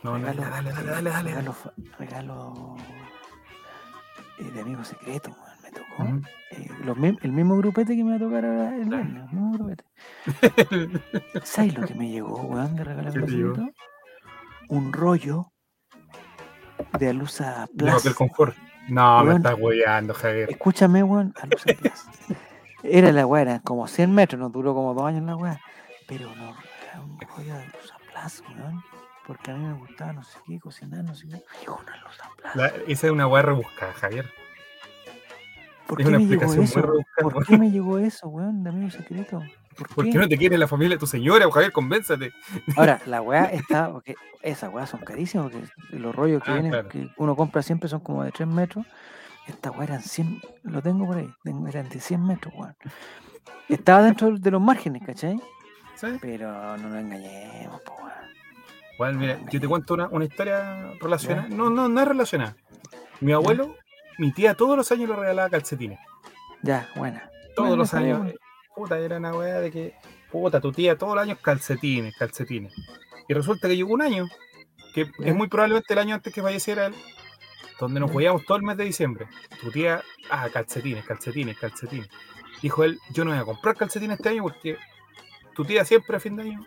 [0.03, 1.29] No, no, dale, dale, dale, dale.
[1.29, 1.55] Regalo,
[1.99, 2.75] regalo
[4.39, 6.27] eh, de amigo secreto, weón, me tocó.
[6.51, 9.51] Eh, los el mismo grupete que me va a tocar ahora el viernes, el mismo
[9.53, 9.83] grupete.
[11.43, 13.67] ¿Sabes lo que me llegó, weón, de regalo secreto?
[14.69, 15.51] Un rollo
[16.99, 17.93] de Alusa Plus.
[17.93, 18.55] papel confort.
[18.89, 19.37] No, me Weón.
[19.37, 20.49] estás hueveando, Javier.
[20.49, 22.05] Escúchame, weón, Alusa Plus.
[22.83, 25.59] Era la weá, era como 100 metros, nos duró como dos años la weá.
[26.07, 26.53] Pero no,
[26.83, 28.83] era un rollo de Alusa Plus, weón.
[29.25, 31.41] Porque a mí me gustaba no sé qué, cocinar, no sé qué.
[31.61, 31.93] Llegó una
[32.35, 32.55] Plus.
[32.55, 34.29] La- esa es una weá rebuscada, Javier.
[35.87, 36.81] ¿Por es qué una me llegó eso?
[36.81, 37.45] rebuscada, ¿Por weón.
[37.45, 39.41] qué me llegó eso, weón, de amigo secreto?
[39.77, 40.11] ¿Por ¿Por qué?
[40.11, 41.71] qué no te quiere la familia de tu señora, Javier?
[41.71, 42.31] Convénzate.
[42.75, 46.71] Ahora, la weá está, porque esas weas son carísimas, porque los rollos que Ah, vienen,
[46.71, 46.89] claro.
[46.89, 48.85] que uno compra siempre son como de 3 metros.
[49.47, 52.75] Estas weas eran 100, lo tengo por ahí, tengo- eran de 100 metros, weón.
[53.69, 55.39] Estaba dentro de los márgenes, ¿cachai?
[55.95, 56.07] ¿Sí?
[56.21, 58.11] Pero no nos engañemos, po, weón.
[58.97, 61.47] Bueno, mira, yo te cuento una, una historia relacionada.
[61.49, 62.55] No, no, no es relacionada.
[63.21, 63.75] Mi abuelo,
[64.17, 65.99] mi tía todos los años le regalaba calcetines.
[66.61, 67.29] Ya, buena.
[67.55, 68.33] Todos Bueno, los años.
[68.75, 69.95] Puta, era una weá de que.
[70.31, 72.73] Puta, tu tía todos los años calcetines, calcetines.
[73.27, 74.25] Y resulta que llegó un año,
[74.93, 75.27] que Ya.
[75.27, 76.95] es muy probablemente el año antes que falleciera él,
[77.79, 79.27] donde nos jugábamos todo el mes de diciembre.
[79.61, 82.09] Tu tía, ah, calcetines, calcetines, calcetines.
[82.61, 84.77] Dijo él, yo no voy a comprar calcetines este año porque
[85.53, 86.65] tu tía siempre a fin de año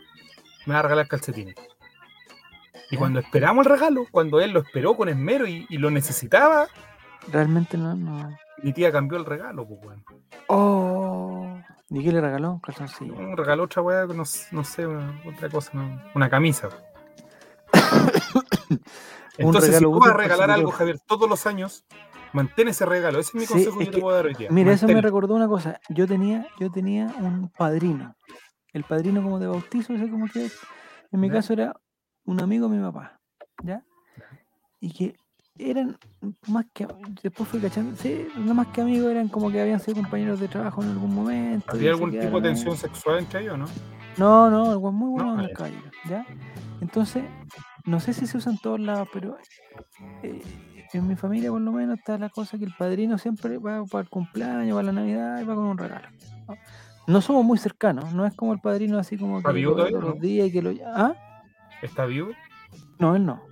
[0.66, 1.54] me va a regalar calcetines.
[2.90, 6.68] Y cuando esperamos el regalo, cuando él lo esperó con esmero y, y lo necesitaba,
[7.32, 8.36] Realmente no, no.
[8.62, 10.04] mi tía cambió el regalo, pues, weón.
[10.48, 11.58] Oh.
[11.90, 12.52] ¿Y qué le regaló?
[12.52, 13.14] Un calzoncillo.
[13.14, 16.68] Un regalo otra weá, no, no sé, una- otra cosa, no, una camisa.
[19.38, 20.70] Entonces, si tú vas a regalar algo.
[20.70, 21.84] Javier, todos los años,
[22.32, 23.18] mantén ese regalo.
[23.18, 24.48] Ese es mi Sí, consejo que es yo te que- puedo dar hoy día.
[24.50, 25.80] Mira, eso me recordó una cosa.
[25.88, 28.14] Yo tenía, yo tenía un padrino.
[28.72, 30.50] El padrino como de bautizo, ese como que
[31.12, 31.34] en mi Ya.
[31.34, 31.76] caso era
[32.24, 33.20] un amigo de mi papá.
[33.62, 33.82] ¿Ya?
[34.80, 35.14] Y que
[35.58, 35.96] eran
[36.48, 36.86] más que
[37.22, 40.48] después fui cachando, sí, no más que amigos, eran como que habían sido compañeros de
[40.48, 41.64] trabajo en algún momento.
[41.72, 43.66] ¿Había algún tipo quedaron de tensión sexual entre ellos, no?
[44.18, 46.26] No, no, algo muy bueno No, en el caballero, ¿ya?
[46.82, 47.24] Entonces,
[47.86, 49.36] no sé si se usa en todos lados, pero
[50.22, 50.42] eh,
[50.92, 54.02] en mi familia por lo menos está la cosa que el padrino siempre va para
[54.02, 56.08] el cumpleaños, para la Navidad y va con un regalo.
[56.48, 56.56] ¿no?
[57.06, 59.88] No somos muy cercanos, no es como el padrino así como ¿Está que vivo lo
[59.88, 60.74] todos los días y que lo...
[60.84, 61.14] ¿Ah?
[61.82, 62.30] ¿Está vivo?
[62.98, 63.42] No, él no.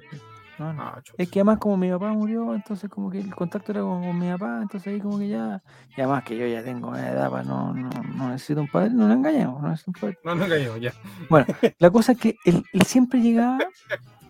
[0.59, 0.82] No, no.
[0.82, 1.02] Ah.
[1.19, 4.19] Es que además como mi papá murió, entonces como que el contacto era con, con
[4.19, 5.62] mi papá, entonces ahí como que ya...
[5.97, 9.02] Y además que yo ya tengo una edad para no, no, no necesito un padrino,
[9.02, 10.20] no nos engañemos, no necesito un padrino.
[10.24, 10.93] No, no cayó, ya.
[11.28, 11.47] Bueno,
[11.78, 13.59] la cosa es que él, él siempre llegaba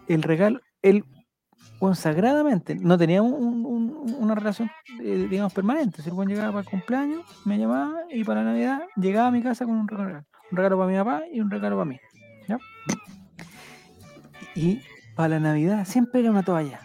[0.09, 1.05] el regalo, él
[1.79, 4.71] consagradamente, no teníamos un- un- una relación,
[5.03, 6.03] eh, digamos, permanente.
[6.03, 9.43] Si el buen llegaba para el cumpleaños, me llamaba y para Navidad llegaba a mi
[9.43, 10.25] casa con un regalo.
[10.51, 11.99] Un regalo para mi papá y un regalo para mí.
[12.49, 12.59] ¿ya?
[14.55, 14.81] Y
[15.17, 16.81] para la Navidad siempre era una toalla,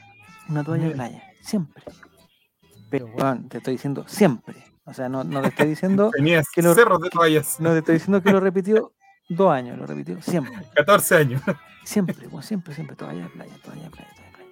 [0.50, 1.84] una toalla de playa, siempre.
[2.90, 4.56] Pero, bueno, te estoy diciendo siempre.
[4.86, 7.60] O sea, no, no te estoy diciendo, Tenías que lo- cerros de toallas.
[7.60, 8.94] no te estoy diciendo que lo repitió
[9.30, 10.54] dos años, lo repitió siempre.
[10.76, 11.42] 14 años.
[11.84, 14.52] Siempre, pues, siempre, siempre, toalla de playa, toalla de playa, toalla de playa.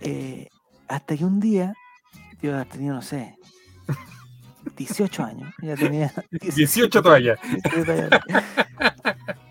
[0.00, 0.48] Eh,
[0.88, 1.72] hasta que un día,
[2.42, 3.36] yo haber tenido, no sé,
[4.76, 7.38] 18 años, ya tenía 18 toallas.
[7.42, 8.44] 17 toallas de playa.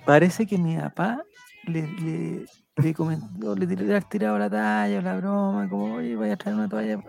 [0.06, 1.22] Parece que mi papá
[1.66, 2.46] le, le,
[2.76, 6.70] le comentó, le le tirado la talla, la broma, como, oye, voy a traer una
[6.70, 7.00] toalla.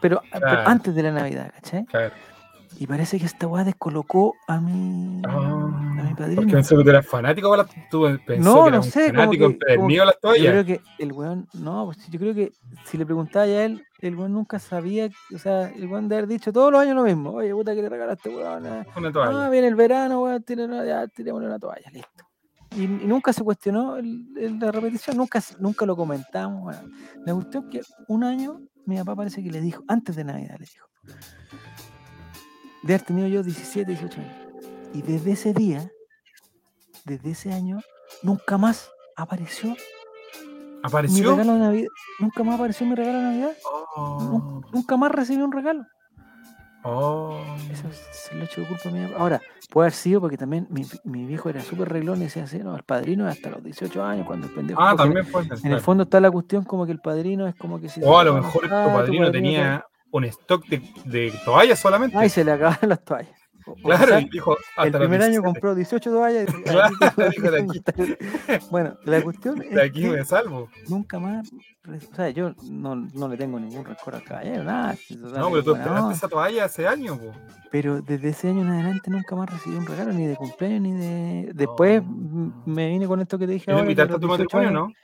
[0.00, 0.68] Pero, pero Claro.
[0.68, 1.84] antes de la Navidad, ¿cachai?
[1.86, 2.14] Claro.
[2.78, 6.36] Y parece que esta weá descolocó a mi, a mi Ah, padrino.
[6.42, 8.06] porque pensé que tú eras fanático para tú
[8.38, 9.72] No, que no sé, como fanático que-
[10.02, 10.52] a las Yo toallas.
[10.52, 12.52] creo que el weón, no, pues yo creo que
[12.84, 16.28] si le preguntaba a él, el weón nunca sabía, o sea, el weón de haber
[16.28, 17.30] dicho todos los años lo mismo.
[17.30, 18.66] Oye, puta, que le regalaste, weón?
[18.66, 19.46] Ah, Una toalla.
[19.46, 22.24] Ah, viene el verano, weón, tírale una, ya, tirémosle una toalla, listo.
[22.76, 26.76] Y, y nunca se cuestionó el- el- la repetición, nunca, nunca lo comentamos.
[27.32, 30.66] cuestión es que un año mi papá parece que le dijo, antes de Navidad le
[30.66, 30.86] dijo,
[32.86, 34.34] de haber tenido yo 17, 18 años.
[34.94, 35.90] Y desde ese día,
[37.04, 37.80] desde ese año,
[38.22, 39.76] nunca más apareció mi
[40.82, 41.30] ¿Apareció?
[41.32, 41.88] regalo de Navidad.
[42.20, 43.52] Nunca más apareció mi regalo de Navidad.
[43.96, 45.84] Oh, Nunca más recibí un regalo.
[46.84, 47.38] oh.
[47.72, 49.18] Eso es- se lo echo de culpa a mi papá.
[49.20, 49.40] Ahora,
[49.70, 52.76] puede haber sido porque también mi, mi viejo era súper reglón y decía así, no,
[52.76, 54.80] el padrino hasta los 18 años cuando el pendejo.
[54.80, 55.66] Ah, también puede ser.
[55.66, 58.00] En el fondo está la cuestión como que el padrino es como que si.
[58.04, 59.84] O a le lo mejor tu contrato, padrino tenía
[60.16, 62.16] un stock de, de toallas solamente.
[62.18, 63.30] Ay, se le acabaron las toallas.
[63.68, 65.44] O- o Claro, quizás y dijo, el hasta primer año 17.
[65.44, 66.46] compró 18 toallas.
[66.48, 67.82] y- Claro, aquí- dijo, de aquí.
[68.70, 70.68] Bueno, la cuestión es De aquí que me salvo.
[70.88, 71.50] nunca más,
[71.88, 74.96] o sea, yo no, no le tengo ningún rencor al caballero, nada.
[75.18, 77.32] No, pero tú esperaste esa toalla hace años, po.
[77.72, 80.92] Pero desde ese año en adelante nunca más recibí un regalo, ni de cumpleaños, ni
[80.92, 81.50] de...
[81.52, 82.08] Después No.
[82.08, 83.84] m- me vine con esto que te dije ¿Y lo ahora.
[83.90, 84.94] invitaste a tu 18 matrimonio, años- no?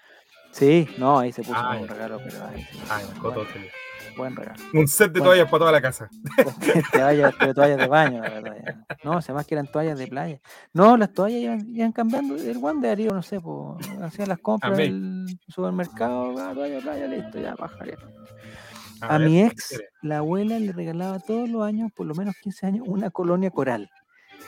[0.53, 3.45] Sí, no, ahí se puso Ah, con un regalo, pero ahí Ay, me buen, todo
[3.47, 3.71] feliz.
[4.17, 4.59] Buen regalo.
[4.75, 5.25] Un set de Bueno.
[5.33, 6.09] toallas para toda la casa.
[6.93, 8.57] toallas, pero toallas de baño, la verdad.
[8.65, 8.87] ya.
[9.05, 10.41] No, se más que eran toallas de playa.
[10.73, 12.37] No, las toallas iban, iban cambiando.
[12.37, 14.85] El guante haría, no sé, pues, hacían las compras Amé.
[14.85, 17.97] del supermercado, ah, toalla de playa, listo, ya, bajaría.
[19.01, 22.37] A, ver, mi ¿qué ex, la abuela le regalaba todos los años, por lo menos
[22.43, 23.91] 15 años, una colonia coral.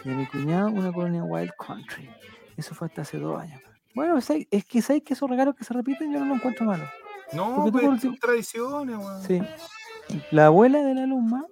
[0.04, 2.08] Y a mi cuñado una colonia Wild Country.
[2.56, 3.60] Eso fue hasta hace dos años.
[3.94, 6.88] Bueno, es que sabes que esos regalos que se repiten yo no los encuentro malos.
[7.32, 9.22] No, pues por son tradiciones, weón.
[9.22, 9.40] Sí.
[10.30, 11.44] La abuela de la alumna,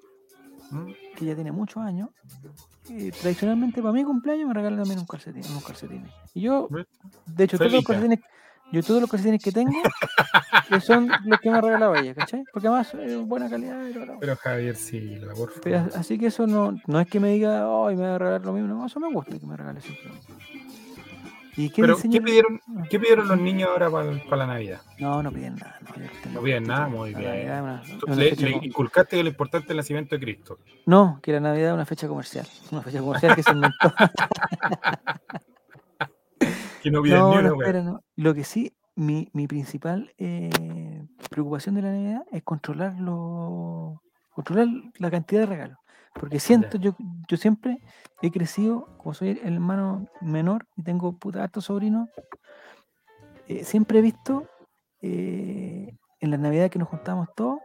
[0.70, 0.92] Mm.
[1.16, 2.08] que ya tiene muchos años,
[2.90, 6.10] eh, tradicionalmente para mi cumpleaños me regala también un calcetín, unos calcetines.
[6.34, 6.68] Y yo,
[7.26, 8.20] de hecho, todos los calcetines,
[8.72, 9.70] yo todos los calcetines que tengo
[10.70, 12.42] eh, son los que me ha regalado ella, ¿cachai?
[12.52, 15.92] Porque además es buena calidad la Pero Javier Silva, por Pero favor.
[15.92, 18.44] as- así que eso no, no es que me diga, ay, me va a regalar
[18.46, 20.10] lo mismo, no, eso me gusta que me regale siempre.
[21.56, 21.64] Lo mismo.
[21.64, 24.80] ¿Y qué Pero, ¿qué pidieron, Ah, ¿qué pidieron los niños ahora para la Navidad?
[24.98, 25.78] No, no piden nada.
[26.26, 27.50] No, No piden nada, muy bien.
[27.50, 30.58] Una- una Le, inculcaste que lo importante es el nacimiento de Cristo.
[30.86, 32.46] No, que la Navidad es una fecha comercial.
[32.70, 33.92] Una fecha comercial que se inventó.
[36.82, 37.62] Que no piden no, ni no, una, weón.
[37.62, 38.00] espera, no.
[38.16, 40.50] Lo que sí, mi, mi principal eh,
[41.30, 44.66] preocupación de la Navidad es controlar lo, controlar
[44.98, 45.78] la cantidad de regalos.
[46.14, 46.94] Porque siento, yo,
[47.28, 47.78] yo siempre
[48.20, 52.08] he crecido, como soy el hermano menor y tengo puta hartos sobrinos,
[53.48, 54.46] eh, siempre he visto
[55.00, 57.58] eh, en la Navidad que nos juntamos todos,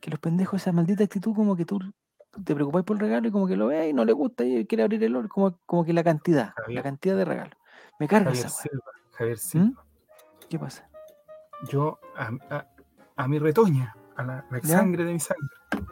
[0.00, 1.78] que los pendejos, esa maldita actitud como que tú
[2.44, 4.66] te preocupáis por el regalo y como que lo ves y no le gusta y
[4.66, 7.54] quiere abrir el oro, como, como que la cantidad, la cantidad de regalos.
[7.98, 8.62] Me carga Javier esa weá.
[8.62, 8.84] Silva.
[9.18, 9.64] Javier Silva.
[9.66, 10.48] ¿Mm?
[10.48, 10.88] ¿Qué pasa?
[11.68, 12.66] Yo, a, a-
[13.16, 15.46] a mi retoña, a la, la sangre de mi sangre,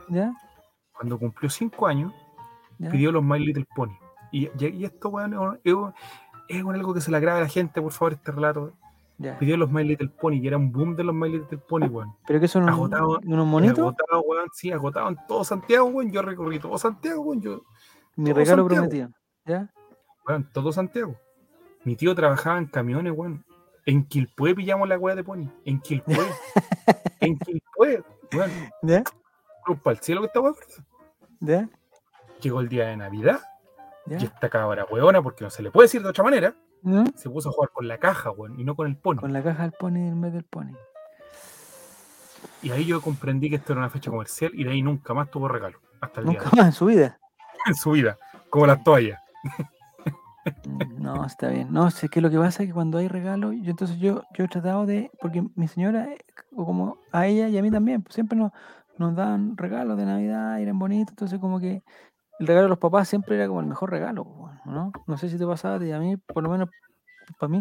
[0.09, 0.32] ¿Ya?
[0.98, 2.12] Cuando cumplió cinco años,
[2.78, 2.90] ¿Ya?
[2.90, 3.96] pidió los My Little Pony.
[4.32, 4.46] Y,
[4.84, 8.72] esto, weón, es, algo que se le agrava a la gente, por favor, este relato.
[9.16, 9.38] Ya.
[9.38, 12.14] Pidió los My Little Pony y era un boom de los My Little Pony, weón.
[12.26, 13.78] ¿Pero qué son unos, Agotado- unos monitos?
[13.78, 16.10] Agotado, weón, sí, agotado en todo Santiago, weón.
[16.10, 17.40] Yo recorrí todo Santiago, weón.
[17.40, 17.62] Yo,
[18.16, 18.88] Mi regalo Santiago.
[18.88, 19.10] prometido.
[19.44, 19.70] ¿Ya?
[20.26, 21.16] weón, todo Santiago.
[21.84, 23.44] Mi tío trabajaba en camiones, weón.
[23.86, 25.48] En Quilpué pillamos la weá de Pony.
[25.64, 26.16] En Quilpué.
[27.20, 28.02] en Quilpué,
[28.32, 28.50] weón.
[28.82, 29.02] ¿Ya?
[29.77, 30.31] Para el cielo que.
[31.40, 31.69] ¿Ya?
[32.40, 33.40] Llegó el día de Navidad
[34.07, 37.05] y esta cabra weona, porque no se le puede decir de otra manera, ¿No?
[37.15, 39.16] se puso a jugar con la caja, weón, y no con el pony.
[39.16, 40.73] Con la caja del pony en vez del pony.
[42.62, 45.31] Y ahí yo comprendí que esto era una fecha comercial y de ahí nunca más
[45.31, 45.78] tuvo regalo.
[46.01, 47.19] Hasta el día Nunca de más en su vida.
[47.66, 48.19] en su vida.
[48.51, 49.20] Como las toallas.
[50.65, 51.73] Mm, No, está bien.
[51.73, 54.45] No, sé que lo que pasa es que cuando hay regalo, yo entonces yo, yo
[54.45, 56.19] he tratado de, porque mi señora, eh,
[56.57, 58.53] o como a ella y a mí también, pues siempre nos,
[58.98, 61.82] nos dan regalos de Navidad, eran bonitos, entonces como que
[62.38, 64.92] el regalo de los papás siempre era como el mejor regalo, ¿no?
[65.06, 66.68] No sé si te pasaba a mí, por lo menos
[67.38, 67.60] para mí,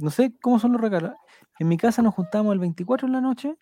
[0.00, 1.12] no sé cómo son los regalos.
[1.58, 3.56] En mi casa nos juntamos el 24 en la noche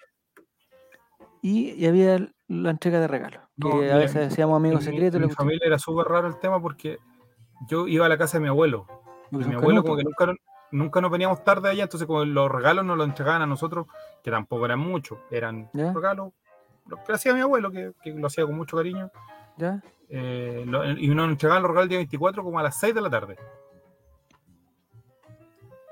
[1.42, 2.18] y, y había
[2.48, 5.20] la entrega de regalos, que No, a veces decíamos amigos En mi- secretos.
[5.20, 5.46] Mi cuestión.
[5.46, 6.98] familia era súper raro el tema porque
[7.68, 8.86] yo iba a la casa de mi abuelo.
[9.30, 10.14] Y mi abuelo como canutos.
[10.18, 10.40] que nunca,
[10.70, 13.86] nunca nos veníamos tarde allá, entonces como los regalos nos los entregaban a nosotros,
[14.22, 15.92] que tampoco eran muchos, eran ¿Ya?
[15.92, 16.32] regalos,
[16.92, 19.10] los que hacía mi abuelo, que, que lo hacía con mucho cariño.
[19.56, 19.82] ¿Ya?
[20.14, 23.00] eh, lo- y nos entregaban los regalos el día 24 como a las 6 de
[23.00, 23.36] la tarde.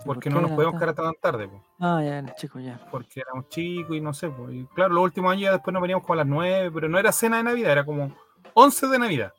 [0.04, 2.80] Porque por no nos podíamos quedar hasta tan tarde, po, Ah, ya, eran chicos, ya.
[2.90, 4.30] porque éramos chicos y no sé.
[4.30, 6.88] po, y claro, los últimos años ya después nos veníamos como a las 9, pero
[6.88, 8.14] no era cena de Navidad, era como
[8.54, 9.32] 11 de Navidad.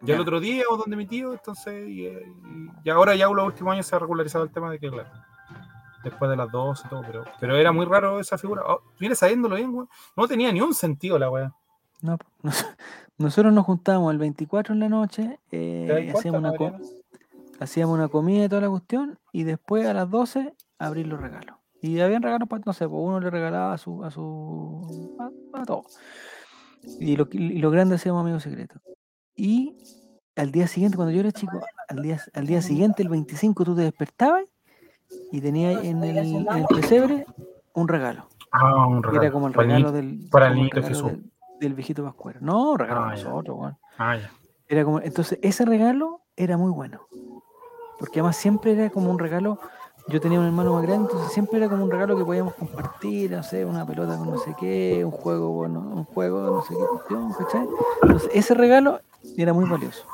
[0.00, 2.22] Ya el otro día o donde mi tío, entonces, y, y-
[2.84, 5.08] y ahora ya los últimos años se ha regularizado el tema de que, claro,
[6.02, 8.62] después de las 12 y todo, pero, pero era muy raro esa figura.
[8.66, 11.54] Oh, mira, sabiéndolo bien, weón, no tenía ni un sentido la weá.
[12.02, 12.16] No,
[13.18, 16.52] nosotros nos juntamos el 24 en la noche, ¿Te das eh, hacíamos, una
[17.60, 21.56] hacíamos una comida y toda la cuestión, y después a las 12 abrir los regalos.
[21.80, 25.60] Y habían regalos para, no sé, pues uno le regalaba a su, a su, a,
[25.60, 25.84] a todo.
[27.00, 28.80] Y lo, y lo grande hacíamos amigos secretos.
[29.34, 29.76] Y
[30.34, 33.74] al día siguiente, cuando yo era chico, al día, al día siguiente, el 25, tú
[33.76, 34.44] te despertabas
[35.32, 37.26] y tenías en el, en el pesebre
[37.74, 38.26] un regalo.
[38.50, 39.22] Ah, un regalo.
[39.22, 41.10] Era como el regalo del, para el Jesús.
[41.12, 41.30] del,
[41.60, 42.38] del viejito Pascuero.
[42.42, 43.24] No, regalo Ah, ya.
[43.24, 43.72] nosotros.
[43.98, 44.30] Ah, ya.
[44.68, 47.00] Era como, entonces, ese regalo era muy bueno.
[47.98, 49.58] Porque además siempre era como un regalo.
[50.08, 53.30] Yo tenía un hermano más grande, entonces siempre era como un regalo que podíamos compartir,
[53.30, 56.74] no sé, una pelota con no sé qué, un juego, bueno, un juego, no sé
[56.74, 57.66] qué cuestión, ¿cachai?
[58.02, 59.00] Entonces, ese regalo
[59.36, 60.06] era muy valioso.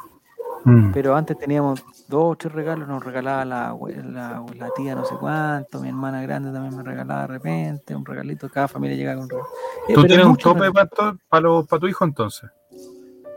[0.65, 0.93] Mm.
[0.93, 5.05] Pero antes teníamos dos o tres regalos, nos regalaba la, abue- la, la tía no
[5.05, 9.17] sé cuánto, mi hermana grande también me regalaba de repente un regalito, cada familia llegaba
[9.17, 9.49] con un regalo.
[9.89, 10.89] Eh, ¿Tú tienes un tope para,
[11.29, 12.51] para, los- para tu hijo entonces?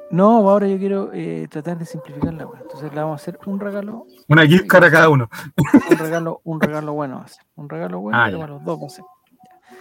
[0.09, 2.61] No, ahora yo quiero eh, tratar de simplificar la wea.
[2.61, 5.29] Entonces le vamos a hacer un regalo, Una gift a cada uno.
[5.57, 7.43] un regalo, un regalo bueno va a ser.
[7.57, 9.03] Un regalo bueno Ah, para los dos, no sé.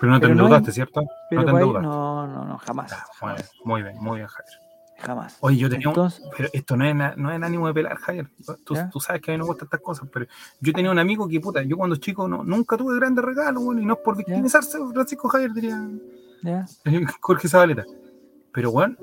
[0.00, 1.02] Pero no te Pero no endeudaste, ¿cierto?
[1.30, 1.86] Pero no te endeudaste.
[1.88, 2.90] no, no, no, jamás.
[2.90, 3.52] Bien, Jamás.
[3.64, 4.58] muy bien, muy bien, Javier.
[4.98, 5.36] Jamás.
[5.40, 7.96] Oye, yo tenía un, Entonces, Pero esto no es, no es en ánimo de pelar,
[7.98, 8.28] Javier.
[8.64, 8.88] Tú, ¿Ya?
[8.90, 10.26] tú sabes que a mí no me gustan estas cosas, pero
[10.60, 13.80] yo tenía un amigo que, puta, yo cuando chico no, nunca tuve grandes regalos, bueno,
[13.80, 15.88] y no es por victimizarse, Francisco Javier, diría
[16.42, 16.66] ya,
[17.20, 17.84] Jorge Zabaleta.
[18.52, 18.98] Pero, weón,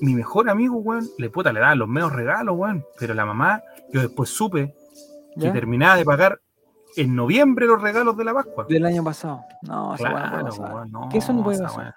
[0.00, 2.84] mi mejor amigo, weón, le puta, le daban los menos regalos, weón.
[2.98, 3.62] Pero la mamá,
[3.92, 4.74] yo después supe
[5.34, 5.52] que ya.
[5.52, 6.40] terminaba de pagar
[6.96, 8.66] en noviembre los regalos de la Pascua.
[8.68, 9.40] Del año pasado.
[9.62, 10.74] No, no Claro, pasar.
[10.74, 11.78] weón, no, Que eso no puede pasar.
[11.78, 11.96] weá.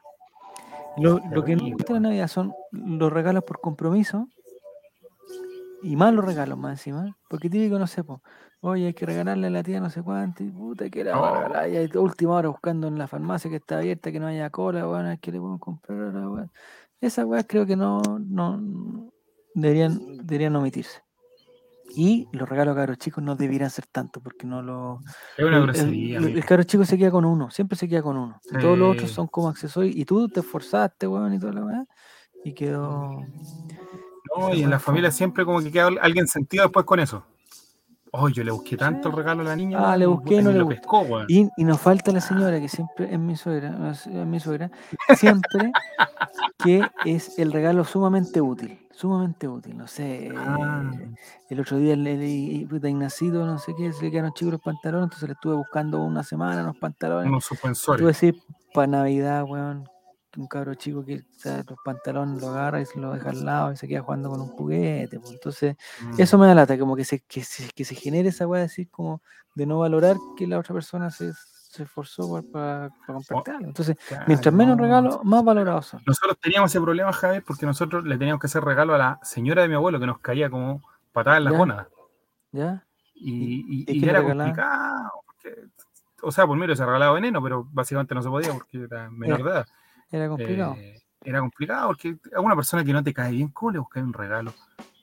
[0.97, 4.27] Lo, lo que no gusta de la Navidad son los regalos por compromiso
[5.81, 7.17] y más los regalos más encima.
[7.29, 8.21] Porque típico, no sé, po,
[8.59, 11.35] oye, hay que regalarle a la tía no sé cuánto, y puta, que la Oh.
[11.35, 11.69] regalar.
[11.69, 14.85] Y a última hora buscando en la farmacia que está abierta, que no haya cola,
[14.85, 16.51] bueno, que le podemos comprar a la weá.
[16.99, 19.09] Esas weas creo que no, no
[19.55, 21.01] deberían, deberían omitirse.
[21.93, 24.99] Y los regalos a cabros chicos no debieran ser tanto, porque no lo.
[25.37, 26.17] Es una el- grosería.
[26.19, 28.39] El, cabro chico se queda con uno, siempre se queda con uno.
[28.49, 29.95] Y todos los otros son como accesorios.
[29.95, 31.85] Y tú te esforzaste, weón, y toda la weá.
[32.43, 33.19] Y quedó.
[34.37, 37.25] No, y en la familia siempre como que queda alguien sentido después con eso.
[38.13, 39.91] Oh, yo le busqué tanto el regalo a la niña.
[39.91, 40.81] Ah, le busqué, no le lo gustó.
[40.81, 41.25] pescó, weón.
[41.29, 44.69] Y, y nos falta la señora, que siempre es mi suegra, es mi suegra,
[45.15, 45.71] siempre
[46.61, 48.80] que es el regalo sumamente útil.
[49.01, 49.75] Sumamente útil.
[49.75, 50.31] No sé.
[50.37, 50.91] Ah.
[50.93, 51.09] eh,
[51.49, 52.21] El otro día el, el-
[52.61, 55.55] el- puta, Ignacito, no sé qué, se le quedaron chicos los pantalones, entonces le estuve
[55.55, 57.27] buscando una semana unos pantalones.
[57.27, 58.05] Unos suspensores.
[58.05, 58.39] decir
[58.75, 59.89] para Navidad, weón,
[60.37, 63.43] un cabro chico que o sea, los pantalones lo agarra y se lo deja al
[63.43, 65.19] lado y se queda jugando con un juguete.
[65.19, 65.31] pues.
[65.33, 66.21] Entonces, Mm.
[66.21, 68.87] eso me da lata, como que se, que se, que se genere esa weá decir
[68.91, 69.21] como
[69.55, 71.33] de no valorar que la otra persona se,
[71.71, 73.67] se esforzó para, para comprarte algo.
[73.67, 74.83] Entonces, Claro, mientras menos no.
[74.83, 76.01] regalos, más valorados son.
[76.05, 79.61] Nosotros teníamos ese problema, Javier, porque nosotros le teníamos que hacer regalo a la señora
[79.61, 80.81] de mi abuelo que nos caía como
[81.13, 81.87] patada en la gónada.
[82.51, 82.83] ¿Ya?
[83.15, 85.11] Y, ¿Y y- qué y le era complicado.
[85.25, 85.55] porque-
[86.23, 89.43] o sea, por mí se regalaba veneno, pero básicamente no se podía porque era menor
[89.43, 89.67] de edad.
[90.11, 90.75] Era complicado.
[90.77, 94.03] Eh, era complicado porque a una persona que no te cae bien, ¿cómo le buscas
[94.03, 94.53] un regalo?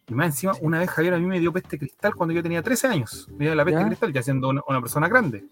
[0.06, 2.62] Y más encima, una vez Javier a mí me dio peste cristal cuando yo tenía
[2.62, 3.28] 13 años.
[3.36, 3.86] Me dio la peste ¿Ya?
[3.86, 5.46] cristal ya siendo una, una persona grande.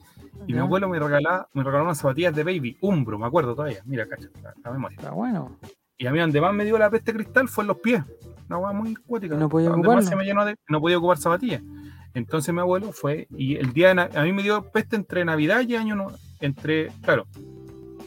[0.46, 3.82] Y mi abuelo me regalaba, me regaló unas zapatillas de baby, Umbro, me acuerdo todavía.
[3.84, 4.96] Mira, cacha, la, la memoria.
[4.96, 5.58] Está bueno.
[5.98, 8.02] Y a mí donde más me dio la peste cristal fue en los pies.
[8.48, 9.34] Una hueá muy cuática.
[9.34, 11.62] ¿Y no podía de, no podía ocupar zapatillas.
[12.14, 15.60] Entonces mi abuelo fue, y el día de a mí me dio peste entre Navidad
[15.60, 16.12] y Año Nuevo.
[16.40, 17.26] Entre, claro,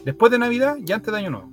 [0.04, 1.50] después de Navidad y antes de Año Nuevo.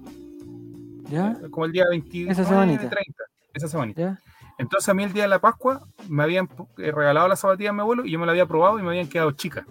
[1.10, 1.38] ¿Ya?
[1.52, 2.90] Como el día 29, Esa semanita.
[2.90, 3.24] 30.
[3.54, 4.02] Esa semanita.
[4.02, 4.20] ¿Ya?
[4.58, 7.74] Entonces a mí el día de la Pascua me habían eh, regalado las zapatillas a
[7.74, 9.66] mi abuelo y yo me las había probado y me habían quedado chicas.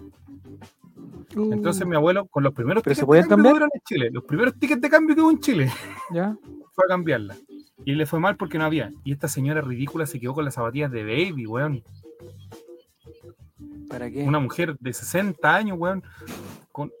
[1.35, 3.69] Uh, mi abuelo, con los primeros ¿Pero se tickets de cambio que cambiar?
[3.73, 5.71] en Chile, los primeros tickets de cambio que hubo en Chile,
[6.13, 6.35] ¿Ya?
[6.73, 7.35] fue a cambiarla.
[7.85, 8.91] Y le fue mal porque no había.
[9.03, 11.83] Y esta señora ridícula se quedó con las zapatillas de baby, weón.
[13.89, 14.23] ¿Para qué?
[14.23, 16.03] Una mujer de 60 años, weón.
[16.71, 16.91] Con...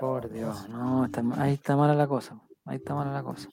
[0.00, 2.40] Por Dios, no, está, ahí está mala la cosa.
[2.64, 3.48] Ahí está mala la cosa.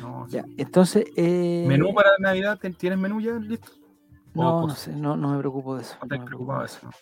[0.00, 1.04] No, Ya, entonces.
[1.16, 2.58] Eh, ¿Menú para Navidad?
[2.58, 3.68] ¿Ten- ¿Tienes menú ya listo?
[4.32, 5.96] No, no sé, no, no me preocupo de eso.
[6.00, 6.78] No no te me preocupo de eso.
[6.82, 6.90] ¿no?
[6.90, 6.96] ¿Tú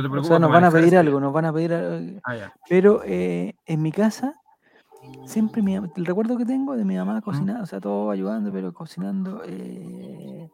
[0.00, 2.20] te O sea, nos van a pedir algo, nos van a pedir algo.
[2.24, 2.52] Ah.
[2.68, 4.34] Pero eh, en mi casa,
[5.26, 8.72] siempre mi, el recuerdo que tengo de mi mamá cocinando, o sea, todo ayudando, pero
[8.72, 10.48] cocinando eh,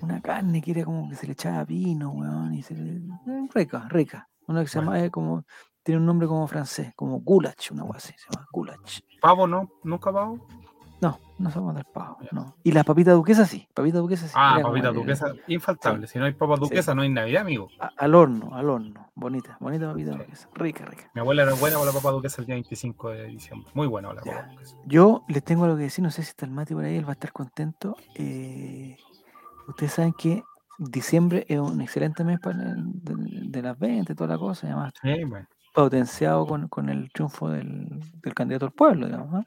[0.00, 3.48] una carne que era como que se le echaba vino, weón, y se le, eh,
[3.54, 4.28] rica, rica.
[4.46, 4.92] Una que se Bueno.
[4.92, 5.44] llama, eh, como,
[5.82, 9.00] tiene un nombre como francés, como goulash, una cosa así, se llama goulash.
[9.20, 9.70] ¿Pavo no?
[9.82, 10.46] ¿Nunca pavo?
[11.00, 12.56] No, no somos del pavo, no.
[12.64, 14.34] Y las papitas duquesas sí, papitas duquesas sí.
[14.38, 16.06] Ah, era como papita el- duquesa, infaltable.
[16.06, 16.64] Si no hay papas Sí.
[16.64, 17.68] duquesa, no hay Navidad, amigo.
[17.78, 20.18] a- al horno, al horno, bonita, bonita papita Sí.
[20.18, 21.10] duquesa, rica, rica.
[21.14, 23.70] Mi abuela era buena con la papa duquesa el día 25 de diciembre.
[23.74, 24.76] Muy buena con la papa duquesa.
[24.86, 27.04] Yo les tengo algo que decir, no sé si está el Mati por ahí, él
[27.04, 27.96] va a estar contento.
[28.14, 28.96] Eh,
[29.68, 30.42] ustedes saben que
[30.78, 33.14] diciembre es un excelente mes para el- de,
[33.50, 37.50] de las ventas, toda la cosa, y además Sí, bueno, potenciado con, con el triunfo
[37.50, 39.44] del, del candidato al pueblo, digamos.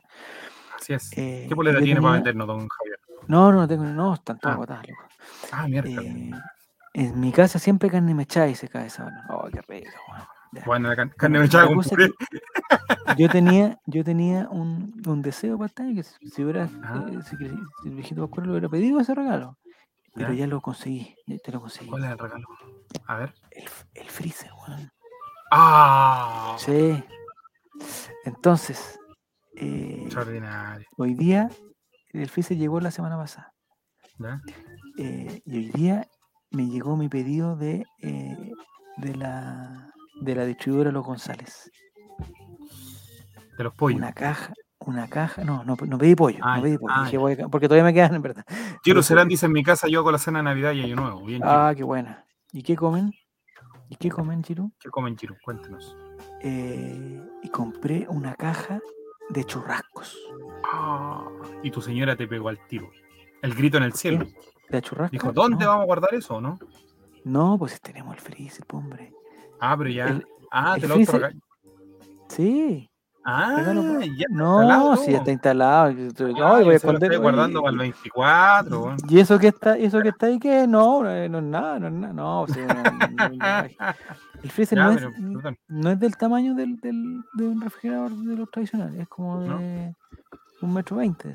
[0.79, 1.11] Así es.
[1.17, 2.99] Eh, ¿Qué polera yo tiene para vendernos, don Javier?
[3.27, 4.57] No, no, no tengo, no, están todas Ah.
[4.57, 5.03] agotadas, loco.
[5.51, 5.89] Ah, mierda.
[6.01, 6.31] Eh,
[6.93, 9.25] en mi casa siempre carne mechada y se cae esa.
[9.29, 9.91] Oh, qué rico.
[10.51, 10.63] Ya.
[10.65, 12.09] Bueno, la carne Bueno, mechada con puré.
[13.17, 17.05] yo tenía, yo tenía un, un deseo para año que si si hubiera, Ah.
[17.07, 17.35] eh, si,
[17.87, 19.57] el viejito Pascual lo hubiera pedido ese regalo,
[20.15, 20.39] pero Ya.
[20.39, 21.89] ya lo conseguí, ya te lo conseguí.
[21.91, 22.47] ¿Cuál es el regalo?
[23.05, 23.33] A ver.
[23.51, 24.91] El, el freezer, weón.
[25.51, 26.55] ¡Ah!
[26.57, 27.03] Sí.
[28.25, 28.98] Entonces,
[29.59, 30.87] eh, Extraordinario.
[30.97, 31.49] hoy día
[32.13, 33.53] el freezer llegó la semana pasada.
[34.17, 34.41] ¿Ya?
[34.97, 36.07] Eh, y hoy día
[36.51, 38.51] me llegó mi pedido de, eh,
[38.97, 39.91] de, la,
[40.21, 41.69] de la distribuidora Los González.
[43.57, 43.97] De los pollos.
[43.97, 45.43] Una caja, una caja.
[45.43, 46.39] No, no, no pedí pollo.
[46.41, 46.93] Ah, no pedí pollo.
[46.95, 47.19] ah, dije, ya.
[47.19, 48.45] voy a- porque todavía me quedan, en verdad.
[48.83, 51.23] Pero- Serán dice en mi casa yo hago la cena de Navidad y Año Nuevo.
[51.25, 51.41] Bien.
[51.45, 52.25] Ah, qué buena.
[52.51, 53.11] ¿Y qué comen?
[53.89, 54.71] ¿Y qué comen, Chiru?
[54.79, 55.35] ¿Qué comen Giro?
[55.43, 55.95] Cuéntenos.
[56.41, 58.79] Eh, y compré una caja
[59.29, 60.17] de churrascos.
[60.63, 61.27] Ah,
[61.63, 62.89] y tu señora te pegó al tiro.
[63.41, 64.25] El grito en el cielo.
[64.69, 65.11] ¿De churrascos?
[65.11, 65.71] Dijo, ¿dónde no.
[65.71, 66.59] vamos a guardar eso o no?
[67.23, 69.13] No, pues tenemos el freezer, po, hombre.
[69.59, 70.07] Ah, pero ya.
[70.07, 71.41] El- ah, el te lo freezer-
[72.29, 72.89] Sí.
[73.25, 73.61] Ah,
[74.15, 74.25] ya.
[74.29, 75.87] No, si está instalado.
[75.87, 77.03] Ay, voy a yo se lo esconder.
[77.11, 78.81] estoy guardando para el 24.
[78.83, 78.97] weón.
[79.07, 80.65] ¿Y eso que está, y eso que está ahí qué?
[80.67, 82.13] No, eh, no es nada, no es nada.
[82.13, 83.93] No, o sea, no- no- no-
[84.41, 88.35] el freezer Ya, no, es, no es del tamaño del, del, de un refrigerador de
[88.37, 89.93] los tradicionales, es como de
[90.61, 91.33] un metro veinte.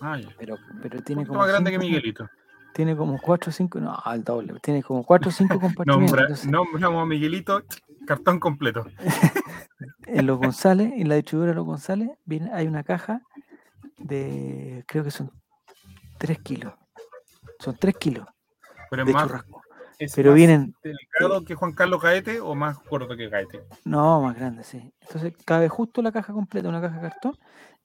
[0.00, 0.28] Ah, ya.
[0.38, 2.28] Pero, pero tiene como más grande que cinco- Miguelito.
[2.74, 4.54] Tiene como 4 o 5, no, al doble.
[4.62, 6.46] Tiene como 4 o 5 compartimentos.
[6.46, 7.62] Nombra, nombramos a Miguelito,
[8.06, 8.86] cartón completo.
[10.06, 13.22] en los González, en la distribuidora de los González, viene, hay una caja
[13.98, 15.30] de, creo que son
[16.18, 16.74] 3 kilos.
[17.58, 18.26] Son 3 kilos
[18.90, 19.62] Pero es de más, churrasco.
[19.98, 23.62] es Pero más vienen, delicado que Juan Carlos Caete o más gordo que Caete.
[23.84, 24.92] no, más grande, sí.
[25.00, 27.38] Entonces cabe justo la caja completa, una caja de cartón,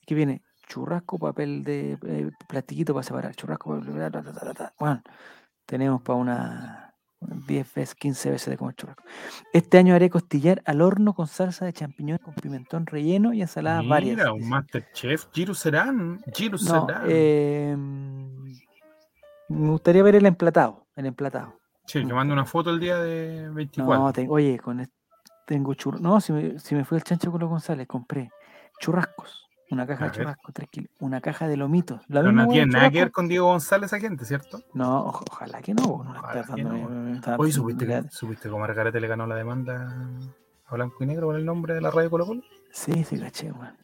[0.06, 4.74] que viene churrasco, papel de eh, plastiquito para separar, churrasco, papel ta, ta, ta.
[4.80, 5.02] Bueno,
[5.66, 6.87] tenemos para una
[7.20, 9.04] 10 veces, 15 veces de comer churrasco.
[9.54, 13.82] Este año haré costillar al horno con salsa de champiñón con pimentón relleno y ensaladas
[13.84, 14.28] Mira, varias.
[14.28, 14.50] un dice.
[14.50, 17.04] Masterchef, Giro Serán, Giro No, Serán.
[17.08, 17.76] eh,
[19.50, 21.54] me gustaría ver el emplatado, el emplatado.
[21.86, 24.24] Sí, que mando una foto el día de 24.
[24.26, 24.86] No, oye, con
[25.46, 26.02] tengo churrascos.
[26.02, 28.30] No, si me, si me fui al chancho con los González, compré
[28.80, 29.47] churrascos.
[29.70, 30.18] Una caja A de ver.
[30.22, 30.92] churrascos, 3 kilos.
[31.00, 32.02] Una caja de lomitos.
[32.08, 33.14] La Pero no tiene nada que ver churrasco.
[33.16, 34.62] con Diego González, esa gente, ¿cierto?
[34.74, 35.84] No, oja- ojalá que no.
[36.04, 36.90] no Ojalá que dando- no.
[36.90, 39.94] me- me está- Oye, ¿supiste, me- que, ¿supiste cómo Margarete le ganó la demanda
[40.68, 42.42] a Blanco y Negro con el nombre de la radio Colo Colo?
[42.72, 43.76] Sí, sí, caché, weón.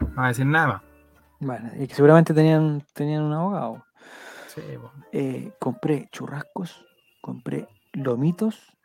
[0.00, 0.82] No va a decir nada más.
[1.40, 3.84] Bueno, y que seguramente tenían, tenían un abogado.
[4.48, 4.90] Sí, po.
[5.12, 6.84] Eh, compré churrascos,
[7.22, 8.76] compré lomitos.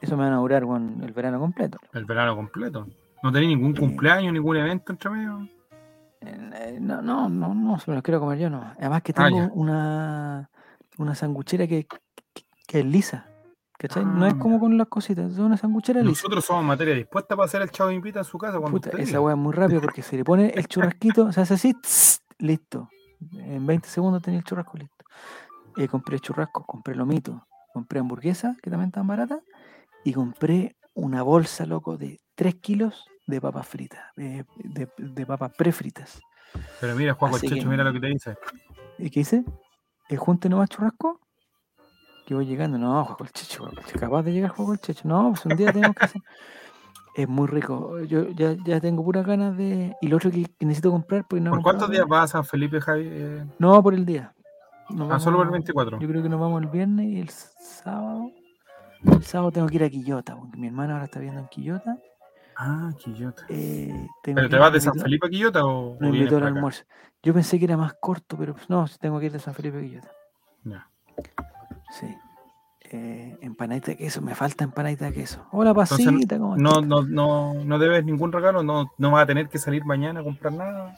[0.00, 1.78] Eso me van a durar con el verano completo.
[1.92, 2.86] el verano completo.
[3.24, 5.48] No tenía ningún cumpleaños, ningún evento entre medio.
[6.20, 8.60] Eh, No, no, no, no, si me los quiero comer yo, no.
[8.78, 10.50] Además que Ah, tengo una,
[10.98, 13.30] una sanguchera que, que, que es lisa.
[13.78, 14.04] ¿Cachai?
[14.04, 16.10] no Ah, es como con las cositas, es una sanguchera lisa.
[16.10, 19.22] Nosotros somos materia dispuesta para hacer el chavo invita en su casa cuando Puta, esa
[19.22, 22.90] weá es muy rápido porque se le pone el churrasquito, se hace así, tss, listo.
[23.32, 25.02] En 20 segundos tenía el churrasco listo.
[25.78, 29.40] Eh, compré churrasco, compré lomito, compré hamburguesa, que también están baratas,
[30.04, 35.52] y compré una bolsa, loco, de 3 kilos de papas fritas, de, de- de papas
[35.56, 36.20] prefritas.
[36.80, 38.36] Pero mira, Juan Checho, mira lo que te dice.
[38.98, 39.44] ¿Y qué dice?
[40.08, 41.20] ¿El junte no más churrasco?
[42.26, 42.78] Que voy llegando.
[42.78, 43.64] No, el Checho,
[43.98, 45.08] capaz de llegar el Checho.
[45.08, 46.22] No, pues un día tenemos que hacer.
[47.16, 48.00] Es muy rico.
[48.00, 49.94] Yo ya, ya tengo puras ganas de.
[50.00, 51.52] Y lo otro que, que necesito comprar, pues no.
[51.52, 53.06] ¿Por cuántos días vas a San Felipe, Javi?
[53.08, 54.34] Eh, No, por el día.
[54.90, 56.00] Nos ah, solo por el vamos- 24.
[56.00, 58.32] Yo creo que nos vamos el viernes y el sábado.
[59.04, 61.98] El sábado tengo que ir a Quillota, porque mi hermana ahora está viendo en Quillota.
[62.56, 63.42] Ah, Quillota.
[63.48, 66.20] Eh, tengo ¿Pero que te vas de San Felipe a Quillota o, o Me vienes
[66.32, 66.84] invitó al almuerzo.
[67.22, 69.78] Yo pensé que era más corto, pero pues, no, tengo que ir de San Felipe
[69.78, 70.10] a Quillota.
[70.64, 70.88] Ya.
[71.98, 72.14] Sí.
[72.90, 75.46] Eh, empanadita de queso, me falta empanadita de queso.
[75.52, 76.86] Hola, Entonces, pasita, ¿cómo No, estás?
[76.86, 80.22] no, no, no debes ningún regalo, no, no vas a tener que salir mañana a
[80.22, 80.94] comprar nada.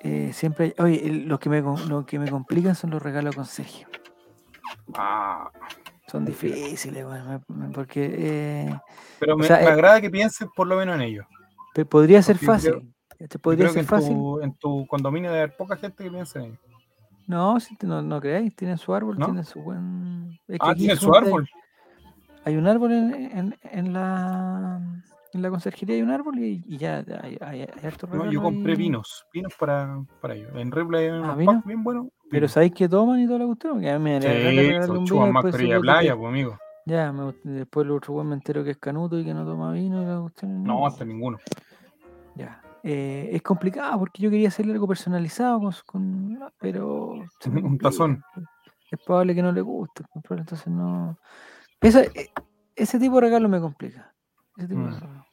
[0.00, 3.44] Eh, siempre hay- Oye, lo que, me, lo que me complican son los regalos con
[3.44, 3.86] Sergio.
[4.94, 5.50] Ah,
[6.08, 7.40] Son difíciles, bueno,
[7.74, 8.80] porque eh,
[9.20, 11.26] pero me, sea, me eh, agrada que pienses por lo menos en ello.
[11.74, 12.94] pe- podría ser Porque fácil.
[13.42, 14.14] Podría creo que ser en fácil.
[14.16, 16.58] tu, en tu condominio debe haber poca gente que piense en ello.
[17.26, 19.26] No, si no, no creáis, tienen su árbol, ¿No?
[19.26, 20.30] tienen su buen.
[20.48, 21.46] es que Ah, aquí tiene su árbol.
[22.44, 24.80] Hay un árbol en, en, en la
[25.32, 27.68] en la conserjería hay un árbol y, y ya hay, hay, hay
[28.12, 30.50] No, yo compré vinos, vinos para, para ellos.
[30.54, 32.06] En Ripley hay unos Ah, packs bien buenos.
[32.30, 32.48] Pero.
[32.48, 33.74] ¿sabéis que toman y toda la cuestión?
[33.74, 35.80] Porque a mí me Sí, son un vino más después por ir a supe que-
[35.80, 36.58] playa, pues amigo.
[36.86, 39.72] Ya, me después el otro weón me entero que es canuto y que no toma
[39.72, 40.62] vino y la cuestión.
[40.64, 41.38] No, hasta ninguno.
[42.34, 42.62] Ya.
[42.82, 47.14] Eh, es complicado porque yo quería hacerle algo personalizado con, con- pero
[47.62, 48.22] Un tazón.
[48.90, 51.18] Es probable que no le guste, entonces no.
[51.80, 52.30] Esa- e-
[52.74, 54.14] ese tipo de regalo me complica.
[54.58, 55.24] Ese tipo de Mm.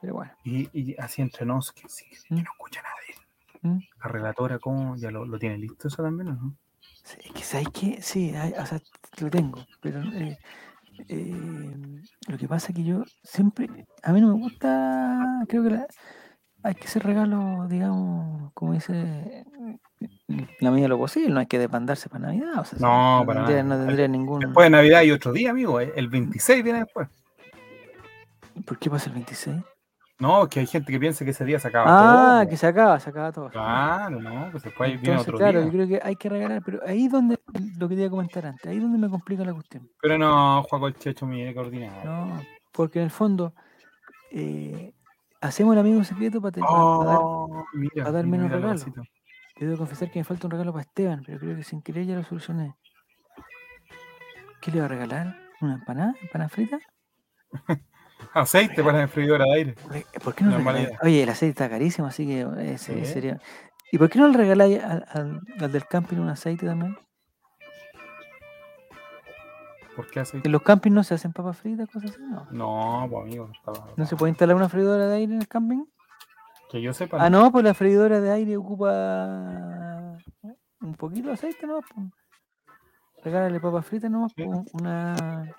[0.00, 0.32] Pero bueno.
[0.44, 2.38] Y, y así entre nos, que, sí, que ¿Mm?
[2.38, 3.16] no escucha nadie.
[3.76, 3.80] ¿Mm?
[4.02, 4.96] La relatora, ¿cómo?
[4.96, 6.56] ¿Ya lo, lo tiene listo eso también o no?
[7.04, 8.80] Sí, es que sabes que sí, hay- o sea,
[9.20, 10.38] lo tengo, pero eh,
[11.08, 11.76] eh,
[12.28, 15.86] lo que pasa es que yo siempre, a mí no me gusta, creo que la-
[16.64, 19.44] hay que hacer regalos, digamos, como dice,
[20.60, 22.58] la medida de lo posible, no hay que desbandarse para Navidad.
[22.60, 23.76] O sea, No, para tendría, nada.
[23.80, 24.40] no tendría ningún.
[24.40, 25.80] Después de Navidad hay otro día, amigo.
[25.80, 27.08] eh, El 26 viene después.
[28.66, 29.56] ¿Por qué pasa el 26?
[30.18, 32.50] No, que hay gente que piensa que ese día se acaba Ah, todo.
[32.50, 33.50] que se acaba, se acaba todo.
[33.50, 35.66] Claro, no, pues después viene Entonces, otro claro, día.
[35.66, 37.40] yo creo que hay que regalar, pero ahí donde,
[37.78, 39.88] lo que te iba a comentar antes, ahí donde me complica la cuestión.
[40.00, 42.04] Pero no, Juaco el Checho, mi ordinario.
[42.04, 42.40] No,
[42.72, 43.54] porque en el fondo,
[44.30, 44.92] eh,
[45.40, 48.62] hacemos el amigo secreto para, dar, Oh, mira, va a dar mira, menos mira la
[48.74, 48.78] regalo.
[48.78, 49.02] cosita.
[49.56, 52.06] Yo debo confesar que me falta un regalo para Esteban, pero creo que sin querer
[52.06, 52.76] ya lo solucioné.
[54.60, 55.36] ¿Qué le va a regalar?
[55.60, 56.14] ¿Una empanada?
[56.22, 56.78] ¿Empanada frita?
[58.34, 59.74] Aceite para la freidora de aire.
[59.90, 60.56] Re- ¿Por qué no?
[61.02, 63.12] Oye, el aceite está carísimo, así que ese Sí.
[63.12, 63.38] sería.
[63.90, 66.96] ¿Y por qué no le regaláis al, al- al del camping un aceite también?
[69.94, 70.48] ¿Por qué aceite?
[70.48, 72.46] En los campings no se hacen papas fritas, cosas así, ¿no?
[72.50, 75.84] No, pues amigo, estaba- ¿No se puede instalar una freidora de aire en el camping?
[76.70, 77.18] que yo sepa.
[77.22, 78.88] Ah, no, pues la freidora de aire ocupa
[80.80, 81.80] un poquito de aceite, ¿no?
[83.22, 84.26] Regálale papas fritas, ¿no?
[84.30, 84.42] Sí.
[84.72, 85.54] Una...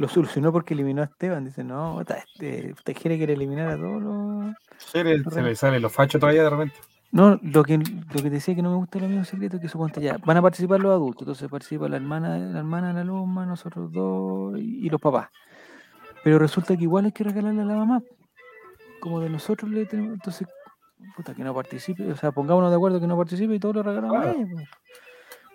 [0.00, 1.44] Lo solucionó porque eliminó a Esteban.
[1.44, 4.54] Dice, no, este, usted quiere quiere eliminar a todos los...
[4.78, 6.74] Se le sale los fachos todavía de repente.
[7.12, 9.68] No, lo que, lo que decía que no me gusta el amigo secreto es que
[9.68, 13.04] suponte ya van a participar los adultos, entonces participa la hermana, la hermana de la
[13.04, 15.28] Luma, nosotros dos y, y los papás.
[16.24, 18.00] Pero resulta que igual hay que regalarle a la mamá.
[19.00, 20.48] Como de nosotros le tenemos, entonces,
[21.14, 23.82] puta, que no participe, o sea, pongámonos de acuerdo que no participe y todos lo
[23.82, 24.68] regalamos a ella, pues.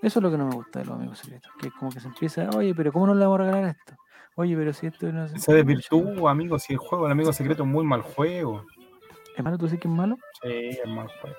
[0.03, 1.99] Eso es lo que no me gusta de los amigos secretos, que es como que
[1.99, 3.95] se empieza, oye, pero ¿cómo no le vamos a regalar esto?
[4.35, 6.59] Oye, pero si esto no Se desvirtúa, amigo.
[6.59, 8.65] Si el juego, el amigo secreto es muy mal juego.
[9.37, 10.17] Hermano, ¿tú sabes que es malo?
[10.43, 10.49] Sí,
[10.83, 11.35] es mal juego.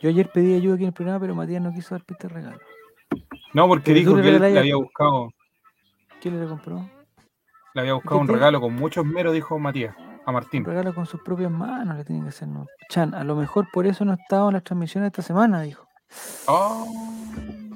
[0.00, 2.34] Yo ayer pedí ayuda aquí en el programa, pero Matías no quiso dar pista de
[2.34, 2.58] regalo.
[3.52, 5.30] No, porque Pero dijo que él le había buscado,
[6.20, 6.88] ¿Quién le compró?
[7.74, 10.64] le había buscado un regalo con mucho esmero, dijo Matías, a Un Martín.
[10.64, 12.48] regalo con sus propias manos le tiene que hacer.
[12.48, 12.66] ¿no?
[12.88, 15.86] Chan, a lo mejor por eso no ha estado en las transmisiones esta semana, dijo.
[16.46, 16.86] Oh,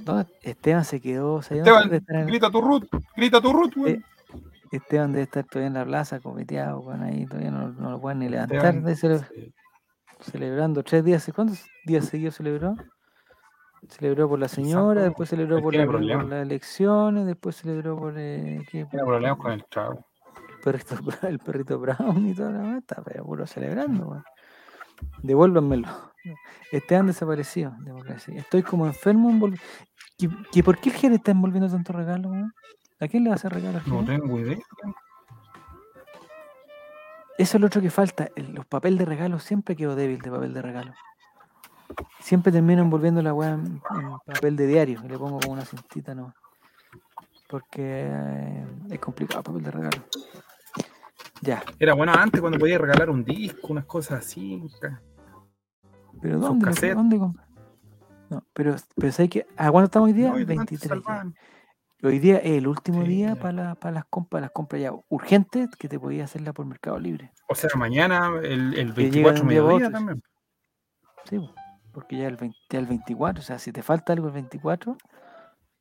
[0.04, 0.26] ¿Dónde?
[0.42, 1.42] Esteban se quedó.
[1.42, 2.84] ¿sabes dónde Esteban, grita tu root,
[3.16, 3.88] grita tu root, weón.
[3.90, 4.02] Eh,
[4.70, 8.18] Esteban debe estar todavía en la plaza, cometeado, con ahí, todavía no, no lo pueden
[8.20, 8.56] ni levantar.
[8.56, 9.54] Esteban, de cele- sí.
[10.20, 11.30] celebrando tres días.
[11.34, 12.74] ¿Cuántos días seguidos celebró?
[13.88, 18.58] Celebró por la señora, después celebró Él por, la- las elecciones, después celebró por eh,
[18.70, 18.84] ¿qué?
[18.86, 20.04] Tiene problemas con el trago.
[20.48, 20.96] el perrito,
[21.28, 24.24] el perrito Brown y toda la está pero puro celebrando, weón.
[25.22, 25.88] Devuélvanmelo.
[26.72, 28.34] Esteban desaparecido, democracia.
[28.36, 29.48] Estoy como enfermo
[30.18, 32.52] ¿Que, que ¿Por qué el Jere está envolviendo tantos regalos, weón?
[33.00, 33.86] ¿A quién le va a hacer regalos?
[33.86, 34.58] No tengo idea.
[37.38, 38.30] Eso es lo otro que falta.
[38.36, 40.92] los papel de regalo siempre quedo débil de papel de regalo.
[42.18, 45.64] Siempre termino envolviendo la weá en, en papel de diario y le pongo como una
[45.64, 46.34] cintita no.
[47.48, 50.04] Porque eh, es complicado papel de regalo.
[51.40, 51.62] Ya.
[51.78, 54.60] Era bueno antes cuando podías regalar un disco, unas cosas así.
[56.20, 56.94] Pero ¿dónde.
[56.94, 57.18] ¿dónde?
[57.18, 59.46] No, pero, pero ¿sabes qué?
[59.56, 60.30] ¿A cuándo estamos hoy día?
[60.30, 61.02] No, y antes 23.
[62.02, 63.36] Hoy día es el último Sí, día ya.
[63.36, 67.32] para las compras, las compras ya urgentes que te podías hacerla por Mercado Libre.
[67.48, 70.22] O sea, mañana, el, el Que llegan 24 de un día para mediodía también.
[71.28, 71.54] Sí, po,
[71.92, 74.96] porque ya el, 20 ya el 24, o sea, si te falta algo el 24.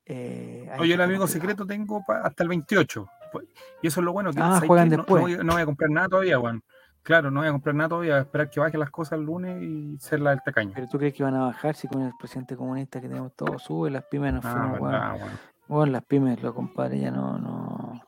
[0.06, 3.08] Eh, Oye, el amigo secreto tengo hasta el 28.
[3.32, 3.46] Pues,
[3.84, 4.32] Y eso es lo bueno.
[4.34, 5.22] Que, Ah, ¿sabes juegan después.
[5.22, 6.62] No, voy, no voy a comprar nada todavía, Juan.
[7.04, 8.14] Claro, no voy a comprar nada todavía.
[8.14, 10.72] Voy a esperar que bajen las cosas el lunes y ser la del tacaño.
[10.74, 13.60] Pero tú crees que van a bajar si con el presidente comunista que tenemos todo
[13.60, 15.32] sube, las pymes nos Ah, fueron, verdad, weón.
[15.70, 18.02] Weón, las pymes, lo compadre, ya no, no.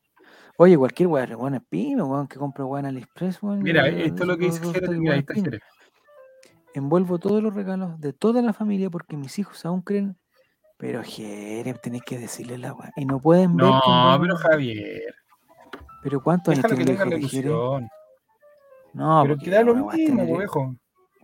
[0.58, 3.62] Oye, cualquier weón, weón es pyme, weón, que compra weón en AliExpress, weón.
[3.64, 4.94] Mira, esto es lo que dice resulta Jere.
[4.94, 5.46] que Mira, ahí weón es está pyme.
[5.52, 5.64] Jere.
[6.76, 10.18] Envuelvo todos los regalos de toda la familia porque mis hijos aún creen.
[10.78, 12.92] Pero Jere, tenés que decirle la weá.
[12.96, 13.66] Y no pueden ver.
[13.66, 15.16] que No, envuelvo- pero Javier.
[16.04, 17.90] Pero ¿cuántos años que tiene ilusión.
[18.94, 20.76] No, pero porque que da lo mismo, tener- viejo.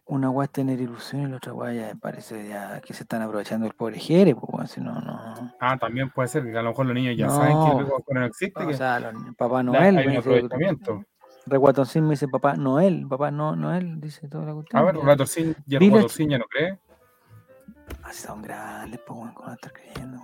[0.08, 3.22] Una weá es tener ilusión y la otra weá ya parece ya que se están
[3.24, 5.54] aprovechando del pobre Jere, pues si no, no.
[5.60, 7.36] Ah, también puede ser que a lo mejor los niños ya No.
[7.36, 8.64] saben que el Brother no existe.
[8.64, 9.98] O que sea, los- Papá Noel.
[9.98, 11.04] hay un aprovechamiento.
[11.48, 14.82] Reguatoncín me dice papá Noel, papá no, Noel, dice toda la cuestión.
[14.82, 15.04] A ver, ya.
[15.06, 16.80] Ratorcín ya, Ratorcín ya no cree.
[18.04, 20.18] Así son grandes, pues weón, ¿cómo estar creyendo,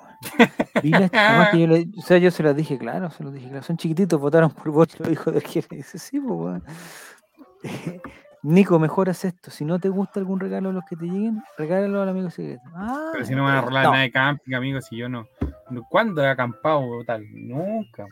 [0.74, 3.64] además que yo le- o sea, yo se los dije, claro, se los dije, claro.
[3.64, 5.68] Son chiquititos, votaron por vos, lo dijo del Jere.
[5.77, 6.64] Dice, sí, pues weón.
[8.44, 9.52] Nico, mejoras esto.
[9.52, 12.64] Si no te gusta algún regalo de los que te lleguen, regálalo al amigo secreto.
[12.74, 13.70] Ah, Pero si no van a no.
[13.70, 15.26] nada de camping, amigos, si yo no.
[15.90, 17.24] ¿Cuándo he acampado o tal?
[17.32, 18.06] Nunca.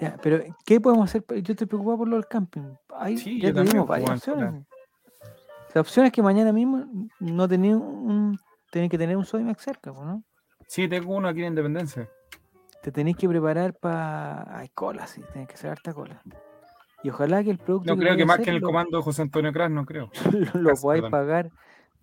[0.00, 1.24] Ya, pero, ¿qué podemos hacer?
[1.42, 2.62] Yo estoy preocupado por lo del camping.
[2.96, 4.66] Ahí Sí, ya yo te dimos también, pues, varias opciones.
[5.74, 6.84] La opción es que mañana mismo
[7.20, 8.38] no tenía un,
[8.70, 10.24] tenés que tener un Sodimac cerca, ¿no?
[10.66, 12.08] Sí, tengo uno aquí en Independencia.
[12.82, 14.58] Te tenéis que preparar para...
[14.58, 16.22] Hay cola, sí, tenés que hacer harta cola.
[17.02, 19.02] Y ojalá que el producto No creo que hacer que en el lo- comando de
[19.04, 20.10] José Antonio Cras, no creo.
[20.54, 21.10] lo podáis perdón.
[21.10, 21.50] pagar,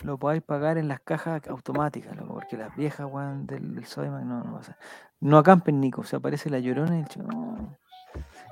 [0.04, 3.86] lo podáis pagar en las cajas automáticas, loco, porque las viejas, weón, del, del
[4.26, 4.78] no, no pasa.
[5.20, 7.76] No acampen, Nico, se aparece la llorona y el chico, no.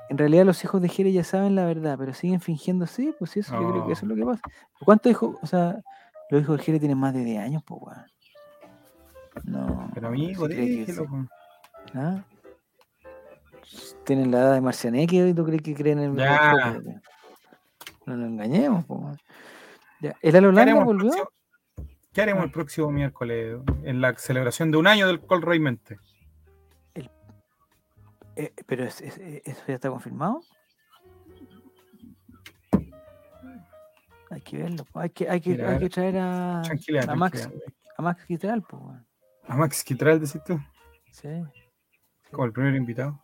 [0.08, 3.32] En realidad los hijos de Jere ya saben la verdad, pero siguen fingiendo sí, pues
[3.32, 4.42] sí, eso yo creo que eso es lo que pasa.
[4.84, 5.80] ¿Cuántos hijos, o sea,
[6.30, 8.04] los hijos de Jere tienen más de 10 años, pues, weón?
[9.44, 9.90] No.
[9.94, 11.06] Pero amigo, déjelo.
[11.94, 12.22] ¿Ah?
[14.04, 16.52] Tienen la edad de Marcianeque y tú crees que creen en el Ya.
[16.54, 17.00] mejor foco,
[18.06, 19.18] No nos engañemos, po, weón.
[20.00, 20.14] Ya.
[20.22, 21.10] ¿El Alo ¿Qué Langa volvió?
[21.10, 21.30] próximo,
[22.12, 25.98] qué haremos el próximo miércoles en la celebración de un año del Col Rey Mente?
[28.38, 30.42] Eh, pero es- es- eh, eso ya está confirmado.
[34.30, 34.84] Hay que verlo.
[34.84, 35.00] po.
[35.00, 37.48] Hay que, hay que, Mira, hay que traer a, a Max,
[37.96, 39.06] a Max Quitral, pues, weón.
[39.48, 40.60] A Max Quitral, decís tú,
[41.10, 41.28] Sí,
[42.30, 43.22] como el primer invitado.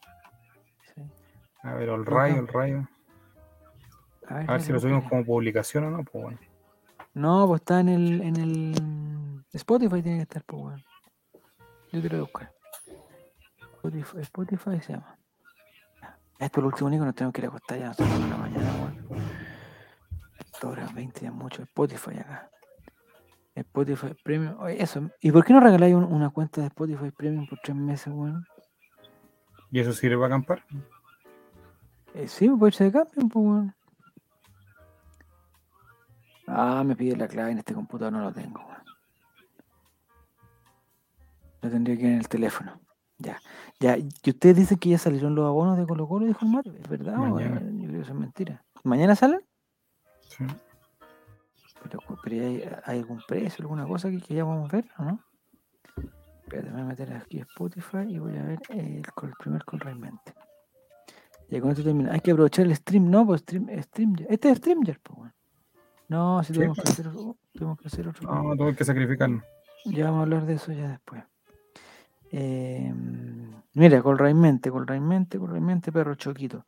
[1.62, 2.88] A ver, el rayo, el rayo.
[4.28, 6.38] A ver, A ver si lo subimos como publicación o no, pues bueno.
[7.14, 10.84] No, pues está en el, en el Spotify tiene que estar, pues, weón.
[11.92, 12.50] Yo te lo buscar.
[13.76, 15.18] Spotify, Spotify se llama.
[16.38, 18.36] Esto es lo último único, nos tenemos que ir a acostar ya, nueve de la
[18.36, 18.94] mañana.
[20.60, 21.62] Dos horas 20 ya mucho.
[21.62, 22.50] Spotify acá.
[23.54, 24.58] Spotify Premium.
[24.60, 25.10] Oye, eso.
[25.20, 28.44] ¿Y por qué no regaláis un- una cuenta de Spotify Premium por tres meses, weón?
[29.70, 30.64] ¿Y eso sirve para acampar?
[32.14, 33.74] Eh, sí, me puede irse de cambio, pues, weón.
[36.46, 38.82] Ah, me pide la clave en este computador, no lo tengo, weón.
[41.62, 42.80] Lo tendría que ir en el teléfono.
[43.18, 43.40] Ya,
[43.78, 43.96] ya.
[43.96, 46.70] ¿Y ustedes dicen que ya salieron los abonos de Colo Colo, dijo el Mate?
[46.70, 47.14] ¿Es verdad?
[47.40, 48.64] es- yo creo que eso es mentira.
[48.82, 49.40] ¿Mañana salen?
[50.28, 50.44] Sí.
[51.82, 55.04] Pero, pero ¿hay, hay algún precio, alguna cosa que, que ya vamos a ver, o
[55.04, 55.20] no?
[56.42, 59.02] Espérate, me voy a meter aquí a Spotify y voy a ver el,
[59.38, 60.34] primer call realmente.
[61.52, 62.12] Ya con esto termina.
[62.12, 63.26] Hay que aprovechar el stream, ¿no?
[63.26, 64.32] Pues stream, StreamYard.
[64.32, 65.34] Este es StreamYard, pues, bueno.
[66.08, 66.92] No, si Sí, tenemos que pues.
[66.94, 67.36] hacer otro.
[67.52, 68.32] Tenemos que hacer otro.
[68.42, 69.42] No, tuve que sacrificarnos.
[69.84, 71.22] Ya vamos a hablar de eso ya después.
[72.30, 72.92] Eh,
[73.74, 76.64] mira, Colraimente, Colraimente, Colraimente, perro choquito.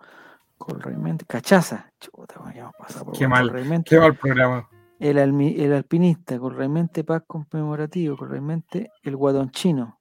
[0.59, 1.91] Colraimente, cachaza.
[1.99, 3.51] Chuta, bueno, pasado por Qué mal.
[3.85, 4.69] Qué mal programa.
[4.99, 9.99] El, almi- el alpinista, Colraimente Paz conmemorativo, Colraimente el guadonchino.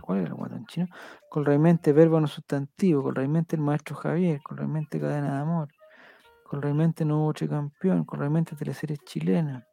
[0.00, 0.86] ¿Cuál era el guadonchino?
[1.28, 5.68] Colraimente verbo no sustantivo, Colraimente el maestro Javier, Colraimente cadena de amor,
[6.44, 9.64] Colraimente no hubo tricampeón, Colraimente teleseries chilenas,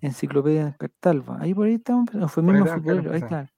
[0.00, 1.38] enciclopedia en Cartalva.
[1.40, 3.50] Ahí por ahí estamos, no, fue mismo futbolero, ahí está.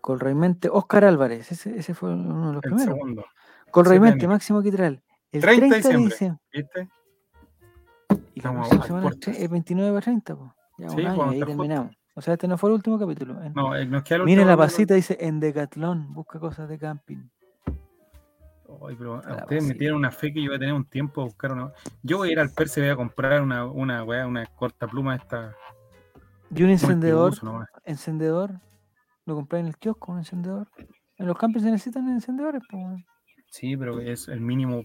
[0.00, 2.94] Colraimente Oscar Álvarez, ese, ese fue uno de los El primeros.
[2.94, 3.24] segundo.
[3.70, 4.26] Colraimente.
[4.28, 6.40] Máximo Quitral, el 30 30 de de diciembre.
[6.52, 6.88] ¿Viste?
[8.34, 9.34] Y la próxima semana es puertas.
[9.34, 10.50] tre- es 29 a 30, pues.
[10.78, 11.97] Ya Sí, un año, pues, y ahí terminamos.
[12.18, 13.40] O sea, este no fue el último capítulo.
[13.40, 16.76] En- No, eh, nos queda el Mire la pasita, dice en Decathlon, busca cosas de
[16.76, 17.28] camping.
[17.66, 21.20] Ay, pero a ustedes me tienen una fe que yo voy a tener un tiempo
[21.22, 21.72] a buscar una.
[22.02, 24.88] Yo voy a ir al Perse y voy a comprar una, una weá, una corta
[24.88, 25.54] pluma esta.
[26.52, 27.34] Y un encendedor,
[27.84, 28.60] encendedor,
[29.24, 30.68] lo compré en el kiosco, un encendedor.
[31.18, 32.82] En los campings se necesitan encendedores, pues.
[33.46, 34.82] Sí, pero es el mínimo.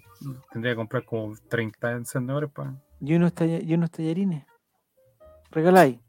[0.52, 2.76] Tendría que comprar como 30 encendedores para.
[3.02, 4.45] Y unos, talla- y unos tallarines.
[5.52, 6.00] Regaláis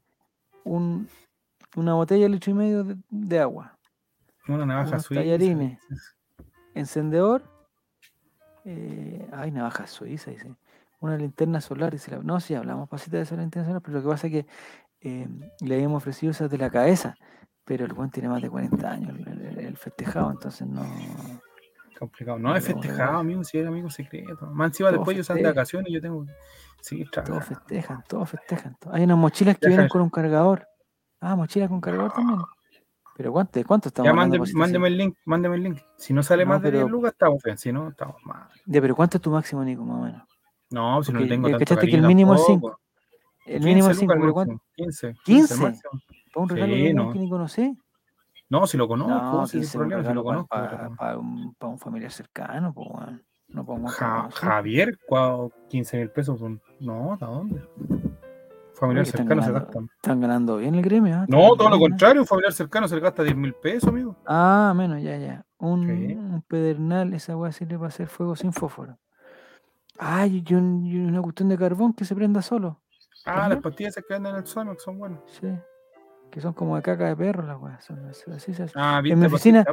[0.65, 1.09] un,
[1.77, 3.79] una botella de litro y medio de, de agua,
[4.49, 5.21] Una navaja Unos suiza.
[5.23, 5.79] tallarines.
[6.75, 7.43] encendedor.
[8.65, 10.55] eh, ay, navaja suiza, dice.
[11.01, 12.11] Una linterna solar, dice.
[12.11, 14.47] la- no, sí, hablamos pasita de esa linterna solar, pero lo que pasa es que
[15.03, 15.29] eh,
[15.61, 17.15] le habíamos ofrecido esas de la cabeza,
[17.65, 20.83] pero el buen tiene más de 40 años, el, el- el festejado, entonces no.
[22.05, 22.39] Complicado.
[22.39, 24.47] No es Pero, festejado, amigo, si era amigo secreto.
[24.47, 26.33] Más encima Todos después yo salgo de vacaciones y yo tengo que
[26.81, 27.61] seguir Todos trabajando.
[27.61, 28.77] festejan, todos festejan.
[28.93, 30.67] Hay unas mochilas que vienen con un cargador.
[31.21, 32.41] Ah, mochilas con cargador también.
[33.17, 35.79] Pero ¿cuánto, cuánto estamos Ya hablando, mándeme, el link, mándeme el link.
[35.97, 37.57] Si no sale No, más de pero- 10 lucas, estamos bien.
[37.57, 38.49] Si no, estamos mal.
[38.67, 40.23] Ya, pero ¿cuánto es tu máximo, Nico, más o menos?
[40.71, 42.77] No, si no Porque le tengo tanto que el mínimo es tampoco.
[42.77, 42.81] 5.
[43.47, 44.53] El 15 mínimo es lucas 5, el pero ¿cuánto?
[44.55, 44.73] máximo.
[44.77, 45.15] 15.
[45.25, 45.55] 15.
[45.55, 45.91] el máximo.
[46.35, 47.13] ¿Para un regalo Sí, de un no.
[47.13, 47.79] que ni?
[48.61, 50.49] No, si lo conozco, No, si es 15 el es un problema, si lo conozco.
[50.49, 53.23] para, un, familiar cercano, pues, weón.
[53.49, 54.29] No que Ja-.
[54.31, 56.39] Javier, ¿cuál- 15 mil pesos.
[56.39, 57.61] son- No, ¿a dónde?
[58.75, 59.71] Familiar cercano se ganando.
[59.81, 59.95] gasta.
[59.97, 61.25] Están ganando bien el gremio, ¿ah?
[61.29, 61.79] No, todo lo ¿ah?
[61.81, 64.17] contrario, un familiar cercano se le gasta 10 mil pesos, amigo.
[64.27, 65.45] Ah, menos, ya, ya.
[65.59, 68.99] Un, un pedernal, esa weá sirve para hacer fuego sin fósforo.
[69.99, 72.81] Ay, y, un- y una cuestión de carbón que se prenda solo.
[73.25, 73.51] Ah, ¿También?
[73.51, 75.21] las pastillas que venden en el Sonox son buenas.
[75.27, 75.49] Sí.
[76.35, 77.85] Que son como de caca de perro las weas.
[77.85, 78.73] son así- así se hace.
[78.77, 79.65] Ah, En mi pues, oficina,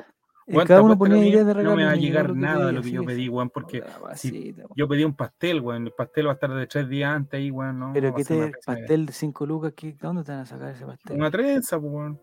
[0.45, 1.71] eh, cada uno que ponía ideas de regalo.
[1.71, 3.83] No me va a llegar nada de lo que yo pedí, weón, porque
[4.13, 5.87] si yo pedí un pastel, weón.
[5.87, 7.79] El pastel va a estar de tres días antes ahí, weón.
[7.79, 10.69] No, Pero a que te pastel de 5 lucas, ¿qué, ¿dónde te van a sacar
[10.69, 11.17] ese pastel?
[11.17, 12.21] Una trenza, pues, weón.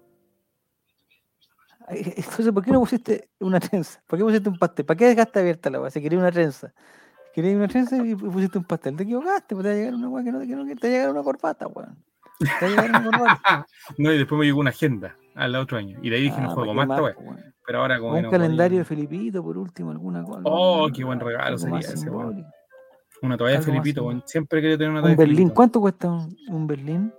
[1.88, 4.00] Entonces, ¿por qué no pusiste una trenza?
[4.06, 4.86] ¿Por qué pusiste un pastel?
[4.86, 5.90] ¿Para qué dejaste abierta la wea?
[5.90, 6.72] Si quería una trenza.
[7.34, 8.96] Querías una trenza y pusiste un pastel.
[8.96, 10.86] Te equivocaste, pues te va a llegar una weá que no, que no, que te
[10.86, 12.04] va a llegar una corbata, weón.
[13.98, 15.98] No, y después me llegó una agenda al otro año.
[16.02, 17.40] Y de ahí dije, no Ah, juego ¿pa' qué más más, weón?
[17.66, 19.06] Pero ahora como un no calendario de podía.
[19.08, 20.42] Felipito, por último, alguna cosa.
[20.44, 22.08] Oh, qué buen regalo sería ese.
[23.20, 24.22] Una toalla de Felipito, weón.
[24.26, 25.54] Siempre quería tener una toalla Un de Berlín, Felipito.
[25.54, 27.12] ¿cuánto cuesta un, un Berlín?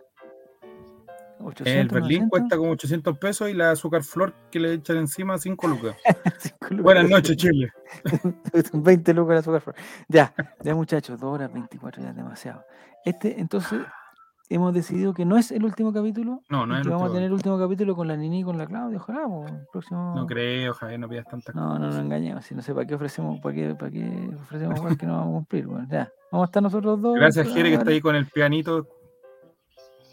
[1.41, 2.29] 800, El Berlín 900?
[2.29, 5.95] cuesta como 800 pesos y la azúcar flor que le echan encima 5 lucas.
[6.69, 6.83] Lucas.
[6.83, 7.71] Buenas noches, Chile.
[8.73, 9.61] 20 lucas de azúcar.
[9.61, 9.75] flor.
[10.07, 12.63] Ya, ya muchachos, 2 horas 24 ya es demasiado.
[13.05, 13.79] Este, entonces,
[14.49, 16.41] hemos decidido que no es el último capítulo.
[16.49, 18.43] No, no es el vamos a último tener el último capítulo con la Nini y
[18.43, 20.13] con la Claudia, ojalá, pues, el próximo.
[20.15, 21.55] No creo, Javier, no pidas tantas cosas.
[21.69, 24.81] No, no nos engañemos, si no sé para qué ofrecemos, para qué, para qué ofrecemos
[24.81, 25.67] cosas que no vamos a cumplir.
[25.67, 27.15] Bueno, ya, vamos a estar nosotros dos.
[27.15, 28.87] Gracias, Jere, que está ahí con el pianito.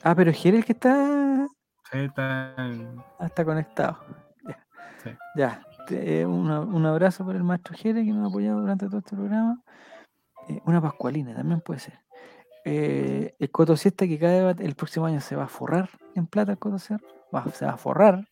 [0.05, 1.47] Ah, pero Jere el que está
[1.91, 3.99] Sí, está en- Ah, está conectado.
[4.47, 4.67] Ya.
[5.03, 5.11] Sí.
[5.37, 5.63] Ya.
[5.91, 9.15] eh, una- un abrazo para el maestro Jere que nos ha apoyado durante todo este
[9.15, 9.63] programa.
[10.49, 12.01] Eh, una pascualina también puede ser.
[12.69, 16.53] Eh, el Coto Siesta que cada el próximo año se va a forrar en plata
[16.53, 17.07] el Coto Siesta.
[17.35, 18.27] Va- se va a forrar.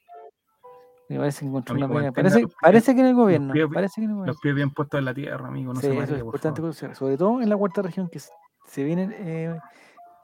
[1.08, 3.52] Me parece que encontró Amigo, una Parece, los parece que en el gobierno.
[3.52, 4.40] pies- parece que en el los gobierno.
[4.42, 5.72] pies bien puestos en la tierra, amigo.
[5.74, 6.62] No sí, se eso es importante.
[6.94, 9.56] Sobre todo en la cuarta región que se- viene eh,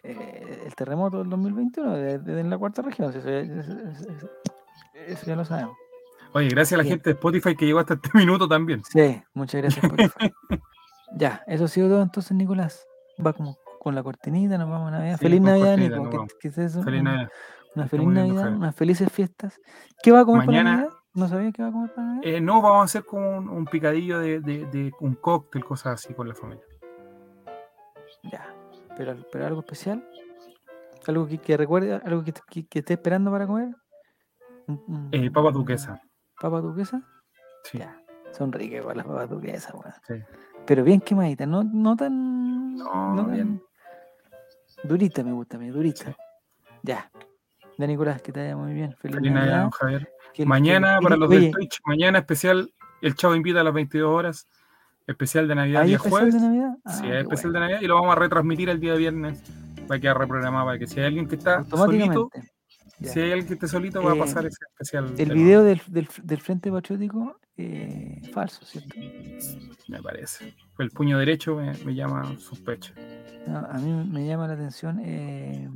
[0.02, 3.10] eh, el terremoto del 2021 de, de- en la cuarta región.
[3.10, 4.30] Eso, ya- eso- eso-
[5.06, 5.76] eso ya lo sabemos.
[6.32, 8.82] Oye, gracias a la gente de Spotify que llegó hasta este minuto también.
[8.84, 9.84] Sí, muchas gracias
[11.16, 12.86] Ya, eso ha sido todo entonces, Nicolás.
[13.24, 15.16] Va como con la cortinita, nos vamos a Navidad.
[15.18, 15.96] Sí, feliz Navidad, Nico.
[15.96, 16.32] nos ¿Qué, vamos.
[16.40, 16.82] qué es eso?
[16.82, 17.28] Feliz Navidad.
[17.74, 19.58] Una feliz bien, Navidad, unas felices fiestas.
[20.02, 20.96] ¿Qué va a comer Mañana- para Navidad?
[21.14, 22.34] ¿No sabía qué va a comer para Navidad?
[22.34, 25.94] Eh, no, vamos a hacer como un, un picadillo de, de- de un cóctel, cosas
[25.94, 26.62] así con la familia.
[28.30, 28.54] Ya,
[28.96, 30.04] pero, pero algo especial.
[31.06, 33.70] Algo que, que recuerde, algo que, que, que esté esperando para comer.
[35.12, 36.00] Eh, papa duquesa.
[36.40, 37.02] ¿Papa duquesa?
[37.64, 37.78] Sí.
[37.78, 37.98] Ya,
[38.32, 39.92] son ricas las papas duquesas, weón.
[40.06, 40.14] Sí.
[40.66, 42.74] Pero bien quemaditas, no, no tan.
[42.76, 43.62] No, tan- bien.
[44.84, 46.16] Durita me gusta mí, durita.
[46.82, 47.10] Ya.
[47.78, 48.94] Ya, Nicolás, que te vaya muy bien.
[48.96, 50.08] Feliz, Feliz Navidad, don Javier.
[50.34, 53.72] que Mañana, que- para oye, los del Twitch, mañana especial, el Chavo invita a las
[53.74, 54.48] 22 horas,
[55.06, 56.34] especial de Navidad, ¿hay día especial jueves.
[56.34, 56.72] de Navidad?
[56.76, 57.52] sí, Ah, hay qué especial bueno.
[57.52, 59.42] de Navidad y lo vamos a retransmitir el día viernes.
[59.90, 62.30] Va a quedar reprogramado para que si hay alguien que está solito.
[63.00, 63.12] Ya.
[63.12, 65.14] si hay alguien que esté solito, va a Eh, pasar ese especial.
[65.16, 68.94] El video del, del, del Frente Patriótico, eh, falso, ¿cierto?
[69.88, 70.54] Me parece.
[70.78, 72.92] El puño derecho me, me llama sospecha.
[73.46, 75.68] No, a mí me llama la atención eh,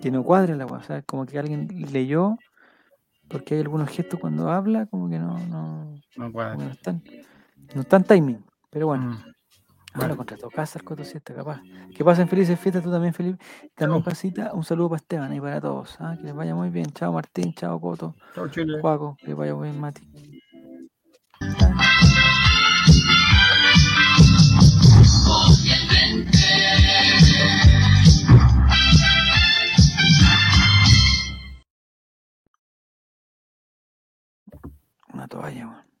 [0.00, 1.04] que no cuadre la cosa, ¿sabes?
[1.04, 2.36] Como que alguien leyó,
[3.28, 6.70] porque hay algunos gestos cuando habla, como que no, no, No que no cuadra.
[6.70, 7.02] están,
[7.74, 8.44] no están timing.
[8.70, 9.32] Pero bueno, Mm.
[9.94, 11.60] Ah, lo contrató Cázar Coto Siesta, capaz.
[11.94, 13.44] Que pasen felices fiestas tú también, Felipe.
[13.74, 15.96] También, Casita, un saludo para Esteban y para todos.
[16.00, 16.16] ¿ah?
[16.16, 16.86] Que les vaya muy bien.
[16.92, 17.52] Chao, Martín.
[17.54, 18.14] Chao, Coto.
[18.34, 18.78] Chao, Chile.
[18.80, 20.02] Paco, que les vaya muy bien, Mati.
[35.12, 35.91] Una toalla, bueno.